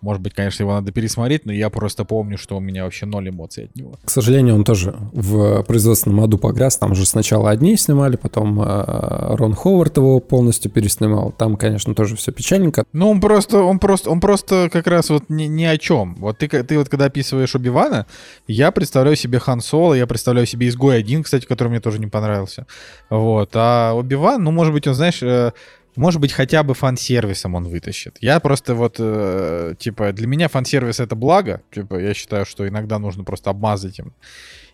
может 0.03 0.21
быть, 0.21 0.33
конечно, 0.33 0.63
его 0.63 0.73
надо 0.73 0.91
пересмотреть, 0.91 1.45
но 1.45 1.53
я 1.53 1.69
просто 1.69 2.03
помню, 2.03 2.37
что 2.37 2.57
у 2.57 2.59
меня 2.59 2.83
вообще 2.83 3.05
ноль 3.05 3.29
эмоций 3.29 3.65
от 3.65 3.75
него. 3.75 3.97
К 4.03 4.09
сожалению, 4.09 4.55
он 4.55 4.65
тоже 4.65 4.93
в 5.13 5.63
производственном 5.63 6.19
аду 6.19 6.37
погряз. 6.37 6.77
Там 6.77 6.91
уже 6.91 7.05
сначала 7.05 7.49
одни 7.49 7.77
снимали, 7.77 8.17
потом 8.17 8.61
э, 8.61 9.35
Рон 9.35 9.53
Ховард 9.53 9.95
его 9.97 10.19
полностью 10.19 10.69
переснимал. 10.69 11.31
Там, 11.31 11.55
конечно, 11.55 11.95
тоже 11.95 12.17
все 12.17 12.33
печальненько. 12.33 12.83
Ну, 12.91 13.09
он 13.09 13.21
просто, 13.21 13.63
он 13.63 13.79
просто, 13.79 14.09
он 14.09 14.19
просто 14.19 14.69
как 14.71 14.87
раз 14.87 15.09
вот 15.09 15.29
ни, 15.29 15.45
ни 15.45 15.63
о 15.63 15.77
чем. 15.77 16.15
Вот 16.15 16.37
ты, 16.39 16.47
ты 16.49 16.77
вот 16.77 16.89
когда 16.89 17.05
описываешь 17.05 17.55
Убивана, 17.55 18.05
я 18.47 18.71
представляю 18.71 19.15
себе 19.15 19.39
Хан 19.39 19.61
Соло, 19.61 19.93
я 19.93 20.05
представляю 20.05 20.45
себе 20.45 20.67
Изгой 20.67 20.97
один, 20.97 21.23
кстати, 21.23 21.45
который 21.45 21.69
мне 21.69 21.79
тоже 21.79 21.99
не 21.99 22.07
понравился. 22.07 22.67
Вот. 23.09 23.51
А 23.53 23.93
Убиван, 23.93 24.43
ну, 24.43 24.51
может 24.51 24.73
быть, 24.73 24.85
он, 24.85 24.95
знаешь, 24.95 25.23
э, 25.23 25.53
может 25.95 26.19
быть, 26.21 26.31
хотя 26.31 26.63
бы 26.63 26.73
фан-сервисом 26.73 27.55
он 27.55 27.65
вытащит. 27.65 28.17
Я 28.21 28.39
просто 28.39 28.75
вот, 28.75 28.95
э, 28.99 29.75
типа, 29.77 30.11
для 30.11 30.27
меня 30.27 30.47
фан-сервис 30.47 30.99
это 30.99 31.15
благо. 31.15 31.61
Типа, 31.71 31.99
я 31.99 32.13
считаю, 32.13 32.45
что 32.45 32.67
иногда 32.67 32.99
нужно 32.99 33.23
просто 33.23 33.49
обмазать 33.49 33.99
им. 33.99 34.13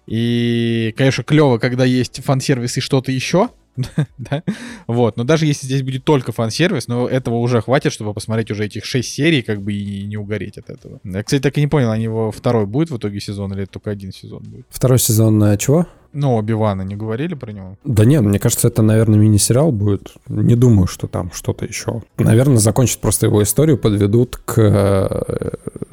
И, 0.08 0.94
конечно, 0.98 1.24
клево, 1.24 1.58
когда 1.58 1.86
есть 1.86 2.24
фан-сервис 2.24 2.78
и 2.78 2.82
что-то 2.82 3.12
еще. 3.12 3.50
да? 4.18 4.44
Вот, 4.88 5.18
но 5.18 5.24
даже 5.24 5.46
если 5.46 5.66
здесь 5.66 5.84
будет 5.84 6.04
только 6.04 6.32
фан-сервис, 6.32 6.88
но 6.88 7.08
этого 7.08 7.36
уже 7.36 7.62
хватит, 7.62 7.94
чтобы 7.94 8.14
посмотреть 8.14 8.52
уже 8.52 8.66
этих 8.66 8.86
шесть 8.86 9.14
серий, 9.14 9.42
как 9.42 9.62
бы 9.62 9.74
и 9.74 10.06
не 10.06 10.18
угореть 10.18 10.58
от 10.58 10.70
этого. 10.70 11.00
Я, 11.04 11.24
кстати, 11.24 11.42
так 11.42 11.58
и 11.58 11.62
не 11.62 11.68
понял, 11.68 11.92
они 11.92 12.06
его 12.06 12.32
второй 12.32 12.66
будет 12.66 12.92
в 12.92 12.98
итоге 12.98 13.20
сезон 13.20 13.54
или 13.54 13.66
только 13.66 13.92
один 13.92 14.12
сезон 14.12 14.44
будет? 14.44 14.66
Второй 14.70 15.00
сезон 15.00 15.42
э, 15.44 15.58
чего? 15.58 15.88
Ну, 16.12 16.36
Оби-Вана 16.36 16.82
не 16.82 16.96
говорили 16.96 17.36
про 17.36 17.52
него? 17.52 17.78
Да 17.84 18.06
нет, 18.06 18.22
мне 18.22 18.40
кажется, 18.40 18.68
это, 18.68 18.82
наверное, 18.82 19.20
мини-сериал 19.20 19.72
будет. 19.72 20.14
Не 20.28 20.56
думаю, 20.56 20.88
что 20.88 21.08
там 21.08 21.32
что-то 21.34 21.66
еще. 21.66 22.02
Наверное, 22.18 22.58
закончат 22.58 23.00
просто 23.00 23.28
его 23.28 23.44
историю, 23.44 23.78
подведут 23.78 24.38
к 24.38 24.58
э, 24.58 25.52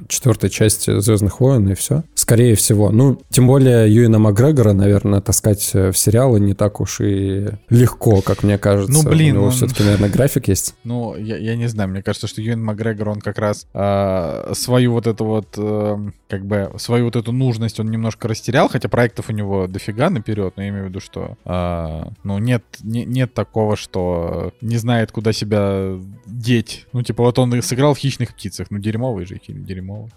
четвертой 0.08 0.50
части 0.50 0.98
Звездных 1.00 1.40
войн, 1.40 1.68
и 1.70 1.74
все. 1.74 2.02
Скорее 2.14 2.54
всего. 2.54 2.90
Ну, 2.90 3.20
тем 3.30 3.46
более 3.46 3.92
Юина 3.92 4.18
Макгрегора, 4.18 4.72
наверное, 4.72 5.20
таскать 5.20 5.72
в 5.74 5.92
сериалы 5.94 6.40
не 6.40 6.54
так 6.54 6.80
уж 6.80 7.00
и 7.00 7.48
легко, 7.70 8.20
как 8.22 8.42
мне 8.42 8.58
кажется. 8.58 8.92
Ну, 8.92 9.08
блин, 9.08 9.34
У 9.34 9.38
него 9.38 9.46
он- 9.46 9.52
все-таки, 9.52 9.82
наверное, 9.82 10.08
график 10.10 10.48
есть. 10.48 10.74
Ну, 10.84 11.16
я, 11.16 11.36
я 11.36 11.56
не 11.56 11.68
знаю, 11.68 11.88
мне 11.90 12.02
кажется, 12.02 12.26
что 12.26 12.40
Юэн 12.40 12.62
Макгрегор, 12.62 13.08
он 13.08 13.20
как 13.20 13.38
раз 13.38 13.66
а, 13.74 14.52
свою 14.54 14.92
вот 14.92 15.06
эту 15.06 15.24
вот, 15.24 15.54
эм, 15.56 16.14
как 16.28 16.44
бы, 16.46 16.72
свою 16.78 17.06
вот 17.06 17.16
эту 17.16 17.32
нужность 17.32 17.78
он 17.80 17.90
немножко 17.90 18.28
растерял, 18.28 18.68
хотя 18.68 18.88
проектов 18.88 19.26
у 19.28 19.32
него 19.32 19.66
дофига 19.66 20.10
наперед, 20.10 20.54
но 20.56 20.62
я 20.62 20.68
имею 20.70 20.84
в 20.86 20.88
виду, 20.88 21.00
что, 21.00 21.36
а, 21.44 22.08
ну, 22.24 22.38
нет, 22.38 22.62
не- 22.82 23.04
нет 23.04 23.34
такого, 23.34 23.76
что 23.76 24.52
не 24.60 24.76
знает, 24.76 25.12
куда 25.12 25.32
себя 25.32 25.98
деть. 26.26 26.86
Ну, 26.92 27.02
типа, 27.02 27.22
вот 27.22 27.38
он 27.38 27.62
сыграл 27.62 27.94
в 27.94 27.98
«Хищных 27.98 28.34
птицах», 28.34 28.68
ну, 28.70 28.78
дерьмовый 28.78 29.24
же 29.26 29.40
фильм, 29.44 29.64
дерьмовый. 29.96 30.10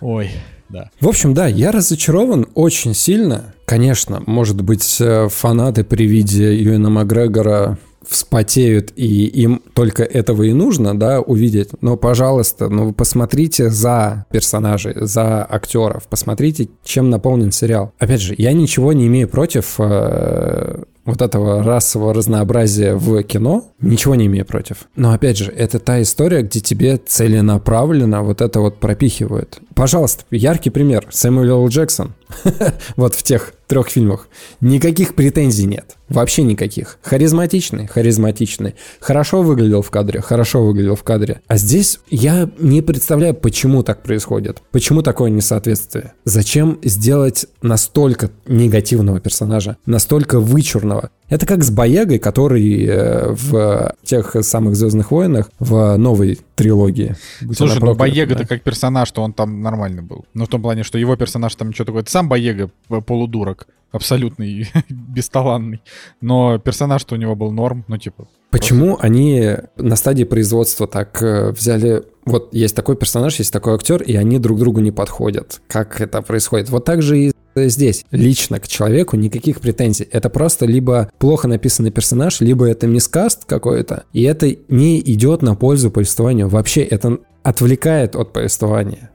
Ой, 0.00 0.30
да. 0.68 0.90
В 1.00 1.08
общем, 1.08 1.34
да, 1.34 1.46
я 1.46 1.72
разочарован 1.72 2.46
очень 2.54 2.94
сильно. 2.94 3.54
Конечно, 3.66 4.22
может 4.26 4.60
быть, 4.62 4.96
э, 5.00 5.28
фанаты 5.28 5.84
при 5.84 6.06
виде 6.06 6.54
Юэна 6.56 6.90
Макгрегора 6.90 7.78
вспотеют, 8.08 8.92
и 8.96 9.26
им 9.26 9.62
только 9.74 10.02
этого 10.02 10.42
и 10.44 10.52
нужно, 10.52 10.98
да, 10.98 11.20
увидеть. 11.20 11.70
Но, 11.80 11.96
пожалуйста, 11.96 12.68
ну 12.68 12.92
посмотрите 12.92 13.70
за 13.70 14.26
персонажей, 14.32 14.94
за 14.96 15.46
актеров, 15.48 16.08
посмотрите, 16.08 16.68
чем 16.82 17.10
наполнен 17.10 17.52
сериал. 17.52 17.92
Опять 17.98 18.20
же, 18.20 18.34
я 18.36 18.52
ничего 18.52 18.92
не 18.92 19.06
имею 19.06 19.28
против 19.28 19.76
э, 19.78 20.82
вот 21.10 21.22
этого 21.22 21.62
расового 21.62 22.14
разнообразия 22.14 22.94
в 22.94 23.22
кино, 23.22 23.64
ничего 23.80 24.14
не 24.14 24.26
имею 24.26 24.46
против. 24.46 24.88
Но 24.96 25.12
опять 25.12 25.36
же, 25.36 25.50
это 25.50 25.78
та 25.78 26.00
история, 26.02 26.42
где 26.42 26.60
тебе 26.60 26.96
целенаправленно 26.96 28.22
вот 28.22 28.40
это 28.40 28.60
вот 28.60 28.78
пропихивают. 28.78 29.60
Пожалуйста, 29.74 30.24
яркий 30.30 30.70
пример. 30.70 31.06
Сэмюэл. 31.10 31.68
Джексон. 31.68 32.14
Вот 32.96 33.14
в 33.14 33.22
тех 33.22 33.54
трех 33.66 33.88
фильмах. 33.88 34.28
Никаких 34.60 35.14
претензий 35.14 35.66
нет. 35.66 35.96
Вообще 36.10 36.42
никаких. 36.42 36.98
Харизматичный, 37.02 37.86
харизматичный. 37.86 38.74
Хорошо 39.00 39.42
выглядел 39.42 39.80
в 39.80 39.90
кадре, 39.92 40.20
хорошо 40.20 40.66
выглядел 40.66 40.96
в 40.96 41.04
кадре. 41.04 41.40
А 41.46 41.56
здесь 41.56 42.00
я 42.10 42.50
не 42.58 42.82
представляю, 42.82 43.34
почему 43.34 43.84
так 43.84 44.02
происходит. 44.02 44.60
Почему 44.72 45.02
такое 45.02 45.30
несоответствие. 45.30 46.14
Зачем 46.24 46.80
сделать 46.82 47.46
настолько 47.62 48.30
негативного 48.46 49.20
персонажа, 49.20 49.76
настолько 49.86 50.40
вычурного? 50.40 51.10
Это 51.28 51.46
как 51.46 51.62
с 51.62 51.70
Боегой, 51.70 52.18
который 52.18 52.84
э, 52.84 53.32
в 53.32 53.94
тех 54.02 54.34
самых 54.40 54.74
Звездных 54.74 55.12
войнах, 55.12 55.48
в 55.60 55.96
новой 55.96 56.40
трилогии. 56.56 57.14
Слушай, 57.54 57.78
ну 57.80 57.94
Боега-то 57.94 58.40
да. 58.40 58.46
как 58.46 58.62
персонаж, 58.62 59.06
что 59.06 59.22
он 59.22 59.32
там 59.32 59.62
нормально 59.62 60.02
был. 60.02 60.24
Ну, 60.34 60.46
в 60.46 60.48
том 60.48 60.60
плане, 60.60 60.82
что 60.82 60.98
его 60.98 61.14
персонаж 61.14 61.54
там 61.54 61.72
что 61.72 61.84
такое. 61.84 62.04
Сам 62.08 62.28
Боега 62.28 62.68
полудурок. 63.06 63.68
Абсолютный, 63.92 64.68
бесталанный. 64.88 65.82
Но 66.20 66.58
персонаж-то 66.58 67.14
у 67.14 67.18
него 67.18 67.34
был 67.34 67.50
норм. 67.50 67.84
Ну, 67.88 67.98
типа, 67.98 68.28
Почему 68.50 68.98
они 69.00 69.56
на 69.76 69.96
стадии 69.96 70.24
производства 70.24 70.86
так 70.86 71.22
э, 71.22 71.52
взяли... 71.52 72.02
Вот 72.24 72.52
есть 72.52 72.74
такой 72.74 72.96
персонаж, 72.96 73.36
есть 73.36 73.52
такой 73.52 73.74
актер, 73.74 74.02
и 74.02 74.16
они 74.16 74.38
друг 74.38 74.58
другу 74.58 74.80
не 74.80 74.90
подходят. 74.90 75.60
Как 75.68 76.00
это 76.00 76.20
происходит? 76.20 76.68
Вот 76.68 76.84
так 76.84 77.00
же 77.00 77.18
и 77.18 77.32
здесь. 77.54 78.04
Лично 78.10 78.58
к 78.58 78.66
человеку 78.66 79.16
никаких 79.16 79.60
претензий. 79.60 80.08
Это 80.10 80.30
просто 80.30 80.66
либо 80.66 81.10
плохо 81.18 81.46
написанный 81.48 81.90
персонаж, 81.90 82.40
либо 82.40 82.66
это 82.66 82.86
мискаст 82.86 83.44
какой-то, 83.44 84.04
и 84.12 84.22
это 84.22 84.54
не 84.68 85.00
идет 85.00 85.42
на 85.42 85.54
пользу 85.54 85.90
повествованию. 85.90 86.48
Вообще 86.48 86.82
это 86.82 87.18
отвлекает 87.42 88.16
от 88.16 88.32
повествования. 88.32 89.10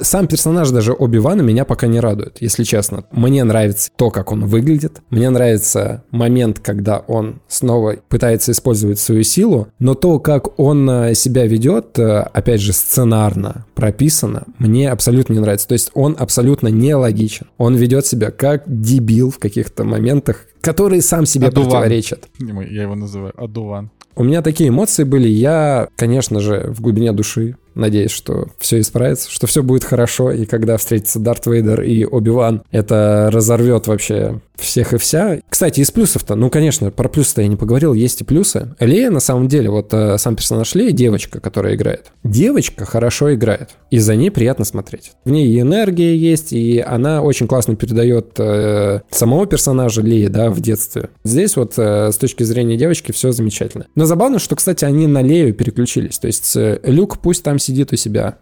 Сам 0.00 0.26
персонаж 0.26 0.70
даже 0.70 0.92
Оби-Вана 0.92 1.42
меня 1.42 1.64
пока 1.64 1.86
не 1.86 2.00
радует, 2.00 2.38
если 2.40 2.64
честно. 2.64 3.04
Мне 3.10 3.44
нравится 3.44 3.90
то, 3.96 4.10
как 4.10 4.32
он 4.32 4.46
выглядит. 4.46 5.00
Мне 5.10 5.30
нравится 5.30 6.04
момент, 6.10 6.58
когда 6.60 6.98
он 6.98 7.40
снова 7.48 7.96
пытается 8.08 8.52
использовать 8.52 8.98
свою 8.98 9.22
силу. 9.22 9.68
Но 9.78 9.94
то, 9.94 10.18
как 10.18 10.58
он 10.58 10.88
э, 10.88 11.14
себя 11.14 11.46
ведет, 11.46 11.98
э, 11.98 12.20
опять 12.20 12.60
же, 12.60 12.72
сценарно 12.72 13.66
прописано, 13.74 14.44
мне 14.58 14.90
абсолютно 14.90 15.34
не 15.34 15.40
нравится. 15.40 15.68
То 15.68 15.74
есть 15.74 15.90
он 15.94 16.16
абсолютно 16.18 16.68
нелогичен. 16.68 17.46
Он 17.58 17.76
ведет 17.76 18.06
себя 18.06 18.30
как 18.30 18.62
дебил 18.66 19.30
в 19.30 19.38
каких-то 19.38 19.84
моментах, 19.84 20.46
которые 20.60 21.02
сам 21.02 21.26
себе 21.26 21.48
Адуван. 21.48 21.70
противоречат. 21.70 22.28
я 22.38 22.82
его 22.82 22.94
называю 22.94 23.32
Адуван. 23.36 23.90
У 24.16 24.24
меня 24.24 24.42
такие 24.42 24.68
эмоции 24.68 25.04
были. 25.04 25.28
Я, 25.28 25.88
конечно 25.96 26.40
же, 26.40 26.66
в 26.68 26.80
глубине 26.80 27.12
души 27.12 27.56
надеюсь, 27.80 28.10
что 28.10 28.48
все 28.58 28.80
исправится, 28.80 29.30
что 29.30 29.46
все 29.46 29.62
будет 29.62 29.84
хорошо, 29.84 30.30
и 30.30 30.46
когда 30.46 30.76
встретится 30.76 31.18
Дарт 31.18 31.46
Вейдер 31.46 31.82
и 31.82 32.04
Оби-Ван, 32.04 32.62
это 32.70 33.30
разорвет 33.32 33.86
вообще 33.86 34.40
всех 34.60 34.92
и 34.92 34.98
вся. 34.98 35.38
Кстати, 35.48 35.80
из 35.80 35.90
плюсов-то, 35.90 36.34
ну, 36.34 36.50
конечно, 36.50 36.90
про 36.90 37.08
плюсы-то 37.08 37.42
я 37.42 37.48
не 37.48 37.56
поговорил, 37.56 37.94
есть 37.94 38.20
и 38.20 38.24
плюсы. 38.24 38.74
Лея, 38.78 39.10
на 39.10 39.20
самом 39.20 39.48
деле, 39.48 39.70
вот 39.70 39.92
э, 39.92 40.18
сам 40.18 40.36
персонаж 40.36 40.74
Лея, 40.74 40.92
девочка, 40.92 41.40
которая 41.40 41.74
играет. 41.74 42.12
Девочка 42.24 42.84
хорошо 42.84 43.34
играет, 43.34 43.70
и 43.90 43.98
за 43.98 44.16
ней 44.16 44.30
приятно 44.30 44.64
смотреть. 44.64 45.12
В 45.24 45.30
ней 45.30 45.48
и 45.48 45.60
энергия 45.60 46.16
есть, 46.16 46.52
и 46.52 46.78
она 46.78 47.22
очень 47.22 47.46
классно 47.46 47.76
передает 47.76 48.38
э, 48.38 49.00
самого 49.10 49.46
персонажа 49.46 50.02
Леи, 50.02 50.26
да, 50.26 50.50
в 50.50 50.60
детстве. 50.60 51.10
Здесь 51.24 51.56
вот 51.56 51.74
э, 51.76 52.12
с 52.12 52.16
точки 52.16 52.42
зрения 52.42 52.76
девочки 52.76 53.12
все 53.12 53.32
замечательно. 53.32 53.86
Но 53.94 54.04
забавно, 54.04 54.38
что, 54.38 54.56
кстати, 54.56 54.84
они 54.84 55.06
на 55.06 55.22
Лею 55.22 55.54
переключились. 55.54 56.18
То 56.18 56.26
есть 56.26 56.56
э, 56.56 56.80
Люк 56.84 57.18
пусть 57.18 57.42
там 57.42 57.58
сидит 57.58 57.92
у 57.92 57.96
себя, 57.96 58.38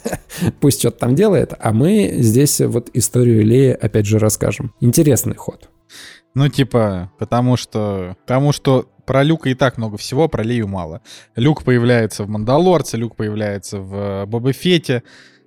пусть 0.60 0.80
что-то 0.80 0.98
там 0.98 1.14
делает, 1.14 1.54
а 1.58 1.72
мы 1.72 2.14
здесь 2.18 2.60
вот 2.60 2.90
историю 2.94 3.44
Леи 3.44 3.70
опять 3.70 4.06
же 4.06 4.18
расскажем. 4.18 4.72
Интересный 4.80 5.34
ход. 5.36 5.61
Ну, 6.34 6.48
типа, 6.48 7.12
потому 7.18 7.56
что... 7.56 8.16
Потому 8.22 8.52
что 8.52 8.88
про 9.04 9.22
Люка 9.22 9.50
и 9.50 9.54
так 9.54 9.78
много 9.78 9.96
всего, 9.96 10.28
про 10.28 10.42
Лею 10.42 10.68
мало. 10.68 11.02
Люк 11.34 11.64
появляется 11.64 12.24
в 12.24 12.28
Мандалорце, 12.28 12.96
Люк 12.96 13.16
появляется 13.16 13.78
в 13.78 13.94
э, 13.94 14.26
Боба 14.26 14.52
Фете. 14.52 15.02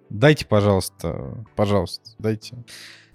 Дайте, 0.10 0.46
пожалуйста, 0.46 1.46
пожалуйста, 1.56 2.12
дайте. 2.20 2.56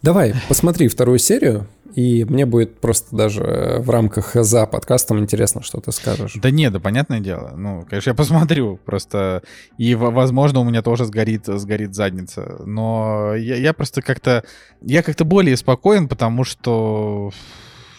Давай, 0.03 0.35
посмотри 0.49 0.89
вторую 0.89 1.19
серию, 1.19 1.69
и 1.95 2.25
мне 2.25 2.47
будет 2.47 2.81
просто 2.81 3.15
даже 3.15 3.43
э, 3.43 3.81
в 3.81 3.91
рамках 3.91 4.35
за 4.35 4.67
подкастом 4.67 5.19
интересно, 5.19 5.63
что 5.63 5.81
ты 5.81 5.93
скажешь. 5.93 6.35
Да 6.37 6.51
не, 6.51 6.71
да 6.71 6.81
понятное 6.81 7.21
дело. 7.21 7.53
Ну, 7.57 7.85
конечно, 7.89 8.11
я 8.11 8.15
посмотрю. 8.15 8.79
Просто 8.85 9.43
и, 9.77 9.95
возможно, 9.95 10.61
у 10.61 10.65
меня 10.65 10.83
тоже 10.83 11.05
сгорит, 11.05 11.47
сгорит 11.47 11.95
задница. 11.95 12.63
Но 12.65 13.35
я, 13.35 13.57
я 13.57 13.73
просто 13.73 14.03
как-то... 14.03 14.45
Я 14.81 15.03
как-то 15.03 15.25
более 15.25 15.57
спокоен, 15.57 16.09
потому 16.09 16.45
что 16.45 17.31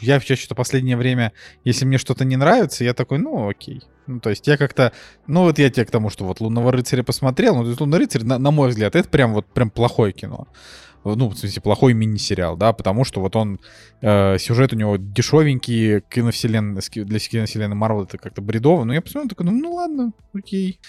я 0.02 0.20
чаще 0.20 0.43
что 0.43 0.56
последнее 0.56 0.97
время, 0.97 1.32
если 1.64 1.86
мне 1.86 1.97
что-то 1.97 2.26
не 2.26 2.36
нравится, 2.36 2.84
я 2.84 2.93
такой, 2.93 3.20
ну, 3.20 3.49
окей. 3.49 3.82
Ну, 4.08 4.20
то 4.20 4.30
есть 4.30 4.47
я 4.47 4.58
как-то... 4.58 4.91
Ну, 5.28 5.43
вот 5.43 5.60
я 5.60 5.70
тебе 5.70 5.86
к 5.86 5.91
тому, 5.91 6.10
что 6.10 6.26
вот 6.26 6.41
«Лунного 6.41 6.72
рыцаря» 6.72 7.04
посмотрел. 7.04 7.56
Ну, 7.56 7.76
«Лунный 7.80 7.99
рыцарь», 7.99 8.24
на, 8.24 8.38
на 8.38 8.52
мой 8.52 8.70
взгляд, 8.70 8.95
это 8.95 9.08
прям 9.08 9.34
вот 9.34 9.45
прям 9.45 9.70
плохое 9.70 10.12
кино. 10.12 10.47
Ну, 11.04 11.30
в 11.30 11.38
смысле, 11.38 11.62
плохой 11.62 11.93
мини-сериал, 11.93 12.58
да, 12.58 12.74
потому 12.74 13.06
что 13.06 13.22
вот 13.22 13.36
он, 13.36 13.60
э, 14.02 14.38
сюжет 14.38 14.74
у 14.74 14.76
него 14.76 14.97
дешевенький, 14.97 16.02
киновселенная, 16.02 16.82
для 16.93 17.20
киновселенной 17.20 17.76
Марвел 17.76 18.04
это 18.04 18.20
как-то 18.20 18.41
бредово, 18.41 18.84
но 18.84 18.93
я 18.93 19.02
посмотрел, 19.02 19.30
такой, 19.30 19.47
ну, 19.47 19.52
ну 19.52 19.74
ладно, 19.74 20.14
окей. 20.34 20.80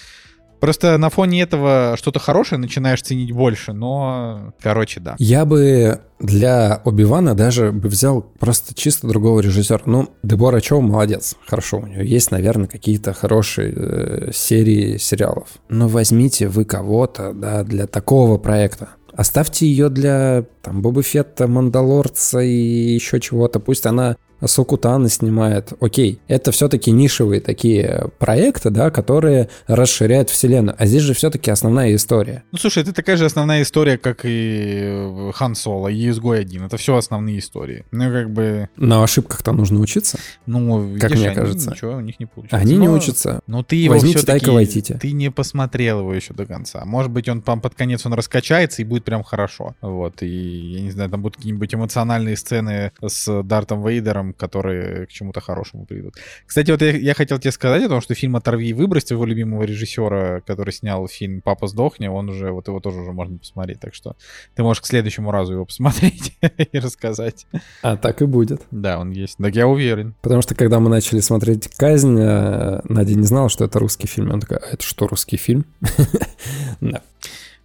Просто 0.63 0.97
на 0.97 1.11
фоне 1.11 1.43
этого 1.43 1.97
что-то 1.99 2.21
хорошее 2.21 2.61
начинаешь 2.61 3.03
ценить 3.03 3.33
больше, 3.33 3.73
но, 3.73 4.55
короче, 4.61 5.01
да. 5.01 5.17
Я 5.19 5.45
бы 5.45 6.03
для 6.21 6.81
Оби-Вана 6.85 7.35
даже 7.35 7.73
бы 7.73 7.89
взял 7.89 8.23
просто 8.23 8.73
чисто 8.73 9.09
другого 9.09 9.41
режиссера. 9.41 9.81
Ну, 9.87 10.11
Дебора 10.23 10.61
Чоу 10.61 10.81
молодец, 10.81 11.35
хорошо, 11.49 11.79
у 11.79 11.87
нее 11.89 12.07
есть, 12.07 12.31
наверное, 12.31 12.69
какие-то 12.69 13.13
хорошие 13.13 13.73
э, 13.75 14.31
серии 14.33 14.99
сериалов. 14.99 15.49
Но 15.69 15.89
возьмите 15.89 16.47
вы 16.47 16.65
кого-то, 16.65 17.33
да, 17.33 17.65
для 17.65 17.89
такого 17.89 18.39
проекта. 18.39 18.91
Оставьте 19.15 19.67
ее 19.67 19.89
для 19.89 20.45
там 20.63 20.81
Боба 20.81 21.03
Фетта, 21.03 21.49
Мандалорца 21.49 22.39
и 22.39 22.95
еще 22.95 23.19
чего-то. 23.19 23.59
Пусть 23.59 23.85
она 23.85 24.17
Сокутана 24.45 25.09
снимает. 25.09 25.73
Окей, 25.81 26.21
это 26.29 26.53
все-таки 26.53 26.91
нишевые 26.91 27.41
такие 27.41 28.09
проекты, 28.19 28.71
да, 28.71 28.91
которые 28.91 29.49
расширяют 29.67 30.31
вселенную. 30.31 30.75
А 30.79 30.87
здесь 30.87 31.03
же 31.03 31.15
все-таки 31.15 31.51
основная 31.51 31.95
история. 31.95 32.45
Ну, 32.53 32.59
слушай, 32.59 32.83
это 32.83 32.93
такая 32.93 33.17
же 33.17 33.25
основная 33.25 33.63
история, 33.63 33.99
как 33.99 34.25
и 34.25 34.81
э, 34.83 35.33
Хан 35.35 35.55
Соло, 35.55 35.89
и 35.89 36.09
Изгой 36.09 36.41
один. 36.41 36.65
Это 36.65 36.77
все 36.77 36.97
основные 36.97 37.39
истории. 37.39 37.85
Ну, 37.91 38.11
как 38.11 38.31
бы, 38.31 38.69
На 38.77 39.03
ошибках-то 39.03 39.53
нужно 39.53 39.81
учиться. 39.81 40.19
ну, 40.47 40.97
Как 41.01 41.11
мне 41.13 41.27
они 41.29 41.35
кажется. 41.35 41.71
Ничего 41.71 41.93
у 41.97 42.01
них 42.01 42.19
не 42.21 42.27
получается. 42.27 42.57
Они 42.57 42.77
не 42.77 42.89
Но- 42.89 42.95
учатся. 42.95 43.41
Ну 43.47 43.63
ты 43.63 43.77
его 43.77 43.95
Возьмите. 43.95 44.21
Тайка 44.27 44.51
Вайтити. 44.53 44.99
Ты 45.01 45.13
не 45.13 45.31
посмотрел 45.31 46.01
его 46.01 46.15
еще 46.15 46.35
до 46.35 46.47
конца. 46.47 46.85
Может 46.85 47.11
быть, 47.11 47.29
он 47.29 47.43
там 47.43 47.61
под 47.61 47.75
конец 47.75 48.05
он 48.07 48.13
раскачается 48.15 48.83
и 48.83 48.85
будет 48.85 49.05
прям 49.05 49.23
хорошо. 49.23 49.75
Вот, 49.81 50.23
и, 50.23 50.27
я 50.27 50.81
не 50.81 50.91
знаю, 50.91 51.11
там 51.11 51.23
будут 51.23 51.37
какие-нибудь 51.37 51.75
эмоциональные 51.75 52.37
сцены 52.37 52.93
с 53.05 53.43
Дартом 53.43 53.87
Вейдером, 53.87 54.32
которые 54.33 55.07
к 55.07 55.11
чему-то 55.11 55.41
хорошему 55.41 55.85
приведут. 55.87 56.15
Кстати, 56.47 56.71
вот 56.71 56.83
я, 56.83 56.91
я 56.97 57.15
хотел 57.15 57.39
тебе 57.39 57.53
сказать 57.53 57.83
о 57.85 57.89
том, 57.89 58.01
что 58.01 58.15
фильм 58.15 58.37
«Оторви 58.37 58.69
и 58.69 58.73
выбрось» 58.73 59.05
твоего 59.05 59.25
любимого 59.25 59.63
режиссера, 59.65 60.41
который 60.47 60.73
снял 60.73 61.07
фильм 61.09 61.41
«Папа 61.41 61.67
сдохни», 61.67 62.07
он 62.09 62.29
уже, 62.29 62.51
вот 62.53 62.69
его 62.69 62.81
тоже 62.81 63.01
уже 63.01 63.13
можно 63.13 63.39
посмотреть, 63.39 63.81
так 63.81 63.95
что 63.95 64.17
ты 64.55 64.63
можешь 64.63 64.81
к 64.83 64.87
следующему 64.87 65.31
разу 65.31 65.55
его 65.55 65.65
посмотреть 65.65 66.37
и 66.73 66.79
рассказать. 66.79 67.47
А 67.83 67.97
так 67.97 68.23
и 68.23 68.27
будет. 68.27 68.63
Да, 68.71 68.99
он 68.99 69.11
есть. 69.11 69.39
Так 69.39 69.55
я 69.55 69.67
уверен. 69.67 70.15
Потому 70.23 70.43
что 70.43 70.55
когда 70.55 70.81
мы 70.81 70.89
начали 70.91 71.21
смотреть 71.21 71.69
«Казнь», 71.77 72.19
э, 72.19 72.81
Надя 72.85 73.15
не 73.15 73.25
знала, 73.27 73.49
что 73.49 73.65
это 73.65 73.79
русский 73.79 74.07
фильм. 74.07 74.31
Он 74.33 74.41
такой, 74.41 74.59
а 74.59 74.67
это 74.73 74.83
что, 74.85 75.07
русский 75.07 75.37
фильм? 75.37 75.65
Да. 76.81 77.03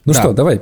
Ну 0.06 0.14
Да. 0.14 0.20
что, 0.22 0.34
давай 0.34 0.62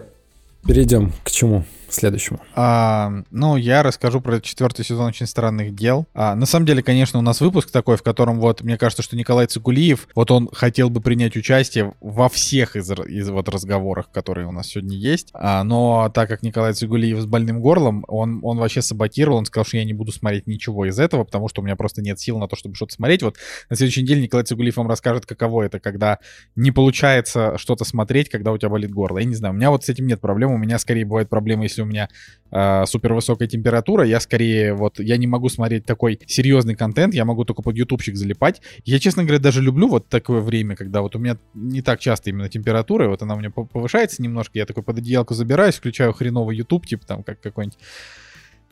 перейдем 0.66 1.14
к 1.24 1.30
чему 1.32 1.66
следующему. 1.96 2.40
А, 2.56 3.12
ну, 3.32 3.58
я 3.58 3.84
расскажу 3.84 4.22
про 4.22 4.40
четвертый 4.40 4.86
сезон 4.86 5.08
«Очень 5.08 5.28
странных 5.28 5.76
дел». 5.76 6.08
А, 6.14 6.36
на 6.36 6.46
самом 6.46 6.66
деле, 6.66 6.84
конечно, 6.84 7.20
у 7.20 7.22
нас 7.22 7.42
выпуск 7.42 7.72
такой, 7.72 7.98
в 7.98 8.04
котором 8.04 8.40
вот, 8.40 8.62
мне 8.62 8.78
кажется, 8.78 9.04
что 9.04 9.16
Николай 9.16 9.48
Цигулиев, 9.48 10.08
вот 10.16 10.32
он 10.32 10.50
хотел 10.52 10.90
бы 10.90 11.02
принять 11.02 11.36
участие 11.36 11.94
во 12.02 12.30
всех 12.30 12.76
из, 12.76 12.90
из 12.92 13.30
вот 13.30 13.50
разговорах, 13.50 14.12
которые 14.12 14.48
у 14.48 14.52
нас 14.52 14.68
сегодня 14.68 14.98
есть. 14.98 15.30
А, 15.34 15.64
но 15.64 16.10
так 16.14 16.30
как 16.30 16.44
Николай 16.44 16.74
Цигулиев 16.74 17.20
с 17.20 17.26
больным 17.26 17.62
горлом, 17.62 18.04
он, 18.08 18.40
он 18.44 18.58
вообще 18.58 18.82
саботировал, 18.82 19.38
он 19.38 19.46
сказал, 19.46 19.66
что 19.66 19.78
я 19.78 19.86
не 19.86 19.94
буду 19.94 20.12
смотреть 20.12 20.48
ничего 20.48 20.86
из 20.86 21.00
этого, 21.00 21.24
потому 21.24 21.48
что 21.50 21.62
у 21.62 21.66
меня 21.66 21.76
просто 21.76 22.02
нет 22.02 22.20
сил 22.20 22.38
на 22.38 22.48
то, 22.48 22.56
чтобы 22.56 22.76
что-то 22.76 22.94
смотреть. 22.94 23.24
Вот 23.24 23.38
на 23.70 23.76
следующей 23.76 24.04
неделе 24.04 24.22
Николай 24.22 24.46
Цигулиев 24.46 24.78
вам 24.78 24.88
расскажет, 24.88 25.26
каково 25.26 25.64
это, 25.64 25.80
когда 25.80 26.20
не 26.56 26.72
получается 26.72 27.58
что-то 27.58 27.86
смотреть, 27.86 28.30
когда 28.30 28.52
у 28.52 28.58
тебя 28.58 28.70
болит 28.70 28.92
горло. 28.92 29.20
Я 29.20 29.26
не 29.26 29.36
знаю, 29.36 29.54
у 29.54 29.58
меня 29.58 29.70
вот 29.72 29.86
с 29.86 29.90
этим 29.90 30.08
нет 30.08 30.22
проблем. 30.22 30.52
У 30.52 30.58
меня 30.58 30.80
скорее 30.80 31.06
бывает 31.06 31.30
проблема, 31.30 31.64
если 31.64 31.82
у 31.86 31.88
меня 31.88 32.10
э, 32.52 32.86
супервысокая 32.86 33.48
температура. 33.48 34.06
Я 34.06 34.20
скорее 34.20 34.74
вот, 34.74 35.00
я 35.00 35.18
не 35.18 35.28
могу 35.28 35.50
смотреть 35.50 35.86
такой 35.86 36.20
серьезный 36.28 36.76
контент, 36.76 37.14
я 37.14 37.26
могу 37.26 37.46
только 37.46 37.62
под 37.62 37.76
ютубчик 37.78 38.16
залипать. 38.16 38.62
Я, 38.84 39.00
честно 39.00 39.24
говоря, 39.24 39.40
даже 39.40 39.62
люблю 39.62 39.88
вот 39.88 40.10
такое 40.10 40.42
время, 40.42 40.76
когда 40.76 41.02
вот 41.02 41.16
у 41.16 41.20
меня 41.20 41.38
не 41.54 41.82
так 41.82 42.00
часто 42.00 42.30
именно 42.30 42.50
температура, 42.50 43.08
вот 43.08 43.22
она 43.22 43.36
у 43.36 43.40
меня 43.40 43.52
по- 43.52 43.66
повышается 43.66 44.22
немножко, 44.22 44.58
я 44.60 44.66
такой 44.66 44.84
под 44.84 44.98
одеялку 44.98 45.34
забираюсь, 45.34 45.76
включаю 45.76 46.14
хреновый 46.14 46.58
ютуб, 46.58 46.86
типа 46.86 47.06
там 47.06 47.24
как 47.24 47.40
какой-нибудь 47.40 47.80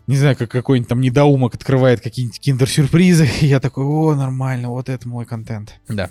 не 0.06 0.18
знаю, 0.18 0.36
как 0.36 0.52
какой-нибудь 0.52 0.90
там 0.90 1.00
недоумок 1.00 1.56
открывает 1.56 2.02
какие-нибудь 2.02 2.40
киндер-сюрпризы, 2.40 3.30
и 3.42 3.46
я 3.46 3.60
такой, 3.60 3.86
о, 3.86 4.16
нормально, 4.16 4.70
вот 4.70 4.90
это 4.90 5.08
мой 5.08 5.26
контент. 5.26 5.80
Да. 5.88 6.10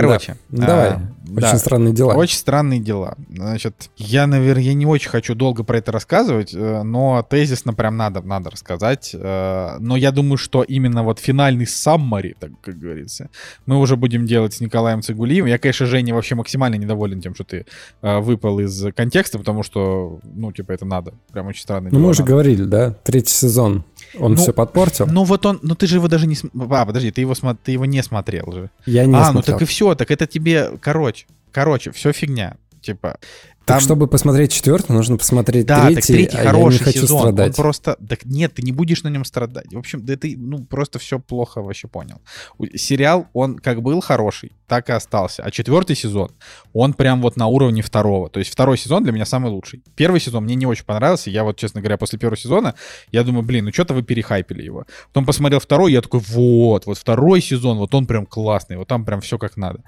Короче. 0.00 0.36
Ну, 0.50 0.66
давай. 0.66 0.90
а, 0.90 1.00
да. 1.24 1.48
Очень 1.48 1.58
странные 1.58 1.94
дела. 1.94 2.14
Очень 2.14 2.36
странные 2.36 2.80
дела. 2.80 3.16
Значит, 3.30 3.90
я, 3.96 4.26
наверное, 4.26 4.62
я 4.62 4.74
не 4.74 4.86
очень 4.86 5.08
хочу 5.08 5.34
долго 5.34 5.62
про 5.64 5.78
это 5.78 5.92
рассказывать, 5.92 6.52
э, 6.54 6.82
но 6.82 7.24
тезисно 7.28 7.74
прям 7.74 7.96
надо, 7.96 8.20
надо 8.22 8.50
рассказать. 8.50 9.10
Э, 9.14 9.76
Но 9.78 9.96
я 9.96 10.10
думаю, 10.12 10.36
что 10.36 10.62
именно 10.62 11.02
вот 11.02 11.18
финальный 11.18 11.66
саммари, 11.66 12.36
так 12.38 12.50
как 12.60 12.78
говорится, 12.78 13.30
мы 13.66 13.78
уже 13.78 13.96
будем 13.96 14.26
делать 14.26 14.54
с 14.54 14.60
Николаем 14.60 15.02
Цигулиевым. 15.02 15.48
Я, 15.48 15.58
конечно, 15.58 15.86
Женя 15.86 16.14
вообще 16.14 16.34
максимально 16.34 16.74
недоволен 16.76 17.20
тем, 17.20 17.34
что 17.34 17.44
ты 17.44 17.66
э, 18.02 18.18
выпал 18.18 18.58
из 18.60 18.84
контекста, 18.94 19.38
потому 19.38 19.62
что, 19.62 20.20
ну, 20.24 20.52
типа, 20.52 20.72
это 20.72 20.84
надо. 20.84 21.14
Прям 21.32 21.46
очень 21.46 21.62
странно. 21.62 21.88
Ну, 21.92 21.98
мы 21.98 22.08
уже 22.08 22.24
говорили, 22.24 22.64
да? 22.64 22.90
Третий 23.04 23.32
сезон. 23.32 23.84
Он 24.18 24.32
Ну, 24.34 24.36
все 24.42 24.52
подпортил. 24.52 25.06
Ну 25.06 25.24
вот 25.24 25.46
он, 25.46 25.58
ну 25.62 25.74
ты 25.74 25.86
же 25.86 25.96
его 25.96 26.08
даже 26.08 26.26
не... 26.26 26.36
А, 26.70 26.84
подожди, 26.86 27.10
ты 27.10 27.20
его, 27.20 27.32
смо- 27.32 27.56
ты 27.62 27.72
его 27.72 27.84
не 27.86 28.02
смотрел 28.02 28.52
же. 28.52 28.70
Я 28.86 29.06
не 29.06 29.14
а, 29.14 29.24
смотрел. 29.30 29.34
ну 29.34 29.42
так 29.42 29.62
и 29.62 29.64
все, 29.64 29.94
так 29.94 30.10
это 30.10 30.26
тебе, 30.26 30.72
короче, 30.80 31.26
короче, 31.50 31.90
все 31.92 32.12
фигня. 32.12 32.56
Типа, 32.80 33.18
Так, 33.64 33.76
там- 33.76 33.80
чтобы 33.80 34.08
посмотреть 34.08 34.50
четвертый, 34.52 34.90
нужно 34.92 35.16
посмотреть 35.16 35.66
Да, 35.66 35.82
третий, 35.86 35.94
так 35.94 36.04
третий 36.06 36.36
а 36.36 36.44
хороший 36.50 36.74
я 36.74 36.78
не 36.80 36.84
хочу 36.84 37.00
сезон. 37.02 37.18
страдать. 37.20 37.48
Он 37.50 37.54
просто... 37.62 37.96
Так 38.08 38.24
нет, 38.24 38.54
ты 38.54 38.62
не 38.62 38.72
будешь 38.72 39.04
на 39.04 39.08
нем 39.08 39.24
страдать. 39.24 39.72
В 39.72 39.78
общем, 39.78 40.04
да 40.04 40.16
ты, 40.16 40.36
ну, 40.36 40.64
просто 40.64 40.98
все 40.98 41.20
плохо 41.20 41.62
вообще 41.62 41.86
понял. 41.86 42.20
Сериал, 42.74 43.28
он 43.32 43.56
как 43.58 43.82
был 43.82 44.00
хороший, 44.00 44.50
так 44.72 44.88
и 44.88 44.92
остался. 44.92 45.42
А 45.42 45.50
четвертый 45.50 45.94
сезон, 45.94 46.30
он 46.72 46.94
прям 46.94 47.20
вот 47.20 47.36
на 47.36 47.46
уровне 47.46 47.82
второго. 47.82 48.30
То 48.30 48.38
есть 48.38 48.50
второй 48.50 48.78
сезон 48.78 49.02
для 49.02 49.12
меня 49.12 49.26
самый 49.26 49.50
лучший. 49.50 49.82
Первый 49.96 50.18
сезон 50.18 50.44
мне 50.44 50.54
не 50.54 50.64
очень 50.64 50.86
понравился. 50.86 51.28
Я 51.28 51.44
вот, 51.44 51.58
честно 51.58 51.82
говоря, 51.82 51.98
после 51.98 52.18
первого 52.18 52.38
сезона, 52.38 52.74
я 53.10 53.22
думаю, 53.22 53.42
блин, 53.42 53.66
ну 53.66 53.70
что-то 53.70 53.92
вы 53.92 54.02
перехайпили 54.02 54.62
его. 54.62 54.86
Потом 55.08 55.26
посмотрел 55.26 55.60
второй, 55.60 55.92
я 55.92 56.00
такой, 56.00 56.20
вот, 56.20 56.86
вот 56.86 56.96
второй 56.96 57.42
сезон, 57.42 57.76
вот 57.76 57.94
он 57.94 58.06
прям 58.06 58.24
классный, 58.24 58.78
вот 58.78 58.88
там 58.88 59.04
прям 59.04 59.20
все 59.20 59.36
как 59.36 59.58
надо. 59.58 59.82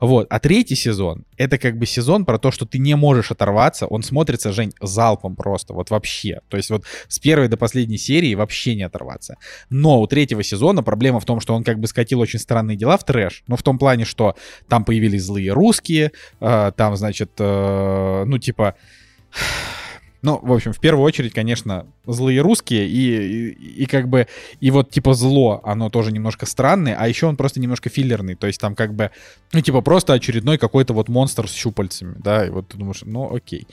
Вот. 0.00 0.26
А 0.30 0.38
третий 0.40 0.74
сезон, 0.74 1.26
это 1.36 1.58
как 1.58 1.76
бы 1.76 1.84
сезон 1.84 2.24
про 2.24 2.38
то, 2.38 2.50
что 2.50 2.64
ты 2.64 2.78
не 2.78 2.96
можешь 2.96 3.30
оторваться. 3.30 3.86
Он 3.86 4.02
смотрится, 4.02 4.52
Жень, 4.52 4.72
залпом 4.80 5.36
просто, 5.36 5.74
вот 5.74 5.90
вообще. 5.90 6.40
То 6.48 6.56
есть 6.56 6.70
вот 6.70 6.84
с 7.08 7.18
первой 7.18 7.48
до 7.48 7.58
последней 7.58 7.98
серии 7.98 8.34
вообще 8.34 8.74
не 8.74 8.84
оторваться. 8.84 9.36
Но 9.68 10.00
у 10.00 10.06
третьего 10.06 10.42
сезона 10.42 10.82
проблема 10.82 11.20
в 11.20 11.26
том, 11.26 11.40
что 11.40 11.54
он 11.54 11.62
как 11.62 11.78
бы 11.78 11.86
скатил 11.86 12.20
очень 12.20 12.38
странные 12.38 12.78
дела 12.78 12.96
в 12.96 13.04
трэш. 13.04 13.42
Ну, 13.46 13.56
в 13.56 13.62
том 13.62 13.78
плане, 13.78 14.06
что 14.06 14.29
там 14.68 14.84
появились 14.84 15.24
злые 15.24 15.52
русские, 15.52 16.12
э, 16.40 16.72
там, 16.76 16.96
значит, 16.96 17.30
э, 17.38 18.24
ну, 18.26 18.38
типа... 18.38 18.74
Ну, 20.22 20.38
в 20.42 20.52
общем, 20.52 20.74
в 20.74 20.80
первую 20.80 21.06
очередь, 21.06 21.32
конечно, 21.32 21.86
злые 22.06 22.42
русские, 22.42 22.86
и, 22.86 23.48
и, 23.48 23.82
и 23.84 23.86
как 23.86 24.06
бы, 24.06 24.26
и 24.60 24.70
вот 24.70 24.90
типа 24.90 25.14
зло, 25.14 25.62
оно 25.64 25.88
тоже 25.88 26.12
немножко 26.12 26.44
странное, 26.44 26.94
а 26.94 27.08
еще 27.08 27.24
он 27.24 27.36
просто 27.36 27.58
немножко 27.58 27.88
филлерный, 27.88 28.34
то 28.34 28.46
есть 28.46 28.60
там 28.60 28.74
как 28.74 28.92
бы, 28.92 29.12
ну, 29.54 29.62
типа 29.62 29.80
просто 29.80 30.12
очередной 30.12 30.58
какой-то 30.58 30.92
вот 30.92 31.08
монстр 31.08 31.48
с 31.48 31.54
щупальцами, 31.54 32.16
да, 32.18 32.46
и 32.46 32.50
вот 32.50 32.68
ты 32.68 32.76
думаешь, 32.76 33.00
ну, 33.02 33.34
окей. 33.34 33.66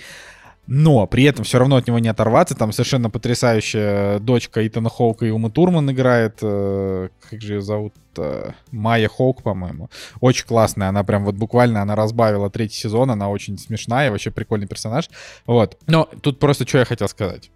Но 0.68 1.08
при 1.08 1.24
этом 1.24 1.46
все 1.46 1.60
равно 1.60 1.78
от 1.78 1.88
него 1.88 1.98
не 2.00 2.10
оторваться. 2.10 2.54
Там 2.56 2.74
совершенно 2.74 3.10
потрясающая 3.10 4.20
дочка 4.20 4.68
Итана 4.68 4.90
Хоука 4.90 5.26
и 5.26 5.30
Умы 5.30 5.50
Турман 5.50 5.90
играет. 5.92 6.40
э, 6.42 7.08
Как 7.30 7.42
же 7.42 7.54
ее 7.56 7.62
зовут? 7.62 7.94
Э, 8.18 8.52
Майя 8.72 9.08
Хоук, 9.08 9.44
по-моему. 9.44 9.90
Очень 10.20 10.46
классная. 10.46 10.90
Она 10.90 11.04
прям 11.06 11.24
вот 11.24 11.36
буквально, 11.36 11.82
она 11.82 11.96
разбавила 11.96 12.50
третий 12.50 12.76
сезон. 12.76 13.10
Она 13.12 13.30
очень 13.30 13.58
смешная, 13.58 14.12
вообще 14.12 14.30
прикольный 14.30 14.68
персонаж. 14.68 15.10
Вот. 15.46 15.78
Но 15.88 16.10
тут 16.22 16.38
просто 16.40 16.68
что 16.68 16.80
я 16.80 16.86
хотел 16.86 17.08
сказать. 17.08 17.50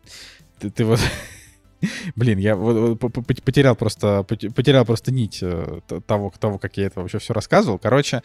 Ты, 0.60 0.70
ты 0.70 0.86
вот... 0.86 1.00
Блин, 2.16 2.38
я 2.38 2.56
потерял 2.56 3.76
просто, 3.76 4.24
поте- 4.28 4.54
потерял 4.54 4.86
просто 4.86 5.12
нить 5.12 5.40
э, 5.42 5.80
того, 6.06 6.32
того, 6.40 6.60
как 6.60 6.78
я 6.78 6.86
это 6.86 7.02
вообще 7.02 7.18
все 7.20 7.34
рассказывал. 7.34 7.80
Короче, 7.80 8.22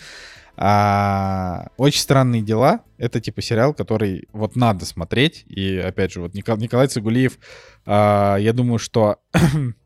а, 0.56 1.68
очень 1.76 2.00
странные 2.00 2.42
дела. 2.42 2.80
Это 2.98 3.20
типа 3.20 3.42
сериал, 3.42 3.74
который 3.74 4.26
вот 4.32 4.56
надо 4.56 4.86
смотреть. 4.86 5.44
И 5.46 5.76
опять 5.76 6.12
же, 6.12 6.20
вот 6.20 6.34
Никол- 6.34 6.58
Николай 6.58 6.88
Цигулиев, 6.88 7.38
а, 7.84 8.36
я 8.36 8.52
думаю, 8.52 8.78
что 8.78 9.18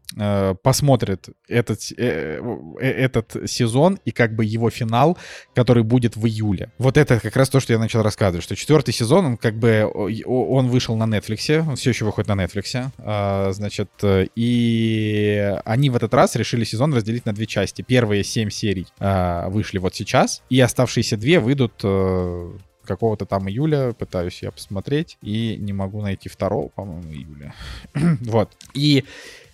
посмотрит 0.63 1.29
этот, 1.49 1.81
э, 1.97 2.41
э, 2.81 2.87
этот 2.87 3.37
сезон 3.49 3.99
и 4.05 4.11
как 4.11 4.35
бы 4.35 4.45
его 4.45 4.71
финал, 4.71 5.17
который 5.55 5.83
будет 5.83 6.17
в 6.17 6.27
июле. 6.27 6.73
Вот 6.79 6.97
это 6.97 7.21
как 7.21 7.37
раз 7.37 7.49
то, 7.49 7.61
что 7.61 7.73
я 7.73 7.79
начал 7.79 8.03
рассказывать, 8.03 8.45
что 8.45 8.57
четвертый 8.57 8.93
сезон, 8.93 9.27
он 9.27 9.37
как 9.37 9.57
бы, 9.57 9.85
он 10.27 10.69
вышел 10.69 10.97
на 10.97 11.05
Netflix, 11.05 11.61
он 11.69 11.77
все 11.77 11.91
еще 11.91 12.05
выходит 12.05 12.29
на 12.29 12.43
Netflix, 12.43 12.91
а, 12.99 13.53
значит, 13.53 13.91
э, 14.03 14.27
и 14.35 15.57
они 15.65 15.91
в 15.91 15.97
этот 15.97 16.13
раз 16.15 16.37
решили 16.37 16.65
сезон 16.65 16.93
разделить 16.95 17.27
на 17.27 17.33
две 17.33 17.47
части. 17.47 17.83
Первые 17.83 18.25
семь 18.25 18.51
серий 18.51 18.87
а, 18.99 19.49
вышли 19.49 19.79
вот 19.79 19.95
сейчас, 19.95 20.43
и 20.51 20.61
оставшиеся 20.61 21.17
две 21.17 21.41
выйдут 21.41 21.75
э, 21.85 22.53
какого-то 22.85 23.25
там 23.27 23.49
июля, 23.49 23.93
пытаюсь 23.93 24.43
я 24.43 24.51
посмотреть, 24.51 25.17
и 25.23 25.57
не 25.59 25.73
могу 25.73 26.03
найти 26.03 26.29
второго, 26.29 26.69
по-моему, 26.69 27.13
июля. 27.13 27.55
вот. 28.23 28.51
И 28.75 29.05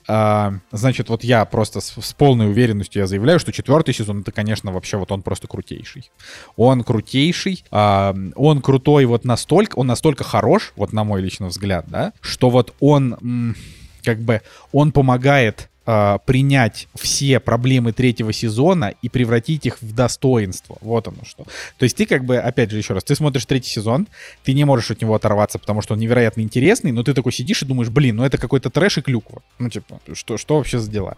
а, 0.08 0.54
значит, 0.72 1.08
вот 1.08 1.24
я 1.24 1.44
просто 1.44 1.80
с, 1.80 1.94
с 2.00 2.12
полной 2.12 2.48
уверенностью 2.48 3.00
я 3.00 3.06
заявляю, 3.06 3.38
что 3.40 3.52
четвертый 3.52 3.94
сезон 3.94 4.20
это, 4.20 4.32
конечно, 4.32 4.72
вообще 4.72 4.96
вот 4.96 5.12
он 5.12 5.22
просто 5.22 5.48
крутейший. 5.48 6.10
Он 6.56 6.84
крутейший, 6.84 7.64
а, 7.70 8.14
он 8.34 8.62
крутой 8.62 9.04
вот 9.06 9.24
настолько, 9.24 9.76
он 9.76 9.86
настолько 9.86 10.24
хорош, 10.24 10.72
вот 10.76 10.92
на 10.92 11.04
мой 11.04 11.20
личный 11.20 11.48
взгляд, 11.48 11.86
да, 11.88 12.12
что 12.20 12.50
вот 12.50 12.74
он 12.80 13.54
как 14.02 14.20
бы 14.20 14.42
он 14.72 14.92
помогает 14.92 15.68
а, 15.88 16.18
принять 16.18 16.88
все 16.96 17.38
проблемы 17.38 17.92
третьего 17.92 18.32
сезона 18.32 18.94
и 19.02 19.08
превратить 19.08 19.66
их 19.66 19.80
в 19.80 19.94
достоинство. 19.94 20.76
Вот 20.80 21.06
оно 21.06 21.18
что. 21.24 21.44
То 21.78 21.84
есть 21.84 21.96
ты 21.96 22.06
как 22.06 22.24
бы, 22.24 22.36
опять 22.38 22.72
же, 22.72 22.78
еще 22.78 22.92
раз, 22.92 23.04
ты 23.04 23.14
смотришь 23.14 23.46
третий 23.46 23.70
сезон, 23.70 24.08
ты 24.42 24.52
не 24.52 24.64
можешь 24.64 24.90
от 24.90 25.00
него 25.00 25.14
оторваться, 25.14 25.60
потому 25.60 25.82
что 25.82 25.94
он 25.94 26.00
невероятно 26.00 26.40
интересный, 26.40 26.90
но 26.90 27.04
ты 27.04 27.14
такой 27.14 27.32
сидишь 27.32 27.62
и 27.62 27.66
думаешь, 27.66 27.88
блин, 27.88 28.16
ну 28.16 28.24
это 28.24 28.36
какой-то 28.36 28.68
трэш 28.68 28.98
и 28.98 29.02
клюква. 29.02 29.42
Ну 29.60 29.70
типа, 29.70 30.00
что, 30.14 30.36
что 30.36 30.56
вообще 30.56 30.80
за 30.80 30.90
дела? 30.90 31.16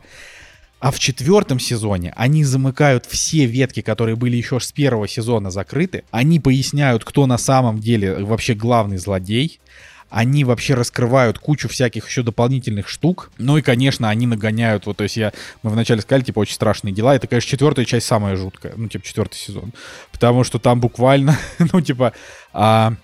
А 0.80 0.92
в 0.92 0.98
четвертом 0.98 1.58
сезоне 1.58 2.12
они 2.14 2.44
замыкают 2.44 3.04
все 3.06 3.46
ветки, 3.46 3.80
которые 3.80 4.16
были 4.16 4.36
еще 4.36 4.60
с 4.60 4.70
первого 4.70 5.08
сезона 5.08 5.50
закрыты. 5.50 6.04
Они 6.10 6.38
поясняют, 6.38 7.04
кто 7.04 7.26
на 7.26 7.38
самом 7.38 7.80
деле 7.80 8.22
вообще 8.22 8.54
главный 8.54 8.98
злодей. 8.98 9.60
Они 10.10 10.44
вообще 10.44 10.74
раскрывают 10.74 11.38
кучу 11.38 11.68
всяких 11.68 12.08
еще 12.08 12.22
дополнительных 12.22 12.88
штук. 12.88 13.30
Ну 13.38 13.58
и, 13.58 13.62
конечно, 13.62 14.08
они 14.08 14.26
нагоняют, 14.26 14.86
вот, 14.86 14.96
то 14.96 15.04
есть 15.04 15.16
я, 15.16 15.32
мы 15.62 15.70
вначале 15.70 16.00
сказали, 16.00 16.24
типа, 16.24 16.40
очень 16.40 16.54
страшные 16.54 16.92
дела. 16.92 17.14
Это, 17.14 17.26
конечно, 17.26 17.50
четвертая 17.50 17.84
часть 17.84 18.06
самая 18.06 18.36
жуткая, 18.36 18.72
ну, 18.76 18.88
типа, 18.88 19.04
четвертый 19.04 19.36
сезон. 19.36 19.72
Потому 20.12 20.44
что 20.44 20.58
там 20.58 20.80
буквально, 20.80 21.38
ну, 21.72 21.80
типа, 21.80 22.12
а, 22.52 22.94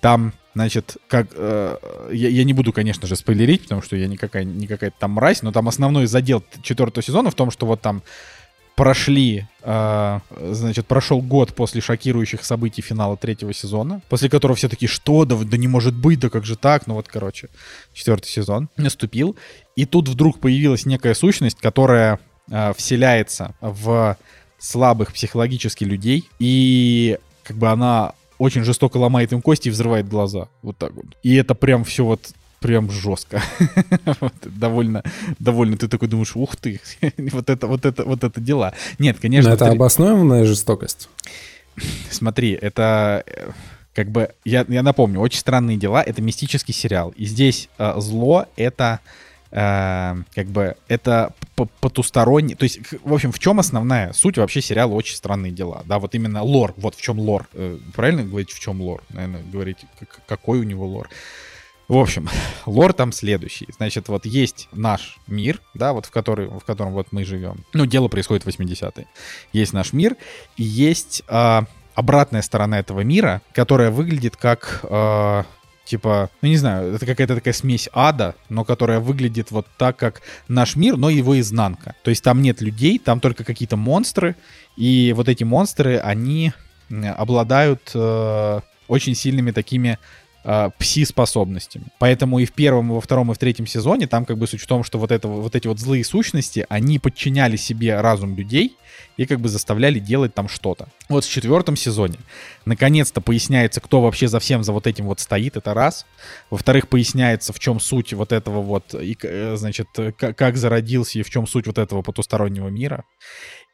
там 0.00 0.32
Значит, 0.54 0.98
как 1.08 1.28
э, 1.34 1.76
я, 2.12 2.28
я 2.28 2.44
не 2.44 2.52
буду, 2.52 2.74
конечно 2.74 3.06
же, 3.06 3.16
спойлерить, 3.16 3.62
потому 3.62 3.80
что 3.80 3.96
я 3.96 4.06
никакая, 4.06 4.44
не 4.44 4.66
какая-то 4.66 4.96
там 4.98 5.12
мразь, 5.12 5.40
но 5.40 5.50
там 5.50 5.66
основной 5.66 6.06
задел 6.06 6.44
четвертого 6.62 7.02
сезона 7.02 7.30
в 7.30 7.34
том, 7.34 7.50
что 7.50 7.64
вот 7.64 7.80
там 7.80 8.02
прошли, 8.74 9.46
э, 9.62 10.20
значит, 10.40 10.86
прошел 10.86 11.20
год 11.20 11.54
после 11.54 11.80
шокирующих 11.80 12.44
событий 12.44 12.82
финала 12.82 13.16
третьего 13.16 13.52
сезона, 13.52 14.00
после 14.08 14.28
которого 14.28 14.56
все 14.56 14.68
такие, 14.68 14.88
что, 14.88 15.24
да, 15.24 15.36
да 15.36 15.56
не 15.56 15.68
может 15.68 15.94
быть, 15.94 16.20
да 16.20 16.30
как 16.30 16.44
же 16.44 16.56
так, 16.56 16.86
ну 16.86 16.94
вот, 16.94 17.08
короче, 17.08 17.48
четвертый 17.92 18.28
сезон 18.28 18.68
наступил, 18.76 19.36
и 19.76 19.84
тут 19.84 20.08
вдруг 20.08 20.40
появилась 20.40 20.86
некая 20.86 21.14
сущность, 21.14 21.58
которая 21.60 22.18
э, 22.50 22.72
вселяется 22.76 23.54
в 23.60 24.16
слабых 24.58 25.12
психологически 25.12 25.84
людей, 25.84 26.28
и 26.38 27.18
как 27.42 27.56
бы 27.58 27.68
она 27.68 28.14
очень 28.38 28.64
жестоко 28.64 28.96
ломает 28.96 29.32
им 29.32 29.42
кости 29.42 29.68
и 29.68 29.70
взрывает 29.70 30.08
глаза. 30.08 30.48
Вот 30.62 30.76
так 30.76 30.92
вот. 30.94 31.06
И 31.22 31.34
это 31.36 31.54
прям 31.54 31.84
все 31.84 32.04
вот 32.04 32.32
прям 32.62 32.90
жестко. 32.90 33.42
вот, 34.20 34.34
довольно, 34.44 35.02
довольно 35.38 35.76
ты 35.76 35.88
такой 35.88 36.08
думаешь, 36.08 36.34
ух 36.36 36.56
ты, 36.56 36.80
вот 37.32 37.50
это, 37.50 37.66
вот 37.66 37.84
это, 37.84 38.04
вот 38.04 38.24
это 38.24 38.40
дела. 38.40 38.72
Нет, 38.98 39.18
конечно. 39.20 39.50
Но 39.50 39.56
это 39.56 39.66
ты... 39.66 39.72
обоснованная 39.72 40.44
жестокость. 40.44 41.08
Смотри, 42.10 42.52
это 42.52 43.24
э, 43.26 43.50
как 43.94 44.10
бы, 44.10 44.30
я, 44.44 44.64
я 44.68 44.82
напомню, 44.82 45.20
«Очень 45.20 45.40
странные 45.40 45.76
дела»— 45.76 46.02
это 46.06 46.22
мистический 46.22 46.72
сериал. 46.72 47.10
И 47.16 47.26
здесь 47.26 47.68
э, 47.78 47.94
зло— 47.98 48.46
это 48.56 49.00
э, 49.50 50.14
как 50.34 50.46
бы, 50.46 50.76
это 50.88 51.34
потусторонний... 51.80 52.54
То 52.54 52.64
есть, 52.64 52.80
в 53.04 53.12
общем, 53.12 53.32
в 53.32 53.38
чем 53.38 53.60
основная 53.60 54.12
суть 54.12 54.38
вообще 54.38 54.62
сериала 54.62 54.92
«Очень 54.92 55.16
странные 55.16 55.52
дела»? 55.52 55.82
Да, 55.86 55.98
вот 55.98 56.14
именно 56.14 56.42
лор, 56.42 56.74
вот 56.76 56.94
в 56.94 57.00
чем 57.00 57.18
лор. 57.18 57.48
Э, 57.52 57.78
правильно 57.94 58.22
говорить, 58.24 58.50
в 58.50 58.58
чем 58.58 58.80
лор? 58.80 59.02
Наверное, 59.10 59.42
говорить, 59.52 59.78
какой 60.26 60.60
у 60.60 60.64
него 60.64 60.86
лор. 60.86 61.08
В 61.92 61.98
общем, 61.98 62.26
лор 62.66 62.94
там 62.94 63.12
следующий. 63.12 63.68
Значит, 63.76 64.08
вот 64.08 64.24
есть 64.24 64.66
наш 64.72 65.18
мир, 65.26 65.60
да, 65.74 65.92
вот 65.92 66.06
в, 66.06 66.10
который, 66.10 66.46
в 66.46 66.60
котором 66.60 66.92
вот 66.92 67.08
мы 67.10 67.22
живем. 67.26 67.66
Ну, 67.74 67.84
дело 67.84 68.08
происходит 68.08 68.46
в 68.46 68.48
80-е. 68.48 69.06
Есть 69.52 69.74
наш 69.74 69.92
мир, 69.92 70.16
и 70.56 70.62
есть 70.62 71.22
э, 71.28 71.60
обратная 71.94 72.40
сторона 72.40 72.78
этого 72.78 73.00
мира, 73.02 73.42
которая 73.52 73.90
выглядит 73.90 74.38
как... 74.38 74.80
Э, 74.84 75.42
типа, 75.84 76.30
ну 76.40 76.48
не 76.48 76.56
знаю, 76.56 76.94
это 76.94 77.04
какая-то 77.04 77.34
такая 77.34 77.52
смесь 77.52 77.90
ада, 77.92 78.36
но 78.48 78.64
которая 78.64 78.98
выглядит 78.98 79.50
вот 79.50 79.66
так, 79.76 79.98
как 79.98 80.22
наш 80.48 80.76
мир, 80.76 80.96
но 80.96 81.10
его 81.10 81.38
изнанка. 81.38 81.94
То 82.04 82.08
есть 82.08 82.24
там 82.24 82.40
нет 82.40 82.62
людей, 82.62 82.98
там 82.98 83.20
только 83.20 83.44
какие-то 83.44 83.76
монстры, 83.76 84.36
и 84.78 85.12
вот 85.14 85.28
эти 85.28 85.44
монстры, 85.44 85.98
они 85.98 86.54
обладают 86.88 87.90
э, 87.92 88.60
очень 88.88 89.14
сильными 89.14 89.50
такими 89.50 89.98
э, 90.44 90.70
пси-способностями. 90.78 91.86
Поэтому 91.98 92.38
и 92.38 92.44
в 92.44 92.52
первом, 92.52 92.90
и 92.90 92.94
во 92.94 93.00
втором, 93.00 93.30
и 93.30 93.34
в 93.34 93.38
третьем 93.38 93.66
сезоне 93.66 94.06
там 94.06 94.24
как 94.24 94.38
бы 94.38 94.46
суть 94.46 94.60
в 94.60 94.66
том, 94.66 94.84
что 94.84 94.98
вот, 94.98 95.10
это, 95.10 95.28
вот 95.28 95.54
эти 95.54 95.66
вот 95.66 95.78
злые 95.78 96.04
сущности, 96.04 96.66
они 96.68 96.98
подчиняли 96.98 97.56
себе 97.56 98.00
разум 98.00 98.36
людей 98.36 98.76
и 99.16 99.26
как 99.26 99.40
бы 99.40 99.48
заставляли 99.48 99.98
делать 99.98 100.34
там 100.34 100.48
что-то. 100.48 100.88
Вот 101.08 101.24
в 101.24 101.30
четвертом 101.30 101.76
сезоне 101.76 102.18
наконец-то 102.64 103.20
поясняется, 103.20 103.80
кто 103.80 104.00
вообще 104.00 104.28
за 104.28 104.40
всем 104.40 104.62
за 104.64 104.72
вот 104.72 104.86
этим 104.86 105.06
вот 105.06 105.20
стоит, 105.20 105.56
это 105.56 105.74
раз. 105.74 106.06
Во-вторых, 106.50 106.88
поясняется, 106.88 107.52
в 107.52 107.58
чем 107.58 107.80
суть 107.80 108.12
вот 108.12 108.32
этого 108.32 108.62
вот, 108.62 108.94
и, 108.94 109.16
э, 109.22 109.56
значит, 109.56 109.88
как, 110.18 110.36
как 110.36 110.56
зародился 110.56 111.18
и 111.18 111.22
в 111.22 111.30
чем 111.30 111.46
суть 111.46 111.66
вот 111.66 111.78
этого 111.78 112.02
потустороннего 112.02 112.68
мира. 112.68 113.04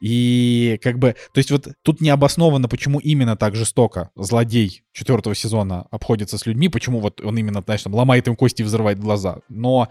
И 0.00 0.78
как 0.82 0.98
бы, 0.98 1.16
то 1.32 1.38
есть 1.38 1.50
вот 1.50 1.68
тут 1.82 2.00
не 2.00 2.10
обосновано, 2.10 2.68
почему 2.68 2.98
именно 2.98 3.36
так 3.36 3.54
жестоко 3.54 4.10
злодей 4.16 4.82
четвертого 4.92 5.34
сезона 5.34 5.86
обходится 5.90 6.38
с 6.38 6.46
людьми, 6.46 6.68
почему 6.68 7.00
вот 7.00 7.20
он 7.20 7.36
именно, 7.38 7.62
знаешь, 7.64 7.82
там 7.82 7.94
ломает 7.94 8.28
им 8.28 8.36
кости 8.36 8.62
и 8.62 8.64
взрывает 8.64 8.98
глаза. 8.98 9.38
Но 9.48 9.88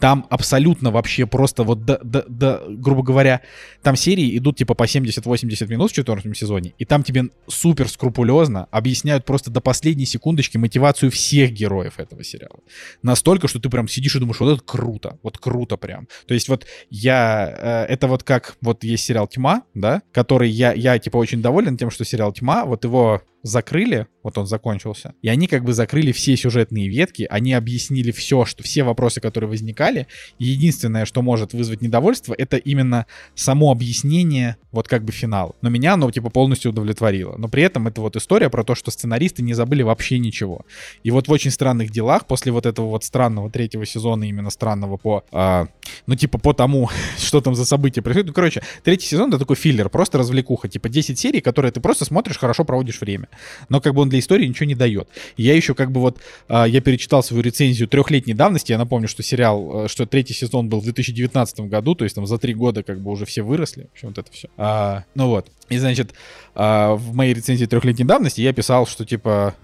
там 0.00 0.26
абсолютно 0.30 0.90
вообще 0.90 1.26
просто 1.26 1.64
вот, 1.64 1.84
да, 1.84 1.98
да, 2.02 2.24
да, 2.28 2.60
грубо 2.68 3.02
говоря, 3.02 3.40
там 3.82 3.96
серии 3.96 4.36
идут 4.38 4.58
типа 4.58 4.74
по 4.74 4.84
70-80 4.84 5.68
минут 5.68 5.90
в 5.90 5.94
четвертом 5.94 6.34
сезоне, 6.34 6.74
и 6.78 6.84
там 6.84 7.02
тебе 7.02 7.24
супер 7.48 7.88
скрупулезно 7.88 8.68
объясняют 8.70 9.24
просто 9.24 9.50
до 9.50 9.60
последней 9.60 10.06
секундочки 10.06 10.56
мотивацию 10.56 11.10
всех 11.10 11.52
героев 11.52 11.98
этого 11.98 12.22
сериала. 12.22 12.60
Настолько, 13.02 13.48
что 13.48 13.58
ты 13.58 13.68
прям 13.68 13.88
сидишь 13.88 14.14
и 14.16 14.20
думаешь, 14.20 14.40
вот 14.40 14.52
это 14.52 14.62
круто, 14.64 15.18
вот 15.22 15.38
круто 15.38 15.76
прям. 15.76 16.06
То 16.26 16.34
есть 16.34 16.48
вот 16.48 16.66
я, 16.90 17.86
э, 17.88 17.92
это 17.92 18.06
вот 18.06 18.22
как, 18.22 18.56
вот 18.60 18.84
есть 18.84 19.04
сериал 19.04 19.26
«Тьма», 19.26 19.47
да, 19.74 20.02
который 20.12 20.50
я, 20.50 20.72
я 20.72 20.98
типа 20.98 21.16
очень 21.16 21.42
доволен 21.42 21.76
тем, 21.76 21.90
что 21.90 22.04
сериал 22.04 22.32
«Тьма», 22.32 22.64
вот 22.64 22.84
его 22.84 23.22
закрыли, 23.42 24.06
вот 24.22 24.36
он 24.36 24.46
закончился, 24.46 25.14
и 25.22 25.28
они 25.28 25.46
как 25.46 25.64
бы 25.64 25.72
закрыли 25.72 26.12
все 26.12 26.36
сюжетные 26.36 26.88
ветки, 26.88 27.26
они 27.30 27.54
объяснили 27.54 28.10
все, 28.10 28.44
что 28.44 28.62
все 28.62 28.82
вопросы, 28.82 29.20
которые 29.20 29.48
возникали, 29.48 30.06
и 30.38 30.46
единственное, 30.46 31.04
что 31.04 31.22
может 31.22 31.52
вызвать 31.52 31.80
недовольство, 31.80 32.34
это 32.36 32.56
именно 32.56 33.06
само 33.34 33.70
объяснение 33.70 34.56
вот 34.72 34.88
как 34.88 35.04
бы 35.04 35.12
финала. 35.12 35.54
Но 35.62 35.70
меня 35.70 35.94
оно 35.94 36.10
типа 36.10 36.30
полностью 36.30 36.72
удовлетворило. 36.72 37.36
Но 37.36 37.48
при 37.48 37.62
этом 37.62 37.88
это 37.88 38.00
вот 38.00 38.16
история 38.16 38.50
про 38.50 38.64
то, 38.64 38.74
что 38.74 38.90
сценаристы 38.90 39.42
не 39.42 39.54
забыли 39.54 39.82
вообще 39.82 40.18
ничего. 40.18 40.66
И 41.02 41.10
вот 41.10 41.28
в 41.28 41.32
очень 41.32 41.50
странных 41.50 41.90
делах, 41.90 42.26
после 42.26 42.52
вот 42.52 42.66
этого 42.66 42.88
вот 42.88 43.04
странного 43.04 43.50
третьего 43.50 43.86
сезона, 43.86 44.24
именно 44.24 44.50
странного 44.50 44.96
по, 44.96 45.24
а, 45.32 45.68
ну 46.06 46.14
типа 46.14 46.38
по 46.38 46.52
тому, 46.52 46.90
что 47.18 47.40
там 47.40 47.54
за 47.54 47.64
события 47.64 48.02
происходит. 48.02 48.28
Ну, 48.28 48.34
короче, 48.34 48.62
третий 48.84 49.06
сезон 49.06 49.28
это 49.30 49.38
такой 49.38 49.56
филлер, 49.56 49.88
просто 49.88 50.18
развлекуха, 50.18 50.68
типа 50.68 50.88
10 50.88 51.18
серий, 51.18 51.40
которые 51.40 51.72
ты 51.72 51.80
просто 51.80 52.04
смотришь, 52.04 52.38
хорошо 52.38 52.64
проводишь 52.64 53.00
время. 53.00 53.28
Но 53.68 53.80
как 53.80 53.94
бы 53.94 54.02
он 54.02 54.08
для 54.08 54.18
истории 54.18 54.46
ничего 54.46 54.66
не 54.66 54.74
дает. 54.74 55.08
Я 55.36 55.54
еще 55.54 55.74
как 55.74 55.90
бы 55.90 56.00
вот, 56.00 56.18
а, 56.48 56.66
я 56.66 56.80
перечитал 56.80 57.22
свою 57.22 57.42
рецензию 57.42 57.88
трехлетней 57.88 58.34
давности, 58.34 58.72
я 58.72 58.78
напомню, 58.78 59.08
что 59.08 59.22
сериал, 59.22 59.84
э, 59.84 59.88
что 59.88 60.06
третий 60.06 60.34
сезон 60.34 60.68
был 60.68 60.80
в 60.80 60.84
2019 60.84 61.60
году, 61.60 61.94
то 61.94 62.04
есть 62.04 62.14
там 62.14 62.26
за 62.26 62.38
три 62.38 62.54
года 62.54 62.82
как 62.82 63.00
бы 63.00 63.10
уже 63.10 63.26
все 63.26 63.42
выросли, 63.42 63.88
в 63.90 63.92
общем, 63.92 64.08
вот 64.08 64.18
это 64.18 64.32
все. 64.32 64.48
А, 64.56 65.04
ну 65.14 65.28
вот. 65.28 65.50
И 65.68 65.78
значит, 65.78 66.14
а, 66.54 66.94
в 66.94 67.14
моей 67.14 67.34
рецензии 67.34 67.66
трехлетней 67.66 68.04
давности 68.04 68.40
я 68.40 68.52
писал, 68.52 68.86
что 68.86 69.04
типа 69.04 69.54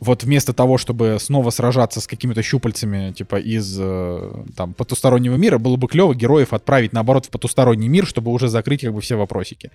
вот 0.00 0.24
вместо 0.24 0.52
того, 0.52 0.78
чтобы 0.78 1.18
снова 1.20 1.50
сражаться 1.50 2.00
с 2.00 2.06
какими-то 2.06 2.42
щупальцами, 2.42 3.12
типа, 3.12 3.36
из, 3.36 3.76
э, 3.78 4.44
там, 4.56 4.72
потустороннего 4.72 5.36
мира, 5.36 5.58
было 5.58 5.76
бы 5.76 5.88
клево 5.88 6.14
героев 6.14 6.52
отправить, 6.52 6.92
наоборот, 6.92 7.26
в 7.26 7.30
потусторонний 7.30 7.88
мир, 7.88 8.06
чтобы 8.06 8.32
уже 8.32 8.48
закрыть, 8.48 8.80
как 8.80 8.94
бы, 8.94 9.00
все 9.02 9.16
вопросики. 9.16 9.70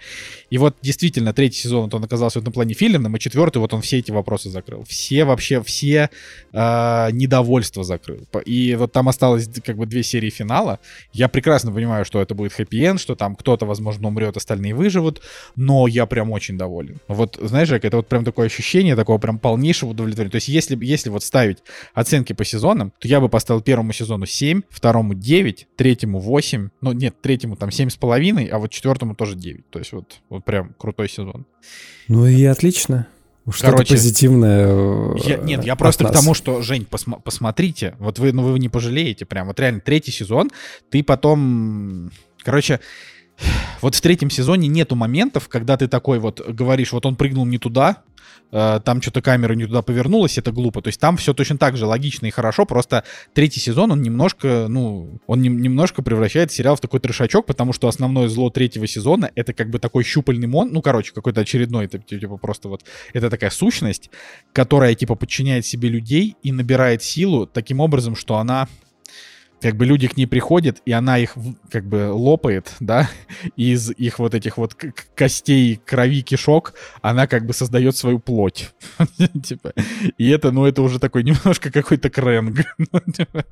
И 0.50 0.58
вот, 0.58 0.76
действительно, 0.82 1.34
третий 1.34 1.60
сезон, 1.60 1.84
вот 1.84 1.94
он 1.94 2.04
оказался 2.04 2.40
в 2.40 2.42
этом 2.42 2.54
плане 2.54 2.74
филлерным, 2.74 3.16
и 3.16 3.20
четвертый, 3.20 3.60
вот 3.60 3.74
он 3.74 3.82
все 3.82 4.00
эти 4.00 4.12
вопросы 4.12 4.50
закрыл. 4.50 4.84
Все 4.88 5.26
вообще, 5.26 5.62
все 5.62 6.10
э, 6.54 7.10
недовольства 7.12 7.84
закрыл. 7.84 8.26
И 8.46 8.76
вот 8.76 8.92
там 8.92 9.08
осталось, 9.08 9.48
как 9.64 9.78
бы, 9.78 9.86
две 9.86 10.02
серии 10.02 10.32
финала. 10.32 10.80
Я 11.14 11.28
прекрасно 11.28 11.72
понимаю, 11.72 12.04
что 12.04 12.20
это 12.20 12.34
будет 12.34 12.52
хэппи-энд, 12.54 13.00
что 13.00 13.16
там 13.16 13.36
кто-то, 13.36 13.68
возможно, 13.68 14.08
умрет, 14.08 14.38
остальные 14.38 14.74
выживут, 14.74 15.22
но 15.56 15.86
я 15.86 16.08
прям 16.08 16.32
очень 16.32 16.58
доволен. 16.58 16.98
Вот, 17.08 17.38
знаешь, 17.40 17.68
Жек, 17.68 17.86
это 17.86 17.98
вот 17.98 18.08
прям 18.08 18.26
такое 18.26 18.48
ощущение 18.48 18.96
такого 18.96 19.20
прям 19.20 19.38
полнейшего 19.38 19.92
удовлетворения 19.92 20.15
удовлетворен. 20.16 20.32
То 20.32 20.38
есть 20.38 20.48
если, 20.48 20.78
если 20.84 21.10
вот 21.10 21.24
ставить 21.24 21.60
оценки 21.94 22.34
по 22.34 22.44
сезонам, 22.44 22.92
то 23.00 23.08
я 23.08 23.20
бы 23.20 23.30
поставил 23.30 23.62
первому 23.62 23.94
сезону 23.94 24.26
7, 24.26 24.62
второму 24.70 25.14
9, 25.14 25.68
третьему 25.76 26.20
8, 26.20 26.70
ну 26.82 26.92
нет, 26.92 27.22
третьему 27.22 27.56
там 27.56 27.70
7,5, 27.70 28.50
а 28.50 28.58
вот 28.58 28.72
четвертому 28.72 29.16
тоже 29.16 29.36
9. 29.36 29.70
То 29.70 29.80
есть 29.80 29.92
вот, 29.92 30.20
вот 30.30 30.44
прям 30.44 30.74
крутой 30.78 31.10
сезон. 31.10 31.46
Ну 32.08 32.26
и 32.28 32.44
отлично. 32.46 33.08
Что-то 33.48 33.74
Короче, 33.74 33.94
позитивное. 33.94 34.66
Э, 34.68 35.16
я, 35.24 35.38
нет, 35.38 35.64
я 35.64 35.76
просто 35.76 36.06
к 36.06 36.12
тому, 36.12 36.34
что, 36.34 36.64
Жень, 36.64 36.88
посма- 36.90 37.22
посмотрите, 37.22 37.96
вот 38.00 38.18
вы, 38.18 38.32
ну 38.32 38.42
вы 38.42 38.58
не 38.58 38.70
пожалеете 38.70 39.26
прям, 39.26 39.48
вот 39.48 39.60
реально 39.60 39.82
третий 39.82 40.12
сезон, 40.12 40.50
ты 40.90 41.04
потом, 41.04 42.12
короче, 42.42 42.80
вот 43.82 43.94
в 43.94 44.02
третьем 44.02 44.32
сезоне 44.32 44.68
нету 44.68 44.96
моментов, 44.96 45.48
когда 45.48 45.78
ты 45.78 45.88
такой 45.88 46.20
вот 46.20 46.42
говоришь, 46.48 46.92
вот 46.92 47.06
он 47.06 47.16
прыгнул 47.16 47.46
не 47.46 47.60
туда, 47.60 48.04
Э, 48.52 48.80
там 48.84 49.02
что-то 49.02 49.22
камера 49.22 49.54
не 49.54 49.66
туда 49.66 49.82
повернулась, 49.82 50.38
это 50.38 50.52
глупо. 50.52 50.82
То 50.82 50.88
есть 50.88 51.00
там 51.00 51.18
все 51.18 51.34
точно 51.34 51.58
так 51.58 51.78
же 51.78 51.86
логично 51.86 52.26
и 52.26 52.32
хорошо, 52.32 52.66
просто 52.66 53.04
третий 53.34 53.60
сезон, 53.60 53.92
он 53.92 54.02
немножко, 54.02 54.68
ну, 54.70 55.20
он 55.28 55.42
не, 55.42 55.50
немножко 55.50 56.02
превращает 56.02 56.52
сериал 56.52 56.76
в 56.76 56.82
такой 56.82 57.00
трешачок, 57.00 57.46
потому 57.46 57.74
что 57.74 57.88
основное 57.88 58.28
зло 58.28 58.50
третьего 58.50 58.88
сезона 58.88 59.32
это 59.36 59.54
как 59.54 59.70
бы 59.70 59.80
такой 59.80 60.04
щупальный 60.04 60.48
мон, 60.48 60.72
ну, 60.72 60.82
короче, 60.82 61.14
какой-то 61.14 61.42
очередной, 61.42 61.86
это 61.86 62.00
типа 62.00 62.38
просто 62.38 62.70
вот, 62.70 62.84
это 63.14 63.30
такая 63.30 63.50
сущность, 63.50 64.10
которая 64.54 64.96
типа 64.96 65.16
подчиняет 65.16 65.66
себе 65.66 65.90
людей 65.90 66.36
и 66.44 66.52
набирает 66.52 67.04
силу 67.04 67.48
таким 67.48 67.80
образом, 67.80 68.16
что 68.16 68.38
она 68.38 68.68
как 69.66 69.78
бы 69.78 69.86
люди 69.88 70.08
к 70.08 70.16
ней 70.16 70.28
приходят, 70.28 70.80
и 70.86 70.92
она 70.92 71.18
их 71.18 71.34
как 71.72 71.86
бы 71.86 72.12
лопает, 72.12 72.72
да, 72.80 73.10
из 73.56 73.90
их 73.90 74.20
вот 74.20 74.36
этих 74.36 74.58
вот 74.58 74.76
костей, 75.16 75.82
крови, 75.84 76.22
кишок, 76.22 76.76
она 77.02 77.26
как 77.26 77.48
бы 77.48 77.54
создает 77.54 77.98
свою 77.98 78.20
плоть. 78.20 78.70
Типа, 79.44 79.74
и 80.20 80.30
это, 80.30 80.52
ну, 80.52 80.66
это 80.66 80.84
уже 80.84 81.00
такой 81.00 81.24
немножко 81.30 81.72
какой-то 81.72 82.12
крэнг. 82.12 82.60
Ну, 82.78 83.00
типа. 83.12 83.44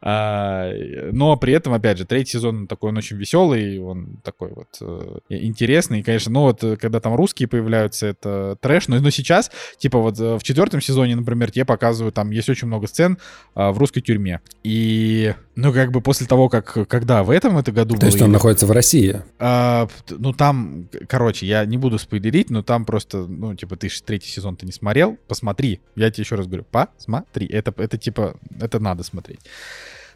А, 0.00 0.70
Но 1.10 1.36
при 1.36 1.52
этом, 1.52 1.72
опять 1.72 1.98
же, 1.98 2.04
третий 2.04 2.34
сезон 2.34 2.58
он 2.58 2.66
такой, 2.68 2.90
он 2.90 2.96
очень 2.98 3.16
веселый, 3.16 3.80
он 3.80 4.18
такой 4.22 4.52
вот 4.54 4.68
э, 4.80 5.18
интересный. 5.30 5.98
И, 5.98 6.02
конечно, 6.04 6.30
ну 6.30 6.42
вот, 6.42 6.62
э, 6.62 6.76
когда 6.76 7.00
там 7.00 7.16
русские 7.16 7.48
появляются, 7.48 8.06
это 8.06 8.56
трэш. 8.60 8.86
Но, 8.86 9.00
но 9.00 9.10
сейчас, 9.10 9.50
типа 9.78 9.98
вот 9.98 10.20
э, 10.20 10.36
в 10.36 10.44
четвертом 10.44 10.80
сезоне, 10.80 11.16
например, 11.16 11.50
тебе 11.50 11.64
показывают, 11.64 12.14
там 12.14 12.30
есть 12.30 12.48
очень 12.48 12.68
много 12.68 12.86
сцен 12.86 13.18
а, 13.56 13.72
в 13.72 13.78
русской 13.78 14.00
тюрьме. 14.00 14.40
И, 14.62 15.23
ну, 15.56 15.72
как 15.72 15.90
бы 15.92 16.00
после 16.00 16.26
того, 16.26 16.48
как, 16.48 16.88
когда 16.88 17.22
в 17.22 17.30
этом 17.30 17.58
это 17.58 17.72
году 17.72 17.96
То 17.96 18.06
есть 18.06 18.20
он 18.20 18.28
или- 18.28 18.32
находится 18.34 18.66
в 18.66 18.70
России. 18.70 19.22
а, 19.38 19.88
ну 20.08 20.32
там, 20.32 20.88
короче, 21.08 21.46
я 21.46 21.64
не 21.64 21.78
буду 21.78 21.98
спойлерить, 21.98 22.50
но 22.50 22.62
там 22.62 22.84
просто, 22.84 23.18
ну, 23.26 23.54
типа, 23.54 23.76
ты 23.76 23.88
третий 24.04 24.28
сезон 24.30 24.56
ты 24.56 24.66
не 24.66 24.72
смотрел, 24.72 25.16
посмотри. 25.28 25.80
Я 25.96 26.10
тебе 26.10 26.22
еще 26.22 26.34
раз 26.36 26.46
говорю, 26.46 26.64
посмотри. 26.70 27.46
Это, 27.46 27.72
это 27.76 27.96
типа, 27.98 28.36
это 28.60 28.78
надо 28.80 29.02
смотреть. 29.04 29.40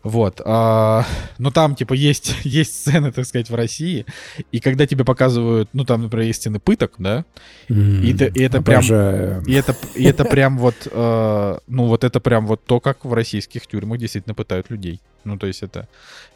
Вот. 0.08 0.40
а, 0.44 1.04
ну, 1.38 1.50
там, 1.50 1.74
типа, 1.74 1.92
есть, 1.94 2.34
есть 2.44 2.74
сцены, 2.74 3.12
так 3.12 3.26
сказать, 3.26 3.50
в 3.50 3.54
России. 3.54 4.06
И 4.52 4.60
когда 4.60 4.86
тебе 4.86 5.04
показывают, 5.04 5.68
ну, 5.72 5.84
там, 5.84 6.02
например, 6.02 6.26
есть 6.26 6.40
сцены 6.40 6.58
пыток, 6.60 6.94
да, 6.98 7.24
И 7.68 8.14
это- 8.14 8.24
и 8.26 8.42
это 8.42 8.62
прям- 8.62 8.82
и 9.46 9.52
это, 9.52 9.76
и 9.94 10.04
это 10.04 10.24
прям 10.24 10.58
вот, 10.58 10.74
э, 10.90 11.58
ну 11.66 11.86
вот 11.86 12.04
это 12.04 12.20
прям 12.20 12.46
вот 12.46 12.64
то, 12.64 12.80
как 12.80 13.04
в 13.04 13.12
российских 13.12 13.66
тюрьмах 13.66 13.98
действительно 13.98 14.34
пытают 14.34 14.70
людей. 14.70 15.00
Ну 15.24 15.36
то 15.36 15.46
есть 15.46 15.62
это, 15.62 15.88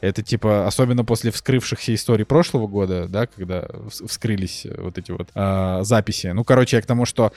это 0.02 0.22
типа, 0.22 0.66
особенно 0.66 1.04
после 1.04 1.30
вскрывшихся 1.30 1.94
историй 1.94 2.24
прошлого 2.26 2.66
года, 2.66 3.06
да, 3.08 3.26
когда 3.26 3.60
вс- 3.62 4.06
вскрылись 4.06 4.66
вот 4.76 4.98
эти 4.98 5.12
вот 5.12 5.28
э, 5.34 5.78
записи. 5.82 6.26
Ну, 6.34 6.44
короче, 6.44 6.76
я 6.76 6.82
к 6.82 6.86
тому, 6.86 7.06
что 7.06 7.32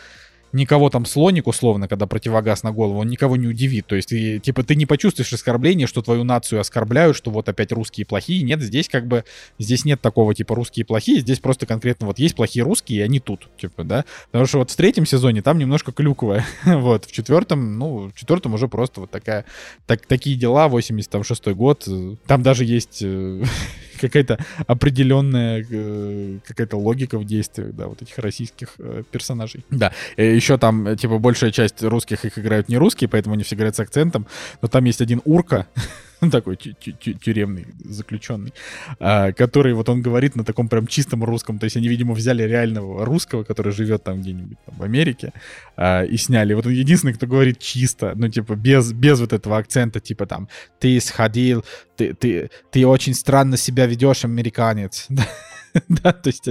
никого 0.53 0.89
там 0.89 1.05
слоник, 1.05 1.47
условно, 1.47 1.87
когда 1.87 2.07
противогаз 2.07 2.63
на 2.63 2.71
голову, 2.71 2.99
он 2.99 3.07
никого 3.07 3.35
не 3.35 3.47
удивит. 3.47 3.87
То 3.87 3.95
есть, 3.95 4.09
ты, 4.09 4.39
типа, 4.39 4.63
ты 4.63 4.75
не 4.75 4.85
почувствуешь 4.85 5.31
оскорбления, 5.33 5.87
что 5.87 6.01
твою 6.01 6.23
нацию 6.23 6.59
оскорбляют, 6.59 7.17
что 7.17 7.31
вот 7.31 7.49
опять 7.49 7.71
русские 7.71 8.05
плохие. 8.05 8.43
Нет, 8.43 8.61
здесь 8.61 8.87
как 8.89 9.07
бы, 9.07 9.25
здесь 9.59 9.85
нет 9.85 10.01
такого, 10.01 10.33
типа, 10.33 10.55
русские 10.55 10.85
плохие, 10.85 11.19
здесь 11.19 11.39
просто 11.39 11.65
конкретно 11.65 12.07
вот 12.07 12.19
есть 12.19 12.35
плохие 12.35 12.63
русские, 12.63 12.99
и 12.99 13.01
они 13.01 13.19
тут, 13.19 13.49
типа, 13.57 13.83
да. 13.83 14.05
Потому 14.31 14.45
что 14.45 14.59
вот 14.59 14.71
в 14.71 14.75
третьем 14.75 15.05
сезоне 15.05 15.41
там 15.41 15.57
немножко 15.57 15.91
клюковое. 15.91 16.45
вот, 16.65 17.05
в 17.05 17.11
четвертом, 17.11 17.77
ну, 17.77 18.09
в 18.09 18.13
четвертом 18.13 18.53
уже 18.53 18.67
просто 18.67 19.01
вот 19.01 19.11
такая, 19.11 19.45
так, 19.85 20.05
такие 20.05 20.35
дела, 20.35 20.67
86 20.67 21.47
год. 21.47 21.87
Там 22.27 22.43
даже 22.43 22.65
есть 22.65 22.99
э, 23.01 23.43
какая-то 24.01 24.39
определенная 24.67 25.65
э, 25.69 26.39
какая-то 26.45 26.77
логика 26.77 27.17
в 27.17 27.25
действиях, 27.25 27.73
да, 27.73 27.87
вот 27.87 28.01
этих 28.01 28.17
российских 28.17 28.73
э, 28.77 29.03
персонажей. 29.11 29.65
Да, 29.69 29.91
еще 30.17 30.57
там, 30.57 30.87
э, 30.87 30.95
типа, 30.95 31.19
большая 31.19 31.51
часть 31.51 31.81
русских 31.83 32.25
их 32.25 32.37
играют 32.39 32.69
не 32.69 32.77
русские, 32.77 33.09
поэтому 33.09 33.35
они 33.35 33.43
все 33.43 33.55
играют 33.55 33.75
с 33.75 33.79
акцентом, 33.79 34.27
но 34.61 34.67
там 34.67 34.85
есть 34.85 35.01
один 35.01 35.21
урка, 35.25 35.67
такой 36.31 36.55
тю- 36.55 36.73
тю- 36.73 36.91
тю- 36.93 37.13
тюремный 37.13 37.67
заключенный, 37.83 38.53
а, 38.99 39.31
который 39.31 39.73
вот 39.73 39.89
он 39.89 40.01
говорит 40.01 40.35
на 40.35 40.43
таком 40.43 40.67
прям 40.67 40.87
чистом 40.87 41.23
русском, 41.23 41.59
то 41.59 41.65
есть 41.65 41.77
они, 41.77 41.87
видимо, 41.87 42.13
взяли 42.13 42.43
реального 42.43 43.05
русского, 43.05 43.43
который 43.43 43.71
живет 43.71 44.03
там 44.03 44.21
где-нибудь 44.21 44.57
в 44.67 44.83
Америке, 44.83 45.33
а, 45.77 46.03
и 46.03 46.17
сняли. 46.17 46.53
Вот 46.53 46.65
он 46.65 46.73
единственный, 46.73 47.13
кто 47.13 47.27
говорит 47.27 47.59
чисто, 47.59 48.13
ну, 48.15 48.29
типа, 48.29 48.55
без, 48.55 48.91
без 48.93 49.19
вот 49.19 49.33
этого 49.33 49.57
акцента, 49.57 49.99
типа 49.99 50.25
там, 50.25 50.47
ты 50.79 50.99
сходил, 50.99 51.63
ты, 51.97 52.13
ты, 52.13 52.49
ты 52.71 52.85
очень 52.85 53.13
странно 53.13 53.57
себя 53.57 53.85
ведешь, 53.85 54.25
американец. 54.25 55.07
Да, 55.89 56.13
то 56.13 56.29
есть, 56.29 56.47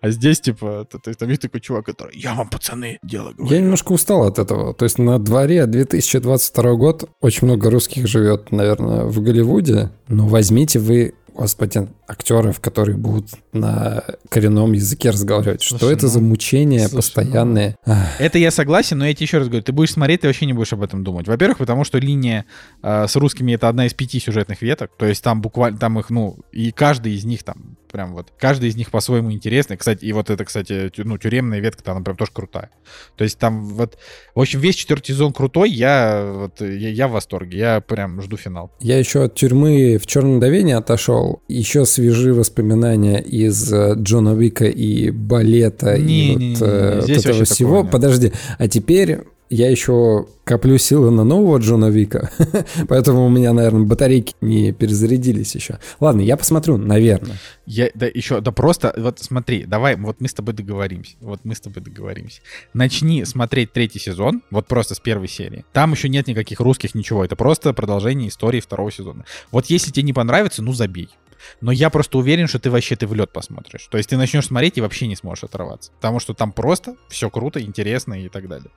а 0.00 0.10
здесь, 0.10 0.40
типа, 0.40 0.86
то, 0.90 0.98
то 0.98 1.08
есть 1.08 1.20
там 1.20 1.28
есть 1.28 1.42
такой 1.42 1.60
чувак, 1.60 1.86
который, 1.86 2.16
я 2.18 2.34
вам, 2.34 2.48
пацаны, 2.48 2.98
дело 3.02 3.32
говорю. 3.32 3.54
Я 3.54 3.60
немножко 3.60 3.92
устал 3.92 4.24
от 4.24 4.38
этого. 4.38 4.74
То 4.74 4.84
есть 4.84 4.98
на 4.98 5.18
дворе 5.18 5.66
2022 5.66 6.74
год 6.74 7.10
очень 7.20 7.46
много 7.46 7.70
русских 7.70 8.06
живет, 8.06 8.52
наверное, 8.52 9.04
в 9.04 9.20
Голливуде. 9.20 9.90
Но 10.08 10.26
возьмите 10.26 10.78
вы, 10.78 11.14
господи, 11.34 11.88
актеров, 12.08 12.60
которые 12.60 12.96
будут 12.96 13.28
на 13.52 14.02
коренном 14.28 14.72
языке 14.72 15.10
разговаривать. 15.10 15.62
Что 15.62 15.78
Слушай, 15.78 15.94
это 15.94 16.06
ну, 16.06 16.12
за 16.12 16.20
мучения 16.20 16.80
слушай, 16.80 16.96
постоянные? 16.96 17.76
Ах, 17.86 18.20
Это 18.20 18.38
я 18.38 18.50
согласен, 18.50 18.98
но 18.98 19.06
я 19.06 19.14
тебе 19.14 19.26
еще 19.26 19.38
раз 19.38 19.48
говорю, 19.48 19.62
ты 19.62 19.72
будешь 19.72 19.92
смотреть, 19.92 20.22
ты 20.22 20.26
вообще 20.26 20.46
не 20.46 20.52
будешь 20.52 20.72
об 20.72 20.82
этом 20.82 21.04
думать. 21.04 21.28
Во-первых, 21.28 21.58
потому 21.58 21.84
что 21.84 21.98
линия 21.98 22.44
э, 22.82 23.06
с 23.06 23.14
русскими 23.14 23.52
это 23.52 23.68
одна 23.68 23.86
из 23.86 23.94
пяти 23.94 24.18
сюжетных 24.18 24.62
веток, 24.62 24.90
то 24.98 25.06
есть 25.06 25.22
там 25.22 25.40
буквально, 25.40 25.78
там 25.78 25.98
их, 26.00 26.10
ну, 26.10 26.38
и 26.50 26.72
каждый 26.72 27.14
из 27.14 27.24
них 27.24 27.44
там 27.44 27.76
прям 27.90 28.14
вот, 28.14 28.32
каждый 28.38 28.68
из 28.68 28.76
них 28.76 28.90
по-своему 28.90 29.32
интересный. 29.32 29.76
Кстати, 29.76 30.04
и 30.04 30.12
вот 30.12 30.30
это, 30.30 30.44
кстати, 30.44 30.92
ну, 30.96 31.18
тюремная 31.18 31.60
ветка, 31.60 31.92
она 31.92 32.00
прям 32.00 32.16
тоже 32.16 32.30
крутая. 32.32 32.70
То 33.16 33.24
есть 33.24 33.38
там 33.38 33.64
вот, 33.64 33.98
в 34.34 34.40
общем, 34.40 34.60
весь 34.60 34.76
четвертый 34.76 35.12
сезон 35.12 35.32
крутой, 35.32 35.70
я 35.70 36.30
вот, 36.34 36.60
я, 36.60 36.88
я 36.90 37.08
в 37.08 37.12
восторге, 37.12 37.58
я 37.58 37.80
прям 37.80 38.20
жду 38.22 38.36
финал. 38.36 38.70
Я 38.80 38.98
еще 38.98 39.24
от 39.24 39.34
тюрьмы 39.34 39.98
в 39.98 40.06
черном 40.06 40.40
давении 40.40 40.74
отошел. 40.74 41.42
Еще 41.48 41.84
свежи 41.84 42.34
воспоминания 42.34 43.18
из 43.18 43.72
э, 43.72 43.94
Джона 43.96 44.34
Уика 44.34 44.66
и 44.66 45.10
балета 45.10 45.94
и 45.94 46.02
Не-не-не, 46.02 46.56
вот, 46.56 46.68
э, 46.68 46.94
вот 46.96 47.04
здесь 47.04 47.24
этого 47.24 47.44
всего. 47.44 47.84
Подожди, 47.84 48.32
а 48.58 48.68
теперь 48.68 49.20
я 49.50 49.70
еще 49.70 50.26
коплю 50.44 50.78
силы 50.78 51.10
на 51.10 51.24
нового 51.24 51.58
Джона 51.58 51.86
Вика, 51.86 52.30
поэтому 52.88 53.26
у 53.26 53.28
меня, 53.28 53.52
наверное, 53.52 53.84
батарейки 53.84 54.34
не 54.40 54.72
перезарядились 54.72 55.54
еще. 55.54 55.78
Ладно, 56.00 56.20
я 56.20 56.36
посмотрю, 56.36 56.76
наверное. 56.76 57.36
Я, 57.66 57.90
да, 57.94 58.06
еще, 58.06 58.40
да 58.40 58.52
просто, 58.52 58.94
вот 58.96 59.18
смотри, 59.18 59.64
давай, 59.64 59.96
вот 59.96 60.20
мы 60.20 60.28
с 60.28 60.34
тобой 60.34 60.54
договоримся, 60.54 61.16
вот 61.20 61.40
мы 61.44 61.54
с 61.54 61.60
тобой 61.60 61.82
договоримся. 61.82 62.40
Начни 62.72 63.24
смотреть 63.24 63.72
третий 63.72 63.98
сезон, 63.98 64.42
вот 64.50 64.66
просто 64.66 64.94
с 64.94 65.00
первой 65.00 65.28
серии. 65.28 65.64
Там 65.72 65.92
еще 65.92 66.08
нет 66.08 66.26
никаких 66.26 66.60
русских, 66.60 66.94
ничего, 66.94 67.24
это 67.24 67.36
просто 67.36 67.72
продолжение 67.72 68.28
истории 68.28 68.60
второго 68.60 68.90
сезона. 68.90 69.24
Вот 69.50 69.66
если 69.66 69.90
тебе 69.90 70.04
не 70.04 70.12
понравится, 70.12 70.62
ну 70.62 70.72
забей. 70.72 71.10
Но 71.60 71.72
я 71.72 71.90
просто 71.90 72.18
уверен, 72.18 72.48
что 72.48 72.58
ты 72.58 72.70
вообще 72.70 72.96
ты 72.96 73.06
в 73.06 73.14
лед 73.14 73.32
посмотришь. 73.32 73.86
То 73.90 73.98
есть 73.98 74.10
ты 74.10 74.16
начнешь 74.16 74.46
смотреть 74.46 74.78
и 74.78 74.80
вообще 74.80 75.06
не 75.06 75.16
сможешь 75.16 75.44
оторваться. 75.44 75.92
Потому 75.92 76.20
что 76.20 76.34
там 76.34 76.52
просто 76.52 76.96
все 77.08 77.30
круто, 77.30 77.60
интересно 77.60 78.14
и 78.14 78.28
так 78.28 78.48
далее. 78.48 78.70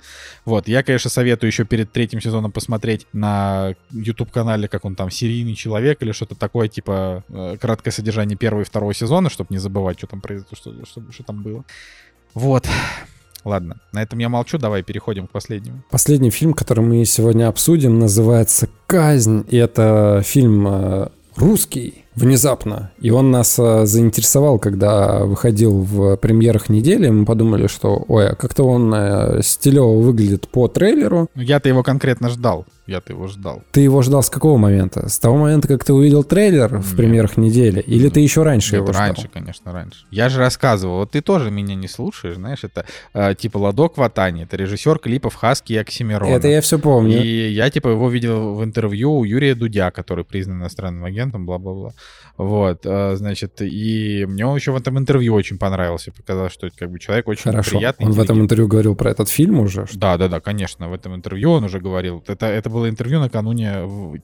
Вот, 0.46 0.68
я, 0.68 0.84
конечно, 0.84 1.10
советую 1.10 1.50
еще 1.50 1.66
перед 1.66 1.92
третьим 1.92 2.22
сезоном 2.22 2.52
посмотреть 2.52 3.08
на 3.14 3.76
YouTube-канале, 3.92 4.68
как 4.68 4.86
он 4.86 4.96
там, 4.96 5.10
«Серийный 5.12 5.56
человек» 5.56 6.02
или 6.02 6.12
что-то 6.12 6.36
такое, 6.36 6.68
типа 6.68 7.24
э, 7.30 7.58
краткое 7.60 7.92
содержание 7.92 8.38
первого 8.38 8.62
и 8.62 8.66
второго 8.66 8.94
сезона, 8.94 9.30
чтобы 9.30 9.48
не 9.52 9.58
забывать, 9.58 9.98
что 9.98 10.08
там 10.08 10.22
произошло, 10.22 10.56
что, 10.56 10.86
что, 10.86 11.02
что 11.12 11.24
там 11.24 11.44
было. 11.44 11.64
Вот. 12.34 12.68
Ладно, 13.44 13.78
на 13.92 14.04
этом 14.04 14.20
я 14.20 14.30
молчу, 14.30 14.58
давай 14.58 14.84
переходим 14.84 15.28
к 15.28 15.32
последнему. 15.32 15.84
Последний 15.90 16.30
фильм, 16.30 16.54
который 16.54 16.84
мы 16.84 17.04
сегодня 17.06 17.48
обсудим, 17.48 17.98
называется 17.98 18.70
«Казнь». 18.86 19.46
И 19.50 19.58
это 19.58 20.22
фильм 20.24 20.68
э, 20.68 21.10
русский 21.36 22.06
внезапно. 22.22 22.92
И 23.00 23.10
он 23.12 23.32
нас 23.32 23.58
э, 23.60 23.86
заинтересовал, 23.86 24.60
когда 24.60 25.26
выходил 25.26 25.82
в 25.82 26.18
премьерах 26.18 26.70
недели. 26.70 27.10
Мы 27.10 27.26
подумали, 27.26 27.68
что, 27.68 28.04
ой, 28.08 28.30
а 28.30 28.36
как-то 28.36 28.64
он 28.64 28.94
э, 28.94 29.42
стилево 29.44 30.00
выглядит 30.00 30.48
по 30.48 30.68
трейлеру. 30.68 31.28
Ну, 31.36 31.42
я-то 31.42 31.70
его 31.70 31.84
конкретно 31.84 32.30
ждал. 32.30 32.66
Я-то 32.88 33.14
его 33.14 33.28
ждал. 33.28 33.62
Ты 33.72 33.82
его 33.82 34.02
ждал 34.02 34.22
с 34.22 34.30
какого 34.30 34.58
момента? 34.58 35.08
С 35.08 35.18
того 35.20 35.38
момента, 35.38 35.68
как 35.68 35.86
ты 35.86 35.94
увидел 35.94 36.24
трейлер 36.24 36.78
в 36.78 36.90
Нет. 36.90 36.98
премьерах 36.98 37.38
недели? 37.38 37.80
Или 37.80 38.10
ты 38.10 38.20
еще 38.20 38.44
раньше 38.44 38.74
Нет, 38.74 38.84
его 38.84 38.92
ждал? 38.92 39.08
раньше, 39.08 39.30
конечно, 39.32 39.72
раньше. 39.72 40.06
Я 40.12 40.30
же 40.30 40.40
рассказывал, 40.40 40.98
вот 40.98 41.12
ты 41.12 41.22
тоже 41.22 41.52
меня 41.52 41.76
не 41.76 41.88
слушаешь, 41.88 42.36
знаешь, 42.36 42.64
это 42.64 42.86
э, 43.14 43.34
типа 43.36 43.58
Ладок 43.60 43.98
Ватани, 43.98 44.44
это 44.44 44.58
режиссер 44.58 45.00
клипов 45.00 45.36
Хаски 45.36 45.74
и 45.74 45.78
Оксимирона. 45.78 46.32
Это 46.32 46.48
я 46.48 46.60
все 46.60 46.80
помню. 46.80 47.22
И 47.24 47.52
я, 47.52 47.70
типа, 47.70 47.90
его 47.90 48.10
видел 48.10 48.56
в 48.56 48.64
интервью 48.64 49.14
у 49.20 49.24
Юрия 49.24 49.56
Дудя, 49.56 49.92
который 49.92 50.26
признан 50.26 50.58
иностранным 50.60 51.06
агентом, 51.06 51.46
бла-бла-бла. 51.46 51.94
Вот, 52.38 52.82
а, 52.86 53.16
значит, 53.16 53.62
и 53.62 54.26
мне 54.28 54.46
он 54.46 54.56
еще 54.56 54.72
в 54.72 54.76
этом 54.76 54.98
интервью 54.98 55.34
очень 55.36 55.58
понравился. 55.58 56.12
Показалось, 56.12 56.52
что 56.54 56.68
это 56.68 56.76
как 56.78 56.92
бы 56.92 57.00
человек 57.00 57.28
очень 57.28 57.44
Хорошо. 57.44 57.72
приятный. 57.78 58.06
Он 58.08 58.14
в 58.14 58.20
этом 58.20 58.42
интервью 58.42 58.68
говорил 58.68 58.96
про 58.96 59.12
этот 59.12 59.30
фильм 59.30 59.60
уже? 59.60 59.86
что- 59.86 60.00
Да, 60.00 60.18
да, 60.18 60.28
да, 60.28 60.40
конечно, 60.40 60.90
в 60.90 60.94
этом 60.94 61.14
интервью 61.16 61.52
он 61.52 61.64
уже 61.66 61.80
говорил. 61.80 62.24
Это, 62.28 62.48
это 62.48 62.70
было 62.70 62.90
интервью 62.90 63.20
накануне 63.20 63.84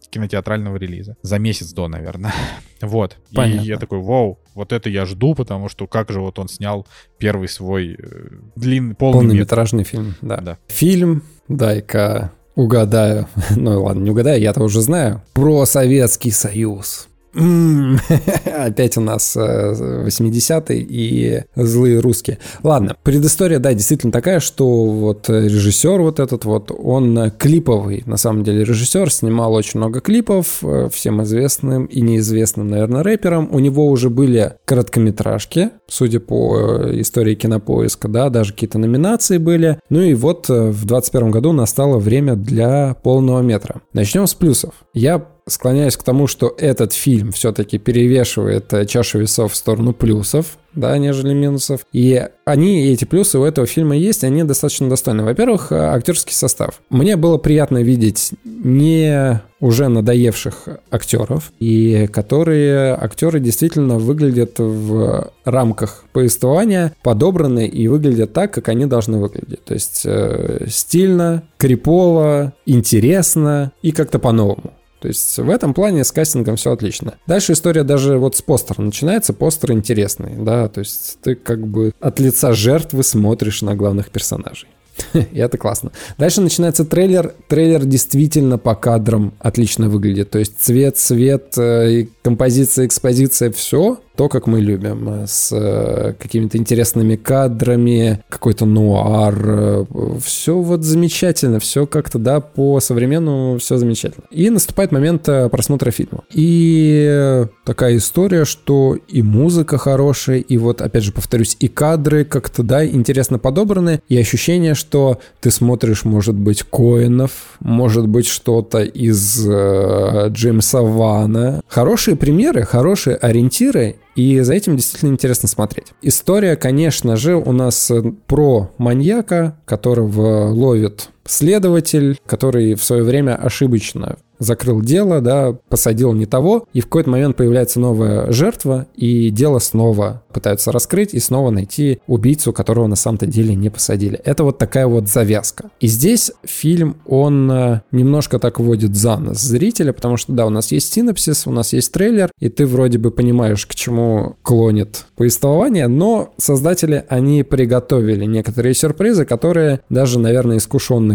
кинотеатрального 0.09 0.77
релиза. 0.77 1.15
За 1.21 1.37
месяц 1.39 1.71
до, 1.73 1.87
наверное. 1.87 2.33
Вот. 2.81 3.17
Понятно. 3.33 3.61
И 3.61 3.67
я 3.67 3.77
такой, 3.77 3.99
вау, 3.99 4.39
вот 4.53 4.71
это 4.71 4.87
я 4.89 5.05
жду, 5.05 5.33
потому 5.33 5.67
что 5.67 5.87
как 5.87 6.11
же 6.11 6.19
вот 6.19 6.37
он 6.37 6.47
снял 6.47 6.85
первый 7.17 7.47
свой 7.47 7.95
э, 7.99 8.27
длинный, 8.55 8.93
полный 8.93 9.15
метр. 9.17 9.27
Полнометражный 9.27 9.83
фильм, 9.83 10.13
да. 10.21 10.37
Да. 10.37 10.57
Фильм, 10.67 11.23
дай-ка 11.47 12.31
угадаю. 12.55 13.27
ну 13.55 13.83
ладно, 13.83 14.03
не 14.03 14.11
угадаю, 14.11 14.39
я-то 14.41 14.61
уже 14.63 14.81
знаю. 14.81 15.21
Про 15.33 15.65
Советский 15.65 16.31
Союз. 16.31 17.06
Опять 18.55 18.97
у 18.97 19.01
нас 19.01 19.35
э, 19.35 20.03
80-е 20.05 20.79
и 20.79 21.43
злые 21.55 21.99
русские. 21.99 22.39
Ладно, 22.63 22.95
предыстория, 23.03 23.59
да, 23.59 23.73
действительно 23.73 24.11
такая, 24.11 24.39
что 24.39 24.85
вот 24.85 25.29
э, 25.29 25.43
режиссер 25.43 26.01
вот 26.01 26.19
этот 26.19 26.45
вот, 26.45 26.71
он 26.71 27.17
э, 27.17 27.31
клиповый, 27.31 28.03
на 28.05 28.17
самом 28.17 28.43
деле, 28.43 28.63
режиссер, 28.63 29.11
снимал 29.11 29.53
очень 29.53 29.79
много 29.79 29.99
клипов 29.99 30.59
э, 30.63 30.89
всем 30.91 31.21
известным 31.23 31.85
и 31.85 32.01
неизвестным, 32.01 32.69
наверное, 32.69 33.03
рэперам. 33.03 33.49
У 33.51 33.59
него 33.59 33.87
уже 33.87 34.09
были 34.09 34.53
короткометражки, 34.65 35.69
судя 35.87 36.19
по 36.19 36.57
э, 36.57 37.01
истории 37.01 37.35
кинопоиска, 37.35 38.07
да, 38.07 38.29
даже 38.29 38.53
какие-то 38.53 38.79
номинации 38.79 39.37
были. 39.37 39.79
Ну 39.89 40.01
и 40.01 40.13
вот 40.13 40.49
э, 40.49 40.69
в 40.71 40.85
21 40.85 41.31
году 41.31 41.51
настало 41.51 41.99
время 41.99 42.35
для 42.35 42.95
полного 43.03 43.41
метра. 43.41 43.81
Начнем 43.93 44.27
с 44.27 44.33
плюсов. 44.33 44.73
Я 44.93 45.25
склоняюсь 45.47 45.97
к 45.97 46.03
тому, 46.03 46.27
что 46.27 46.53
этот 46.57 46.93
фильм 46.93 47.31
все-таки 47.31 47.77
перевешивает 47.77 48.71
э, 48.73 48.85
чашу 48.85 49.19
весов 49.19 49.53
в 49.53 49.55
сторону 49.55 49.93
плюсов, 49.93 50.57
да, 50.73 50.97
нежели 50.97 51.33
минусов. 51.33 51.81
И 51.91 52.23
они, 52.45 52.87
эти 52.87 53.05
плюсы 53.05 53.39
у 53.39 53.43
этого 53.43 53.65
фильма 53.65 53.95
есть, 53.95 54.23
они 54.23 54.43
достаточно 54.43 54.89
достойны. 54.89 55.23
Во-первых, 55.23 55.71
э, 55.71 55.75
актерский 55.75 56.33
состав. 56.33 56.81
Мне 56.89 57.15
было 57.15 57.37
приятно 57.37 57.81
видеть 57.81 58.31
не 58.43 59.41
уже 59.59 59.87
надоевших 59.87 60.67
актеров, 60.91 61.51
и 61.59 62.07
которые 62.13 62.93
актеры 62.93 63.39
действительно 63.39 63.97
выглядят 63.97 64.59
в 64.59 65.31
рамках 65.45 66.03
повествования, 66.13 66.93
подобраны 67.01 67.65
и 67.65 67.87
выглядят 67.87 68.33
так, 68.33 68.53
как 68.53 68.69
они 68.69 68.85
должны 68.85 69.17
выглядеть. 69.17 69.63
То 69.63 69.73
есть 69.73 70.03
э, 70.05 70.67
стильно, 70.67 71.43
крипово, 71.57 72.53
интересно 72.65 73.71
и 73.81 73.91
как-то 73.91 74.19
по-новому. 74.19 74.73
То 74.99 75.07
есть 75.07 75.37
в 75.37 75.49
этом 75.49 75.73
плане 75.73 76.03
с 76.03 76.11
кастингом 76.11 76.55
все 76.55 76.71
отлично. 76.71 77.15
Дальше 77.27 77.53
история 77.53 77.83
даже 77.83 78.17
вот 78.17 78.35
с 78.35 78.41
постера 78.41 78.81
начинается. 78.81 79.33
Постер 79.33 79.71
интересный, 79.71 80.33
да, 80.37 80.67
то 80.67 80.79
есть 80.79 81.19
ты 81.21 81.35
как 81.35 81.67
бы 81.67 81.93
от 81.99 82.19
лица 82.19 82.53
жертвы 82.53 83.03
смотришь 83.03 83.61
на 83.61 83.75
главных 83.75 84.09
персонажей. 84.09 84.67
И 85.13 85.39
это 85.39 85.57
классно. 85.57 85.91
Дальше 86.17 86.41
начинается 86.41 86.85
трейлер. 86.85 87.33
Трейлер 87.47 87.85
действительно 87.85 88.57
по 88.57 88.75
кадрам 88.75 89.33
отлично 89.39 89.89
выглядит. 89.89 90.31
То 90.31 90.39
есть 90.39 90.59
цвет, 90.59 90.97
свет, 90.97 91.57
э, 91.57 92.07
композиция, 92.23 92.85
экспозиция, 92.85 93.51
все 93.51 93.99
то, 94.17 94.29
как 94.29 94.47
мы 94.47 94.59
любим, 94.59 95.07
э, 95.09 95.27
с 95.27 95.51
э, 95.53 96.13
какими-то 96.19 96.57
интересными 96.57 97.15
кадрами, 97.15 98.23
какой-то 98.29 98.65
нуар, 98.65 99.85
все 100.21 100.57
вот 100.57 100.83
замечательно, 100.83 101.59
все 101.59 101.85
как-то, 101.85 102.17
да, 102.17 102.39
по 102.39 102.79
современному 102.79 103.59
все 103.59 103.77
замечательно. 103.77 104.25
И 104.31 104.49
наступает 104.49 104.91
момент 104.91 105.29
э, 105.29 105.49
просмотра 105.49 105.91
фильма. 105.91 106.23
И 106.33 107.45
такая 107.63 107.97
история, 107.97 108.43
что 108.43 108.97
и 109.07 109.21
музыка 109.21 109.77
хорошая, 109.77 110.39
и 110.39 110.57
вот, 110.57 110.81
опять 110.81 111.03
же, 111.03 111.11
повторюсь, 111.11 111.55
и 111.59 111.67
кадры 111.67 112.25
как-то, 112.25 112.63
да, 112.63 112.85
интересно 112.85 113.37
подобраны, 113.37 114.01
и 114.09 114.17
ощущение, 114.17 114.73
что 114.73 115.19
ты 115.41 115.51
смотришь, 115.51 116.05
может 116.05 116.35
быть, 116.35 116.63
Коинов, 116.63 117.57
может 117.59 118.07
быть, 118.07 118.25
что-то 118.27 118.79
из 118.79 119.47
э, 119.47 120.29
Джеймса 120.29 120.81
Вана. 120.81 121.61
Хорошие 121.67 122.17
примеры, 122.17 122.63
хорошие 122.63 123.15
ориентиры, 123.15 123.97
и 124.17 124.39
за 124.41 124.55
этим 124.55 124.75
действительно 124.75 125.11
интересно 125.11 125.47
смотреть. 125.47 125.93
История, 126.01 126.55
конечно 126.55 127.15
же, 127.15 127.35
у 127.35 127.51
нас 127.51 127.91
э, 127.91 128.01
про 128.25 128.71
маньяка, 128.79 129.59
которого 129.65 130.49
ловит 130.49 131.09
следователь, 131.27 132.17
который 132.25 132.75
в 132.75 132.83
свое 132.83 133.03
время 133.03 133.35
ошибочно 133.35 134.17
закрыл 134.39 134.81
дело, 134.81 135.21
да, 135.21 135.55
посадил 135.69 136.13
не 136.13 136.25
того, 136.25 136.65
и 136.73 136.81
в 136.81 136.85
какой-то 136.85 137.09
момент 137.09 137.35
появляется 137.35 137.79
новая 137.79 138.31
жертва, 138.31 138.87
и 138.95 139.29
дело 139.29 139.59
снова 139.59 140.23
пытаются 140.31 140.71
раскрыть 140.71 141.13
и 141.13 141.19
снова 141.19 141.49
найти 141.49 141.99
убийцу, 142.07 142.53
которого 142.53 142.87
на 142.87 142.95
самом-то 142.95 143.25
деле 143.25 143.55
не 143.55 143.69
посадили. 143.69 144.19
Это 144.23 144.43
вот 144.43 144.57
такая 144.57 144.87
вот 144.87 145.07
завязка. 145.07 145.71
И 145.79 145.87
здесь 145.87 146.31
фильм, 146.43 146.97
он 147.05 147.51
э, 147.51 147.81
немножко 147.91 148.39
так 148.39 148.59
вводит 148.59 148.95
за 148.95 149.17
нос 149.17 149.39
зрителя, 149.39 149.93
потому 149.93 150.17
что, 150.17 150.33
да, 150.33 150.45
у 150.45 150.49
нас 150.49 150.71
есть 150.71 150.93
синапсис, 150.93 151.47
у 151.47 151.51
нас 151.51 151.73
есть 151.73 151.91
трейлер, 151.91 152.29
и 152.39 152.49
ты 152.49 152.65
вроде 152.65 152.97
бы 152.97 153.11
понимаешь, 153.11 153.65
к 153.65 153.73
чему 153.73 154.35
клонит 154.43 155.05
повествование, 155.15 155.87
но 155.87 156.33
создатели, 156.37 157.05
они 157.09 157.43
приготовили 157.43 158.25
некоторые 158.25 158.75
сюрпризы, 158.75 159.25
которые 159.25 159.79
даже, 159.89 160.19
наверное, 160.19 160.57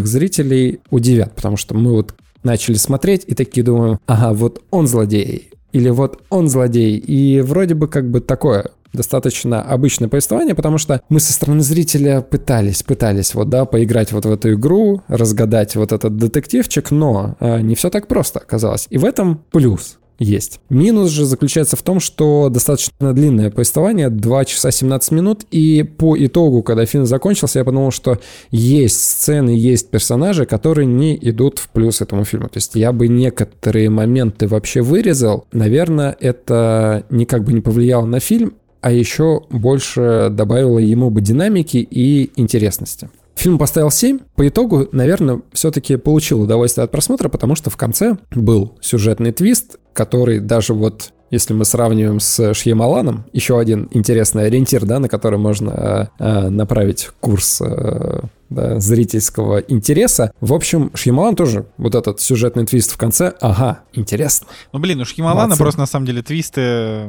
искушенных 0.03 0.07
зрителей 0.07 0.79
удивят, 0.89 1.35
потому 1.35 1.57
что 1.57 1.75
мы 1.75 1.91
вот 1.91 2.15
начали 2.43 2.75
смотреть 2.75 3.23
и 3.27 3.35
такие 3.35 3.63
думаем, 3.63 3.99
ага, 4.05 4.33
вот 4.33 4.61
он 4.69 4.87
злодей, 4.87 5.49
или 5.71 5.89
вот 5.89 6.21
он 6.29 6.49
злодей, 6.49 6.97
и 6.97 7.41
вроде 7.41 7.73
бы 7.73 7.87
как 7.87 8.09
бы 8.09 8.19
такое 8.19 8.71
достаточно 8.91 9.61
обычное 9.61 10.07
повествование, 10.07 10.53
потому 10.53 10.77
что 10.77 11.01
мы 11.09 11.19
со 11.19 11.33
стороны 11.33 11.61
зрителя 11.61 12.21
пытались, 12.21 12.83
пытались 12.83 13.33
вот, 13.33 13.49
да, 13.49 13.65
поиграть 13.65 14.11
вот 14.11 14.25
в 14.25 14.31
эту 14.31 14.53
игру, 14.53 15.01
разгадать 15.07 15.75
вот 15.75 15.91
этот 15.91 16.15
детективчик, 16.17 16.91
но 16.91 17.35
э, 17.39 17.61
не 17.61 17.73
все 17.73 17.89
так 17.89 18.07
просто 18.07 18.39
оказалось. 18.39 18.85
И 18.91 18.99
в 18.99 19.05
этом 19.05 19.41
плюс 19.51 19.97
есть. 20.19 20.59
Минус 20.69 21.09
же 21.09 21.25
заключается 21.25 21.75
в 21.75 21.81
том, 21.81 21.99
что 21.99 22.49
достаточно 22.49 23.13
длинное 23.13 23.51
повествование, 23.51 24.09
2 24.09 24.45
часа 24.45 24.71
17 24.71 25.11
минут, 25.11 25.45
и 25.51 25.83
по 25.83 26.17
итогу, 26.17 26.63
когда 26.63 26.85
фильм 26.85 27.05
закончился, 27.05 27.59
я 27.59 27.65
подумал, 27.65 27.91
что 27.91 28.19
есть 28.51 29.01
сцены, 29.03 29.51
есть 29.51 29.89
персонажи, 29.89 30.45
которые 30.45 30.85
не 30.85 31.17
идут 31.21 31.59
в 31.59 31.69
плюс 31.69 32.01
этому 32.01 32.25
фильму. 32.25 32.47
То 32.47 32.57
есть 32.57 32.75
я 32.75 32.91
бы 32.91 33.07
некоторые 33.07 33.89
моменты 33.89 34.47
вообще 34.47 34.81
вырезал. 34.81 35.45
Наверное, 35.51 36.15
это 36.19 37.05
никак 37.09 37.43
бы 37.43 37.53
не 37.53 37.61
повлияло 37.61 38.05
на 38.05 38.19
фильм, 38.19 38.53
а 38.81 38.91
еще 38.91 39.43
больше 39.49 40.27
добавило 40.29 40.77
ему 40.77 41.09
бы 41.09 41.21
динамики 41.21 41.77
и 41.77 42.31
интересности. 42.35 43.09
Фильм 43.35 43.57
поставил 43.57 43.91
7. 43.91 44.19
По 44.35 44.47
итогу, 44.47 44.87
наверное, 44.91 45.41
все-таки 45.53 45.95
получил 45.97 46.41
удовольствие 46.41 46.85
от 46.85 46.91
просмотра, 46.91 47.29
потому 47.29 47.55
что 47.55 47.69
в 47.69 47.77
конце 47.77 48.17
был 48.31 48.77
сюжетный 48.81 49.31
твист, 49.31 49.77
который 49.93 50.39
даже 50.39 50.73
вот 50.73 51.13
если 51.33 51.55
мы 51.55 51.65
сравниваем 51.65 52.19
с 52.19 52.53
Шьямаланом, 52.53 53.25
еще 53.33 53.59
один 53.59 53.87
интересный 53.91 54.45
ориентир, 54.45 54.85
да, 54.85 54.99
на 54.99 55.09
который 55.09 55.39
можно 55.39 56.11
э, 56.19 56.23
э, 56.23 56.49
направить 56.49 57.09
курс 57.19 57.59
э, 57.59 58.21
да, 58.53 58.79
зрительского 58.79 59.59
интереса. 59.59 60.31
В 60.39 60.53
общем, 60.53 60.91
Шьямалан 60.93 61.35
тоже 61.35 61.65
вот 61.77 61.95
этот 61.95 62.21
сюжетный 62.21 62.65
твист 62.65 62.91
в 62.91 62.97
конце, 62.97 63.33
ага, 63.41 63.81
интересно. 63.93 64.47
Ну, 64.71 64.79
блин, 64.79 65.01
у 65.01 65.05
Шьямалана 65.05 65.41
Молодцы. 65.41 65.63
просто 65.63 65.79
на 65.79 65.85
самом 65.87 66.05
деле 66.05 66.21
твисты... 66.21 67.07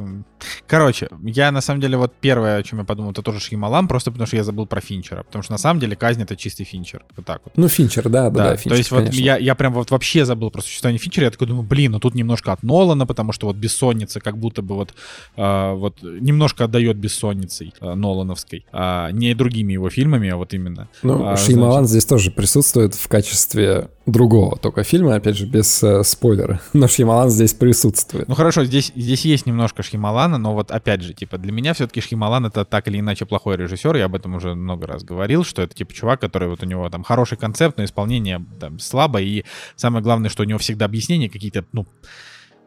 Короче, 0.66 1.08
я 1.22 1.52
на 1.52 1.60
самом 1.60 1.80
деле 1.80 1.96
вот 1.96 2.12
первое, 2.20 2.56
о 2.56 2.62
чем 2.62 2.78
я 2.78 2.84
подумал, 2.84 3.12
это 3.12 3.22
тоже 3.22 3.40
Шьямалан, 3.40 3.88
просто 3.88 4.10
потому 4.10 4.26
что 4.26 4.36
я 4.36 4.44
забыл 4.44 4.66
про 4.66 4.80
Финчера. 4.80 5.22
Потому 5.22 5.42
что 5.42 5.52
на 5.52 5.58
самом 5.58 5.80
деле 5.80 5.96
казнь 5.96 6.22
это 6.22 6.36
чистый 6.36 6.64
Финчер. 6.64 7.04
Вот 7.16 7.26
так 7.26 7.40
вот. 7.44 7.56
Ну, 7.56 7.68
Финчер, 7.68 8.08
да, 8.08 8.30
да, 8.30 8.50
да, 8.50 8.56
Финчер, 8.56 8.70
то 8.70 8.76
есть 8.76 8.90
вот 8.90 8.98
конечно. 9.00 9.20
я, 9.20 9.36
я 9.36 9.54
прям 9.54 9.72
вот 9.74 9.90
вообще 9.90 10.24
забыл 10.24 10.50
про 10.50 10.62
существование 10.62 10.98
Финчера, 10.98 11.26
я 11.26 11.30
такой 11.30 11.46
думаю, 11.46 11.64
блин, 11.64 11.92
ну 11.92 12.00
тут 12.00 12.14
немножко 12.14 12.52
от 12.52 12.62
Нолана, 12.62 13.06
потому 13.06 13.32
что 13.32 13.46
вот 13.46 13.56
бессонница 13.56 14.13
как 14.20 14.38
будто 14.38 14.62
бы 14.62 14.74
вот, 14.74 14.94
э, 15.36 15.72
вот 15.74 16.02
немножко 16.02 16.64
отдает 16.64 16.96
бессонницей 16.96 17.72
э, 17.80 17.94
Нолановской, 17.94 18.66
а 18.72 19.10
не 19.10 19.34
другими 19.34 19.72
его 19.72 19.90
фильмами, 19.90 20.28
а 20.30 20.36
вот 20.36 20.54
именно. 20.54 20.88
Ну, 21.02 21.26
А, 21.26 21.36
Шьямалан 21.36 21.86
здесь 21.86 22.04
тоже 22.04 22.30
присутствует 22.30 22.94
в 22.94 23.08
качестве 23.08 23.88
другого 24.06 24.56
только 24.56 24.84
фильма, 24.84 25.14
опять 25.14 25.36
же, 25.36 25.46
без 25.46 25.82
э, 25.82 26.02
спойлера. 26.04 26.60
Но 26.72 26.88
Шьямалан 26.88 27.30
здесь 27.30 27.54
присутствует. 27.54 28.28
Ну 28.28 28.34
хорошо, 28.34 28.64
здесь, 28.64 28.92
здесь 28.94 29.24
есть 29.24 29.46
немножко 29.46 29.82
Шьямалана, 29.82 30.38
но 30.38 30.54
вот 30.54 30.70
опять 30.70 31.02
же, 31.02 31.14
типа, 31.14 31.38
для 31.38 31.52
меня 31.52 31.72
все-таки 31.74 32.00
Шьямалан 32.00 32.46
это 32.46 32.64
так 32.64 32.88
или 32.88 33.00
иначе 33.00 33.24
плохой 33.24 33.56
режиссер, 33.56 33.96
я 33.96 34.06
об 34.06 34.14
этом 34.14 34.34
уже 34.34 34.54
много 34.54 34.86
раз 34.86 35.04
говорил, 35.04 35.44
что 35.44 35.62
это 35.62 35.74
типа 35.74 35.92
чувак, 35.92 36.20
который 36.20 36.48
вот 36.48 36.62
у 36.62 36.66
него 36.66 36.88
там 36.90 37.02
хороший 37.02 37.38
концепт, 37.38 37.78
но 37.78 37.84
исполнение 37.84 38.44
там 38.60 38.78
слабо, 38.78 39.20
и 39.20 39.44
самое 39.76 40.02
главное, 40.02 40.30
что 40.30 40.42
у 40.42 40.46
него 40.46 40.58
всегда 40.58 40.84
объяснения 40.84 41.28
какие-то, 41.30 41.64
ну, 41.72 41.86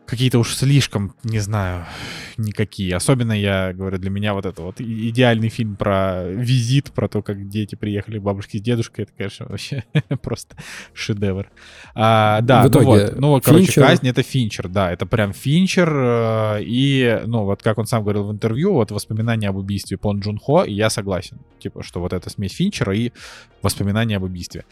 какие-то 0.08 0.40
уж 0.40 0.56
слишком, 0.56 1.14
не 1.24 1.40
знаю, 1.40 1.86
никакие. 2.38 2.96
Особенно, 2.96 3.34
я 3.34 3.74
говорю, 3.74 3.98
для 3.98 4.10
меня 4.10 4.34
вот 4.34 4.46
это 4.46 4.62
вот 4.62 4.80
идеальный 4.80 5.50
фильм 5.50 5.76
про 5.76 6.24
визит, 6.28 6.92
про 6.92 7.08
то, 7.08 7.22
как 7.22 7.48
дети 7.50 7.76
приехали 7.76 8.18
к 8.18 8.22
бабушке 8.22 8.58
с 8.58 8.62
дедушкой, 8.62 9.04
это, 9.04 9.14
конечно, 9.18 9.46
вообще 9.50 9.84
просто 10.22 10.56
шедевр. 10.94 11.50
А, 11.94 12.42
да, 12.42 12.62
В 12.62 12.64
ну 12.66 12.70
итоге 12.70 12.86
вот, 12.86 13.20
ну 13.20 13.28
вот, 13.30 13.44
короче, 13.46 13.66
Финчер- 13.66 13.84
казнь 13.86 14.08
это 14.08 14.24
Финчер, 14.24 14.68
да, 14.70 14.92
это 14.92 15.06
прям 15.06 15.34
Финчер, 15.34 15.90
э, 15.94 16.64
и, 16.64 17.22
ну, 17.26 17.44
вот 17.44 17.62
как 17.62 17.78
он 17.78 17.86
сам 17.86 18.04
говорил 18.04 18.24
в 18.26 18.32
интервью, 18.32 18.74
вот 18.74 18.92
воспоминания 18.92 19.50
об 19.50 19.58
убийстве 19.58 19.98
Пон 19.98 20.20
Джун 20.20 20.38
Хо, 20.40 20.64
и 20.64 20.74
я 20.74 20.90
согласен. 20.90 21.38
типа, 21.60 21.84
что 21.84 22.00
вот 22.00 22.14
это 22.14 22.30
смесь 22.30 22.54
Финчера 22.54 22.96
и 22.96 23.12
воспоминания 23.62 24.18
об 24.18 24.24
убийстве. 24.24 24.64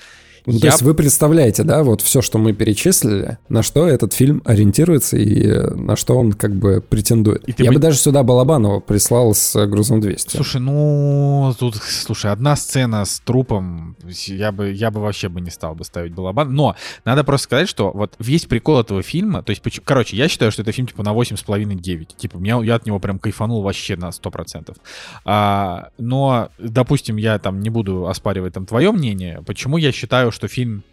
Ну, 0.46 0.60
то 0.60 0.66
Я- 0.68 0.72
есть 0.74 0.82
вы 0.84 0.94
представляете, 0.94 1.64
да, 1.64 1.84
вот 1.84 2.02
все, 2.02 2.22
что 2.22 2.38
мы 2.38 2.54
перечислили, 2.54 3.38
на 3.50 3.64
что 3.64 3.88
этот 3.88 4.14
фильм 4.14 4.42
ориентируется 4.46 5.18
и 5.18 5.48
э, 5.48 5.74
на 5.74 5.96
что 5.96 6.18
он 6.18 6.34
как 6.34 6.56
бы 6.56 6.82
претендует. 6.88 7.48
И 7.50 7.54
Я 7.64 7.70
бы- 7.72 7.76
бы 7.76 7.80
даже 7.82 7.98
сюда 7.98 8.24
Балабанова 8.24 8.80
прислал 8.80 9.34
с 9.34 9.56
э, 9.56 9.66
грузом 9.66 10.02
200. 10.02 10.36
Слушай, 10.36 10.62
ну, 10.62 11.54
тут, 11.60 11.76
слушай, 11.76 12.32
одна 12.32 12.56
сцена 12.56 13.06
с 13.06 13.20
трупом, 13.22 13.96
я 14.28 14.52
бы, 14.52 14.72
я 14.72 14.92
бы 14.92 15.02
вообще 15.02 15.30
бы 15.30 15.42
не 15.42 15.50
стал 15.50 15.74
бы 15.76 15.84
ставить 15.84 16.14
балабан. 16.14 16.54
Но 16.54 16.76
надо 17.06 17.24
просто 17.24 17.46
сказать, 17.46 17.68
что 17.70 17.92
вот 17.92 18.14
весь 18.20 18.46
прикол 18.46 18.80
этого 18.80 19.02
фильма, 19.02 19.42
то 19.42 19.50
есть, 19.52 19.62
короче, 19.84 20.16
я 20.16 20.28
считаю, 20.28 20.52
что 20.52 20.62
это 20.62 20.72
фильм 20.72 20.88
типа 20.88 21.04
на 21.04 21.14
8,5-9. 21.14 22.16
Типа, 22.18 22.38
меня, 22.38 22.60
я 22.64 22.76
от 22.76 22.86
него 22.86 23.00
прям 23.00 23.20
кайфанул 23.20 23.62
вообще 23.62 23.96
на 23.96 24.10
100%. 24.12 24.76
А, 25.26 25.90
но, 25.98 26.50
допустим, 26.60 27.18
я 27.18 27.40
там 27.40 27.60
не 27.62 27.70
буду 27.70 28.08
оспаривать 28.08 28.54
там 28.54 28.66
твое 28.66 28.92
мнение, 28.92 29.42
почему 29.46 29.78
я 29.78 29.92
считаю, 29.92 30.32
что 30.36 30.48
фильм... 30.48 30.84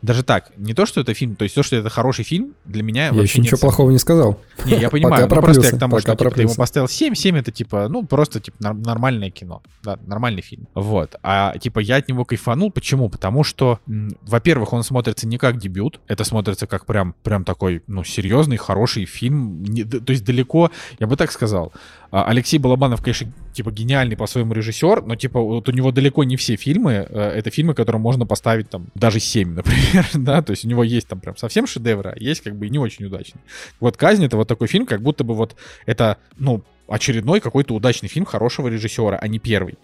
Даже 0.00 0.22
так, 0.22 0.52
не 0.56 0.74
то, 0.74 0.86
что 0.86 1.00
это 1.00 1.12
фильм, 1.12 1.34
то 1.34 1.42
есть 1.42 1.56
то, 1.56 1.64
что 1.64 1.74
это 1.74 1.90
хороший 1.90 2.24
фильм, 2.24 2.54
для 2.64 2.84
меня 2.84 3.06
Я 3.06 3.12
вообще 3.12 3.22
еще 3.24 3.40
ничего 3.40 3.56
сомнений. 3.56 3.60
плохого 3.74 3.90
не 3.90 3.98
сказал. 3.98 4.40
Не, 4.64 4.76
я 4.78 4.90
понимаю, 4.90 5.24
Пока 5.24 5.34
ну, 5.40 5.42
просто 5.42 5.66
я 5.66 5.72
к 5.72 5.78
тому, 5.80 5.96
пока 5.96 6.12
что 6.12 6.16
типа, 6.16 6.30
ты 6.36 6.42
ему 6.42 6.54
поставил 6.54 6.86
7, 6.86 7.14
7 7.16 7.36
это 7.36 7.50
типа, 7.50 7.88
ну, 7.88 8.06
просто 8.06 8.38
типа 8.38 8.56
нормальное 8.60 9.30
кино, 9.30 9.60
да, 9.82 9.98
нормальный 10.06 10.40
фильм. 10.40 10.68
Вот. 10.76 11.16
А 11.24 11.58
типа 11.58 11.80
я 11.80 11.96
от 11.96 12.08
него 12.08 12.24
кайфанул, 12.24 12.70
почему? 12.70 13.08
Потому 13.08 13.42
что, 13.42 13.80
во-первых, 14.22 14.72
он 14.72 14.84
смотрится 14.84 15.26
не 15.26 15.36
как 15.36 15.58
дебют, 15.58 16.00
это 16.06 16.22
смотрится 16.22 16.68
как 16.68 16.86
прям, 16.86 17.16
прям 17.24 17.42
такой, 17.44 17.82
ну, 17.88 18.04
серьезный, 18.04 18.56
хороший 18.56 19.04
фильм. 19.04 19.64
Не- 19.64 19.82
то 19.82 20.12
есть 20.12 20.24
далеко, 20.24 20.70
я 21.00 21.08
бы 21.08 21.16
так 21.16 21.32
сказал, 21.32 21.72
Алексей 22.10 22.58
Балабанов, 22.58 23.02
конечно, 23.02 23.30
типа 23.52 23.70
гениальный 23.70 24.16
по-своему 24.16 24.54
режиссер, 24.54 25.02
но 25.02 25.16
типа 25.16 25.40
вот 25.40 25.68
у 25.68 25.72
него 25.72 25.92
далеко 25.92 26.24
не 26.24 26.36
все 26.36 26.56
фильмы, 26.56 27.06
э, 27.08 27.32
это 27.36 27.50
фильмы, 27.50 27.74
которым 27.74 28.00
можно 28.00 28.24
поставить 28.26 28.70
там 28.70 28.86
даже 28.94 29.20
7, 29.20 29.48
например, 29.54 30.06
да, 30.14 30.42
то 30.42 30.52
есть 30.52 30.64
у 30.64 30.68
него 30.68 30.84
есть 30.84 31.08
там 31.08 31.20
прям 31.20 31.36
совсем 31.36 31.66
шедевры, 31.66 32.10
а 32.10 32.18
есть 32.18 32.42
как 32.42 32.56
бы 32.56 32.66
и 32.66 32.70
не 32.70 32.78
очень 32.78 33.04
удачный. 33.04 33.40
Вот 33.80 33.96
«Казнь»— 33.96 34.24
это 34.26 34.36
вот 34.36 34.48
такой 34.48 34.68
фильм, 34.68 34.86
как 34.86 35.02
будто 35.02 35.24
бы 35.24 35.34
вот 35.34 35.56
это, 35.86 36.18
ну, 36.38 36.64
очередной 36.88 37.40
какой-то 37.40 37.74
удачный 37.74 38.08
фильм 38.08 38.24
хорошего 38.24 38.68
режиссера, 38.68 39.18
а 39.20 39.28
не 39.28 39.38
первый. 39.38 39.78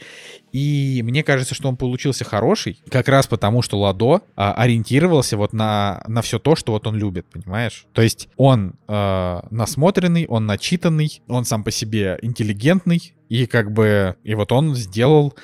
И 0.52 1.02
мне 1.04 1.22
кажется, 1.22 1.54
что 1.54 1.68
он 1.68 1.76
получился 1.76 2.24
хороший, 2.24 2.78
как 2.88 3.08
раз 3.08 3.26
потому, 3.26 3.62
что 3.62 3.78
Ладо 3.78 4.22
а, 4.36 4.54
ориентировался 4.54 5.36
вот 5.36 5.52
на, 5.52 6.02
на 6.06 6.22
все 6.22 6.38
то, 6.38 6.56
что 6.56 6.72
вот 6.72 6.86
он 6.86 6.96
любит, 6.96 7.26
понимаешь? 7.26 7.86
То 7.92 8.02
есть 8.02 8.28
он 8.36 8.74
э, 8.88 9.40
насмотренный, 9.50 10.26
он 10.26 10.46
начитанный, 10.46 11.22
он 11.28 11.44
сам 11.44 11.64
по 11.64 11.70
себе 11.70 12.18
интеллигентный, 12.22 13.14
и 13.28 13.46
как 13.46 13.72
бы, 13.72 14.16
и 14.22 14.34
вот 14.34 14.52
он 14.52 14.74
сделал 14.74 15.34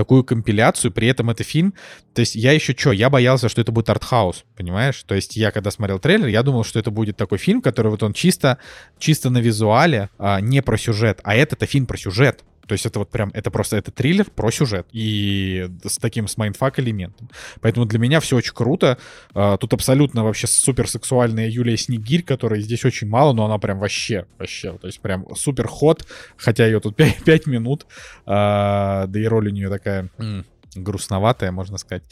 такую 0.00 0.24
компиляцию, 0.24 0.92
при 0.92 1.08
этом 1.08 1.28
это 1.28 1.44
фильм, 1.44 1.74
то 2.14 2.20
есть 2.20 2.34
я 2.34 2.52
еще 2.52 2.74
что, 2.74 2.90
я 2.90 3.10
боялся, 3.10 3.50
что 3.50 3.60
это 3.60 3.70
будет 3.70 3.90
артхаус, 3.90 4.46
понимаешь? 4.56 5.02
То 5.06 5.14
есть 5.14 5.36
я 5.36 5.50
когда 5.50 5.70
смотрел 5.70 5.98
трейлер, 5.98 6.28
я 6.28 6.42
думал, 6.42 6.64
что 6.64 6.78
это 6.78 6.90
будет 6.90 7.18
такой 7.18 7.36
фильм, 7.36 7.60
который 7.60 7.90
вот 7.90 8.02
он 8.02 8.14
чисто, 8.14 8.56
чисто 8.98 9.28
на 9.28 9.42
визуале, 9.42 10.08
а, 10.18 10.40
не 10.40 10.62
про 10.62 10.78
сюжет, 10.78 11.20
а 11.22 11.34
это-то 11.34 11.66
фильм 11.66 11.84
про 11.84 11.98
сюжет. 11.98 12.44
То 12.70 12.74
есть 12.74 12.86
это 12.86 13.00
вот 13.00 13.10
прям, 13.10 13.32
это 13.34 13.50
просто, 13.50 13.76
это 13.78 13.90
триллер 13.90 14.30
про 14.30 14.52
сюжет. 14.52 14.86
И 14.92 15.68
с 15.84 15.98
таким, 15.98 16.28
с 16.28 16.36
mindfuck 16.36 16.78
элементом. 16.78 17.28
Поэтому 17.60 17.84
для 17.84 17.98
меня 17.98 18.20
все 18.20 18.36
очень 18.36 18.54
круто. 18.54 18.96
А, 19.34 19.56
Тут 19.56 19.72
абсолютно 19.72 20.22
вообще 20.22 20.46
суперсексуальная 20.46 21.48
Юлия 21.48 21.76
Снегирь, 21.76 22.22
которой 22.22 22.60
здесь 22.60 22.84
очень 22.84 23.08
мало, 23.08 23.32
но 23.32 23.44
она 23.44 23.58
прям 23.58 23.80
вообще, 23.80 24.26
вообще, 24.38 24.78
то 24.78 24.86
есть 24.86 25.00
прям 25.00 25.26
super 25.34 25.66
hot, 25.66 26.06
хотя 26.36 26.64
ее 26.64 26.78
тут 26.78 26.94
5, 26.94 27.48
минут, 27.48 27.86
А, 28.24 29.08
да 29.08 29.18
и 29.18 29.24
роль 29.24 29.48
у 29.48 29.50
нее 29.50 29.68
такая 29.68 30.08
грустноватая, 30.74 31.52
можно 31.52 31.78
сказать. 31.78 32.02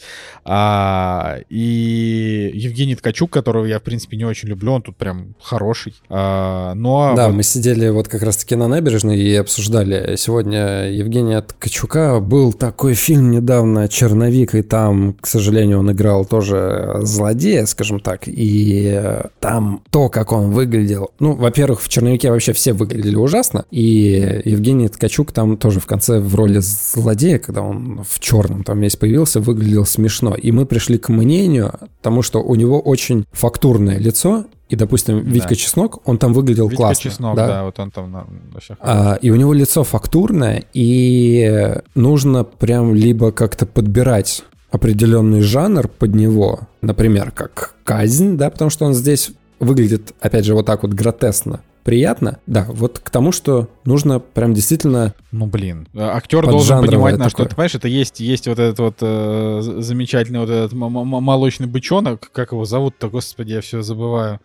А, 0.45 1.37
и 1.49 2.51
Евгений 2.53 2.95
Ткачук, 2.95 3.31
которого 3.31 3.65
я, 3.65 3.79
в 3.79 3.83
принципе, 3.83 4.17
не 4.17 4.25
очень 4.25 4.49
люблю, 4.49 4.73
он 4.73 4.81
тут 4.81 4.97
прям 4.97 5.35
хороший. 5.41 5.93
А, 6.09 6.73
но 6.73 7.13
Да, 7.15 7.27
вот- 7.27 7.35
мы 7.35 7.43
сидели 7.43 7.89
вот 7.89 8.07
как 8.07 8.21
раз-таки 8.23 8.55
на 8.55 8.67
набережной 8.67 9.19
и 9.19 9.35
обсуждали 9.35 10.15
сегодня 10.17 10.89
Евгения 10.91 11.41
Ткачука. 11.41 12.19
Был 12.19 12.53
такой 12.53 12.93
фильм 12.93 13.31
недавно 13.31 13.87
«Черновик», 13.87 14.55
и 14.55 14.61
там, 14.61 15.13
к 15.19 15.27
сожалению, 15.27 15.79
он 15.79 15.91
играл 15.91 16.25
тоже 16.25 16.97
злодея, 17.01 17.65
скажем 17.65 17.99
так. 17.99 18.23
И 18.27 19.01
там 19.39 19.81
то, 19.91 20.09
как 20.09 20.31
он 20.31 20.51
выглядел... 20.51 21.11
Ну, 21.19 21.33
во-первых, 21.33 21.81
в 21.81 21.89
«Черновике» 21.89 22.31
вообще 22.31 22.53
все 22.53 22.73
выглядели 22.73 23.15
ужасно. 23.15 23.65
И 23.71 24.41
Евгений 24.45 24.89
Ткачук 24.89 25.31
там 25.31 25.57
тоже 25.57 25.79
в 25.79 25.85
конце 25.85 26.19
в 26.19 26.35
роли 26.35 26.59
злодея, 26.59 27.39
когда 27.39 27.61
он 27.61 28.03
в 28.07 28.19
черном 28.19 28.48
там 28.65 28.79
весь 28.81 28.95
появился, 28.95 29.39
выглядел 29.39 29.85
смешно. 29.85 30.35
И 30.35 30.51
мы 30.51 30.65
пришли 30.65 30.97
к 30.97 31.09
мнению, 31.09 31.73
тому, 32.01 32.21
что 32.21 32.41
у 32.41 32.55
него 32.55 32.79
очень 32.79 33.25
фактурное 33.31 33.97
лицо, 33.97 34.45
и, 34.69 34.75
допустим, 34.75 35.19
Витька 35.19 35.55
Чеснок, 35.55 36.07
он 36.07 36.17
там 36.17 36.33
выглядел 36.33 36.67
Витька 36.67 36.83
классно. 36.83 37.09
Чеснок, 37.09 37.35
да. 37.35 37.63
вот 37.63 37.79
он 37.79 37.89
там 37.91 38.11
на- 38.11 38.25
вообще 38.53 38.77
А, 38.81 39.17
и 39.21 39.31
у 39.31 39.35
него 39.35 39.53
лицо 39.53 39.83
фактурное, 39.83 40.63
и 40.73 41.75
нужно 41.95 42.43
прям 42.43 42.93
либо 42.93 43.31
как-то 43.31 43.65
подбирать 43.65 44.43
определенный 44.71 45.41
жанр 45.41 45.87
под 45.87 46.13
него, 46.13 46.59
например, 46.81 47.31
как 47.31 47.75
казнь, 47.83 48.37
да, 48.37 48.49
потому 48.51 48.69
что 48.69 48.85
он 48.85 48.93
здесь 48.93 49.31
выглядит, 49.59 50.13
опять 50.19 50.45
же, 50.45 50.53
вот 50.53 50.65
так 50.65 50.83
вот 50.83 50.93
гротескно. 50.93 51.61
Приятно, 51.83 52.39
да, 52.45 52.65
вот 52.69 52.99
к 52.99 53.09
тому, 53.09 53.31
что 53.31 53.69
нужно 53.85 54.19
прям 54.19 54.53
действительно 54.53 55.15
Ну, 55.31 55.47
блин. 55.47 55.87
Э, 55.93 56.09
Актер 56.09 56.45
должен 56.45 56.85
понимать, 56.85 57.17
на 57.17 57.29
что 57.29 57.37
такое. 57.37 57.49
ты 57.49 57.55
понимаешь, 57.55 57.75
это 57.75 57.87
есть, 57.87 58.19
есть 58.19 58.47
вот 58.47 58.59
этот 58.59 58.79
вот 58.79 58.97
э, 59.01 59.59
замечательный 59.61 60.39
вот 60.39 60.49
этот 60.49 60.73
молочный 60.73 61.67
бычонок, 61.67 62.31
как 62.31 62.51
его 62.51 62.65
зовут-то, 62.65 63.09
господи, 63.09 63.53
я 63.53 63.61
все 63.61 63.81
забываю. 63.81 64.39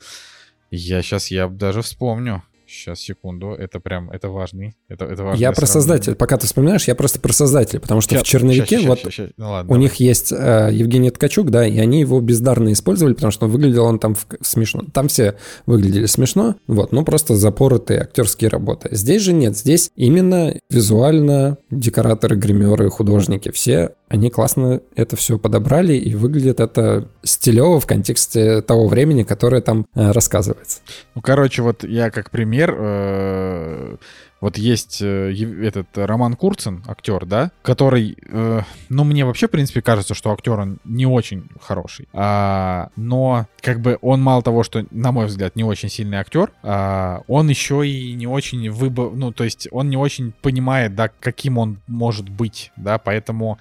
Я 0.70 1.03
сейчас, 1.03 1.31
я 1.31 1.49
даже 1.49 1.82
вспомню. 1.82 2.43
Сейчас, 2.75 3.01
секунду, 3.01 3.51
это 3.53 3.79
прям, 3.81 4.11
это 4.11 4.29
важный, 4.29 4.75
это, 4.89 5.05
это 5.05 5.23
важное 5.23 5.41
Я 5.41 5.53
про 5.53 5.65
создателя, 5.67 6.15
пока 6.17 6.37
ты 6.39 6.47
вспоминаешь, 6.47 6.89
я 6.89 6.95
просто 6.95 7.21
про 7.21 7.33
создателя, 7.33 7.79
потому 7.81 8.01
что 8.01 8.15
Ща- 8.17 8.21
в 8.21 8.27
черновике 8.27 8.81
ща- 8.81 8.89
вот 8.89 8.99
ща- 8.99 9.11
ща- 9.11 9.31
ну 9.37 9.51
ладно, 9.51 9.71
у 9.71 9.75
давай. 9.75 9.81
них 9.83 9.95
есть 9.97 10.33
э, 10.33 10.71
Евгений 10.73 11.11
Ткачук, 11.11 11.51
да, 11.51 11.67
и 11.67 11.79
они 11.79 12.01
его 12.01 12.21
бездарно 12.21 12.73
использовали, 12.73 13.15
потому 13.15 13.31
что 13.31 13.47
выглядел 13.47 13.85
он 13.85 13.99
там 13.99 14.15
в- 14.17 14.27
смешно. 14.43 14.83
Там 14.93 15.07
все 15.09 15.37
выглядели 15.67 16.07
смешно, 16.07 16.57
вот, 16.67 16.91
ну 16.93 17.05
просто 17.05 17.37
запоротые 17.37 18.01
актерские 18.01 18.51
работы. 18.51 18.89
Здесь 18.91 19.23
же 19.23 19.33
нет, 19.33 19.57
здесь 19.57 19.91
именно 19.95 20.55
визуально 20.69 21.59
декораторы, 21.71 22.37
гримеры, 22.37 22.91
художники, 22.91 23.51
все 23.53 23.91
они 24.15 24.31
классно 24.31 24.81
это 24.95 25.16
все 25.16 25.39
подобрали, 25.39 25.95
и 25.95 26.15
выглядит 26.15 26.61
это 26.61 27.09
стилево 27.24 27.81
в 27.81 27.86
контексте 27.86 28.62
того 28.62 28.86
времени, 28.86 29.24
которое 29.24 29.61
там 29.61 29.86
э, 29.95 30.12
рассказывается. 30.12 30.81
Ну, 31.16 31.20
короче, 31.20 31.62
вот 31.62 31.82
я 31.82 32.11
как 32.11 32.31
пример, 32.31 32.74
э, 32.78 33.97
вот 34.45 34.59
есть 34.59 35.01
э, 35.01 35.33
этот 35.62 35.87
Роман 35.97 36.35
Курцин, 36.35 36.85
актер, 36.87 37.25
да, 37.25 37.51
который, 37.62 38.15
э, 38.29 38.61
ну, 38.91 39.05
мне 39.05 39.25
вообще, 39.25 39.49
в 39.49 39.51
принципе, 39.51 39.81
кажется, 39.81 40.12
что 40.12 40.31
актер 40.33 40.61
он 40.61 40.77
не 40.85 41.07
очень 41.07 41.49
хороший, 41.62 42.09
А, 42.12 42.91
но 42.95 43.47
как 43.62 43.81
бы 43.81 43.97
он 44.03 44.21
мало 44.21 44.43
того, 44.43 44.62
что, 44.62 44.85
на 44.91 45.12
мой 45.12 45.29
взгляд, 45.29 45.57
не 45.57 45.65
очень 45.65 45.89
сильный 45.89 46.19
актер, 46.19 46.53
а, 46.62 47.23
он 47.27 47.49
еще 47.49 47.89
и 47.89 48.12
не 48.12 48.27
очень 48.27 48.69
выбор, 48.71 49.12
ну, 49.15 49.33
то 49.33 49.45
есть 49.45 49.66
он 49.71 49.89
не 49.89 49.97
очень 49.97 50.33
понимает, 50.43 50.95
да, 50.95 51.09
каким 51.09 51.57
он 51.57 51.81
может 51.87 52.29
быть, 52.29 52.71
да, 52.77 52.99
поэтому... 52.99 53.59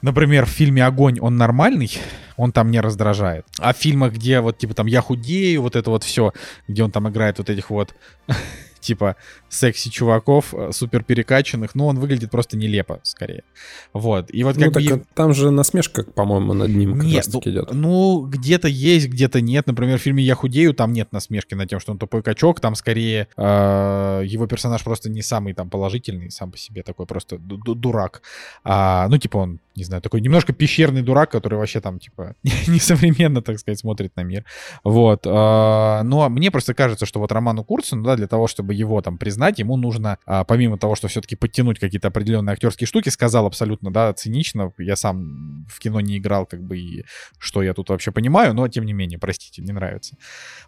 Например, 0.00 0.46
в 0.46 0.50
фильме 0.50 0.84
«Огонь» 0.84 1.18
он 1.18 1.36
нормальный, 1.36 1.90
он 2.36 2.52
там 2.52 2.70
не 2.70 2.80
раздражает. 2.80 3.44
А 3.58 3.74
в 3.74 3.76
фильмах, 3.76 4.12
где 4.12 4.38
вот, 4.38 4.56
типа, 4.56 4.72
там 4.72 4.86
«Я 4.86 5.00
худею», 5.00 5.62
вот 5.62 5.74
это 5.74 5.90
вот 5.90 6.04
все, 6.04 6.32
где 6.68 6.84
он 6.84 6.92
там 6.92 7.08
играет 7.08 7.38
вот 7.38 7.50
этих 7.50 7.70
вот, 7.70 7.96
типа, 8.80 9.16
секси-чуваков, 9.48 10.54
э, 10.54 10.72
супер 10.72 11.02
перекачанных, 11.02 11.74
ну, 11.74 11.86
он 11.86 11.98
выглядит 11.98 12.30
просто 12.30 12.56
нелепо, 12.56 13.00
скорее. 13.02 13.42
Вот. 13.92 14.32
И 14.32 14.44
вот 14.44 14.56
Ну, 14.56 14.64
как 14.64 14.72
бы... 14.74 14.82
так, 14.88 14.98
а 14.98 15.04
там 15.14 15.34
же 15.34 15.50
насмешка, 15.50 16.04
по-моему, 16.04 16.54
над 16.54 16.70
ним 16.70 16.94
как 16.94 17.04
нет, 17.04 17.16
раз 17.16 17.26
таки 17.28 17.50
идет. 17.50 17.72
ну, 17.72 18.20
где-то 18.26 18.68
есть, 18.68 19.08
где-то 19.08 19.40
нет. 19.40 19.66
Например, 19.66 19.98
в 19.98 20.02
фильме 20.02 20.22
«Я 20.22 20.34
худею» 20.34 20.74
там 20.74 20.92
нет 20.92 21.12
насмешки 21.12 21.54
над 21.54 21.68
тем, 21.68 21.80
что 21.80 21.92
он 21.92 21.98
тупой 21.98 22.22
качок. 22.22 22.60
Там 22.60 22.74
скорее 22.74 23.28
э, 23.36 24.22
его 24.26 24.46
персонаж 24.46 24.82
просто 24.84 25.10
не 25.10 25.22
самый 25.22 25.54
там 25.54 25.70
положительный 25.70 26.30
сам 26.30 26.50
по 26.50 26.58
себе, 26.58 26.82
такой 26.82 27.06
просто 27.06 27.38
ду- 27.38 27.56
ду- 27.56 27.74
дурак. 27.74 28.22
А, 28.64 29.08
ну, 29.08 29.18
типа 29.18 29.38
он, 29.38 29.60
не 29.74 29.84
знаю, 29.84 30.02
такой 30.02 30.20
немножко 30.20 30.52
пещерный 30.52 31.02
дурак, 31.02 31.30
который 31.30 31.58
вообще 31.58 31.80
там, 31.80 31.98
типа, 31.98 32.34
несовременно, 32.66 33.42
так 33.42 33.58
сказать, 33.58 33.78
смотрит 33.78 34.14
на 34.16 34.22
мир. 34.22 34.44
Вот. 34.84 35.22
а, 35.26 36.02
но 36.02 36.28
мне 36.28 36.50
просто 36.50 36.74
кажется, 36.74 37.06
что 37.06 37.20
вот 37.20 37.32
Роману 37.32 37.64
Курцину, 37.64 38.02
да, 38.04 38.16
для 38.16 38.26
того, 38.26 38.46
чтобы 38.46 38.67
его 38.74 39.00
там 39.02 39.18
признать, 39.18 39.58
ему 39.58 39.76
нужно, 39.76 40.18
а, 40.26 40.44
помимо 40.44 40.78
того, 40.78 40.94
что 40.94 41.08
все-таки 41.08 41.36
подтянуть 41.36 41.78
какие-то 41.78 42.08
определенные 42.08 42.52
актерские 42.52 42.86
штуки, 42.86 43.08
сказал 43.08 43.46
абсолютно, 43.46 43.92
да, 43.92 44.12
цинично. 44.12 44.72
Я 44.78 44.96
сам 44.96 45.66
в 45.68 45.78
кино 45.78 46.00
не 46.00 46.18
играл, 46.18 46.46
как 46.46 46.62
бы, 46.62 46.78
и 46.78 47.04
что 47.38 47.62
я 47.62 47.74
тут 47.74 47.90
вообще 47.90 48.12
понимаю, 48.12 48.54
но 48.54 48.68
тем 48.68 48.84
не 48.84 48.92
менее, 48.92 49.18
простите, 49.18 49.62
не 49.62 49.72
нравится 49.72 50.16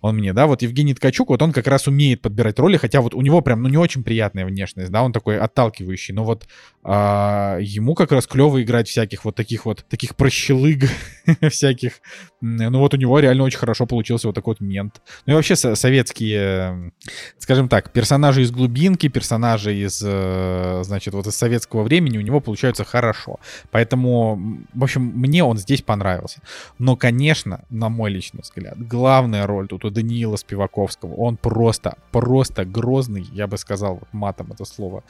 он 0.00 0.16
мне, 0.16 0.32
да, 0.32 0.46
вот 0.46 0.62
Евгений 0.62 0.94
Ткачук, 0.94 1.28
вот 1.28 1.42
он 1.42 1.52
как 1.52 1.66
раз 1.66 1.86
умеет 1.86 2.22
подбирать 2.22 2.58
роли, 2.58 2.76
хотя 2.76 3.00
вот 3.00 3.14
у 3.14 3.20
него 3.20 3.40
прям, 3.40 3.62
ну, 3.62 3.68
не 3.68 3.76
очень 3.76 4.02
приятная 4.02 4.46
внешность, 4.46 4.90
да, 4.90 5.02
он 5.02 5.12
такой 5.12 5.38
отталкивающий, 5.38 6.14
но 6.14 6.24
вот 6.24 6.46
А 6.82 7.58
ему 7.60 7.94
как 7.94 8.10
раз 8.10 8.26
клево 8.26 8.62
играть 8.62 8.88
всяких 8.88 9.26
вот 9.26 9.34
таких 9.34 9.66
вот, 9.66 9.84
таких 9.86 10.16
прощелыг 10.16 10.84
всяких. 11.50 12.00
Ну 12.40 12.78
вот 12.78 12.94
у 12.94 12.96
него 12.96 13.18
реально 13.18 13.44
очень 13.44 13.58
хорошо 13.58 13.84
получился 13.84 14.28
вот 14.28 14.34
такой 14.34 14.52
вот 14.52 14.60
мент. 14.60 15.02
Ну 15.26 15.34
и 15.34 15.36
вообще 15.36 15.56
советские, 15.56 16.92
скажем 17.38 17.68
так, 17.68 17.92
персонажи 17.92 18.40
из 18.40 18.50
глубинки, 18.50 19.08
персонажи 19.08 19.76
из, 19.76 20.02
э, 20.02 20.80
значит, 20.82 21.12
вот 21.12 21.26
из 21.26 21.36
советского 21.36 21.82
времени 21.82 22.16
у 22.16 22.22
него 22.22 22.40
получаются 22.40 22.84
хорошо. 22.84 23.38
Поэтому, 23.70 24.64
в 24.72 24.82
общем, 24.82 25.02
мне 25.02 25.44
он 25.44 25.58
здесь 25.58 25.82
понравился. 25.82 26.40
Но, 26.78 26.96
конечно, 26.96 27.62
на 27.68 27.90
мой 27.90 28.10
личный 28.10 28.40
взгляд, 28.40 28.78
главная 28.78 29.46
роль 29.46 29.68
тут 29.68 29.84
у 29.84 29.90
Даниила 29.90 30.36
Спиваковского. 30.36 31.14
Он 31.16 31.36
просто, 31.36 31.98
просто 32.10 32.64
грозный, 32.64 33.28
я 33.34 33.46
бы 33.46 33.58
сказал, 33.58 34.00
матом 34.12 34.52
это 34.52 34.64
слово. 34.64 35.04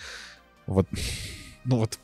Вот 0.67 0.89
ну 1.65 1.77
вот, 1.77 1.99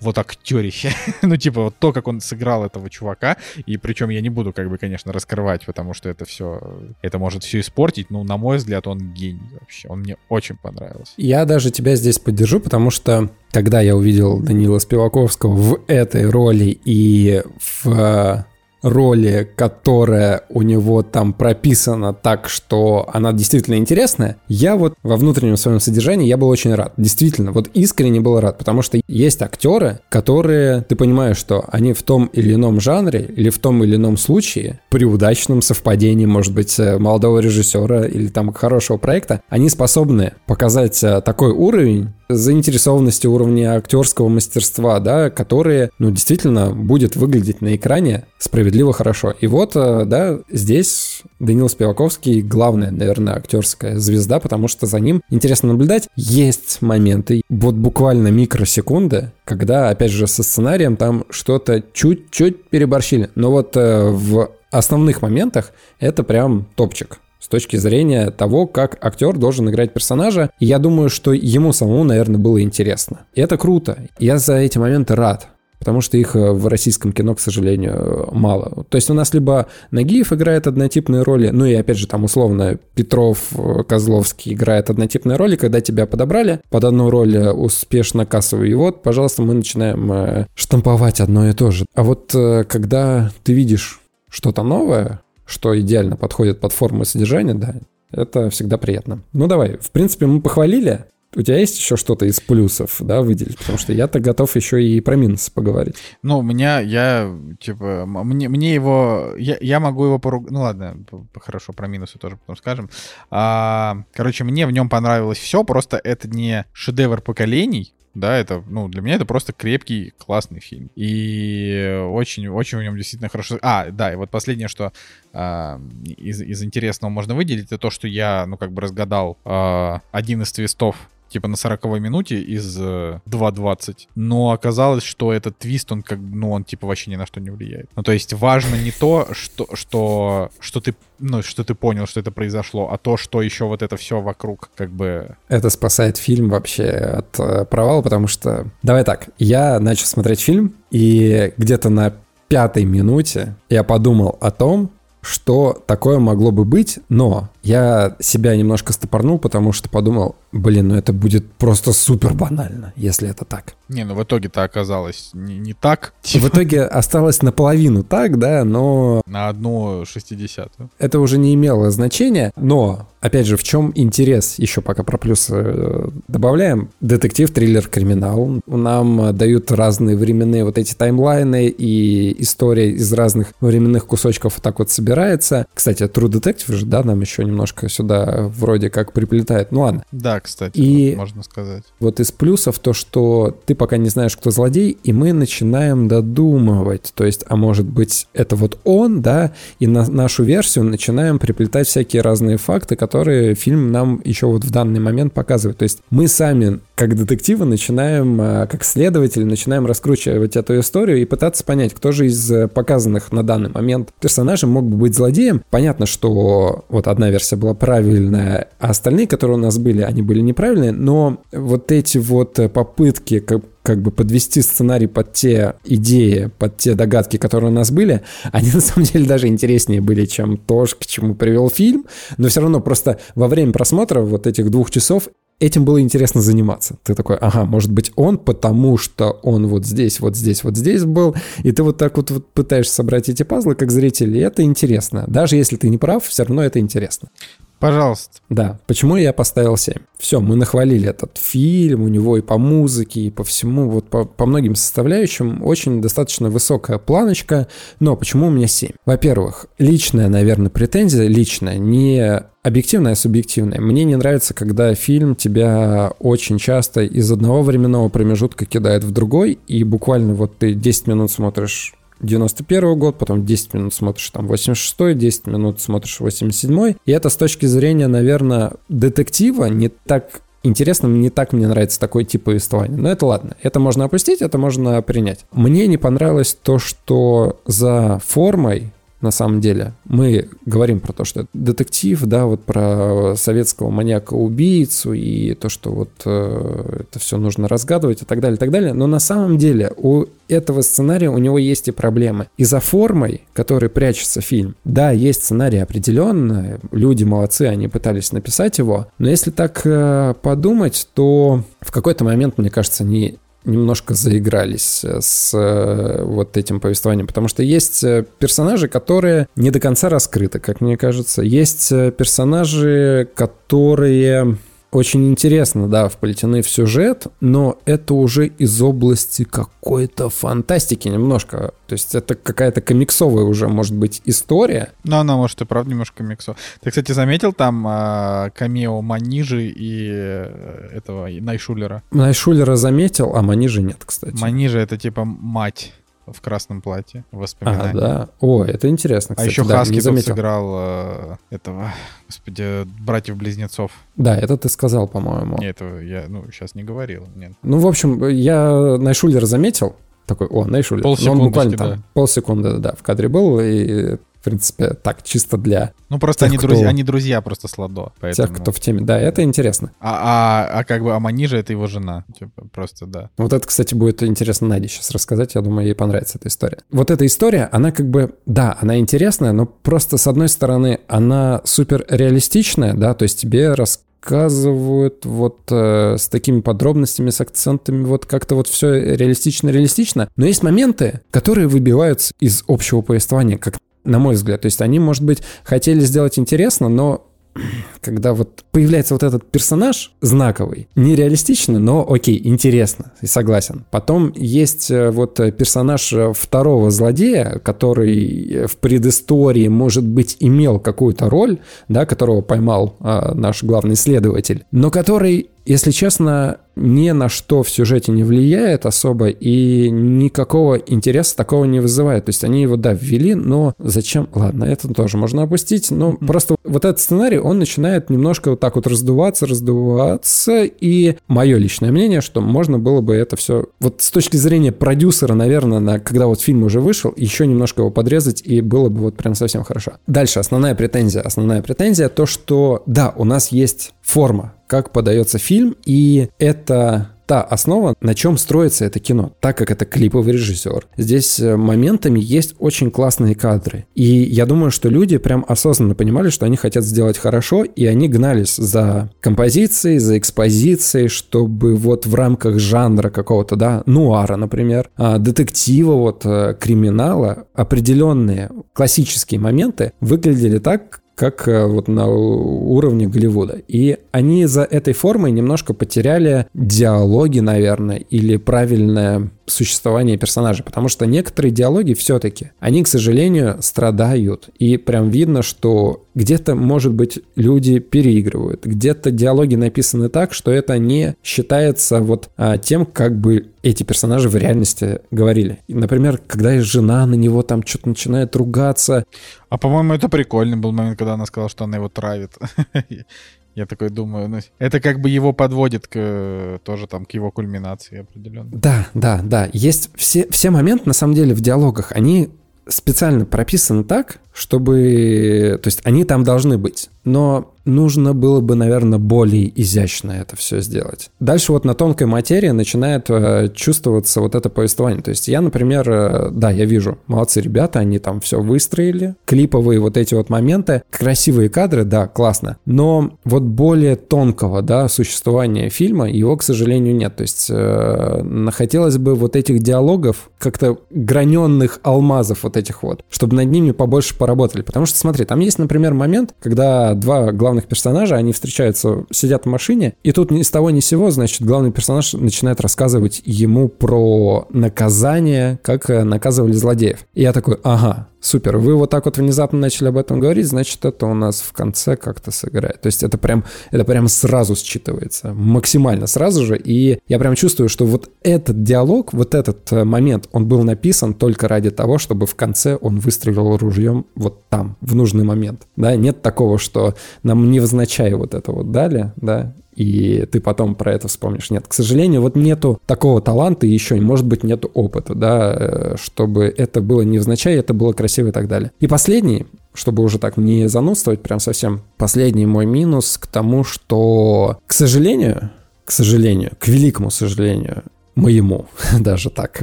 вот 0.00 0.18
актерище. 0.18 0.92
ну, 1.22 1.36
типа, 1.36 1.64
вот 1.64 1.74
то, 1.78 1.92
как 1.92 2.08
он 2.08 2.20
сыграл 2.20 2.64
этого 2.64 2.88
чувака, 2.90 3.36
и 3.66 3.76
причем 3.76 4.10
я 4.10 4.20
не 4.20 4.30
буду, 4.30 4.52
как 4.52 4.68
бы, 4.68 4.78
конечно, 4.78 5.12
раскрывать, 5.12 5.66
потому 5.66 5.94
что 5.94 6.08
это 6.08 6.24
все, 6.24 6.60
это 7.02 7.18
может 7.18 7.44
все 7.44 7.60
испортить, 7.60 8.10
но, 8.10 8.22
на 8.24 8.36
мой 8.36 8.58
взгляд, 8.58 8.86
он 8.86 9.12
гений 9.12 9.50
вообще. 9.58 9.88
Он 9.88 10.00
мне 10.00 10.16
очень 10.28 10.56
понравился. 10.56 11.12
Я 11.16 11.44
даже 11.44 11.70
тебя 11.70 11.96
здесь 11.96 12.18
поддержу, 12.18 12.60
потому 12.60 12.90
что, 12.90 13.30
когда 13.52 13.80
я 13.80 13.96
увидел 13.96 14.38
Данила 14.40 14.78
Спиваковского 14.78 15.54
в 15.54 15.80
этой 15.86 16.28
роли 16.28 16.78
и 16.84 17.42
в 17.58 18.44
роли, 18.82 19.48
которая 19.56 20.42
у 20.48 20.62
него 20.62 21.02
там 21.02 21.32
прописана 21.32 22.14
так, 22.14 22.48
что 22.48 23.08
она 23.12 23.32
действительно 23.32 23.76
интересная, 23.76 24.36
я 24.48 24.76
вот 24.76 24.94
во 25.02 25.16
внутреннем 25.16 25.56
своем 25.56 25.80
содержании 25.80 26.26
я 26.26 26.36
был 26.36 26.48
очень 26.48 26.74
рад. 26.74 26.92
Действительно, 26.96 27.52
вот 27.52 27.68
искренне 27.74 28.20
был 28.20 28.40
рад, 28.40 28.58
потому 28.58 28.82
что 28.82 29.00
есть 29.06 29.42
актеры, 29.42 30.00
которые, 30.08 30.82
ты 30.82 30.96
понимаешь, 30.96 31.36
что 31.36 31.64
они 31.68 31.92
в 31.92 32.02
том 32.02 32.26
или 32.26 32.54
ином 32.54 32.80
жанре 32.80 33.28
или 33.36 33.50
в 33.50 33.58
том 33.58 33.82
или 33.84 33.96
ином 33.96 34.16
случае, 34.16 34.80
при 34.90 35.04
удачном 35.04 35.62
совпадении, 35.62 36.26
может 36.26 36.54
быть, 36.54 36.78
э, 36.78 36.98
молодого 36.98 37.38
режиссера 37.38 38.06
или 38.06 38.28
там 38.28 38.52
хорошего 38.52 38.96
проекта, 38.96 39.42
они 39.48 39.68
способны 39.68 40.32
показать 40.46 41.02
э, 41.02 41.20
такой 41.20 41.52
уровень, 41.52 42.12
заинтересованности 42.28 43.26
уровня 43.26 43.76
актерского 43.76 44.28
мастерства, 44.28 45.00
да, 45.00 45.30
которые, 45.30 45.90
ну, 45.98 46.10
действительно 46.10 46.70
будет 46.70 47.16
выглядеть 47.16 47.60
на 47.60 47.76
экране 47.76 48.26
справедливо 48.38 48.92
хорошо. 48.92 49.34
И 49.40 49.46
вот, 49.46 49.72
э, 49.74 50.04
да, 50.04 50.38
здесь 50.50 51.22
Данил 51.40 51.68
Спиваковский 51.68 52.42
главная, 52.42 52.90
наверное, 52.90 53.34
актерская 53.34 53.98
звезда, 53.98 54.40
потому 54.40 54.68
что 54.68 54.86
за 54.86 55.00
ним 55.00 55.22
интересно 55.30 55.68
наблюдать. 55.68 56.08
Есть 56.16 56.82
моменты, 56.82 57.42
вот 57.48 57.74
буквально 57.74 58.28
микросекунды, 58.28 59.32
когда, 59.44 59.90
опять 59.90 60.10
же, 60.10 60.26
со 60.26 60.42
сценарием 60.42 60.96
там 60.96 61.24
что-то 61.30 61.82
чуть-чуть 61.92 62.64
переборщили. 62.68 63.30
Но 63.34 63.50
вот 63.50 63.76
э, 63.76 64.10
в 64.10 64.50
основных 64.70 65.22
моментах 65.22 65.72
это 65.98 66.22
прям 66.22 66.66
топчик 66.74 67.18
с 67.38 67.48
точки 67.48 67.76
зрения 67.76 68.30
того, 68.30 68.66
как 68.66 68.98
актер 69.00 69.36
должен 69.36 69.68
играть 69.70 69.92
персонажа. 69.92 70.50
И 70.58 70.66
я 70.66 70.78
думаю, 70.78 71.08
что 71.08 71.32
ему 71.32 71.72
самому, 71.72 72.04
наверное, 72.04 72.38
было 72.38 72.60
интересно. 72.62 73.26
И 73.34 73.40
это 73.40 73.56
круто. 73.56 73.98
Я 74.18 74.38
за 74.38 74.56
эти 74.56 74.78
моменты 74.78 75.14
рад. 75.14 75.48
Потому 75.78 76.00
что 76.00 76.16
их 76.16 76.34
э, 76.34 76.52
в 76.52 76.66
российском 76.66 77.12
кино, 77.12 77.34
к 77.34 77.40
сожалению, 77.40 78.28
мало. 78.32 78.84
То 78.88 78.96
есть 78.96 79.10
у 79.10 79.14
нас 79.14 79.32
либо 79.32 79.68
Нагиев 79.90 80.32
играет 80.32 80.66
однотипные 80.66 81.22
роли, 81.22 81.50
ну 81.50 81.66
и 81.66 81.74
опять 81.74 81.98
же 81.98 82.08
там 82.08 82.24
условно 82.24 82.78
Петров, 82.94 83.52
э, 83.56 83.84
Козловский 83.84 84.54
играет 84.54 84.90
однотипные 84.90 85.36
роли, 85.36 85.56
когда 85.56 85.80
тебя 85.80 86.06
подобрали 86.06 86.60
под 86.68 86.84
одну 86.84 87.10
роль 87.10 87.36
э, 87.36 87.52
успешно 87.52 88.26
кассовую, 88.26 88.68
и 88.68 88.74
вот, 88.74 89.02
пожалуйста, 89.02 89.42
мы 89.42 89.54
начинаем 89.54 90.46
штамповать 90.54 91.20
одно 91.20 91.48
и 91.48 91.52
то 91.52 91.70
же. 91.70 91.86
А 91.94 92.02
вот 92.02 92.34
когда 92.68 93.30
ты 93.44 93.52
видишь 93.52 94.00
что-то 94.28 94.62
новое, 94.62 95.20
что 95.48 95.78
идеально 95.80 96.16
подходит 96.16 96.60
под 96.60 96.72
форму 96.72 97.02
и 97.02 97.06
содержание, 97.06 97.54
да, 97.54 97.76
это 98.12 98.50
всегда 98.50 98.78
приятно. 98.78 99.22
Ну 99.32 99.46
давай, 99.46 99.78
в 99.78 99.90
принципе, 99.90 100.26
мы 100.26 100.40
похвалили. 100.40 101.06
У 101.36 101.42
тебя 101.42 101.58
есть 101.58 101.78
еще 101.78 101.96
что-то 101.96 102.24
из 102.24 102.40
плюсов, 102.40 102.96
да, 103.00 103.20
выделить? 103.20 103.58
Потому 103.58 103.76
что 103.76 103.92
я-то 103.92 104.18
готов 104.18 104.56
еще 104.56 104.82
и 104.82 104.98
про 105.02 105.14
минусы 105.14 105.52
поговорить. 105.52 105.96
Ну, 106.22 106.38
у 106.38 106.42
меня, 106.42 106.80
я, 106.80 107.30
типа, 107.60 108.06
мне, 108.06 108.48
мне 108.48 108.74
его, 108.74 109.34
я, 109.36 109.58
я 109.60 109.78
могу 109.78 110.06
его 110.06 110.18
поругать, 110.18 110.50
ну 110.50 110.62
ладно, 110.62 110.96
хорошо, 111.38 111.74
про 111.74 111.86
минусы 111.86 112.18
тоже 112.18 112.36
потом 112.38 112.56
скажем. 112.56 112.90
А, 113.30 114.04
короче, 114.14 114.44
мне 114.44 114.66
в 114.66 114.70
нем 114.70 114.88
понравилось 114.88 115.38
все, 115.38 115.64
просто 115.64 116.00
это 116.02 116.28
не 116.28 116.64
шедевр 116.72 117.20
поколений, 117.20 117.92
да, 118.18 118.36
это, 118.36 118.62
ну, 118.68 118.88
для 118.88 119.02
меня 119.02 119.16
это 119.16 119.24
просто 119.24 119.52
крепкий, 119.52 120.12
классный 120.18 120.60
фильм. 120.60 120.90
И 120.96 122.04
очень-очень 122.10 122.78
в 122.78 122.82
нем 122.82 122.96
действительно 122.96 123.28
хорошо... 123.28 123.58
А, 123.62 123.90
да, 123.90 124.12
и 124.12 124.16
вот 124.16 124.30
последнее, 124.30 124.68
что 124.68 124.92
э, 125.32 125.80
из, 126.16 126.40
из 126.40 126.62
интересного 126.62 127.10
можно 127.10 127.34
выделить, 127.34 127.66
это 127.66 127.78
то, 127.78 127.90
что 127.90 128.08
я, 128.08 128.46
ну, 128.46 128.56
как 128.56 128.72
бы 128.72 128.82
разгадал 128.82 129.38
э, 129.44 129.98
один 130.12 130.42
из 130.42 130.52
твистов 130.52 131.08
типа 131.28 131.48
на 131.48 131.56
40 131.56 131.84
минуте 132.00 132.40
из 132.40 132.78
2.20. 132.78 133.90
Э, 133.90 133.92
Но 134.14 134.50
оказалось, 134.50 135.04
что 135.04 135.32
этот 135.32 135.58
твист, 135.58 135.92
он 135.92 136.02
как 136.02 136.18
ну, 136.18 136.52
он 136.52 136.64
типа 136.64 136.86
вообще 136.86 137.10
ни 137.10 137.16
на 137.16 137.26
что 137.26 137.40
не 137.40 137.50
влияет. 137.50 137.90
Ну, 137.96 138.02
то 138.02 138.12
есть 138.12 138.32
важно 138.32 138.76
не 138.76 138.90
то, 138.90 139.28
что, 139.32 139.68
что, 139.74 140.50
что 140.60 140.80
ты, 140.80 140.94
ну, 141.18 141.42
что 141.42 141.64
ты 141.64 141.74
понял, 141.74 142.06
что 142.06 142.20
это 142.20 142.30
произошло, 142.30 142.90
а 142.92 142.98
то, 142.98 143.16
что 143.16 143.42
еще 143.42 143.64
вот 143.64 143.82
это 143.82 143.96
все 143.96 144.20
вокруг, 144.20 144.70
как 144.76 144.90
бы... 144.90 145.36
Это 145.48 145.70
спасает 145.70 146.16
фильм 146.16 146.48
вообще 146.50 146.84
от 146.84 147.38
э, 147.38 147.64
провала, 147.64 148.02
потому 148.02 148.26
что... 148.26 148.66
Давай 148.82 149.04
так, 149.04 149.28
я 149.38 149.78
начал 149.80 150.06
смотреть 150.06 150.40
фильм, 150.40 150.74
и 150.90 151.52
где-то 151.56 151.90
на 151.90 152.14
пятой 152.48 152.84
минуте 152.84 153.54
я 153.68 153.84
подумал 153.84 154.38
о 154.40 154.50
том, 154.50 154.90
что 155.20 155.82
такое 155.86 156.18
могло 156.18 156.50
бы 156.50 156.64
быть, 156.64 157.00
но 157.08 157.50
я 157.62 158.16
себя 158.20 158.56
немножко 158.56 158.92
стопорнул, 158.92 159.38
потому 159.38 159.72
что 159.72 159.88
подумал, 159.88 160.36
блин, 160.52 160.88
ну 160.88 160.94
это 160.94 161.12
будет 161.12 161.50
просто 161.52 161.92
супер 161.92 162.34
банально, 162.34 162.92
если 162.96 163.28
это 163.28 163.44
так. 163.44 163.74
Не, 163.88 164.04
ну 164.04 164.14
в 164.14 164.22
итоге-то 164.22 164.64
оказалось 164.64 165.30
не, 165.32 165.58
не 165.58 165.72
так. 165.72 166.12
В 166.22 166.48
итоге 166.48 166.82
осталось 166.82 167.42
наполовину 167.42 168.02
так, 168.02 168.38
да, 168.38 168.64
но... 168.64 169.22
На 169.26 169.48
одну 169.48 170.04
шестидесятую. 170.04 170.90
Это 170.98 171.20
уже 171.20 171.38
не 171.38 171.54
имело 171.54 171.90
значения, 171.90 172.52
но, 172.56 173.08
опять 173.20 173.46
же, 173.46 173.56
в 173.56 173.62
чем 173.62 173.92
интерес, 173.94 174.58
еще 174.58 174.80
пока 174.80 175.02
про 175.02 175.16
плюсы 175.16 175.54
э, 175.54 176.08
добавляем, 176.28 176.90
детектив, 177.00 177.50
триллер, 177.50 177.88
криминал. 177.88 178.60
Нам 178.66 179.34
дают 179.36 179.72
разные 179.72 180.16
временные 180.16 180.64
вот 180.64 180.78
эти 180.78 180.94
таймлайны 180.94 181.68
и 181.68 182.42
история 182.42 182.90
из 182.90 183.12
разных 183.12 183.52
временных 183.60 184.06
кусочков 184.06 184.54
вот 184.54 184.62
так 184.62 184.78
вот 184.78 184.90
собирается. 184.90 185.66
Кстати, 185.72 186.02
True 186.02 186.28
Detective 186.28 186.74
же, 186.74 186.86
да, 186.86 187.02
нам 187.02 187.20
еще 187.20 187.44
немножко 187.44 187.88
сюда 187.88 188.48
вроде 188.48 188.90
как 188.90 189.12
приплетает. 189.12 189.72
Ну 189.72 189.80
ладно. 189.80 190.04
Да, 190.12 190.37
кстати, 190.40 190.78
и 190.78 191.10
вот 191.10 191.18
можно 191.18 191.42
сказать. 191.42 191.84
Вот 192.00 192.20
из 192.20 192.32
плюсов 192.32 192.78
то, 192.78 192.92
что 192.92 193.56
ты 193.66 193.74
пока 193.74 193.96
не 193.96 194.08
знаешь, 194.08 194.36
кто 194.36 194.50
злодей, 194.50 194.96
и 195.02 195.12
мы 195.12 195.32
начинаем 195.32 196.08
додумывать. 196.08 197.12
То 197.14 197.24
есть, 197.24 197.44
а 197.48 197.56
может 197.56 197.86
быть, 197.86 198.26
это 198.34 198.56
вот 198.56 198.78
он, 198.84 199.22
да, 199.22 199.52
и 199.78 199.86
на 199.86 200.08
нашу 200.08 200.44
версию 200.44 200.84
начинаем 200.84 201.38
приплетать 201.38 201.86
всякие 201.86 202.22
разные 202.22 202.56
факты, 202.56 202.96
которые 202.96 203.54
фильм 203.54 203.92
нам 203.92 204.20
еще 204.24 204.46
вот 204.46 204.64
в 204.64 204.70
данный 204.70 205.00
момент 205.00 205.32
показывает. 205.32 205.78
То 205.78 205.84
есть 205.84 206.00
мы 206.10 206.28
сами, 206.28 206.80
как 206.94 207.16
детективы, 207.16 207.64
начинаем, 207.64 208.38
а, 208.40 208.66
как 208.66 208.84
следователи, 208.84 209.44
начинаем 209.44 209.86
раскручивать 209.86 210.56
эту 210.56 210.78
историю 210.80 211.18
и 211.18 211.24
пытаться 211.24 211.64
понять, 211.64 211.94
кто 211.94 212.12
же 212.12 212.26
из 212.26 212.50
э, 212.50 212.68
показанных 212.68 213.32
на 213.32 213.42
данный 213.42 213.70
момент 213.70 214.10
персонажей 214.20 214.68
мог 214.68 214.84
бы 214.84 214.96
быть 214.96 215.14
злодеем. 215.14 215.62
Понятно, 215.70 216.06
что 216.06 216.84
вот 216.88 217.06
одна 217.08 217.30
версия 217.30 217.56
была 217.56 217.74
правильная, 217.74 218.68
а 218.78 218.90
остальные, 218.90 219.26
которые 219.26 219.56
у 219.56 219.60
нас 219.60 219.78
были, 219.78 220.02
они 220.02 220.22
были 220.28 220.40
неправильные, 220.40 220.92
но 220.92 221.42
вот 221.50 221.90
эти 221.90 222.18
вот 222.18 222.58
э, 222.58 222.68
попытки 222.68 223.40
как 223.40 223.62
как 223.88 224.02
бы 224.02 224.10
подвести 224.10 224.60
сценарий 224.60 225.06
под 225.06 225.32
те 225.32 225.76
идеи, 225.82 226.50
под 226.58 226.76
те 226.76 226.94
догадки, 226.94 227.38
которые 227.38 227.70
у 227.70 227.74
нас 227.74 227.90
были, 227.90 228.20
они 228.52 228.70
на 228.70 228.82
самом 228.82 229.06
деле 229.06 229.24
даже 229.24 229.46
интереснее 229.46 230.02
были, 230.02 230.26
чем 230.26 230.58
то, 230.58 230.84
к 230.84 231.06
чему 231.06 231.34
привел 231.34 231.70
фильм. 231.70 232.04
Но 232.36 232.48
все 232.48 232.60
равно 232.60 232.80
просто 232.80 233.18
во 233.34 233.48
время 233.48 233.72
просмотра 233.72 234.20
вот 234.20 234.46
этих 234.46 234.70
двух 234.70 234.90
часов 234.90 235.28
этим 235.60 235.84
было 235.84 236.00
интересно 236.00 236.40
заниматься. 236.40 236.98
Ты 237.02 237.14
такой, 237.14 237.36
ага, 237.36 237.64
может 237.64 237.90
быть 237.90 238.12
он, 238.14 238.38
потому 238.38 238.96
что 238.96 239.30
он 239.42 239.66
вот 239.66 239.84
здесь, 239.86 240.20
вот 240.20 240.36
здесь, 240.36 240.62
вот 240.64 240.76
здесь 240.76 241.04
был, 241.04 241.34
и 241.62 241.72
ты 241.72 241.82
вот 241.82 241.98
так 241.98 242.16
вот, 242.16 242.30
вот 242.30 242.46
пытаешься 242.52 242.94
собрать 242.94 243.28
эти 243.28 243.42
пазлы 243.42 243.74
как 243.74 243.90
зритель, 243.90 244.36
и 244.36 244.40
это 244.40 244.62
интересно. 244.62 245.24
Даже 245.26 245.56
если 245.56 245.76
ты 245.76 245.88
не 245.88 245.98
прав, 245.98 246.24
все 246.24 246.44
равно 246.44 246.62
это 246.62 246.78
интересно. 246.78 247.30
Пожалуйста. 247.78 248.40
Да, 248.48 248.80
почему 248.86 249.16
я 249.16 249.32
поставил 249.32 249.76
7? 249.76 249.94
Все, 250.18 250.40
мы 250.40 250.56
нахвалили 250.56 251.08
этот 251.08 251.38
фильм, 251.38 252.02
у 252.02 252.08
него 252.08 252.36
и 252.36 252.40
по 252.40 252.58
музыке, 252.58 253.20
и 253.20 253.30
по 253.30 253.44
всему, 253.44 253.88
вот 253.88 254.08
по, 254.08 254.24
по 254.24 254.46
многим 254.46 254.74
составляющим 254.74 255.64
очень 255.64 256.02
достаточно 256.02 256.50
высокая 256.50 256.98
планочка, 256.98 257.68
но 258.00 258.16
почему 258.16 258.48
у 258.48 258.50
меня 258.50 258.66
7? 258.66 258.90
Во-первых, 259.06 259.66
личная, 259.78 260.28
наверное, 260.28 260.70
претензия, 260.70 261.28
личная, 261.28 261.78
не 261.78 262.42
объективная, 262.64 263.12
а 263.12 263.16
субъективная. 263.16 263.80
Мне 263.80 264.04
не 264.04 264.16
нравится, 264.16 264.54
когда 264.54 264.94
фильм 264.94 265.36
тебя 265.36 266.12
очень 266.18 266.58
часто 266.58 267.02
из 267.02 267.30
одного 267.30 267.62
временного 267.62 268.08
промежутка 268.08 268.66
кидает 268.66 269.04
в 269.04 269.12
другой, 269.12 269.58
и 269.68 269.84
буквально 269.84 270.34
вот 270.34 270.58
ты 270.58 270.74
10 270.74 271.06
минут 271.06 271.30
смотришь 271.30 271.94
91 272.20 272.98
год, 272.98 273.18
потом 273.18 273.44
10 273.44 273.74
минут 273.74 273.94
смотришь 273.94 274.30
там 274.30 274.46
86 274.46 275.18
10 275.18 275.46
минут 275.46 275.80
смотришь 275.80 276.20
87 276.20 276.94
И 277.04 277.12
это 277.12 277.28
с 277.28 277.36
точки 277.36 277.66
зрения, 277.66 278.08
наверное, 278.08 278.72
детектива 278.88 279.66
не 279.66 279.88
так 279.88 280.42
интересно, 280.62 281.06
не 281.06 281.30
так 281.30 281.52
мне 281.52 281.66
нравится 281.66 282.00
такой 282.00 282.24
тип 282.24 282.44
повествования. 282.44 282.96
Но 282.96 283.10
это 283.10 283.26
ладно. 283.26 283.56
Это 283.62 283.80
можно 283.80 284.04
опустить, 284.04 284.42
это 284.42 284.58
можно 284.58 285.00
принять. 285.02 285.44
Мне 285.52 285.86
не 285.86 285.96
понравилось 285.96 286.56
то, 286.60 286.78
что 286.78 287.60
за 287.66 288.20
формой 288.24 288.92
на 289.20 289.30
самом 289.30 289.60
деле. 289.60 289.94
Мы 290.04 290.48
говорим 290.64 291.00
про 291.00 291.12
то, 291.12 291.24
что 291.24 291.46
детектив, 291.52 292.20
да, 292.24 292.46
вот 292.46 292.62
про 292.62 293.34
советского 293.36 293.90
маньяка-убийцу 293.90 295.12
и 295.12 295.54
то, 295.54 295.68
что 295.68 295.90
вот 295.90 296.10
э, 296.24 297.00
это 297.00 297.18
все 297.18 297.36
нужно 297.36 297.68
разгадывать 297.68 298.22
и 298.22 298.24
так 298.24 298.40
далее, 298.40 298.56
и 298.56 298.58
так 298.58 298.70
далее. 298.70 298.92
Но 298.92 299.06
на 299.06 299.18
самом 299.18 299.58
деле 299.58 299.92
у 299.96 300.26
этого 300.48 300.82
сценария 300.82 301.30
у 301.30 301.38
него 301.38 301.58
есть 301.58 301.88
и 301.88 301.92
проблемы. 301.92 302.48
И 302.56 302.64
за 302.64 302.80
формой, 302.80 303.42
которой 303.52 303.90
прячется 303.90 304.40
фильм, 304.40 304.76
да, 304.84 305.10
есть 305.10 305.44
сценарий 305.44 305.78
определенно, 305.78 306.78
люди 306.92 307.24
молодцы, 307.24 307.62
они 307.62 307.88
пытались 307.88 308.32
написать 308.32 308.78
его, 308.78 309.08
но 309.18 309.28
если 309.28 309.50
так 309.50 309.82
э, 309.84 310.34
подумать, 310.40 311.08
то 311.14 311.64
в 311.80 311.92
какой-то 311.92 312.24
момент, 312.24 312.58
мне 312.58 312.70
кажется, 312.70 313.04
не 313.04 313.38
немножко 313.64 314.14
заигрались 314.14 315.04
э, 315.04 315.20
с 315.20 315.52
э, 315.54 316.22
вот 316.22 316.56
этим 316.56 316.80
повествованием, 316.80 317.26
потому 317.26 317.48
что 317.48 317.62
есть 317.62 318.02
э, 318.04 318.24
персонажи, 318.38 318.88
которые 318.88 319.48
не 319.56 319.70
до 319.70 319.80
конца 319.80 320.08
раскрыты, 320.08 320.58
как 320.58 320.80
мне 320.80 320.96
кажется. 320.96 321.42
Есть 321.42 321.90
персонажи, 321.90 323.28
которые 323.34 324.56
очень 324.90 325.28
интересно, 325.28 325.86
да, 325.88 326.08
вплетены 326.08 326.62
в 326.62 326.70
сюжет, 326.70 327.26
но 327.40 327.78
это 327.84 328.14
уже 328.14 328.46
из 328.46 328.80
области 328.80 329.44
какой-то 329.44 330.30
фантастики 330.30 331.08
немножко. 331.08 331.72
То 331.86 331.92
есть 331.92 332.14
это 332.14 332.34
какая-то 332.34 332.80
комиксовая 332.80 333.44
уже, 333.44 333.68
может 333.68 333.94
быть, 333.94 334.22
история. 334.24 334.92
Ну, 335.04 335.16
она, 335.16 335.36
может, 335.36 335.60
и 335.60 335.64
правда 335.64 335.90
немножко 335.90 336.18
комиксовая. 336.18 336.58
Ты, 336.80 336.90
кстати, 336.90 337.12
заметил 337.12 337.52
там 337.52 337.84
а, 337.86 338.50
камео 338.50 339.02
Манижи 339.02 339.66
и 339.68 340.08
э, 340.10 340.90
этого 340.94 341.30
и 341.30 341.40
Найшулера? 341.40 342.02
Найшулера 342.10 342.76
заметил, 342.76 343.34
а 343.34 343.42
Манижи 343.42 343.82
нет, 343.82 344.02
кстати. 344.04 344.36
Манижа— 344.40 344.78
это 344.80 344.96
типа 344.96 345.24
мать 345.24 345.92
в 346.32 346.40
красном 346.40 346.82
платье. 346.82 347.24
Воспоминания. 347.32 347.90
А, 347.90 348.00
да. 348.00 348.28
О, 348.40 348.64
это 348.64 348.88
интересно, 348.88 349.34
кстати. 349.34 349.48
А 349.48 349.50
еще 349.50 349.64
да, 349.64 349.78
Хаски 349.78 350.00
заметил. 350.00 350.34
сыграл 350.34 350.74
э, 350.74 351.36
этого, 351.50 351.92
господи, 352.26 352.84
братьев-близнецов. 353.00 353.92
Да, 354.16 354.36
это 354.36 354.56
ты 354.56 354.68
сказал, 354.68 355.08
по-моему. 355.08 355.58
Нет, 355.58 355.80
это 355.80 356.00
я, 356.00 356.24
ну, 356.28 356.44
сейчас 356.50 356.74
не 356.74 356.84
говорил. 356.84 357.26
Нет. 357.34 357.52
Ну, 357.62 357.78
в 357.78 357.86
общем, 357.86 358.26
я 358.28 358.96
Найшулера 358.98 359.46
заметил, 359.46 359.96
такой, 360.26 360.46
о, 360.48 360.64
Найшулер. 360.64 361.02
Полсекунды, 361.02 361.40
он 361.40 361.48
буквально 361.48 361.76
да. 361.76 361.88
там 361.88 362.04
полсекунды, 362.12 362.78
да, 362.78 362.94
в 362.96 363.02
кадре 363.02 363.28
был, 363.28 363.58
и 363.60 364.18
в 364.40 364.44
принципе, 364.44 364.90
так, 364.90 365.22
чисто 365.22 365.56
для... 365.56 365.92
Ну, 366.08 366.18
просто 366.18 366.44
тех, 366.44 366.50
они, 366.50 366.58
кто... 366.58 366.68
друзья, 366.68 366.88
они 366.88 367.02
друзья 367.02 367.40
просто 367.40 367.68
сладо. 367.68 368.12
Поэтому... 368.20 368.48
Тех, 368.48 368.56
кто 368.56 368.72
в 368.72 368.80
теме. 368.80 369.02
Да, 369.02 369.18
это 369.18 369.42
интересно. 369.42 369.92
А, 370.00 370.66
а, 370.72 370.78
а 370.80 370.84
как 370.84 371.02
бы 371.02 371.14
Амани 371.14 371.46
же 371.46 371.58
это 371.58 371.72
его 371.72 371.86
жена. 371.86 372.24
Типа, 372.38 372.66
просто, 372.72 373.06
да. 373.06 373.30
Вот 373.36 373.52
это, 373.52 373.66
кстати, 373.66 373.94
будет 373.94 374.22
интересно 374.22 374.68
Наде 374.68 374.88
сейчас 374.88 375.10
рассказать. 375.10 375.54
Я 375.54 375.60
думаю, 375.60 375.86
ей 375.86 375.94
понравится 375.94 376.38
эта 376.38 376.48
история. 376.48 376.78
Вот 376.90 377.10
эта 377.10 377.26
история, 377.26 377.68
она 377.72 377.90
как 377.92 378.08
бы, 378.08 378.34
да, 378.46 378.76
она 378.80 378.98
интересная, 378.98 379.52
но 379.52 379.66
просто 379.66 380.18
с 380.18 380.26
одной 380.26 380.48
стороны, 380.48 381.00
она 381.08 381.60
супер 381.64 382.04
реалистичная, 382.08 382.94
да, 382.94 383.14
то 383.14 383.24
есть 383.24 383.40
тебе 383.40 383.74
рас 383.74 384.00
рассказывают 384.20 385.24
вот 385.24 385.60
э, 385.70 386.16
с 386.18 386.28
такими 386.28 386.60
подробностями, 386.60 387.30
с 387.30 387.40
акцентами, 387.40 388.04
вот 388.04 388.26
как-то 388.26 388.56
вот 388.56 388.66
все 388.66 389.14
реалистично-реалистично. 389.14 390.28
Но 390.36 390.46
есть 390.46 390.62
моменты, 390.62 391.20
которые 391.30 391.68
выбиваются 391.68 392.32
из 392.40 392.64
общего 392.68 393.00
повествования, 393.00 393.58
как 393.58 393.78
на 394.08 394.18
мой 394.18 394.34
взгляд. 394.34 394.62
То 394.62 394.66
есть 394.66 394.80
они, 394.80 394.98
может 394.98 395.22
быть, 395.22 395.42
хотели 395.64 396.00
сделать 396.00 396.38
интересно, 396.38 396.88
но 396.88 397.28
когда 398.00 398.34
вот 398.34 398.64
появляется 398.70 399.14
вот 399.14 399.22
этот 399.22 399.50
персонаж 399.50 400.12
знаковый, 400.20 400.88
нереалистично, 400.96 401.78
но 401.78 402.06
окей, 402.10 402.40
интересно, 402.44 403.12
и 403.22 403.26
согласен. 403.26 403.84
Потом 403.90 404.32
есть 404.34 404.90
э, 404.90 405.10
вот 405.10 405.36
персонаж 405.56 406.12
э, 406.12 406.32
второго 406.34 406.90
злодея, 406.90 407.60
который 407.62 408.66
в 408.66 408.76
предыстории, 408.76 409.68
может 409.68 410.04
быть, 410.04 410.36
имел 410.40 410.78
какую-то 410.78 411.28
роль, 411.28 411.58
да, 411.88 412.06
которого 412.06 412.40
поймал 412.40 412.96
а, 413.00 413.34
наш 413.34 413.62
главный 413.62 413.96
следователь, 413.96 414.64
но 414.70 414.90
который 414.90 415.50
если 415.68 415.90
честно, 415.90 416.60
ни 416.76 417.10
на 417.10 417.28
что 417.28 417.62
в 417.62 417.68
сюжете 417.68 418.10
не 418.10 418.24
влияет 418.24 418.86
особо 418.86 419.28
и 419.28 419.90
никакого 419.90 420.76
интереса 420.76 421.36
такого 421.36 421.66
не 421.66 421.80
вызывает. 421.80 422.24
То 422.24 422.30
есть 422.30 422.42
они 422.42 422.62
его, 422.62 422.76
да, 422.76 422.94
ввели, 422.94 423.34
но 423.34 423.74
зачем? 423.78 424.30
Ладно, 424.34 424.64
это 424.64 424.88
тоже 424.88 425.18
можно 425.18 425.42
опустить. 425.42 425.90
Но 425.90 426.12
mm-hmm. 426.12 426.26
просто 426.26 426.56
вот 426.64 426.86
этот 426.86 427.00
сценарий, 427.00 427.38
он 427.38 427.58
начинает 427.58 428.08
немножко 428.08 428.50
вот 428.50 428.60
так 428.60 428.76
вот 428.76 428.86
раздуваться, 428.86 429.46
раздуваться. 429.46 430.64
И 430.64 431.16
мое 431.26 431.58
личное 431.58 431.92
мнение, 431.92 432.22
что 432.22 432.40
можно 432.40 432.78
было 432.78 433.02
бы 433.02 433.14
это 433.14 433.36
все... 433.36 433.66
Вот 433.78 434.00
с 434.00 434.10
точки 434.10 434.38
зрения 434.38 434.72
продюсера, 434.72 435.34
наверное, 435.34 435.80
на, 435.80 436.00
когда 436.00 436.28
вот 436.28 436.40
фильм 436.40 436.62
уже 436.62 436.80
вышел, 436.80 437.12
еще 437.14 437.46
немножко 437.46 437.82
его 437.82 437.90
подрезать, 437.90 438.40
и 438.42 438.62
было 438.62 438.88
бы 438.88 439.00
вот 439.00 439.18
прям 439.18 439.34
совсем 439.34 439.64
хорошо. 439.64 439.92
Дальше, 440.06 440.38
основная 440.38 440.74
претензия. 440.74 441.20
Основная 441.20 441.60
претензия 441.60 442.08
то, 442.08 442.24
что, 442.24 442.82
да, 442.86 443.12
у 443.16 443.24
нас 443.24 443.52
есть 443.52 443.92
форма, 444.00 444.54
как 444.68 444.92
подается 444.92 445.38
фильм, 445.38 445.74
и 445.84 446.28
это 446.38 447.10
та 447.28 447.42
основа, 447.42 447.94
на 448.00 448.14
чем 448.14 448.38
строится 448.38 448.86
это 448.86 449.00
кино, 449.00 449.32
так 449.40 449.56
как 449.58 449.70
это 449.70 449.84
клиповый 449.84 450.32
режиссер. 450.32 450.86
Здесь 450.96 451.38
э, 451.38 451.56
моментами 451.56 452.18
есть 452.18 452.54
очень 452.58 452.90
классные 452.90 453.34
кадры. 453.34 453.86
И 453.94 454.02
я 454.02 454.46
думаю, 454.46 454.70
что 454.70 454.88
люди 454.88 455.18
прям 455.18 455.44
осознанно 455.46 455.94
понимали, 455.94 456.30
что 456.30 456.46
они 456.46 456.56
хотят 456.56 456.84
сделать 456.84 457.18
хорошо, 457.18 457.64
и 457.64 457.84
они 457.84 458.08
гнались 458.08 458.56
за 458.56 459.10
композицией, 459.20 459.98
за 459.98 460.16
экспозицией, 460.16 461.08
чтобы 461.08 461.76
вот 461.76 462.06
в 462.06 462.14
рамках 462.14 462.58
жанра 462.58 463.10
какого-то, 463.10 463.56
да, 463.56 463.82
нуара, 463.84 464.36
например, 464.36 464.88
а, 464.96 465.18
детектива, 465.18 465.92
вот 465.92 466.22
э, 466.24 466.56
криминала, 466.58 467.46
определенные 467.52 468.50
классические 468.72 469.38
моменты 469.38 469.92
выглядели 470.00 470.58
так, 470.58 471.02
как 471.18 471.48
э, 471.48 471.66
вот 471.66 471.88
на 471.88 472.06
уровне 472.06 473.08
Голливуда. 473.08 473.60
И 473.66 473.98
они 474.12 474.46
за 474.46 474.62
этой 474.62 474.94
формой 474.94 475.32
немножко 475.32 475.74
потеряли 475.74 476.46
диалоги, 476.54 477.40
наверное, 477.40 477.96
или 477.96 478.36
правильное 478.36 479.30
существование 479.48 480.16
персонажей, 480.16 480.64
потому 480.64 480.88
что 480.88 481.06
некоторые 481.06 481.52
диалоги 481.52 481.94
все-таки, 481.94 482.52
они, 482.60 482.82
к 482.82 482.88
сожалению, 482.88 483.58
страдают. 483.60 484.48
И 484.58 484.76
прям 484.76 485.10
видно, 485.10 485.42
что 485.42 486.04
где-то, 486.14 486.54
может 486.54 486.92
быть, 486.92 487.20
люди 487.36 487.78
переигрывают, 487.78 488.64
где-то 488.64 489.10
диалоги 489.10 489.54
написаны 489.54 490.08
так, 490.08 490.34
что 490.34 490.50
это 490.50 490.76
не 490.78 491.14
считается 491.22 492.00
вот 492.00 492.30
а, 492.36 492.58
тем, 492.58 492.86
как 492.86 493.18
бы 493.18 493.50
эти 493.62 493.82
персонажи 493.82 494.28
в 494.28 494.36
реальности 494.36 495.00
говорили. 495.10 495.60
Например, 495.68 496.18
когда 496.26 496.58
жена, 496.60 497.06
на 497.06 497.14
него 497.14 497.42
там 497.42 497.64
что-то 497.64 497.90
начинает 497.90 498.34
ругаться. 498.36 499.04
А 499.48 499.58
по-моему, 499.58 499.94
это 499.94 500.08
прикольный 500.08 500.56
был 500.56 500.72
момент, 500.72 500.98
когда 500.98 501.14
она 501.14 501.26
сказала, 501.26 501.48
что 501.48 501.64
она 501.64 501.76
его 501.76 501.88
травит. 501.88 502.32
Я 503.58 503.66
такой 503.66 503.90
думаю, 503.90 504.28
ну, 504.28 504.38
это 504.60 504.78
как 504.78 505.00
бы 505.00 505.10
его 505.10 505.32
подводит 505.32 505.88
к 505.88 506.60
тоже 506.62 506.86
там 506.86 507.04
к 507.04 507.10
его 507.10 507.32
кульминации 507.32 508.02
определенно. 508.02 508.48
Да, 508.52 508.86
да, 508.94 509.20
да. 509.20 509.50
Есть 509.52 509.90
все, 509.96 510.28
все 510.30 510.50
моменты, 510.50 510.84
на 510.86 510.92
самом 510.92 511.14
деле, 511.14 511.34
в 511.34 511.40
диалогах, 511.40 511.90
они 511.90 512.30
специально 512.68 513.26
прописаны 513.26 513.82
так, 513.82 514.20
чтобы... 514.32 515.58
То 515.60 515.66
есть 515.66 515.80
они 515.82 516.04
там 516.04 516.22
должны 516.22 516.56
быть. 516.56 516.88
Но 517.08 517.54
нужно 517.68 518.14
было 518.14 518.40
бы, 518.40 518.54
наверное, 518.54 518.98
более 518.98 519.52
изящно 519.60 520.12
это 520.12 520.36
все 520.36 520.60
сделать. 520.60 521.10
Дальше 521.20 521.52
вот 521.52 521.64
на 521.64 521.74
тонкой 521.74 522.06
материи 522.06 522.48
начинает 522.48 523.10
э, 523.10 523.48
чувствоваться 523.54 524.20
вот 524.20 524.34
это 524.34 524.48
повествование. 524.48 525.02
То 525.02 525.10
есть 525.10 525.28
я, 525.28 525.40
например, 525.40 525.88
э, 525.88 526.30
да, 526.32 526.50
я 526.50 526.64
вижу, 526.64 526.98
молодцы 527.06 527.40
ребята, 527.40 527.78
они 527.78 527.98
там 527.98 528.20
все 528.20 528.40
выстроили, 528.40 529.14
клиповые 529.26 529.80
вот 529.80 529.96
эти 529.96 530.14
вот 530.14 530.30
моменты, 530.30 530.82
красивые 530.90 531.50
кадры, 531.50 531.84
да, 531.84 532.06
классно. 532.08 532.56
Но 532.64 533.12
вот 533.24 533.42
более 533.42 533.96
тонкого, 533.96 534.62
да, 534.62 534.88
существования 534.88 535.68
фильма, 535.68 536.10
его, 536.10 536.36
к 536.36 536.42
сожалению, 536.42 536.96
нет. 536.96 537.16
То 537.16 537.22
есть 537.22 537.48
э, 537.50 538.50
хотелось 538.52 538.98
бы 538.98 539.14
вот 539.14 539.36
этих 539.36 539.60
диалогов, 539.60 540.30
как-то 540.38 540.78
граненных 540.90 541.80
алмазов 541.82 542.44
вот 542.44 542.56
этих 542.56 542.82
вот, 542.82 543.04
чтобы 543.10 543.36
над 543.36 543.48
ними 543.48 543.72
побольше 543.72 544.16
поработали. 544.16 544.62
Потому 544.62 544.86
что, 544.86 544.98
смотри, 544.98 545.26
там 545.26 545.40
есть, 545.40 545.58
например, 545.58 545.92
момент, 545.92 546.34
когда 546.40 546.94
два 546.98 547.32
главных 547.32 547.66
персонажа, 547.66 548.16
они 548.16 548.32
встречаются, 548.32 549.04
сидят 549.10 549.44
в 549.44 549.48
машине, 549.48 549.94
и 550.02 550.12
тут 550.12 550.30
ни 550.30 550.42
с 550.42 550.50
того 550.50 550.70
ни 550.70 550.80
с 550.80 550.86
сего, 550.86 551.10
значит, 551.10 551.42
главный 551.42 551.72
персонаж 551.72 552.12
начинает 552.14 552.60
рассказывать 552.60 553.22
ему 553.24 553.68
про 553.68 554.46
наказание, 554.50 555.58
как 555.62 555.90
э, 555.90 556.04
наказывали 556.04 556.52
злодеев. 556.52 557.00
И 557.14 557.22
я 557.22 557.32
такой, 557.32 557.58
ага, 557.62 558.08
Супер, 558.20 558.58
вы 558.58 558.74
вот 558.74 558.90
так 558.90 559.04
вот 559.04 559.16
внезапно 559.16 559.60
начали 559.60 559.88
об 559.88 559.96
этом 559.96 560.18
говорить, 560.18 560.46
значит, 560.46 560.84
это 560.84 561.06
у 561.06 561.14
нас 561.14 561.40
в 561.40 561.52
конце 561.52 561.96
как-то 561.96 562.30
сыграет. 562.30 562.80
То 562.80 562.86
есть 562.86 563.02
это 563.02 563.16
прям, 563.16 563.44
это 563.70 563.84
прям 563.84 564.08
сразу 564.08 564.54
считывается, 564.54 565.32
максимально 565.34 566.06
сразу 566.06 566.44
же. 566.44 566.58
И 566.58 566.98
я 567.06 567.18
прям 567.18 567.36
чувствую, 567.36 567.68
что 567.68 567.86
вот 567.86 568.10
этот 568.22 568.62
диалог, 568.64 569.12
вот 569.12 569.34
этот 569.34 569.72
э, 569.72 569.84
момент, 569.84 570.28
он 570.32 570.46
был 570.46 570.64
написан 570.64 571.14
только 571.14 571.46
ради 571.46 571.70
того, 571.70 571.98
чтобы 571.98 572.26
в 572.26 572.34
конце 572.34 572.76
он 572.76 572.98
выстрелил 572.98 573.56
ружьем 573.56 574.06
вот 574.16 574.48
там, 574.48 574.76
в 574.80 574.96
нужный 574.96 575.24
момент. 575.24 575.68
Да, 575.76 575.94
нет 575.94 576.20
такого, 576.20 576.58
что 576.58 576.94
нам 577.22 577.50
невзначай 577.50 578.12
вот 578.14 578.34
это 578.34 578.50
вот 578.50 578.72
дали, 578.72 579.12
да, 579.16 579.54
и 579.78 580.26
ты 580.26 580.40
потом 580.40 580.74
про 580.74 580.92
это 580.92 581.06
вспомнишь. 581.06 581.50
Нет, 581.50 581.66
к 581.68 581.72
сожалению, 581.72 582.20
вот 582.20 582.34
нету 582.34 582.80
такого 582.84 583.20
таланта 583.22 583.64
еще, 583.64 583.96
и, 583.96 584.00
может 584.00 584.26
быть, 584.26 584.42
нету 584.42 584.68
опыта, 584.74 585.14
да, 585.14 585.54
э, 585.56 585.96
чтобы 586.02 586.52
это 586.56 586.80
было 586.80 587.02
невзначай, 587.02 587.54
это 587.54 587.74
было 587.74 587.92
красиво 587.92 588.28
и 588.28 588.32
так 588.32 588.48
далее. 588.48 588.72
И 588.80 588.88
последний, 588.88 589.46
чтобы 589.72 590.02
уже 590.02 590.18
так 590.18 590.36
не 590.36 590.68
занудствовать 590.68 591.22
прям 591.22 591.38
совсем, 591.38 591.82
последний 591.96 592.44
мой 592.44 592.66
минус 592.66 593.18
к 593.18 593.28
тому, 593.28 593.62
что, 593.62 594.58
к 594.66 594.72
сожалению, 594.72 595.50
к 595.84 595.92
сожалению, 595.92 596.50
к 596.58 596.66
великому 596.66 597.10
сожалению, 597.10 597.84
моему 598.16 598.66
даже 598.98 599.30
так, 599.30 599.62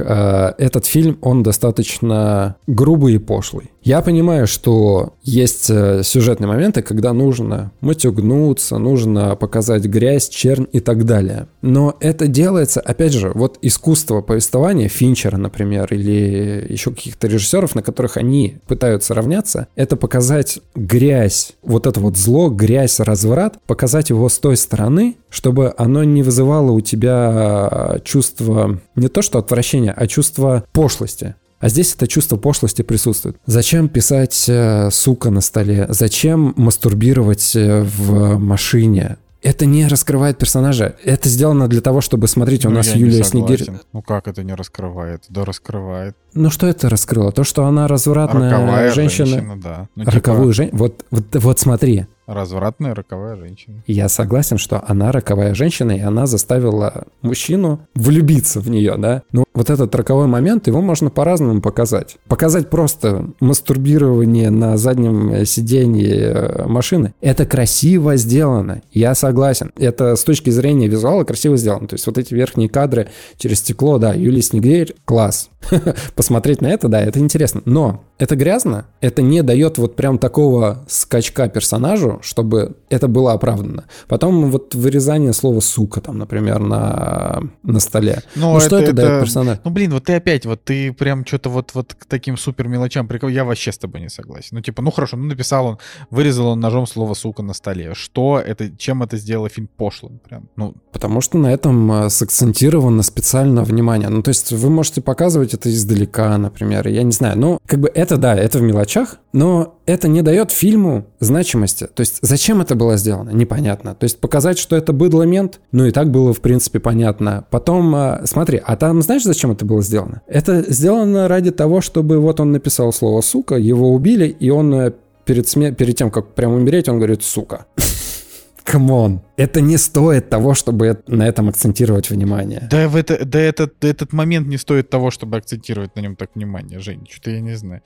э, 0.00 0.54
этот 0.56 0.86
фильм, 0.86 1.18
он 1.20 1.42
достаточно 1.42 2.56
грубый 2.66 3.16
и 3.16 3.18
пошлый. 3.18 3.70
Я 3.86 4.00
понимаю, 4.00 4.48
что 4.48 5.14
есть 5.22 5.70
э, 5.70 6.02
сюжетные 6.02 6.48
моменты, 6.48 6.82
когда 6.82 7.12
нужно 7.12 7.70
матюгнуться, 7.80 8.78
нужно 8.78 9.36
показать 9.36 9.84
грязь, 9.84 10.28
чернь 10.28 10.66
и 10.72 10.80
так 10.80 11.04
далее. 11.04 11.46
Но 11.62 11.94
это 12.00 12.26
делается, 12.26 12.80
опять 12.80 13.12
же, 13.12 13.30
вот 13.32 13.58
искусство 13.62 14.22
повествования 14.22 14.88
Финчера, 14.88 15.36
например, 15.36 15.86
или 15.94 16.66
еще 16.68 16.90
каких-то 16.90 17.28
режиссеров, 17.28 17.76
на 17.76 17.82
которых 17.84 18.16
они 18.16 18.56
пытаются 18.66 19.14
равняться, 19.14 19.68
это 19.76 19.94
показать 19.94 20.58
грязь, 20.74 21.52
вот 21.62 21.86
это 21.86 22.00
вот 22.00 22.16
зло, 22.16 22.50
грязь, 22.50 22.98
разврат, 22.98 23.60
показать 23.68 24.10
его 24.10 24.28
с 24.28 24.40
той 24.40 24.56
стороны, 24.56 25.14
чтобы 25.30 25.72
оно 25.78 26.02
не 26.02 26.24
вызывало 26.24 26.72
у 26.72 26.80
тебя 26.80 28.00
чувство 28.02 28.80
не 28.96 29.06
то 29.06 29.22
что 29.22 29.38
отвращения, 29.38 29.94
а 29.96 30.08
чувство 30.08 30.64
пошлости. 30.72 31.36
А 31.58 31.68
здесь 31.68 31.94
это 31.94 32.06
чувство 32.06 32.36
пошлости 32.36 32.82
присутствует. 32.82 33.36
Зачем 33.46 33.88
писать 33.88 34.44
э, 34.48 34.90
«сука» 34.90 35.30
на 35.30 35.40
столе? 35.40 35.86
Зачем 35.88 36.52
мастурбировать 36.56 37.56
э, 37.56 37.82
в 37.82 38.38
машине? 38.38 39.16
Это 39.42 39.64
не 39.64 39.86
раскрывает 39.86 40.38
персонажа. 40.38 40.96
Это 41.04 41.28
сделано 41.28 41.68
для 41.68 41.80
того, 41.80 42.00
чтобы, 42.00 42.26
смотрите, 42.26 42.66
у 42.66 42.70
Ну, 42.70 42.78
нас 42.78 42.94
Юлия. 42.94 43.22
Снегирь... 43.22 43.64
Ну 43.92 44.02
как 44.02 44.26
это 44.28 44.42
не 44.42 44.54
раскрывает? 44.54 45.24
Да 45.28 45.44
раскрывает. 45.44 46.16
Ну 46.34 46.50
что 46.50 46.66
это 46.66 46.88
раскрыло? 46.88 47.30
То, 47.32 47.44
что 47.44 47.64
она 47.64 47.86
развратная 47.86 48.50
Роковая 48.50 48.92
женщина... 48.92 49.26
женщина, 49.26 49.60
да. 49.60 49.88
Ну, 49.94 50.04
типа, 50.04 50.16
Роковую 50.16 50.52
женщину... 50.52 50.78
Вот, 50.78 51.04
вот, 51.10 51.24
вот 51.34 51.60
смотри, 51.60 52.06
развратная 52.26 52.94
роковая 52.94 53.36
женщина. 53.36 53.82
Я 53.86 54.08
согласен, 54.08 54.58
что 54.58 54.82
она 54.86 55.12
роковая 55.12 55.54
женщина, 55.54 55.92
и 55.92 56.00
она 56.00 56.26
заставила 56.26 57.04
мужчину 57.22 57.80
влюбиться 57.94 58.60
в 58.60 58.68
нее, 58.68 58.96
да? 58.98 59.22
Но 59.32 59.44
вот 59.56 59.70
этот 59.70 59.94
роковой 59.94 60.26
момент, 60.26 60.66
его 60.66 60.80
можно 60.82 61.10
по-разному 61.10 61.60
показать. 61.60 62.18
Показать 62.28 62.68
просто 62.68 63.30
мастурбирование 63.40 64.50
на 64.50 64.76
заднем 64.76 65.44
сиденье 65.46 66.14
э, 66.14 66.66
машины. 66.68 67.14
Это 67.22 67.46
красиво 67.46 68.16
сделано, 68.16 68.82
я 68.92 69.14
согласен. 69.14 69.72
Это 69.76 70.14
с 70.14 70.24
точки 70.24 70.50
зрения 70.50 70.88
визуала 70.88 71.24
красиво 71.24 71.56
сделано. 71.56 71.88
То 71.88 71.94
есть 71.94 72.06
вот 72.06 72.18
эти 72.18 72.34
верхние 72.34 72.68
кадры 72.68 73.08
через 73.38 73.60
стекло, 73.60 73.98
да, 73.98 74.12
Юлия 74.12 74.42
Снегирь, 74.42 74.94
класс. 75.06 75.48
Посмотреть 76.14 76.60
на 76.60 76.66
это, 76.66 76.88
да, 76.88 77.00
это 77.00 77.18
интересно. 77.18 77.62
Но 77.64 78.04
это 78.18 78.36
грязно, 78.36 78.86
это 79.00 79.22
не 79.22 79.42
дает 79.42 79.78
вот 79.78 79.96
прям 79.96 80.18
такого 80.18 80.84
скачка 80.88 81.48
персонажу, 81.48 82.18
чтобы 82.22 82.76
это 82.88 83.08
было 83.08 83.32
оправдано. 83.32 83.84
Потом 84.08 84.50
вот 84.50 84.74
вырезание 84.74 85.32
слова 85.32 85.60
«сука» 85.60 86.00
там, 86.00 86.18
например, 86.18 86.60
на, 86.60 87.42
на 87.62 87.80
столе. 87.80 88.22
Но 88.34 88.54
ну 88.54 88.60
что 88.60 88.78
это 88.78 88.92
дает 88.92 89.20
персонажу? 89.22 89.60
Ну, 89.64 89.70
блин, 89.70 89.92
вот 89.92 90.04
ты 90.04 90.14
опять, 90.14 90.46
вот 90.46 90.62
ты 90.64 90.92
прям 90.92 91.26
что-то 91.26 91.50
вот, 91.50 91.72
вот 91.74 91.94
к 91.94 92.04
таким 92.06 92.36
супер 92.36 92.68
мелочам 92.68 93.08
прикол. 93.08 93.28
Я 93.28 93.44
вообще 93.44 93.72
с 93.72 93.78
тобой 93.78 94.00
не 94.00 94.08
согласен. 94.08 94.48
Ну, 94.52 94.60
типа, 94.60 94.82
ну 94.82 94.90
хорошо, 94.90 95.16
ну 95.16 95.24
написал 95.24 95.66
он, 95.66 95.78
вырезал 96.10 96.48
он 96.48 96.60
ножом 96.60 96.86
слово 96.86 97.14
«сука» 97.14 97.42
на 97.42 97.54
столе. 97.54 97.94
Что 97.94 98.42
это, 98.44 98.70
чем 98.76 99.02
это 99.02 99.16
сделало 99.16 99.48
фильм 99.48 99.68
пошлым? 99.76 100.20
Прям, 100.26 100.48
ну, 100.56 100.74
Потому 100.92 101.20
что 101.20 101.36
на 101.36 101.52
этом 101.52 101.92
э, 101.92 102.08
сакцентировано 102.08 103.02
специально 103.02 103.62
внимание. 103.62 104.08
Ну, 104.08 104.22
то 104.22 104.30
есть 104.30 104.52
вы 104.52 104.70
можете 104.70 105.02
показывать 105.02 105.52
это 105.52 105.70
издалека, 105.70 106.38
например, 106.38 106.88
я 106.88 107.02
не 107.02 107.12
знаю. 107.12 107.38
Ну, 107.38 107.58
как 107.66 107.80
бы 107.80 107.90
это, 107.94 108.16
да, 108.16 108.34
это 108.34 108.58
в 108.58 108.62
мелочах, 108.62 109.18
но 109.34 109.78
это 109.84 110.08
не 110.08 110.22
дает 110.22 110.52
фильму 110.52 111.06
значимости. 111.20 111.86
То 111.86 112.00
есть 112.00 112.18
зачем 112.22 112.60
это 112.62 112.75
было 112.76 112.96
сделано, 112.96 113.30
непонятно. 113.30 113.94
То 113.94 114.04
есть 114.04 114.20
показать, 114.20 114.58
что 114.58 114.76
это 114.76 114.92
быдло-мент, 114.92 115.60
ну 115.72 115.86
и 115.86 115.90
так 115.90 116.10
было, 116.10 116.32
в 116.32 116.40
принципе, 116.40 116.78
понятно. 116.78 117.44
Потом, 117.50 117.94
э, 117.94 118.26
смотри, 118.26 118.60
а 118.64 118.76
там 118.76 119.02
знаешь, 119.02 119.24
зачем 119.24 119.50
это 119.50 119.64
было 119.64 119.82
сделано? 119.82 120.22
Это 120.26 120.64
сделано 120.70 121.28
ради 121.28 121.50
того, 121.50 121.80
чтобы 121.80 122.18
вот 122.18 122.40
он 122.40 122.52
написал 122.52 122.92
слово 122.92 123.20
«сука», 123.20 123.56
его 123.56 123.92
убили, 123.92 124.26
и 124.28 124.50
он 124.50 124.74
э, 124.74 124.92
перед, 125.24 125.48
сме... 125.48 125.72
перед 125.72 125.96
тем, 125.96 126.10
как 126.10 126.34
прям 126.34 126.52
умереть, 126.52 126.88
он 126.88 126.96
говорит 126.98 127.22
«сука». 127.22 127.66
Come 128.64 128.97
on. 128.97 129.22
Это 129.36 129.60
не 129.60 129.76
стоит 129.76 130.28
того, 130.28 130.54
чтобы 130.54 130.98
на 131.06 131.28
этом 131.28 131.48
акцентировать 131.48 132.10
внимание. 132.10 132.66
да, 132.68 132.88
в 132.88 132.96
это, 132.96 133.24
да 133.24 133.38
этот, 133.38 133.74
да 133.80 133.88
этот 133.88 134.12
момент 134.12 134.48
не 134.48 134.56
стоит 134.56 134.90
того, 134.90 135.12
чтобы 135.12 135.36
акцентировать 135.36 135.94
на 135.94 136.00
нем 136.00 136.16
так 136.16 136.30
внимание, 136.34 136.80
Жень. 136.80 137.06
Что-то 137.08 137.30
я 137.30 137.40
не 137.40 137.54
знаю. 137.54 137.82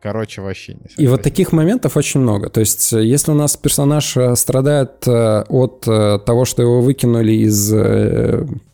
Короче, 0.00 0.42
вообще 0.42 0.74
не 0.74 1.04
И 1.04 1.08
вот 1.08 1.22
таких 1.22 1.52
моментов 1.52 1.96
очень 1.96 2.20
много. 2.20 2.50
То 2.50 2.60
есть, 2.60 2.92
э, 2.92 3.04
если 3.04 3.32
у 3.32 3.34
нас 3.34 3.56
персонаж 3.56 4.16
э, 4.16 4.36
страдает 4.36 5.06
э, 5.08 5.44
от 5.48 5.80
того, 5.80 6.44
что 6.44 6.62
его 6.62 6.80
выкинули 6.80 7.32
из 7.32 7.72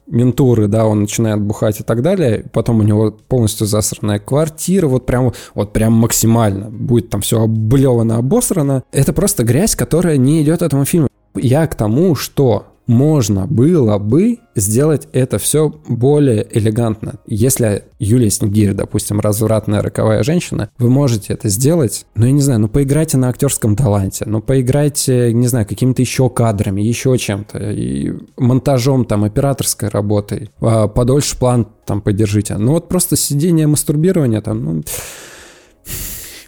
ментуры, 0.06 0.68
да, 0.68 0.86
он 0.86 1.00
начинает 1.00 1.40
бухать 1.40 1.80
и 1.80 1.82
так 1.82 2.02
далее, 2.02 2.44
потом 2.52 2.80
у 2.80 2.82
него 2.82 3.10
полностью 3.10 3.66
засранная 3.66 4.18
квартира, 4.18 4.86
вот 4.86 5.06
прям, 5.06 5.32
вот 5.54 5.72
прям 5.72 5.94
максимально, 5.94 6.70
будет 6.70 7.08
там 7.08 7.22
все 7.22 7.40
облевано, 7.40 8.18
обосрано. 8.18 8.82
Это 8.92 9.14
просто 9.14 9.44
грязь, 9.44 9.74
которая 9.74 10.18
не 10.18 10.42
идет 10.42 10.60
этому 10.60 10.84
фильму. 10.84 11.08
Я 11.34 11.66
к 11.66 11.74
тому, 11.74 12.14
что 12.14 12.73
можно 12.86 13.46
было 13.46 13.98
бы 13.98 14.38
сделать 14.54 15.08
это 15.12 15.38
все 15.38 15.74
более 15.88 16.46
элегантно. 16.50 17.14
Если 17.26 17.84
Юлия 17.98 18.30
Снегирь, 18.30 18.72
допустим, 18.72 19.20
развратная 19.20 19.82
роковая 19.82 20.22
женщина, 20.22 20.70
вы 20.78 20.90
можете 20.90 21.32
это 21.32 21.48
сделать, 21.48 22.06
ну, 22.14 22.26
я 22.26 22.32
не 22.32 22.40
знаю, 22.40 22.60
ну, 22.60 22.68
поиграйте 22.68 23.16
на 23.16 23.28
актерском 23.28 23.76
таланте, 23.76 24.24
ну, 24.26 24.40
поиграйте, 24.40 25.32
не 25.32 25.46
знаю, 25.46 25.66
какими-то 25.66 26.02
еще 26.02 26.28
кадрами, 26.28 26.82
еще 26.82 27.16
чем-то, 27.16 27.58
и 27.72 28.12
монтажом, 28.36 29.04
там, 29.04 29.24
операторской 29.24 29.88
работой, 29.88 30.50
а, 30.60 30.88
подольше 30.88 31.38
план 31.38 31.66
там 31.86 32.00
подержите. 32.00 32.56
Ну, 32.56 32.72
вот 32.72 32.88
просто 32.88 33.16
сидение, 33.16 33.66
мастурбирование 33.66 34.40
там, 34.40 34.64
ну, 34.64 34.82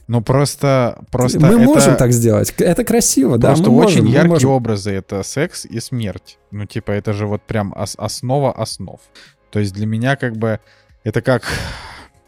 Ну 0.08 0.20
просто, 0.22 1.02
просто 1.10 1.40
мы 1.40 1.48
это 1.48 1.58
можем 1.58 1.96
так 1.96 2.12
сделать. 2.12 2.54
Это 2.58 2.84
красиво, 2.84 3.38
да, 3.38 3.48
просто 3.48 3.70
очень 3.70 4.02
можем, 4.02 4.06
яркие 4.06 4.28
можем. 4.28 4.50
образы. 4.50 4.92
Это 4.92 5.22
секс 5.22 5.64
и 5.64 5.80
смерть. 5.80 6.38
Ну 6.50 6.64
типа 6.64 6.92
это 6.92 7.12
же 7.12 7.26
вот 7.26 7.42
прям 7.42 7.72
ос- 7.76 7.96
основа 7.98 8.52
основ. 8.52 9.00
То 9.50 9.58
есть 9.58 9.72
для 9.74 9.86
меня 9.86 10.16
как 10.16 10.36
бы 10.36 10.60
это 11.04 11.22
как... 11.22 11.42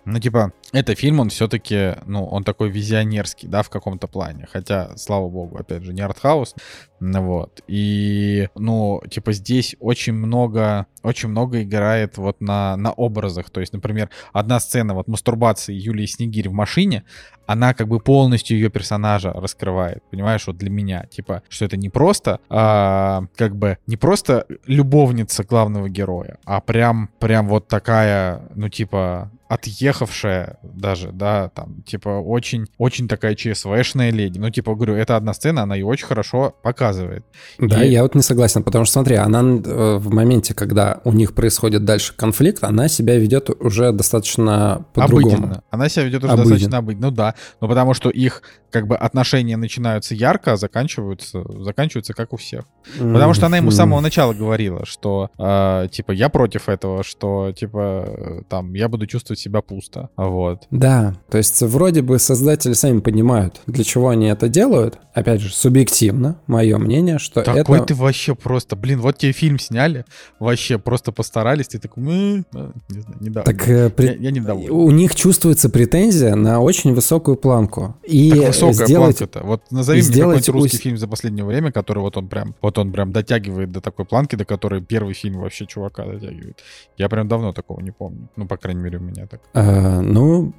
Ну, 0.05 0.19
типа, 0.19 0.53
это 0.73 0.95
фильм, 0.95 1.21
он 1.21 1.31
все-таки, 1.31 1.95
ну, 2.05 2.27
он 2.27 2.45
такой 2.45 2.69
визионерский, 2.71 3.49
да, 3.49 3.63
в 3.63 3.71
каком-то 3.71 4.07
плане. 4.07 4.47
Хотя, 4.53 4.97
слава 4.97 5.29
богу, 5.29 5.57
опять 5.57 5.83
же, 5.83 5.95
не 5.95 6.03
артхаус. 6.03 6.55
Вот. 7.01 7.63
И, 7.69 8.49
ну, 8.55 9.01
типа, 9.09 9.33
здесь 9.33 9.77
очень 9.81 10.13
много, 10.13 10.87
очень 11.03 11.31
много 11.31 11.63
играет 11.63 12.19
вот 12.19 12.41
на, 12.41 12.77
на 12.77 12.93
образах. 12.93 13.51
То 13.51 13.61
есть, 13.61 13.73
например, 13.73 14.11
одна 14.33 14.61
сцена 14.61 14.95
вот 14.95 15.09
мастурбации 15.09 15.75
Юлии 15.75 16.07
Снегирь 16.07 16.49
в 16.49 16.53
машине, 16.53 17.05
она 17.47 17.73
как 17.73 17.89
бы 17.89 17.99
полностью 17.99 18.59
ее 18.59 18.69
персонажа 18.69 19.33
раскрывает, 19.33 20.03
понимаешь, 20.11 20.47
вот 20.47 20.59
для 20.59 20.69
меня, 20.69 21.07
типа, 21.07 21.43
что 21.49 21.65
это 21.65 21.79
не 21.79 21.89
просто, 21.89 22.41
а, 22.51 23.25
как 23.37 23.57
бы, 23.57 23.79
не 23.87 23.97
просто 23.97 24.45
любовница 24.67 25.45
главного 25.45 25.89
героя, 25.89 26.37
а 26.45 26.61
прям, 26.61 27.09
прям 27.19 27.49
вот 27.49 27.67
такая, 27.67 28.43
ну, 28.55 28.69
типа, 28.69 29.31
отъехавшая 29.49 30.58
даже, 30.63 31.11
да, 31.13 31.49
там, 31.55 31.83
типа, 31.83 32.09
очень, 32.09 32.67
очень 32.79 33.09
такая 33.09 33.35
ЧСВшная 33.35 34.11
леди. 34.11 34.39
Ну, 34.39 34.51
типа, 34.51 34.75
говорю, 34.75 34.95
это 34.95 35.17
одна 35.17 35.35
сцена, 35.35 35.63
она 35.63 35.75
ее 35.75 35.87
очень 35.87 36.07
хорошо 36.07 36.55
показывает. 36.63 37.25
Да, 37.59 37.85
И- 37.85 37.91
я 37.91 38.03
вот 38.03 38.15
не 38.15 38.23
согласен, 38.23 38.63
потому 38.63 38.85
что, 38.85 38.95
смотри, 38.95 39.17
она 39.17 39.41
э, 39.41 39.97
в 39.99 40.11
моменте, 40.13 40.55
когда 40.55 41.01
у 41.05 41.13
них 41.13 41.35
происходит 41.35 41.85
дальше 41.85 42.15
конфликт, 42.17 42.65
она 42.65 42.89
себя 42.89 43.17
ведет 43.19 43.51
уже 43.63 43.93
достаточно 43.93 44.85
по-другому. 44.95 45.37
Обыденно. 45.37 45.63
Она 45.71 45.89
себя 45.89 46.05
ведет 46.05 46.25
уже 46.25 46.33
Обыденно. 46.33 46.51
достаточно 46.55 46.79
обыденно. 46.79 47.07
Ну 47.09 47.13
да. 47.15 47.35
Ну 47.61 47.69
потому 47.69 47.95
что 47.95 48.11
их 48.11 48.43
как 48.71 48.87
бы 48.87 48.97
отношения 48.97 49.57
начинаются 49.57 50.15
ярко, 50.15 50.53
а 50.53 50.57
заканчиваются, 50.57 51.45
заканчиваются 51.63 52.15
как 52.15 52.33
у 52.33 52.37
всех. 52.37 52.65
Потому 52.99 53.35
что 53.35 53.47
она 53.47 53.57
ему 53.57 53.71
с 53.71 53.77
самого 53.77 54.01
начала 54.01 54.33
говорила, 54.33 54.85
что, 54.87 55.31
э, 55.39 55.89
типа, 55.91 56.13
я 56.13 56.29
против 56.29 56.69
этого, 56.69 57.03
что, 57.03 57.53
типа, 57.53 58.45
там, 58.49 58.75
я 58.75 58.89
буду 58.89 59.07
чувствовать 59.07 59.39
себя 59.41 59.63
пусто, 59.63 60.11
вот. 60.17 60.67
Да, 60.71 61.15
то 61.31 61.39
есть 61.39 61.61
вроде 61.63 62.03
бы 62.03 62.19
создатели 62.19 62.73
сами 62.73 63.01
понимают, 63.01 63.61
для 63.67 63.85
чего 63.85 64.09
они 64.09 64.27
это 64.27 64.49
делают. 64.49 64.99
Опять 65.15 65.41
же, 65.41 65.53
субъективно, 65.53 66.41
мое 66.47 66.79
мнение, 66.79 67.19
что 67.19 67.43
Такой 67.43 67.79
это... 67.79 67.89
ты 67.89 67.95
вообще 67.95 68.35
просто, 68.35 68.77
блин, 68.77 69.01
вот 69.01 69.19
тебе 69.19 69.33
фильм 69.33 69.59
сняли, 69.59 70.05
вообще 70.39 70.79
просто 70.79 71.13
постарались, 71.13 71.69
ты 71.69 71.79
такой, 71.79 72.03
«М, 72.05 72.47
э, 72.55 72.71
не 72.89 73.01
знаю, 73.01 73.17
не 73.21 73.31
Так 73.31 73.69
э, 73.69 73.91
я, 73.99 74.13
я 74.15 74.31
недоволен. 74.31 74.71
у 74.71 74.91
них 74.91 75.15
чувствуется 75.15 75.69
претензия 75.69 76.35
на 76.35 76.61
очень 76.61 76.95
высокую 76.95 77.37
планку. 77.37 77.97
И 78.05 78.31
Так 78.31 78.55
высокая 78.67 78.87
сделать... 78.87 79.19
планка-то. 79.19 79.47
Вот 79.47 79.71
назови 79.71 80.03
мне 80.03 80.11
какой-нибудь 80.13 80.49
русский 80.49 80.77
ус- 80.77 80.83
фильм 80.83 80.97
за 80.99 81.09
последнее 81.09 81.45
время, 81.45 81.73
который 81.73 82.01
вот 82.01 82.17
он 82.17 82.29
прям, 82.29 82.55
вот 82.61 82.79
он 82.79 82.93
прям 82.93 83.13
дотягивает 83.13 83.73
до 83.73 83.81
такой 83.81 84.05
планки, 84.05 84.37
до 84.37 84.45
которой 84.45 84.83
первый 84.83 85.15
фильм 85.15 85.41
вообще 85.41 85.67
чувака 85.67 86.05
дотягивает. 86.05 86.63
Я 86.97 87.09
прям 87.09 87.29
давно 87.29 87.53
такого 87.53 87.81
не 87.81 87.91
помню. 87.91 88.29
Ну, 88.37 88.47
по 88.47 88.57
крайней 88.57 88.83
мере, 88.83 88.99
у 88.99 89.03
меня 89.03 89.27
так. 89.27 89.41
э, 89.55 90.01
ну, 90.01 90.53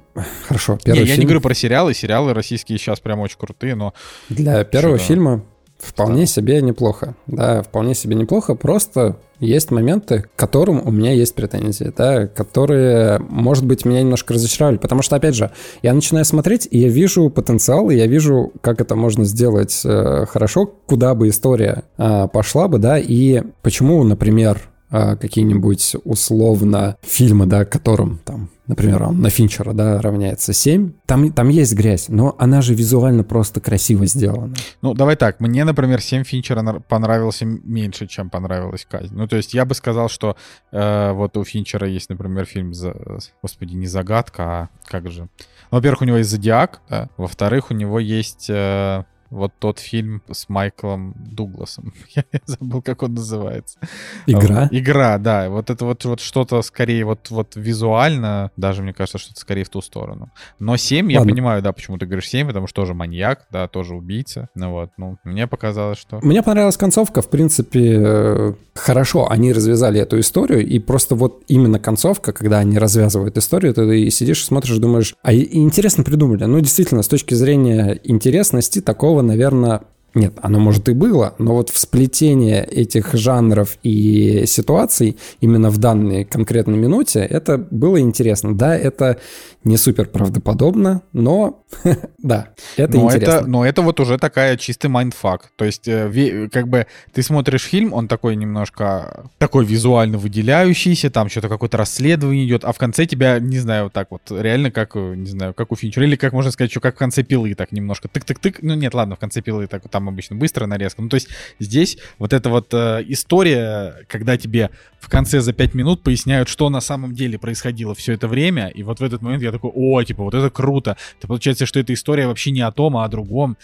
хорошо, 0.46 0.74
Не, 0.74 0.78
первый 0.84 0.98
я 1.00 1.04
не 1.04 1.12
фильм... 1.12 1.24
говорю 1.24 1.40
про 1.40 1.54
сериалы. 1.54 1.94
Сериалы 1.94 2.34
российские 2.34 2.78
сейчас 2.78 3.00
прям 3.00 3.20
очень 3.20 3.38
крутые, 3.38 3.74
но 3.74 3.94
Для 4.28 4.64
первого 4.64 4.98
фильма 4.98 5.44
вполне 5.80 6.22
Да. 6.22 6.26
себе 6.26 6.62
неплохо. 6.62 7.14
Да, 7.26 7.62
вполне 7.62 7.94
себе 7.94 8.14
неплохо. 8.14 8.54
Просто 8.54 9.16
есть 9.40 9.70
моменты, 9.70 10.22
к 10.22 10.38
которым 10.38 10.86
у 10.86 10.90
меня 10.90 11.12
есть 11.12 11.34
претензии, 11.34 11.92
да, 11.96 12.26
которые, 12.26 13.18
может 13.20 13.64
быть, 13.64 13.84
меня 13.86 14.02
немножко 14.02 14.34
разочаровали. 14.34 14.76
Потому 14.76 15.00
что, 15.02 15.16
опять 15.16 15.34
же, 15.34 15.50
я 15.82 15.94
начинаю 15.94 16.24
смотреть, 16.26 16.68
и 16.70 16.78
я 16.78 16.88
вижу 16.88 17.30
потенциал, 17.30 17.90
и 17.90 17.96
я 17.96 18.06
вижу, 18.06 18.52
как 18.60 18.80
это 18.80 18.96
можно 18.96 19.24
сделать 19.24 19.80
э, 19.84 20.26
хорошо, 20.28 20.66
куда 20.86 21.14
бы 21.14 21.28
история 21.28 21.84
э, 21.96 22.28
пошла 22.32 22.68
бы, 22.68 22.78
да, 22.78 22.98
и 22.98 23.42
почему, 23.62 24.02
например, 24.04 24.60
какие-нибудь 24.90 25.96
условно 26.04 26.96
фильмы, 27.02 27.46
да, 27.46 27.64
которым 27.64 28.18
там, 28.24 28.50
например, 28.66 29.02
он 29.02 29.20
на 29.20 29.30
Финчера, 29.30 29.72
да, 29.72 30.00
равняется 30.00 30.52
7, 30.52 30.92
там, 31.06 31.32
там 31.32 31.48
есть 31.48 31.74
грязь, 31.74 32.08
но 32.08 32.34
она 32.38 32.62
же 32.62 32.74
визуально 32.74 33.24
просто 33.24 33.60
красиво 33.60 34.06
сделана. 34.06 34.54
Ну, 34.82 34.94
давай 34.94 35.16
так. 35.16 35.40
Мне, 35.40 35.64
например, 35.64 36.00
7 36.00 36.24
Финчера 36.24 36.80
понравился 36.88 37.44
меньше, 37.44 38.06
чем 38.06 38.30
понравилась 38.30 38.86
Казнь. 38.88 39.14
Ну, 39.14 39.26
то 39.26 39.36
есть 39.36 39.54
я 39.54 39.64
бы 39.64 39.74
сказал, 39.74 40.08
что 40.08 40.36
э, 40.72 41.12
вот 41.12 41.36
у 41.36 41.44
Финчера 41.44 41.86
есть, 41.86 42.10
например, 42.10 42.44
фильм, 42.44 42.74
за... 42.74 42.94
господи, 43.42 43.74
не 43.74 43.86
«Загадка», 43.86 44.42
а 44.42 44.68
как 44.86 45.10
же... 45.10 45.22
Ну, 45.70 45.78
во-первых, 45.78 46.02
у 46.02 46.04
него 46.04 46.18
есть 46.18 46.30
«Зодиак», 46.30 46.80
да? 46.88 47.08
Во-вторых, 47.16 47.70
у 47.70 47.74
него 47.74 47.98
есть 47.98 48.48
э, 48.48 49.04
вот 49.30 49.52
тот 49.58 49.78
фильм 49.78 50.22
с 50.30 50.48
Майклом 50.48 51.14
Дугласом. 51.16 51.94
Я 52.14 52.24
забыл, 52.46 52.82
как 52.82 53.02
он 53.02 53.14
называется. 53.14 53.78
Игра. 54.26 54.62
Вот, 54.62 54.68
Игра, 54.72 55.18
да. 55.18 55.48
Вот 55.48 55.70
это 55.70 55.84
вот, 55.84 56.04
вот 56.04 56.20
что-то 56.20 56.60
скорее 56.62 57.04
вот, 57.04 57.30
вот 57.30 57.54
визуально, 57.54 58.50
даже 58.56 58.82
мне 58.82 58.92
кажется, 58.92 59.18
что-то 59.18 59.40
скорее 59.40 59.64
в 59.64 59.68
ту 59.68 59.80
сторону. 59.80 60.30
Но 60.58 60.76
7, 60.76 61.10
я 61.12 61.20
Ладно. 61.20 61.32
понимаю, 61.32 61.62
да, 61.62 61.72
почему 61.72 61.98
ты 61.98 62.06
говоришь 62.06 62.28
7, 62.28 62.46
потому 62.48 62.66
что 62.66 62.82
тоже 62.82 62.94
маньяк, 62.94 63.46
да, 63.50 63.68
тоже 63.68 63.94
убийца. 63.94 64.48
Ну 64.54 64.72
вот, 64.72 64.90
ну, 64.96 65.18
мне 65.24 65.46
показалось, 65.46 65.98
что... 65.98 66.20
Мне 66.22 66.42
понравилась 66.42 66.76
концовка, 66.76 67.22
в 67.22 67.30
принципе, 67.30 67.96
э, 67.98 68.52
хорошо, 68.74 69.30
они 69.30 69.52
развязали 69.52 70.00
эту 70.00 70.18
историю, 70.18 70.66
и 70.66 70.78
просто 70.78 71.14
вот 71.14 71.44
именно 71.48 71.78
концовка, 71.78 72.32
когда 72.32 72.58
они 72.58 72.78
развязывают 72.78 73.36
историю, 73.36 73.74
ты 73.74 74.00
и 74.02 74.10
сидишь 74.10 74.42
и 74.42 74.44
смотришь, 74.44 74.78
думаешь, 74.78 75.14
а 75.22 75.34
интересно 75.34 76.04
придумали. 76.04 76.44
Ну, 76.44 76.60
действительно, 76.60 77.02
с 77.02 77.08
точки 77.08 77.34
зрения 77.34 77.98
интересности, 78.04 78.80
такого, 78.80 79.19
наверное, 79.22 79.82
нет, 80.14 80.34
оно 80.42 80.58
может 80.58 80.88
и 80.88 80.92
было, 80.92 81.34
но 81.38 81.54
вот 81.54 81.70
в 81.70 81.78
сплетение 81.78 82.64
этих 82.64 83.14
жанров 83.14 83.78
и 83.82 84.44
ситуаций 84.46 85.16
именно 85.40 85.70
в 85.70 85.78
данной 85.78 86.24
конкретной 86.24 86.78
минуте 86.78 87.20
это 87.20 87.58
было 87.58 88.00
интересно. 88.00 88.56
Да, 88.56 88.76
это 88.76 89.18
не 89.62 89.76
супер 89.76 90.06
правдоподобно, 90.06 91.02
но 91.12 91.64
да, 92.18 92.48
это 92.76 92.96
но 92.96 93.06
интересно. 93.06 93.32
это, 93.32 93.46
но 93.46 93.66
это 93.66 93.82
вот 93.82 94.00
уже 94.00 94.18
такая 94.18 94.56
чистый 94.56 94.86
mindfuck. 94.86 95.52
То 95.56 95.66
есть, 95.66 95.86
э, 95.86 96.48
как 96.50 96.68
бы 96.68 96.86
ты 97.12 97.22
смотришь 97.22 97.64
фильм, 97.64 97.92
он 97.92 98.08
такой 98.08 98.36
немножко 98.36 99.26
такой 99.38 99.66
визуально 99.66 100.16
выделяющийся, 100.16 101.10
там 101.10 101.28
что-то 101.28 101.48
какое-то 101.48 101.76
расследование 101.76 102.46
идет, 102.46 102.64
а 102.64 102.72
в 102.72 102.78
конце 102.78 103.04
тебя, 103.04 103.38
не 103.38 103.58
знаю, 103.58 103.84
вот 103.84 103.92
так 103.92 104.10
вот, 104.10 104.22
реально 104.30 104.70
как, 104.70 104.96
э, 104.96 105.14
не 105.14 105.28
знаю, 105.28 105.52
как 105.52 105.72
у 105.72 105.76
Финчера, 105.76 106.06
или 106.06 106.16
как 106.16 106.32
можно 106.32 106.50
сказать, 106.50 106.70
что 106.70 106.80
как 106.80 106.94
в 106.94 106.98
конце 106.98 107.22
пилы, 107.22 107.54
так 107.54 107.70
немножко 107.72 108.08
тык-тык-тык. 108.08 108.58
Ну 108.62 108.74
нет, 108.74 108.94
ладно, 108.94 109.16
в 109.16 109.18
конце 109.18 109.42
пилы 109.42 109.66
так 109.66 109.86
там 109.90 110.08
обычно 110.08 110.36
быстрая 110.36 110.68
нарезка. 110.68 111.02
Ну 111.02 111.10
то 111.10 111.16
есть 111.16 111.28
здесь 111.58 111.98
вот 112.18 112.32
эта 112.32 112.48
вот 112.48 112.72
э, 112.72 113.04
история, 113.08 114.06
когда 114.08 114.38
тебе 114.38 114.70
в 114.98 115.08
конце 115.08 115.40
за 115.40 115.52
пять 115.52 115.74
минут 115.74 116.02
поясняют, 116.02 116.48
что 116.48 116.70
на 116.70 116.80
самом 116.80 117.14
деле 117.14 117.38
происходило 117.38 117.94
все 117.94 118.14
это 118.14 118.26
время, 118.26 118.68
и 118.68 118.82
вот 118.82 119.00
в 119.00 119.02
этот 119.02 119.22
момент 119.22 119.42
я 119.42 119.49
такой, 119.52 119.70
о, 119.74 120.02
типа, 120.02 120.24
вот 120.24 120.34
это 120.34 120.50
круто. 120.50 120.96
Это 121.18 121.28
получается, 121.28 121.66
что 121.66 121.80
эта 121.80 121.94
история 121.94 122.26
вообще 122.26 122.50
не 122.50 122.60
о 122.60 122.72
том, 122.72 122.96
а 122.96 123.04
о 123.04 123.08
другом. 123.08 123.56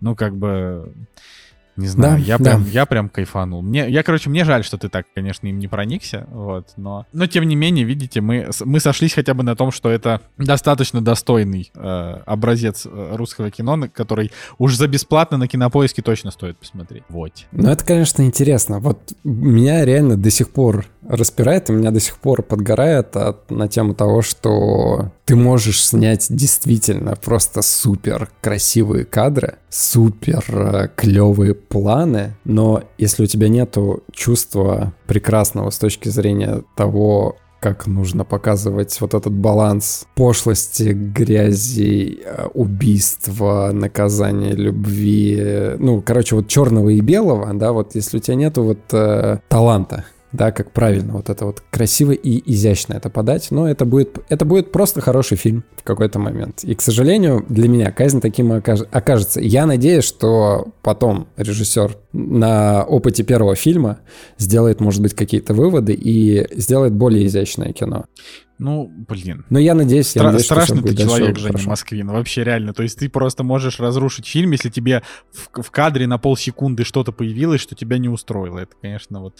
Ну, 0.00 0.14
как 0.14 0.36
бы... 0.36 0.92
Не 1.74 1.86
знаю, 1.86 2.18
Да, 2.18 2.24
я, 2.24 2.36
да. 2.36 2.44
прям, 2.50 2.66
я 2.66 2.84
прям 2.84 3.08
кайфанул. 3.08 3.62
Мне, 3.62 3.88
я, 3.88 4.02
короче, 4.02 4.28
мне 4.28 4.44
жаль, 4.44 4.62
что 4.62 4.76
ты 4.76 4.90
так, 4.90 5.06
конечно, 5.14 5.46
им 5.46 5.58
не 5.58 5.68
проникся, 5.68 6.26
вот, 6.30 6.68
но... 6.76 7.06
Но, 7.14 7.26
тем 7.26 7.44
не 7.44 7.56
менее, 7.56 7.86
видите, 7.86 8.20
мы, 8.20 8.50
мы 8.62 8.78
сошлись 8.78 9.14
хотя 9.14 9.32
бы 9.32 9.42
на 9.42 9.56
том, 9.56 9.70
что 9.70 9.88
это 9.88 10.20
достаточно 10.36 11.00
достойный 11.00 11.72
э, 11.74 12.18
образец 12.26 12.84
э, 12.84 13.16
русского 13.16 13.50
кино, 13.50 13.88
который 13.94 14.32
уж 14.58 14.74
за 14.76 14.86
бесплатно 14.86 15.38
на 15.38 15.48
Кинопоиске 15.48 16.02
точно 16.02 16.30
стоит 16.30 16.58
посмотреть. 16.58 17.04
Вот. 17.08 17.32
Ну, 17.52 17.70
это, 17.70 17.82
конечно, 17.86 18.20
интересно. 18.20 18.78
Вот 18.78 19.14
меня 19.24 19.86
реально 19.86 20.18
до 20.18 20.30
сих 20.30 20.50
пор 20.50 20.84
распирает, 21.08 21.68
и 21.68 21.72
меня 21.72 21.90
до 21.90 22.00
сих 22.00 22.16
пор 22.18 22.42
подгорает 22.42 23.16
от- 23.16 23.50
на 23.50 23.68
тему 23.68 23.94
того, 23.94 24.22
что 24.22 25.10
ты 25.24 25.34
можешь 25.36 25.84
снять 25.84 26.26
действительно 26.30 27.16
просто 27.16 27.62
супер 27.62 28.30
красивые 28.40 29.04
кадры, 29.04 29.54
супер 29.68 30.90
клевые 30.96 31.54
планы, 31.54 32.36
но 32.44 32.82
если 32.98 33.24
у 33.24 33.26
тебя 33.26 33.48
нету 33.48 34.02
чувства 34.12 34.92
прекрасного 35.06 35.70
с 35.70 35.78
точки 35.78 36.08
зрения 36.08 36.62
того, 36.76 37.36
как 37.60 37.86
нужно 37.86 38.24
показывать 38.24 39.00
вот 39.00 39.14
этот 39.14 39.32
баланс 39.32 40.04
пошлости, 40.16 40.90
грязи, 40.92 42.20
э, 42.24 42.46
убийства, 42.54 43.70
наказания, 43.72 44.52
любви. 44.52 45.36
э, 45.38 45.76
Ну, 45.78 46.02
короче, 46.02 46.34
вот 46.36 46.48
черного 46.48 46.88
и 46.88 47.00
белого, 47.00 47.52
да, 47.54 47.72
вот 47.72 47.94
если 47.94 48.16
у 48.16 48.20
тебя 48.20 48.34
нету 48.34 48.64
вот 48.64 48.80
э, 48.92 49.38
таланта, 49.48 50.04
да, 50.32 50.50
как 50.50 50.72
правильно 50.72 51.12
вот 51.14 51.28
это 51.28 51.44
вот 51.44 51.62
красиво 51.70 52.12
и 52.12 52.42
изящно 52.52 52.94
это 52.94 53.10
подать, 53.10 53.50
но 53.50 53.68
это 53.68 53.84
будет, 53.84 54.18
это 54.28 54.44
будет 54.44 54.72
просто 54.72 55.00
хороший 55.00 55.36
фильм 55.36 55.64
в 55.76 55.82
какой-то 55.82 56.18
момент. 56.18 56.64
И, 56.64 56.74
к 56.74 56.80
сожалению, 56.80 57.44
для 57.48 57.68
меня 57.68 57.90
казнь 57.90 58.20
таким 58.20 58.52
окажется. 58.52 59.40
Я 59.40 59.66
надеюсь, 59.66 60.04
что 60.04 60.72
потом 60.82 61.28
режиссер 61.36 61.96
на 62.12 62.84
опыте 62.84 63.24
первого 63.24 63.54
фильма 63.54 63.98
сделает, 64.38 64.80
может 64.80 65.02
быть, 65.02 65.14
какие-то 65.14 65.54
выводы 65.54 65.92
и 65.92 66.46
сделает 66.58 66.94
более 66.94 67.26
изящное 67.26 67.72
кино. 67.72 68.06
Ну, 68.58 68.90
блин. 69.08 69.44
Но 69.50 69.58
я 69.58 69.74
надеюсь, 69.74 70.14
я 70.14 70.22
Стра- 70.22 70.26
надеюсь, 70.26 70.44
что 70.44 70.54
всё 70.54 70.64
страшный 70.64 70.76
ты 70.76 70.82
будет 70.82 70.96
дальше 70.96 71.16
человек, 71.16 71.38
Женя 71.38 71.52
хорошо. 71.52 71.70
Москвин, 71.70 72.06
вообще 72.08 72.44
реально. 72.44 72.72
То 72.72 72.84
есть 72.84 72.98
ты 72.98 73.08
просто 73.08 73.42
можешь 73.42 73.80
разрушить 73.80 74.26
фильм, 74.26 74.52
если 74.52 74.70
тебе 74.70 75.02
в, 75.32 75.62
в 75.62 75.70
кадре 75.70 76.06
на 76.06 76.18
полсекунды 76.18 76.84
что-то 76.84 77.10
появилось, 77.12 77.60
что 77.60 77.74
тебя 77.74 77.98
не 77.98 78.08
устроило. 78.08 78.60
Это, 78.60 78.72
конечно, 78.80 79.20
вот... 79.20 79.34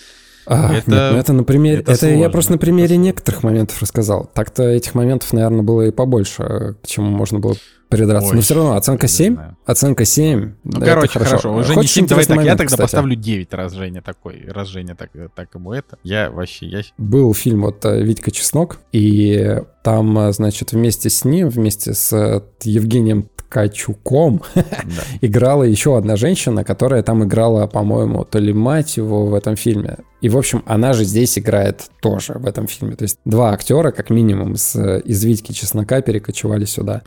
А, 0.46 0.74
Это- 0.74 0.90
нет, 0.90 1.12
ну 1.12 1.18
это 1.18 1.32
на 1.32 1.44
примере, 1.44 1.80
это 1.80 1.92
это, 1.92 2.06
я 2.06 2.14
сложно, 2.14 2.30
просто 2.30 2.52
на 2.52 2.58
примере 2.58 2.96
некоторых 2.96 3.42
моментов 3.42 3.80
рассказал. 3.80 4.30
Так-то 4.34 4.64
этих 4.64 4.94
моментов, 4.94 5.32
наверное, 5.32 5.62
было 5.62 5.82
и 5.82 5.90
побольше, 5.90 6.76
к 6.82 6.86
чему 6.86 7.10
можно 7.10 7.38
было 7.38 7.54
придраться. 7.88 8.30
Ой, 8.30 8.36
Но 8.36 8.40
все 8.40 8.54
равно 8.54 8.76
оценка 8.76 9.04
не 9.04 9.08
7, 9.12 9.34
знаю. 9.34 9.56
оценка 9.66 10.04
7. 10.06 10.52
Ну, 10.64 10.80
да, 10.80 10.86
короче, 10.86 11.18
это 11.18 11.24
хорошо. 11.26 11.54
Уже 11.54 11.68
не 11.70 11.74
Хочешь 11.74 11.90
7, 11.92 12.06
давай 12.06 12.24
так. 12.24 12.30
Я 12.30 12.36
момент, 12.36 12.58
тогда 12.58 12.70
кстати? 12.70 12.80
поставлю 12.80 13.16
9, 13.16 13.52
раз 13.54 13.72
Женя 13.74 14.00
такой. 14.02 14.44
Раз 14.48 14.68
Женя 14.68 14.96
так, 14.96 15.10
так 15.34 15.54
ему 15.54 15.72
это. 15.74 15.98
Я 16.02 16.30
вообще, 16.30 16.66
я... 16.66 16.80
Был 16.96 17.34
фильм 17.34 17.62
вот 17.62 17.84
э, 17.84 18.02
«Витька 18.02 18.30
Чеснок», 18.30 18.78
и 18.92 19.58
там, 19.84 20.18
э, 20.18 20.32
значит, 20.32 20.72
вместе 20.72 21.10
с 21.10 21.24
ним, 21.26 21.50
вместе 21.50 21.92
с 21.92 22.12
э, 22.16 22.40
Евгением 22.62 23.28
Ткачуком 23.52 24.40
да. 24.54 24.64
играла 25.20 25.62
еще 25.64 25.98
одна 25.98 26.16
женщина, 26.16 26.64
которая 26.64 27.02
там 27.02 27.22
играла, 27.22 27.66
по-моему, 27.66 28.24
то 28.24 28.38
ли 28.38 28.54
мать 28.54 28.96
его 28.96 29.26
в 29.26 29.34
этом 29.34 29.56
фильме. 29.56 29.98
И, 30.22 30.30
в 30.30 30.38
общем, 30.38 30.62
она 30.64 30.94
же 30.94 31.04
здесь 31.04 31.38
играет 31.38 31.90
тоже 32.00 32.32
в 32.34 32.46
этом 32.46 32.66
фильме. 32.66 32.96
То 32.96 33.02
есть 33.02 33.18
два 33.26 33.52
актера, 33.52 33.90
как 33.90 34.08
минимум, 34.08 34.56
с, 34.56 35.00
из 35.00 35.22
Витьки 35.22 35.52
Чеснока 35.52 36.00
перекочевали 36.00 36.64
сюда. 36.64 37.02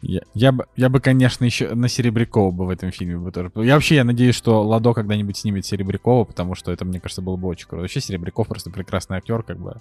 Я, 0.00 0.20
я, 0.34 0.52
бы, 0.52 0.66
я 0.76 0.88
бы, 0.88 1.00
конечно, 1.00 1.44
еще 1.44 1.74
на 1.74 1.88
Серебрякова 1.88 2.52
бы 2.52 2.66
в 2.66 2.70
этом 2.70 2.92
фильме 2.92 3.16
бы 3.16 3.32
тоже... 3.32 3.50
Я 3.56 3.74
вообще, 3.74 3.96
я 3.96 4.04
надеюсь, 4.04 4.36
что 4.36 4.62
Ладо 4.62 4.94
когда-нибудь 4.94 5.36
снимет 5.36 5.66
Серебрякова, 5.66 6.24
потому 6.26 6.54
что 6.54 6.70
это, 6.70 6.84
мне 6.84 7.00
кажется, 7.00 7.22
было 7.22 7.34
бы 7.34 7.48
очень 7.48 7.66
круто. 7.66 7.82
Вообще, 7.82 8.00
Серебряков 8.00 8.46
просто 8.46 8.70
прекрасный 8.70 9.16
актер, 9.16 9.42
как 9.42 9.58
бы. 9.58 9.80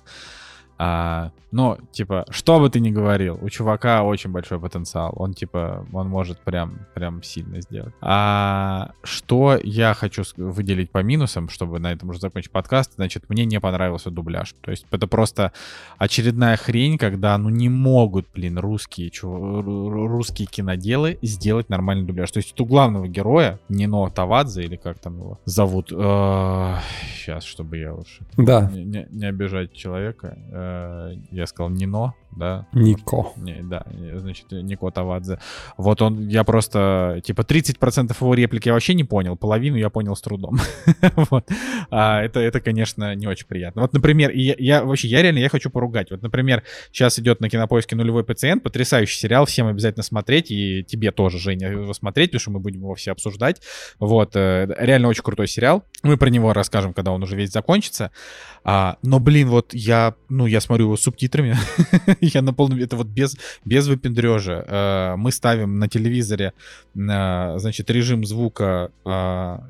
А, 0.80 1.32
но, 1.52 1.78
типа, 1.92 2.26
что 2.30 2.60
бы 2.60 2.70
ты 2.70 2.80
ни 2.80 2.92
говорил, 2.92 3.40
у 3.42 3.50
чувака 3.50 4.04
очень 4.04 4.32
большой 4.32 4.60
потенциал. 4.60 5.14
Он, 5.16 5.34
типа, 5.34 5.86
он 5.94 6.08
может 6.10 6.40
прям, 6.42 6.80
прям 6.94 7.24
сильно 7.24 7.62
сделать. 7.62 7.94
А 8.02 8.92
что 9.04 9.58
я 9.64 9.94
хочу 9.94 10.24
выделить 10.36 10.92
по 10.92 11.00
минусам, 11.04 11.50
чтобы 11.50 11.80
на 11.80 11.92
этом 11.92 12.10
уже 12.10 12.20
закончить 12.20 12.52
подкаст, 12.52 12.94
значит, 12.96 13.30
мне 13.30 13.46
не 13.46 13.60
понравился 13.60 14.12
дубляж. 14.12 14.54
То 14.62 14.72
есть 14.72 14.86
это 14.92 15.08
просто 15.08 15.52
очередная 15.98 16.58
хрень, 16.58 16.98
когда, 16.98 17.38
ну, 17.38 17.50
не 17.50 17.70
могут, 17.70 18.28
блин, 18.36 18.60
русские, 18.60 19.10
чу- 19.10 19.28
ру- 19.36 19.64
ру- 19.64 20.08
русские 20.08 20.48
киноделы 20.48 21.18
сделать 21.22 21.70
нормальный 21.70 22.06
дубляж. 22.06 22.30
То 22.32 22.38
есть 22.40 22.60
у 22.60 22.66
главного 22.66 23.08
героя, 23.08 23.60
Нино 23.70 24.10
Тавадзе, 24.10 24.64
или 24.64 24.76
как 24.76 25.00
там 25.00 25.18
его 25.18 25.40
зовут, 25.46 25.88
сейчас, 25.90 27.44
чтобы 27.46 27.78
я 27.78 27.94
уж 27.94 28.20
Да, 28.36 28.70
не, 28.70 28.84
не- 28.84 29.08
не 29.10 29.26
обижать 29.26 29.74
человека, 29.74 30.38
э, 30.52 30.67
я 31.32 31.48
сказал 31.48 31.70
Нино, 31.70 32.14
да, 32.38 32.68
Нико. 32.74 33.34
не, 33.38 33.62
да, 33.64 33.86
значит, 34.16 34.52
Нико 34.52 34.92
Тавадзе. 34.92 35.40
Вот 35.78 36.02
он, 36.02 36.28
я 36.28 36.44
просто, 36.44 37.22
типа, 37.24 37.42
30% 37.42 38.16
его 38.20 38.34
реплики 38.34 38.68
я 38.68 38.74
вообще 38.74 38.94
не 38.94 39.04
понял, 39.04 39.36
половину 39.36 39.78
я 39.78 39.90
понял 39.90 40.16
с 40.16 40.22
трудом. 40.22 40.58
Вот. 41.30 41.50
А 41.90 42.22
это, 42.22 42.40
это, 42.40 42.60
конечно, 42.60 43.16
не 43.16 43.28
очень 43.28 43.48
приятно. 43.48 43.82
Вот, 43.82 43.94
например, 43.94 44.32
я, 44.32 44.56
я 44.58 44.84
вообще, 44.84 45.08
я 45.08 45.22
реально, 45.22 45.40
я 45.40 45.50
хочу 45.50 45.70
поругать. 45.70 46.12
Вот, 46.12 46.22
например, 46.22 46.64
сейчас 46.92 47.20
идет 47.20 47.42
на 47.42 47.50
кинопоиске 47.50 47.96
«Нулевой 47.96 48.24
пациент», 48.24 48.64
потрясающий 48.64 49.18
сериал, 49.18 49.46
всем 49.46 49.68
обязательно 49.68 50.04
смотреть, 50.04 50.52
и 50.52 50.84
тебе 50.84 51.12
тоже, 51.12 51.40
Женя, 51.40 51.72
его 51.72 51.94
смотреть, 51.94 52.32
потому 52.32 52.42
что 52.42 52.52
мы 52.52 52.60
будем 52.60 52.82
его 52.82 52.96
все 52.96 53.12
обсуждать. 53.12 53.62
Вот, 54.00 54.36
э, 54.36 54.68
реально 54.80 55.08
очень 55.08 55.24
крутой 55.24 55.48
сериал. 55.48 55.84
Мы 56.04 56.18
про 56.18 56.30
него 56.30 56.54
расскажем, 56.54 56.94
когда 56.94 57.12
он 57.12 57.24
уже 57.24 57.36
весь 57.36 57.52
закончится. 57.52 58.12
А, 58.64 58.98
но, 59.02 59.20
блин, 59.20 59.50
вот 59.50 59.74
я, 59.74 60.16
ну, 60.30 60.46
я 60.46 60.60
смотрю 60.62 60.88
его 60.88 60.98
с 60.98 61.02
субтитрами, 61.02 61.56
я 62.34 62.42
на 62.42 62.54
полном, 62.54 62.80
это 62.80 62.96
вот 62.96 63.08
без, 63.08 63.38
без 63.66 63.88
выпендрежа. 63.88 64.66
Э, 64.68 65.16
мы 65.18 65.32
ставим 65.32 65.80
на 65.80 65.88
телевизоре, 65.88 66.54
э, 66.96 67.56
значит, 67.58 67.90
режим 67.90 68.26
звука 68.26 68.92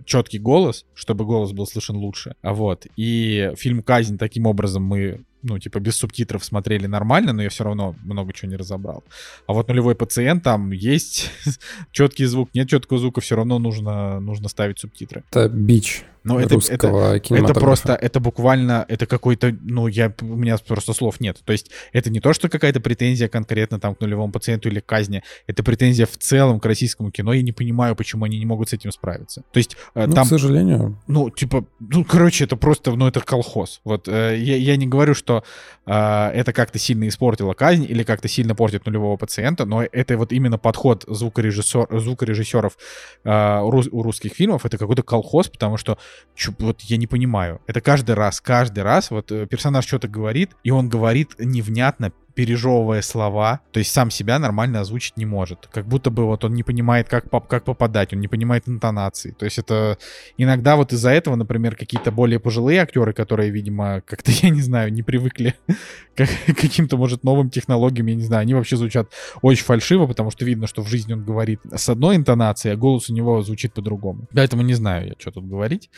четкий 0.06 0.40
голос, 0.40 0.86
чтобы 0.94 1.26
голос 1.26 1.52
был 1.52 1.68
слышен 1.68 1.96
лучше. 1.96 2.36
А 2.42 2.54
Вот. 2.54 2.88
И 2.96 3.52
фильм 3.56 3.82
«Казнь» 3.84 4.18
таким 4.18 4.46
образом 4.46 4.84
мы 4.84 5.26
ну, 5.44 5.60
типа, 5.60 5.80
без 5.80 5.96
субтитров 5.96 6.44
смотрели 6.44 6.88
нормально, 6.88 7.34
но 7.34 7.44
я 7.44 7.50
все 7.50 7.64
равно 7.64 7.96
много 8.04 8.34
чего 8.34 8.52
не 8.52 8.58
разобрал. 8.58 9.04
А 9.48 9.54
вот 9.54 9.68
нулевой 9.68 9.96
пациент, 9.96 10.44
там 10.44 10.72
есть 10.72 11.32
четкий 11.92 12.26
звук, 12.26 12.50
нет 12.54 12.68
четкого 12.70 13.00
звука, 13.00 13.22
все 13.22 13.36
равно 13.36 13.60
нужно, 13.60 14.20
нужно 14.20 14.50
ставить 14.50 14.80
субтитры. 14.80 15.24
Это 15.30 15.48
бич 15.48 16.04
Но 16.28 16.40
это, 16.40 16.56
это, 16.70 16.88
это 17.36 17.54
просто, 17.54 17.94
это 17.94 18.20
буквально, 18.20 18.86
это 18.88 19.06
какой-то, 19.06 19.56
ну, 19.62 19.88
я, 19.88 20.14
у 20.22 20.26
меня 20.26 20.58
просто 20.58 20.94
слов 20.94 21.20
нет. 21.20 21.38
То 21.46 21.52
есть 21.54 21.72
это 21.94 22.10
не 22.10 22.20
то, 22.20 22.34
что 22.34 22.50
какая-то 22.50 22.80
претензия 22.80 23.28
конкретно 23.28 23.80
там 23.80 23.96
к 23.96 24.02
нулевому 24.02 24.32
пациенту 24.32 24.70
или 24.70 24.80
к 24.80 24.86
казни, 24.86 25.24
это 25.48 25.64
претензия 25.64 26.06
в 26.06 26.18
целом 26.18 26.60
к 26.60 26.66
российскому 26.66 27.12
кино. 27.12 27.34
Я 27.34 27.42
не 27.42 27.52
понимаю, 27.52 27.96
почему 27.96 28.26
они 28.26 28.38
не 28.40 28.46
могут 28.46 28.70
с 28.70 28.74
этим 28.74 28.92
справиться. 28.92 29.44
То 29.52 29.58
есть 29.58 29.76
э, 29.96 30.06
Ну, 30.06 30.14
там, 30.14 30.26
к 30.26 30.30
сожалению. 30.30 31.02
ну, 31.08 31.30
типа, 31.30 31.66
ну, 31.80 32.04
короче, 32.04 32.44
это 32.44 32.56
просто, 32.56 32.92
ну, 32.96 33.08
это 33.08 33.20
колхоз. 33.22 33.82
Вот 33.84 34.08
э, 34.08 34.38
я, 34.38 34.56
я 34.58 34.76
не 34.78 34.88
говорю, 34.88 35.14
что 35.14 35.44
э, 35.86 35.92
это 36.34 36.54
как-то 36.54 36.80
сильно 36.80 37.08
испортило 37.08 37.54
казнь 37.54 37.86
или 37.88 38.04
как-то 38.04 38.28
сильно 38.28 38.56
портит 38.56 38.86
нулевого 38.86 39.18
пациента, 39.18 39.66
но 39.66 39.84
это 39.84 40.18
вот 40.18 40.32
именно 40.32 40.58
подход 40.58 41.06
звукорежиссер, 41.08 41.88
звукорежиссеров 42.00 42.78
э, 43.24 43.30
рус- 43.62 43.90
у 43.92 44.02
русских 44.04 44.34
фильмов, 44.34 44.66
это 44.66 44.78
какой-то 44.78 45.04
колхоз, 45.04 45.48
потому 45.48 45.78
что 45.78 45.98
чё- 46.36 46.54
вот 46.60 46.82
я 46.82 46.98
не 46.98 47.08
понимаю. 47.08 47.62
Это 47.68 47.82
каждый 47.82 48.16
раз, 48.16 48.42
каждый 48.42 48.84
раз 48.84 49.12
вот 49.12 49.32
э, 49.32 49.48
персонаж 49.48 49.86
что-то 49.86 50.08
говорит, 50.08 50.52
и 50.64 50.72
он 50.72 50.90
говорит 50.90 51.36
невнятно, 51.40 52.12
пережевывая 52.38 53.02
слова, 53.02 53.62
то 53.72 53.80
есть 53.80 53.92
сам 53.92 54.12
себя 54.12 54.38
нормально 54.38 54.82
озвучить 54.82 55.18
не 55.18 55.26
может. 55.26 55.68
Как 55.72 55.88
будто 55.88 56.12
бы 56.12 56.26
вот 56.26 56.46
он 56.46 56.54
не 56.54 56.62
понимает, 56.62 57.10
как, 57.10 57.32
поп- 57.32 57.48
как 57.48 57.64
попадать, 57.64 58.14
он 58.14 58.20
не 58.20 58.28
понимает 58.28 58.70
интонации. 58.70 59.32
То 59.32 59.46
есть 59.46 59.58
это 59.58 59.98
иногда 60.38 60.76
вот 60.76 60.94
из-за 60.94 61.10
этого, 61.10 61.36
например, 61.36 61.76
какие-то 61.76 62.12
более 62.12 62.40
пожилые 62.40 62.82
актеры, 62.82 63.14
которые, 63.14 63.50
видимо, 63.50 64.02
как-то, 64.06 64.32
я 64.44 64.52
не 64.52 64.62
знаю, 64.62 64.94
не 64.94 65.02
привыкли 65.02 65.56
к 66.16 66.28
каким-то, 66.46 66.96
может, 66.96 67.24
новым 67.24 67.50
технологиям, 67.50 68.06
я 68.06 68.14
не 68.14 68.24
знаю, 68.24 68.44
они 68.44 68.54
вообще 68.54 68.78
звучат 68.78 69.10
очень 69.42 69.64
фальшиво, 69.64 70.06
потому 70.06 70.30
что 70.30 70.46
видно, 70.46 70.68
что 70.68 70.84
в 70.84 70.88
жизни 70.88 71.14
он 71.14 71.24
говорит 71.24 71.62
с 71.76 71.90
одной 71.90 72.18
интонацией, 72.18 72.76
а 72.76 72.78
голос 72.78 73.10
у 73.10 73.16
него 73.16 73.42
звучит 73.42 73.74
по-другому. 73.74 74.28
Поэтому 74.32 74.62
не 74.62 74.76
знаю 74.76 75.08
я, 75.08 75.14
что 75.18 75.32
тут 75.32 75.48
говорить. 75.48 75.90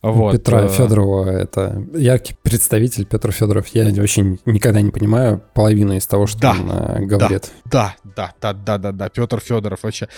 Вот. 0.00 0.30
Петра 0.30 0.66
э, 0.66 0.68
Федорова 0.68 1.28
это 1.28 1.84
яркий 1.92 2.36
представитель 2.40 3.04
Петр 3.04 3.32
Федоров. 3.32 3.66
Я 3.74 3.92
вообще 3.92 4.38
никогда 4.46 4.80
не 4.80 4.92
понимаю 4.92 5.42
половину 5.54 5.87
из 5.94 6.06
того, 6.06 6.26
что 6.26 6.38
Да, 6.40 6.50
он 6.52 6.70
э, 6.70 7.06
говорит. 7.06 7.50
Да, 7.64 7.96
да, 8.16 8.32
да, 8.40 8.52
да, 8.52 8.78
да, 8.78 8.92
да. 8.92 9.08
Петр 9.08 9.40
Федоров 9.40 9.82
вообще. 9.82 10.08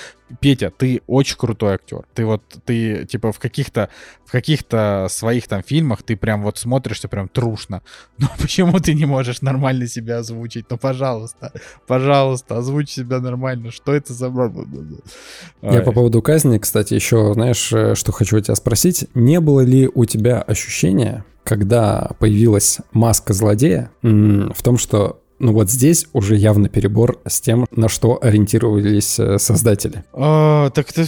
Петя, 0.40 0.72
ты 0.76 1.02
очень 1.06 1.36
крутой 1.36 1.74
актер. 1.74 2.04
Ты 2.14 2.24
вот, 2.24 2.42
ты 2.64 3.04
типа 3.06 3.32
в 3.32 3.38
каких-то, 3.38 3.88
в 4.24 4.32
каких-то 4.32 5.06
своих 5.10 5.48
там 5.48 5.62
фильмах 5.62 6.02
ты 6.02 6.16
прям 6.16 6.42
вот 6.42 6.58
смотришься 6.58 7.08
прям 7.08 7.28
трушно. 7.28 7.82
Но 8.18 8.28
почему 8.40 8.78
ты 8.80 8.94
не 8.94 9.06
можешь 9.06 9.42
нормально 9.42 9.86
себя 9.86 10.18
озвучить? 10.18 10.66
Ну, 10.70 10.78
пожалуйста, 10.78 11.52
пожалуйста, 11.86 12.58
озвучь 12.58 12.90
себя 12.90 13.20
нормально. 13.20 13.70
Что 13.70 13.94
это 13.94 14.12
за... 14.12 14.26
Я 15.62 15.70
Ой. 15.70 15.82
по 15.82 15.92
поводу 15.92 16.22
казни, 16.22 16.58
кстати, 16.58 16.94
еще, 16.94 17.34
знаешь, 17.34 17.72
э, 17.72 17.94
что 17.94 18.12
хочу 18.12 18.36
у 18.36 18.40
тебя 18.40 18.54
спросить. 18.54 19.06
Не 19.14 19.40
было 19.40 19.60
ли 19.60 19.90
у 19.92 20.04
тебя 20.04 20.40
ощущения, 20.42 21.24
когда 21.44 22.10
появилась 22.18 22.78
маска 22.92 23.32
злодея, 23.32 23.90
в 24.02 24.62
том, 24.62 24.78
что 24.78 25.19
ну 25.40 25.52
вот 25.52 25.70
здесь 25.70 26.06
уже 26.12 26.36
явно 26.36 26.68
перебор 26.68 27.18
с 27.26 27.40
тем, 27.40 27.66
на 27.72 27.88
что 27.88 28.18
ориентировались 28.22 29.18
э, 29.18 29.38
создатели. 29.38 30.04
А, 30.12 30.70
так 30.70 30.90
это 30.90 31.06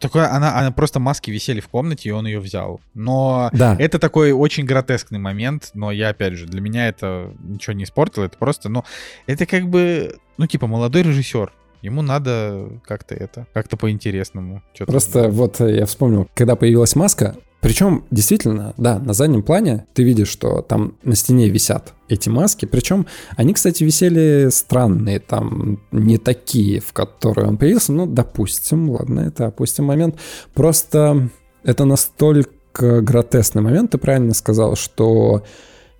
такое, 0.00 0.30
она, 0.30 0.58
она 0.58 0.72
просто 0.72 1.00
маски 1.00 1.30
висели 1.30 1.60
в 1.60 1.68
комнате, 1.68 2.08
и 2.08 2.12
он 2.12 2.26
ее 2.26 2.40
взял. 2.40 2.80
Но 2.94 3.48
Да, 3.52 3.76
Это 3.78 3.98
такой 3.98 4.32
очень 4.32 4.64
гротескный 4.64 5.18
момент, 5.18 5.70
но 5.74 5.92
я, 5.92 6.10
опять 6.10 6.34
же, 6.34 6.46
для 6.46 6.60
меня 6.60 6.88
это 6.88 7.32
ничего 7.42 7.72
не 7.74 7.84
испортило, 7.84 8.24
это 8.24 8.36
просто, 8.36 8.68
ну, 8.68 8.84
это 9.26 9.46
как 9.46 9.68
бы, 9.68 10.18
ну, 10.36 10.46
типа, 10.46 10.66
молодой 10.66 11.02
режиссер, 11.02 11.52
ему 11.82 12.02
надо 12.02 12.68
как-то 12.84 13.14
это, 13.14 13.46
как-то 13.54 13.76
по-интересному. 13.76 14.62
Просто 14.86 15.28
вот 15.28 15.60
э, 15.60 15.76
я 15.76 15.86
вспомнил, 15.86 16.28
когда 16.34 16.56
появилась 16.56 16.96
маска, 16.96 17.36
причем 17.66 18.04
действительно, 18.12 18.74
да, 18.76 19.00
на 19.00 19.12
заднем 19.12 19.42
плане 19.42 19.86
ты 19.92 20.04
видишь, 20.04 20.28
что 20.28 20.62
там 20.62 20.94
на 21.02 21.16
стене 21.16 21.48
висят 21.48 21.94
эти 22.08 22.28
маски, 22.28 22.64
причем 22.64 23.06
они, 23.36 23.54
кстати, 23.54 23.82
висели 23.82 24.50
странные, 24.52 25.18
там 25.18 25.80
не 25.90 26.16
такие, 26.16 26.78
в 26.78 26.92
которые 26.92 27.48
он 27.48 27.56
появился, 27.56 27.92
ну, 27.92 28.06
допустим, 28.06 28.88
ладно, 28.90 29.18
это 29.18 29.46
опустим 29.46 29.86
момент. 29.86 30.14
Просто 30.54 31.28
это 31.64 31.84
настолько 31.84 33.00
гротесный 33.00 33.62
момент, 33.62 33.90
ты 33.90 33.98
правильно 33.98 34.34
сказал, 34.34 34.76
что 34.76 35.42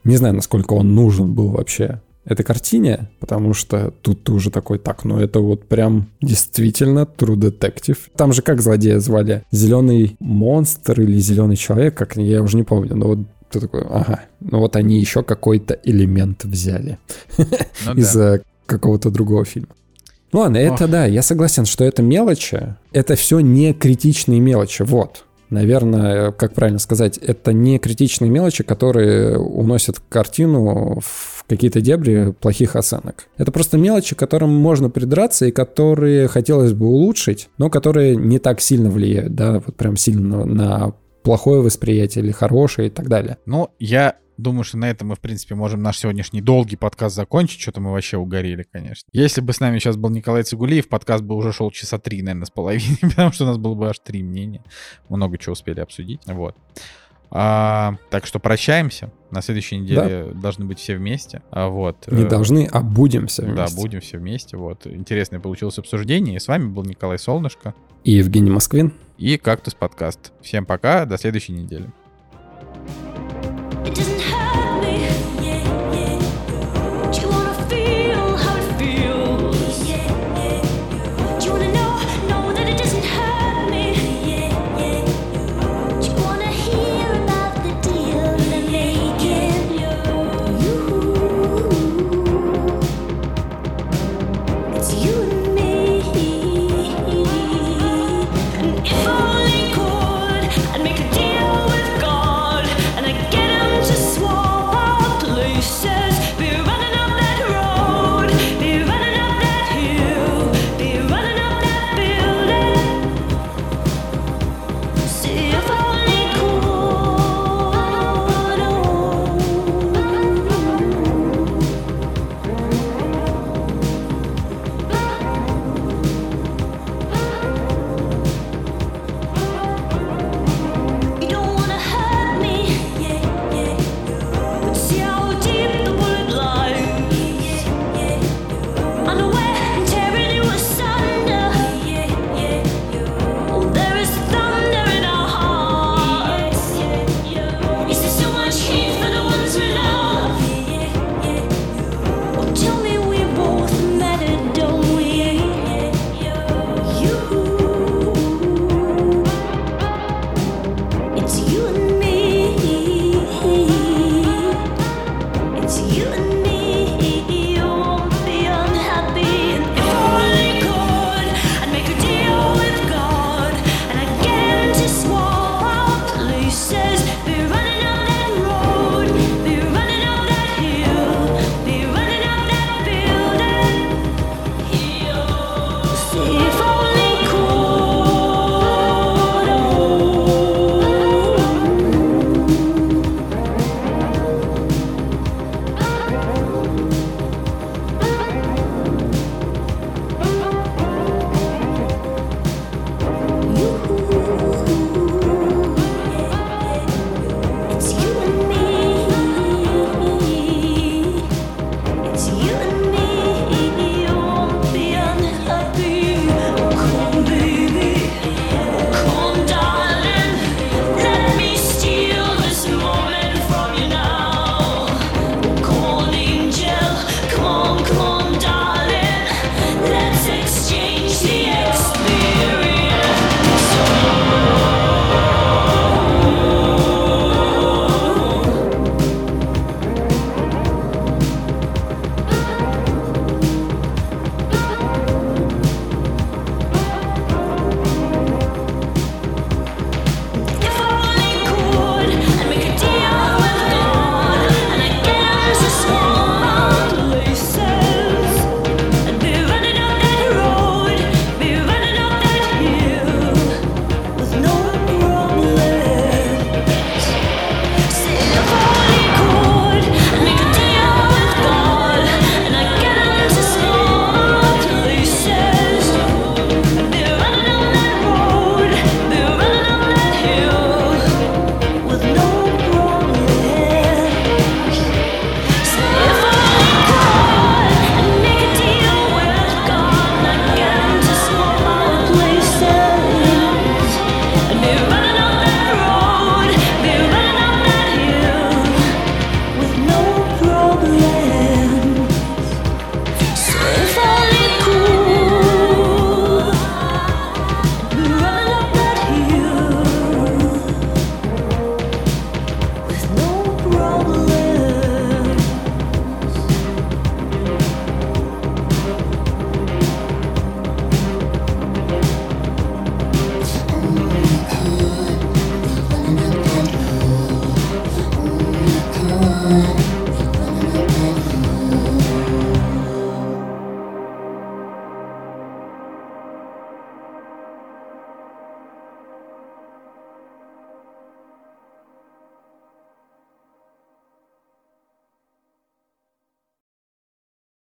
не 0.04 0.16
знаю, 0.18 0.36
насколько 0.36 0.74
он 0.74 0.94
нужен 0.94 1.34
был 1.34 1.48
вообще 1.48 2.00
этой 2.26 2.42
картине, 2.42 3.08
потому 3.20 3.54
что 3.54 3.92
тут 4.02 4.24
ты 4.24 4.32
уже 4.32 4.50
такой, 4.50 4.78
так, 4.78 5.04
ну 5.04 5.18
это 5.18 5.40
вот 5.40 5.66
прям 5.66 6.10
действительно 6.20 7.00
True 7.00 7.36
Detective. 7.36 7.98
Там 8.16 8.32
же 8.32 8.42
как 8.42 8.60
злодея 8.60 8.98
звали? 8.98 9.44
Зеленый 9.52 10.16
монстр 10.18 11.00
или 11.00 11.18
зеленый 11.18 11.56
человек, 11.56 11.94
как 11.94 12.16
я 12.16 12.42
уже 12.42 12.56
не 12.56 12.64
помню, 12.64 12.96
но 12.96 13.06
вот 13.06 13.18
ты 13.50 13.60
такой, 13.60 13.82
ага, 13.82 14.24
ну 14.40 14.58
вот 14.58 14.76
они 14.76 14.98
еще 14.98 15.22
какой-то 15.22 15.78
элемент 15.84 16.44
взяли 16.44 16.98
Ну 17.38 17.94
из 17.94 18.16
какого-то 18.66 19.10
другого 19.10 19.44
фильма. 19.44 19.68
Ну 20.32 20.40
ладно, 20.40 20.56
это 20.56 20.84
Ох. 20.84 20.90
да, 20.90 21.06
я 21.06 21.22
согласен, 21.22 21.64
что 21.64 21.84
это 21.84 22.02
мелочи, 22.02 22.74
это 22.92 23.14
все 23.14 23.38
не 23.38 23.72
критичные 23.72 24.40
мелочи, 24.40 24.82
вот. 24.82 25.25
Наверное, 25.50 26.32
как 26.32 26.54
правильно 26.54 26.78
сказать, 26.78 27.18
это 27.18 27.52
не 27.52 27.78
критичные 27.78 28.30
мелочи, 28.30 28.64
которые 28.64 29.38
уносят 29.38 30.00
картину 30.08 31.00
в 31.00 31.44
какие-то 31.46 31.80
дебри 31.80 32.34
плохих 32.40 32.76
оценок. 32.76 33.28
Это 33.36 33.52
просто 33.52 33.78
мелочи, 33.78 34.16
которым 34.16 34.54
можно 34.54 34.90
придраться 34.90 35.46
и 35.46 35.52
которые 35.52 36.28
хотелось 36.28 36.72
бы 36.72 36.86
улучшить, 36.86 37.48
но 37.58 37.70
которые 37.70 38.16
не 38.16 38.38
так 38.38 38.60
сильно 38.60 38.90
влияют, 38.90 39.34
да, 39.34 39.62
вот 39.64 39.76
прям 39.76 39.96
сильно 39.96 40.44
на 40.44 40.94
плохое 41.22 41.60
восприятие 41.60 42.24
или 42.24 42.32
хорошее 42.32 42.88
и 42.88 42.90
так 42.90 43.08
далее. 43.08 43.38
Ну, 43.46 43.70
я 43.78 44.16
думаю, 44.36 44.64
что 44.64 44.76
на 44.78 44.88
этом 44.90 45.08
мы, 45.08 45.14
в 45.16 45.20
принципе, 45.20 45.54
можем 45.54 45.82
наш 45.82 45.98
сегодняшний 45.98 46.40
долгий 46.40 46.76
подкаст 46.76 47.16
закончить. 47.16 47.60
Что-то 47.60 47.80
мы 47.80 47.92
вообще 47.92 48.16
угорели, 48.16 48.66
конечно. 48.70 49.08
Если 49.12 49.40
бы 49.40 49.52
с 49.52 49.60
нами 49.60 49.78
сейчас 49.78 49.96
был 49.96 50.10
Николай 50.10 50.42
Цигулиев, 50.42 50.88
подкаст 50.88 51.24
бы 51.24 51.34
уже 51.34 51.52
шел 51.52 51.70
часа 51.70 51.98
три, 51.98 52.22
наверное, 52.22 52.46
с 52.46 52.50
половиной, 52.50 52.98
потому 53.00 53.32
что 53.32 53.44
у 53.44 53.46
нас 53.48 53.58
было 53.58 53.74
бы 53.74 53.88
аж 53.88 53.98
три 53.98 54.22
мнения. 54.22 54.62
Много 55.08 55.38
чего 55.38 55.52
успели 55.54 55.80
обсудить. 55.80 56.20
Вот. 56.26 56.54
А, 57.30 57.96
так 58.10 58.24
что 58.24 58.38
прощаемся. 58.38 59.10
На 59.32 59.42
следующей 59.42 59.78
неделе 59.78 60.32
должны 60.32 60.64
быть 60.64 60.78
все 60.78 60.96
вместе. 60.96 61.42
А, 61.50 61.68
вот. 61.68 62.06
Не 62.06 62.22
Э, 62.22 62.28
должны, 62.28 62.68
а 62.70 62.80
будем 62.80 63.26
все 63.26 63.42
Да, 63.42 63.48
вместе. 63.66 63.76
будем 63.76 64.00
все 64.00 64.18
вместе. 64.18 64.56
Вот. 64.56 64.86
Интересное 64.86 65.40
получилось 65.40 65.76
обсуждение. 65.78 66.36
И 66.36 66.38
с 66.38 66.46
вами 66.46 66.66
был 66.68 66.84
Николай 66.84 67.18
Солнышко 67.18 67.74
И 68.04 68.12
Евгений 68.12 68.50
Москвин. 68.50 68.92
и 69.18 69.36
Кактус 69.38 69.74
подкаст. 69.74 70.32
Всем 70.40 70.64
пока, 70.66 71.04
до 71.04 71.18
следующей 71.18 71.52
недели. 71.54 71.90
It 73.84 73.92
doesn't 73.94 74.15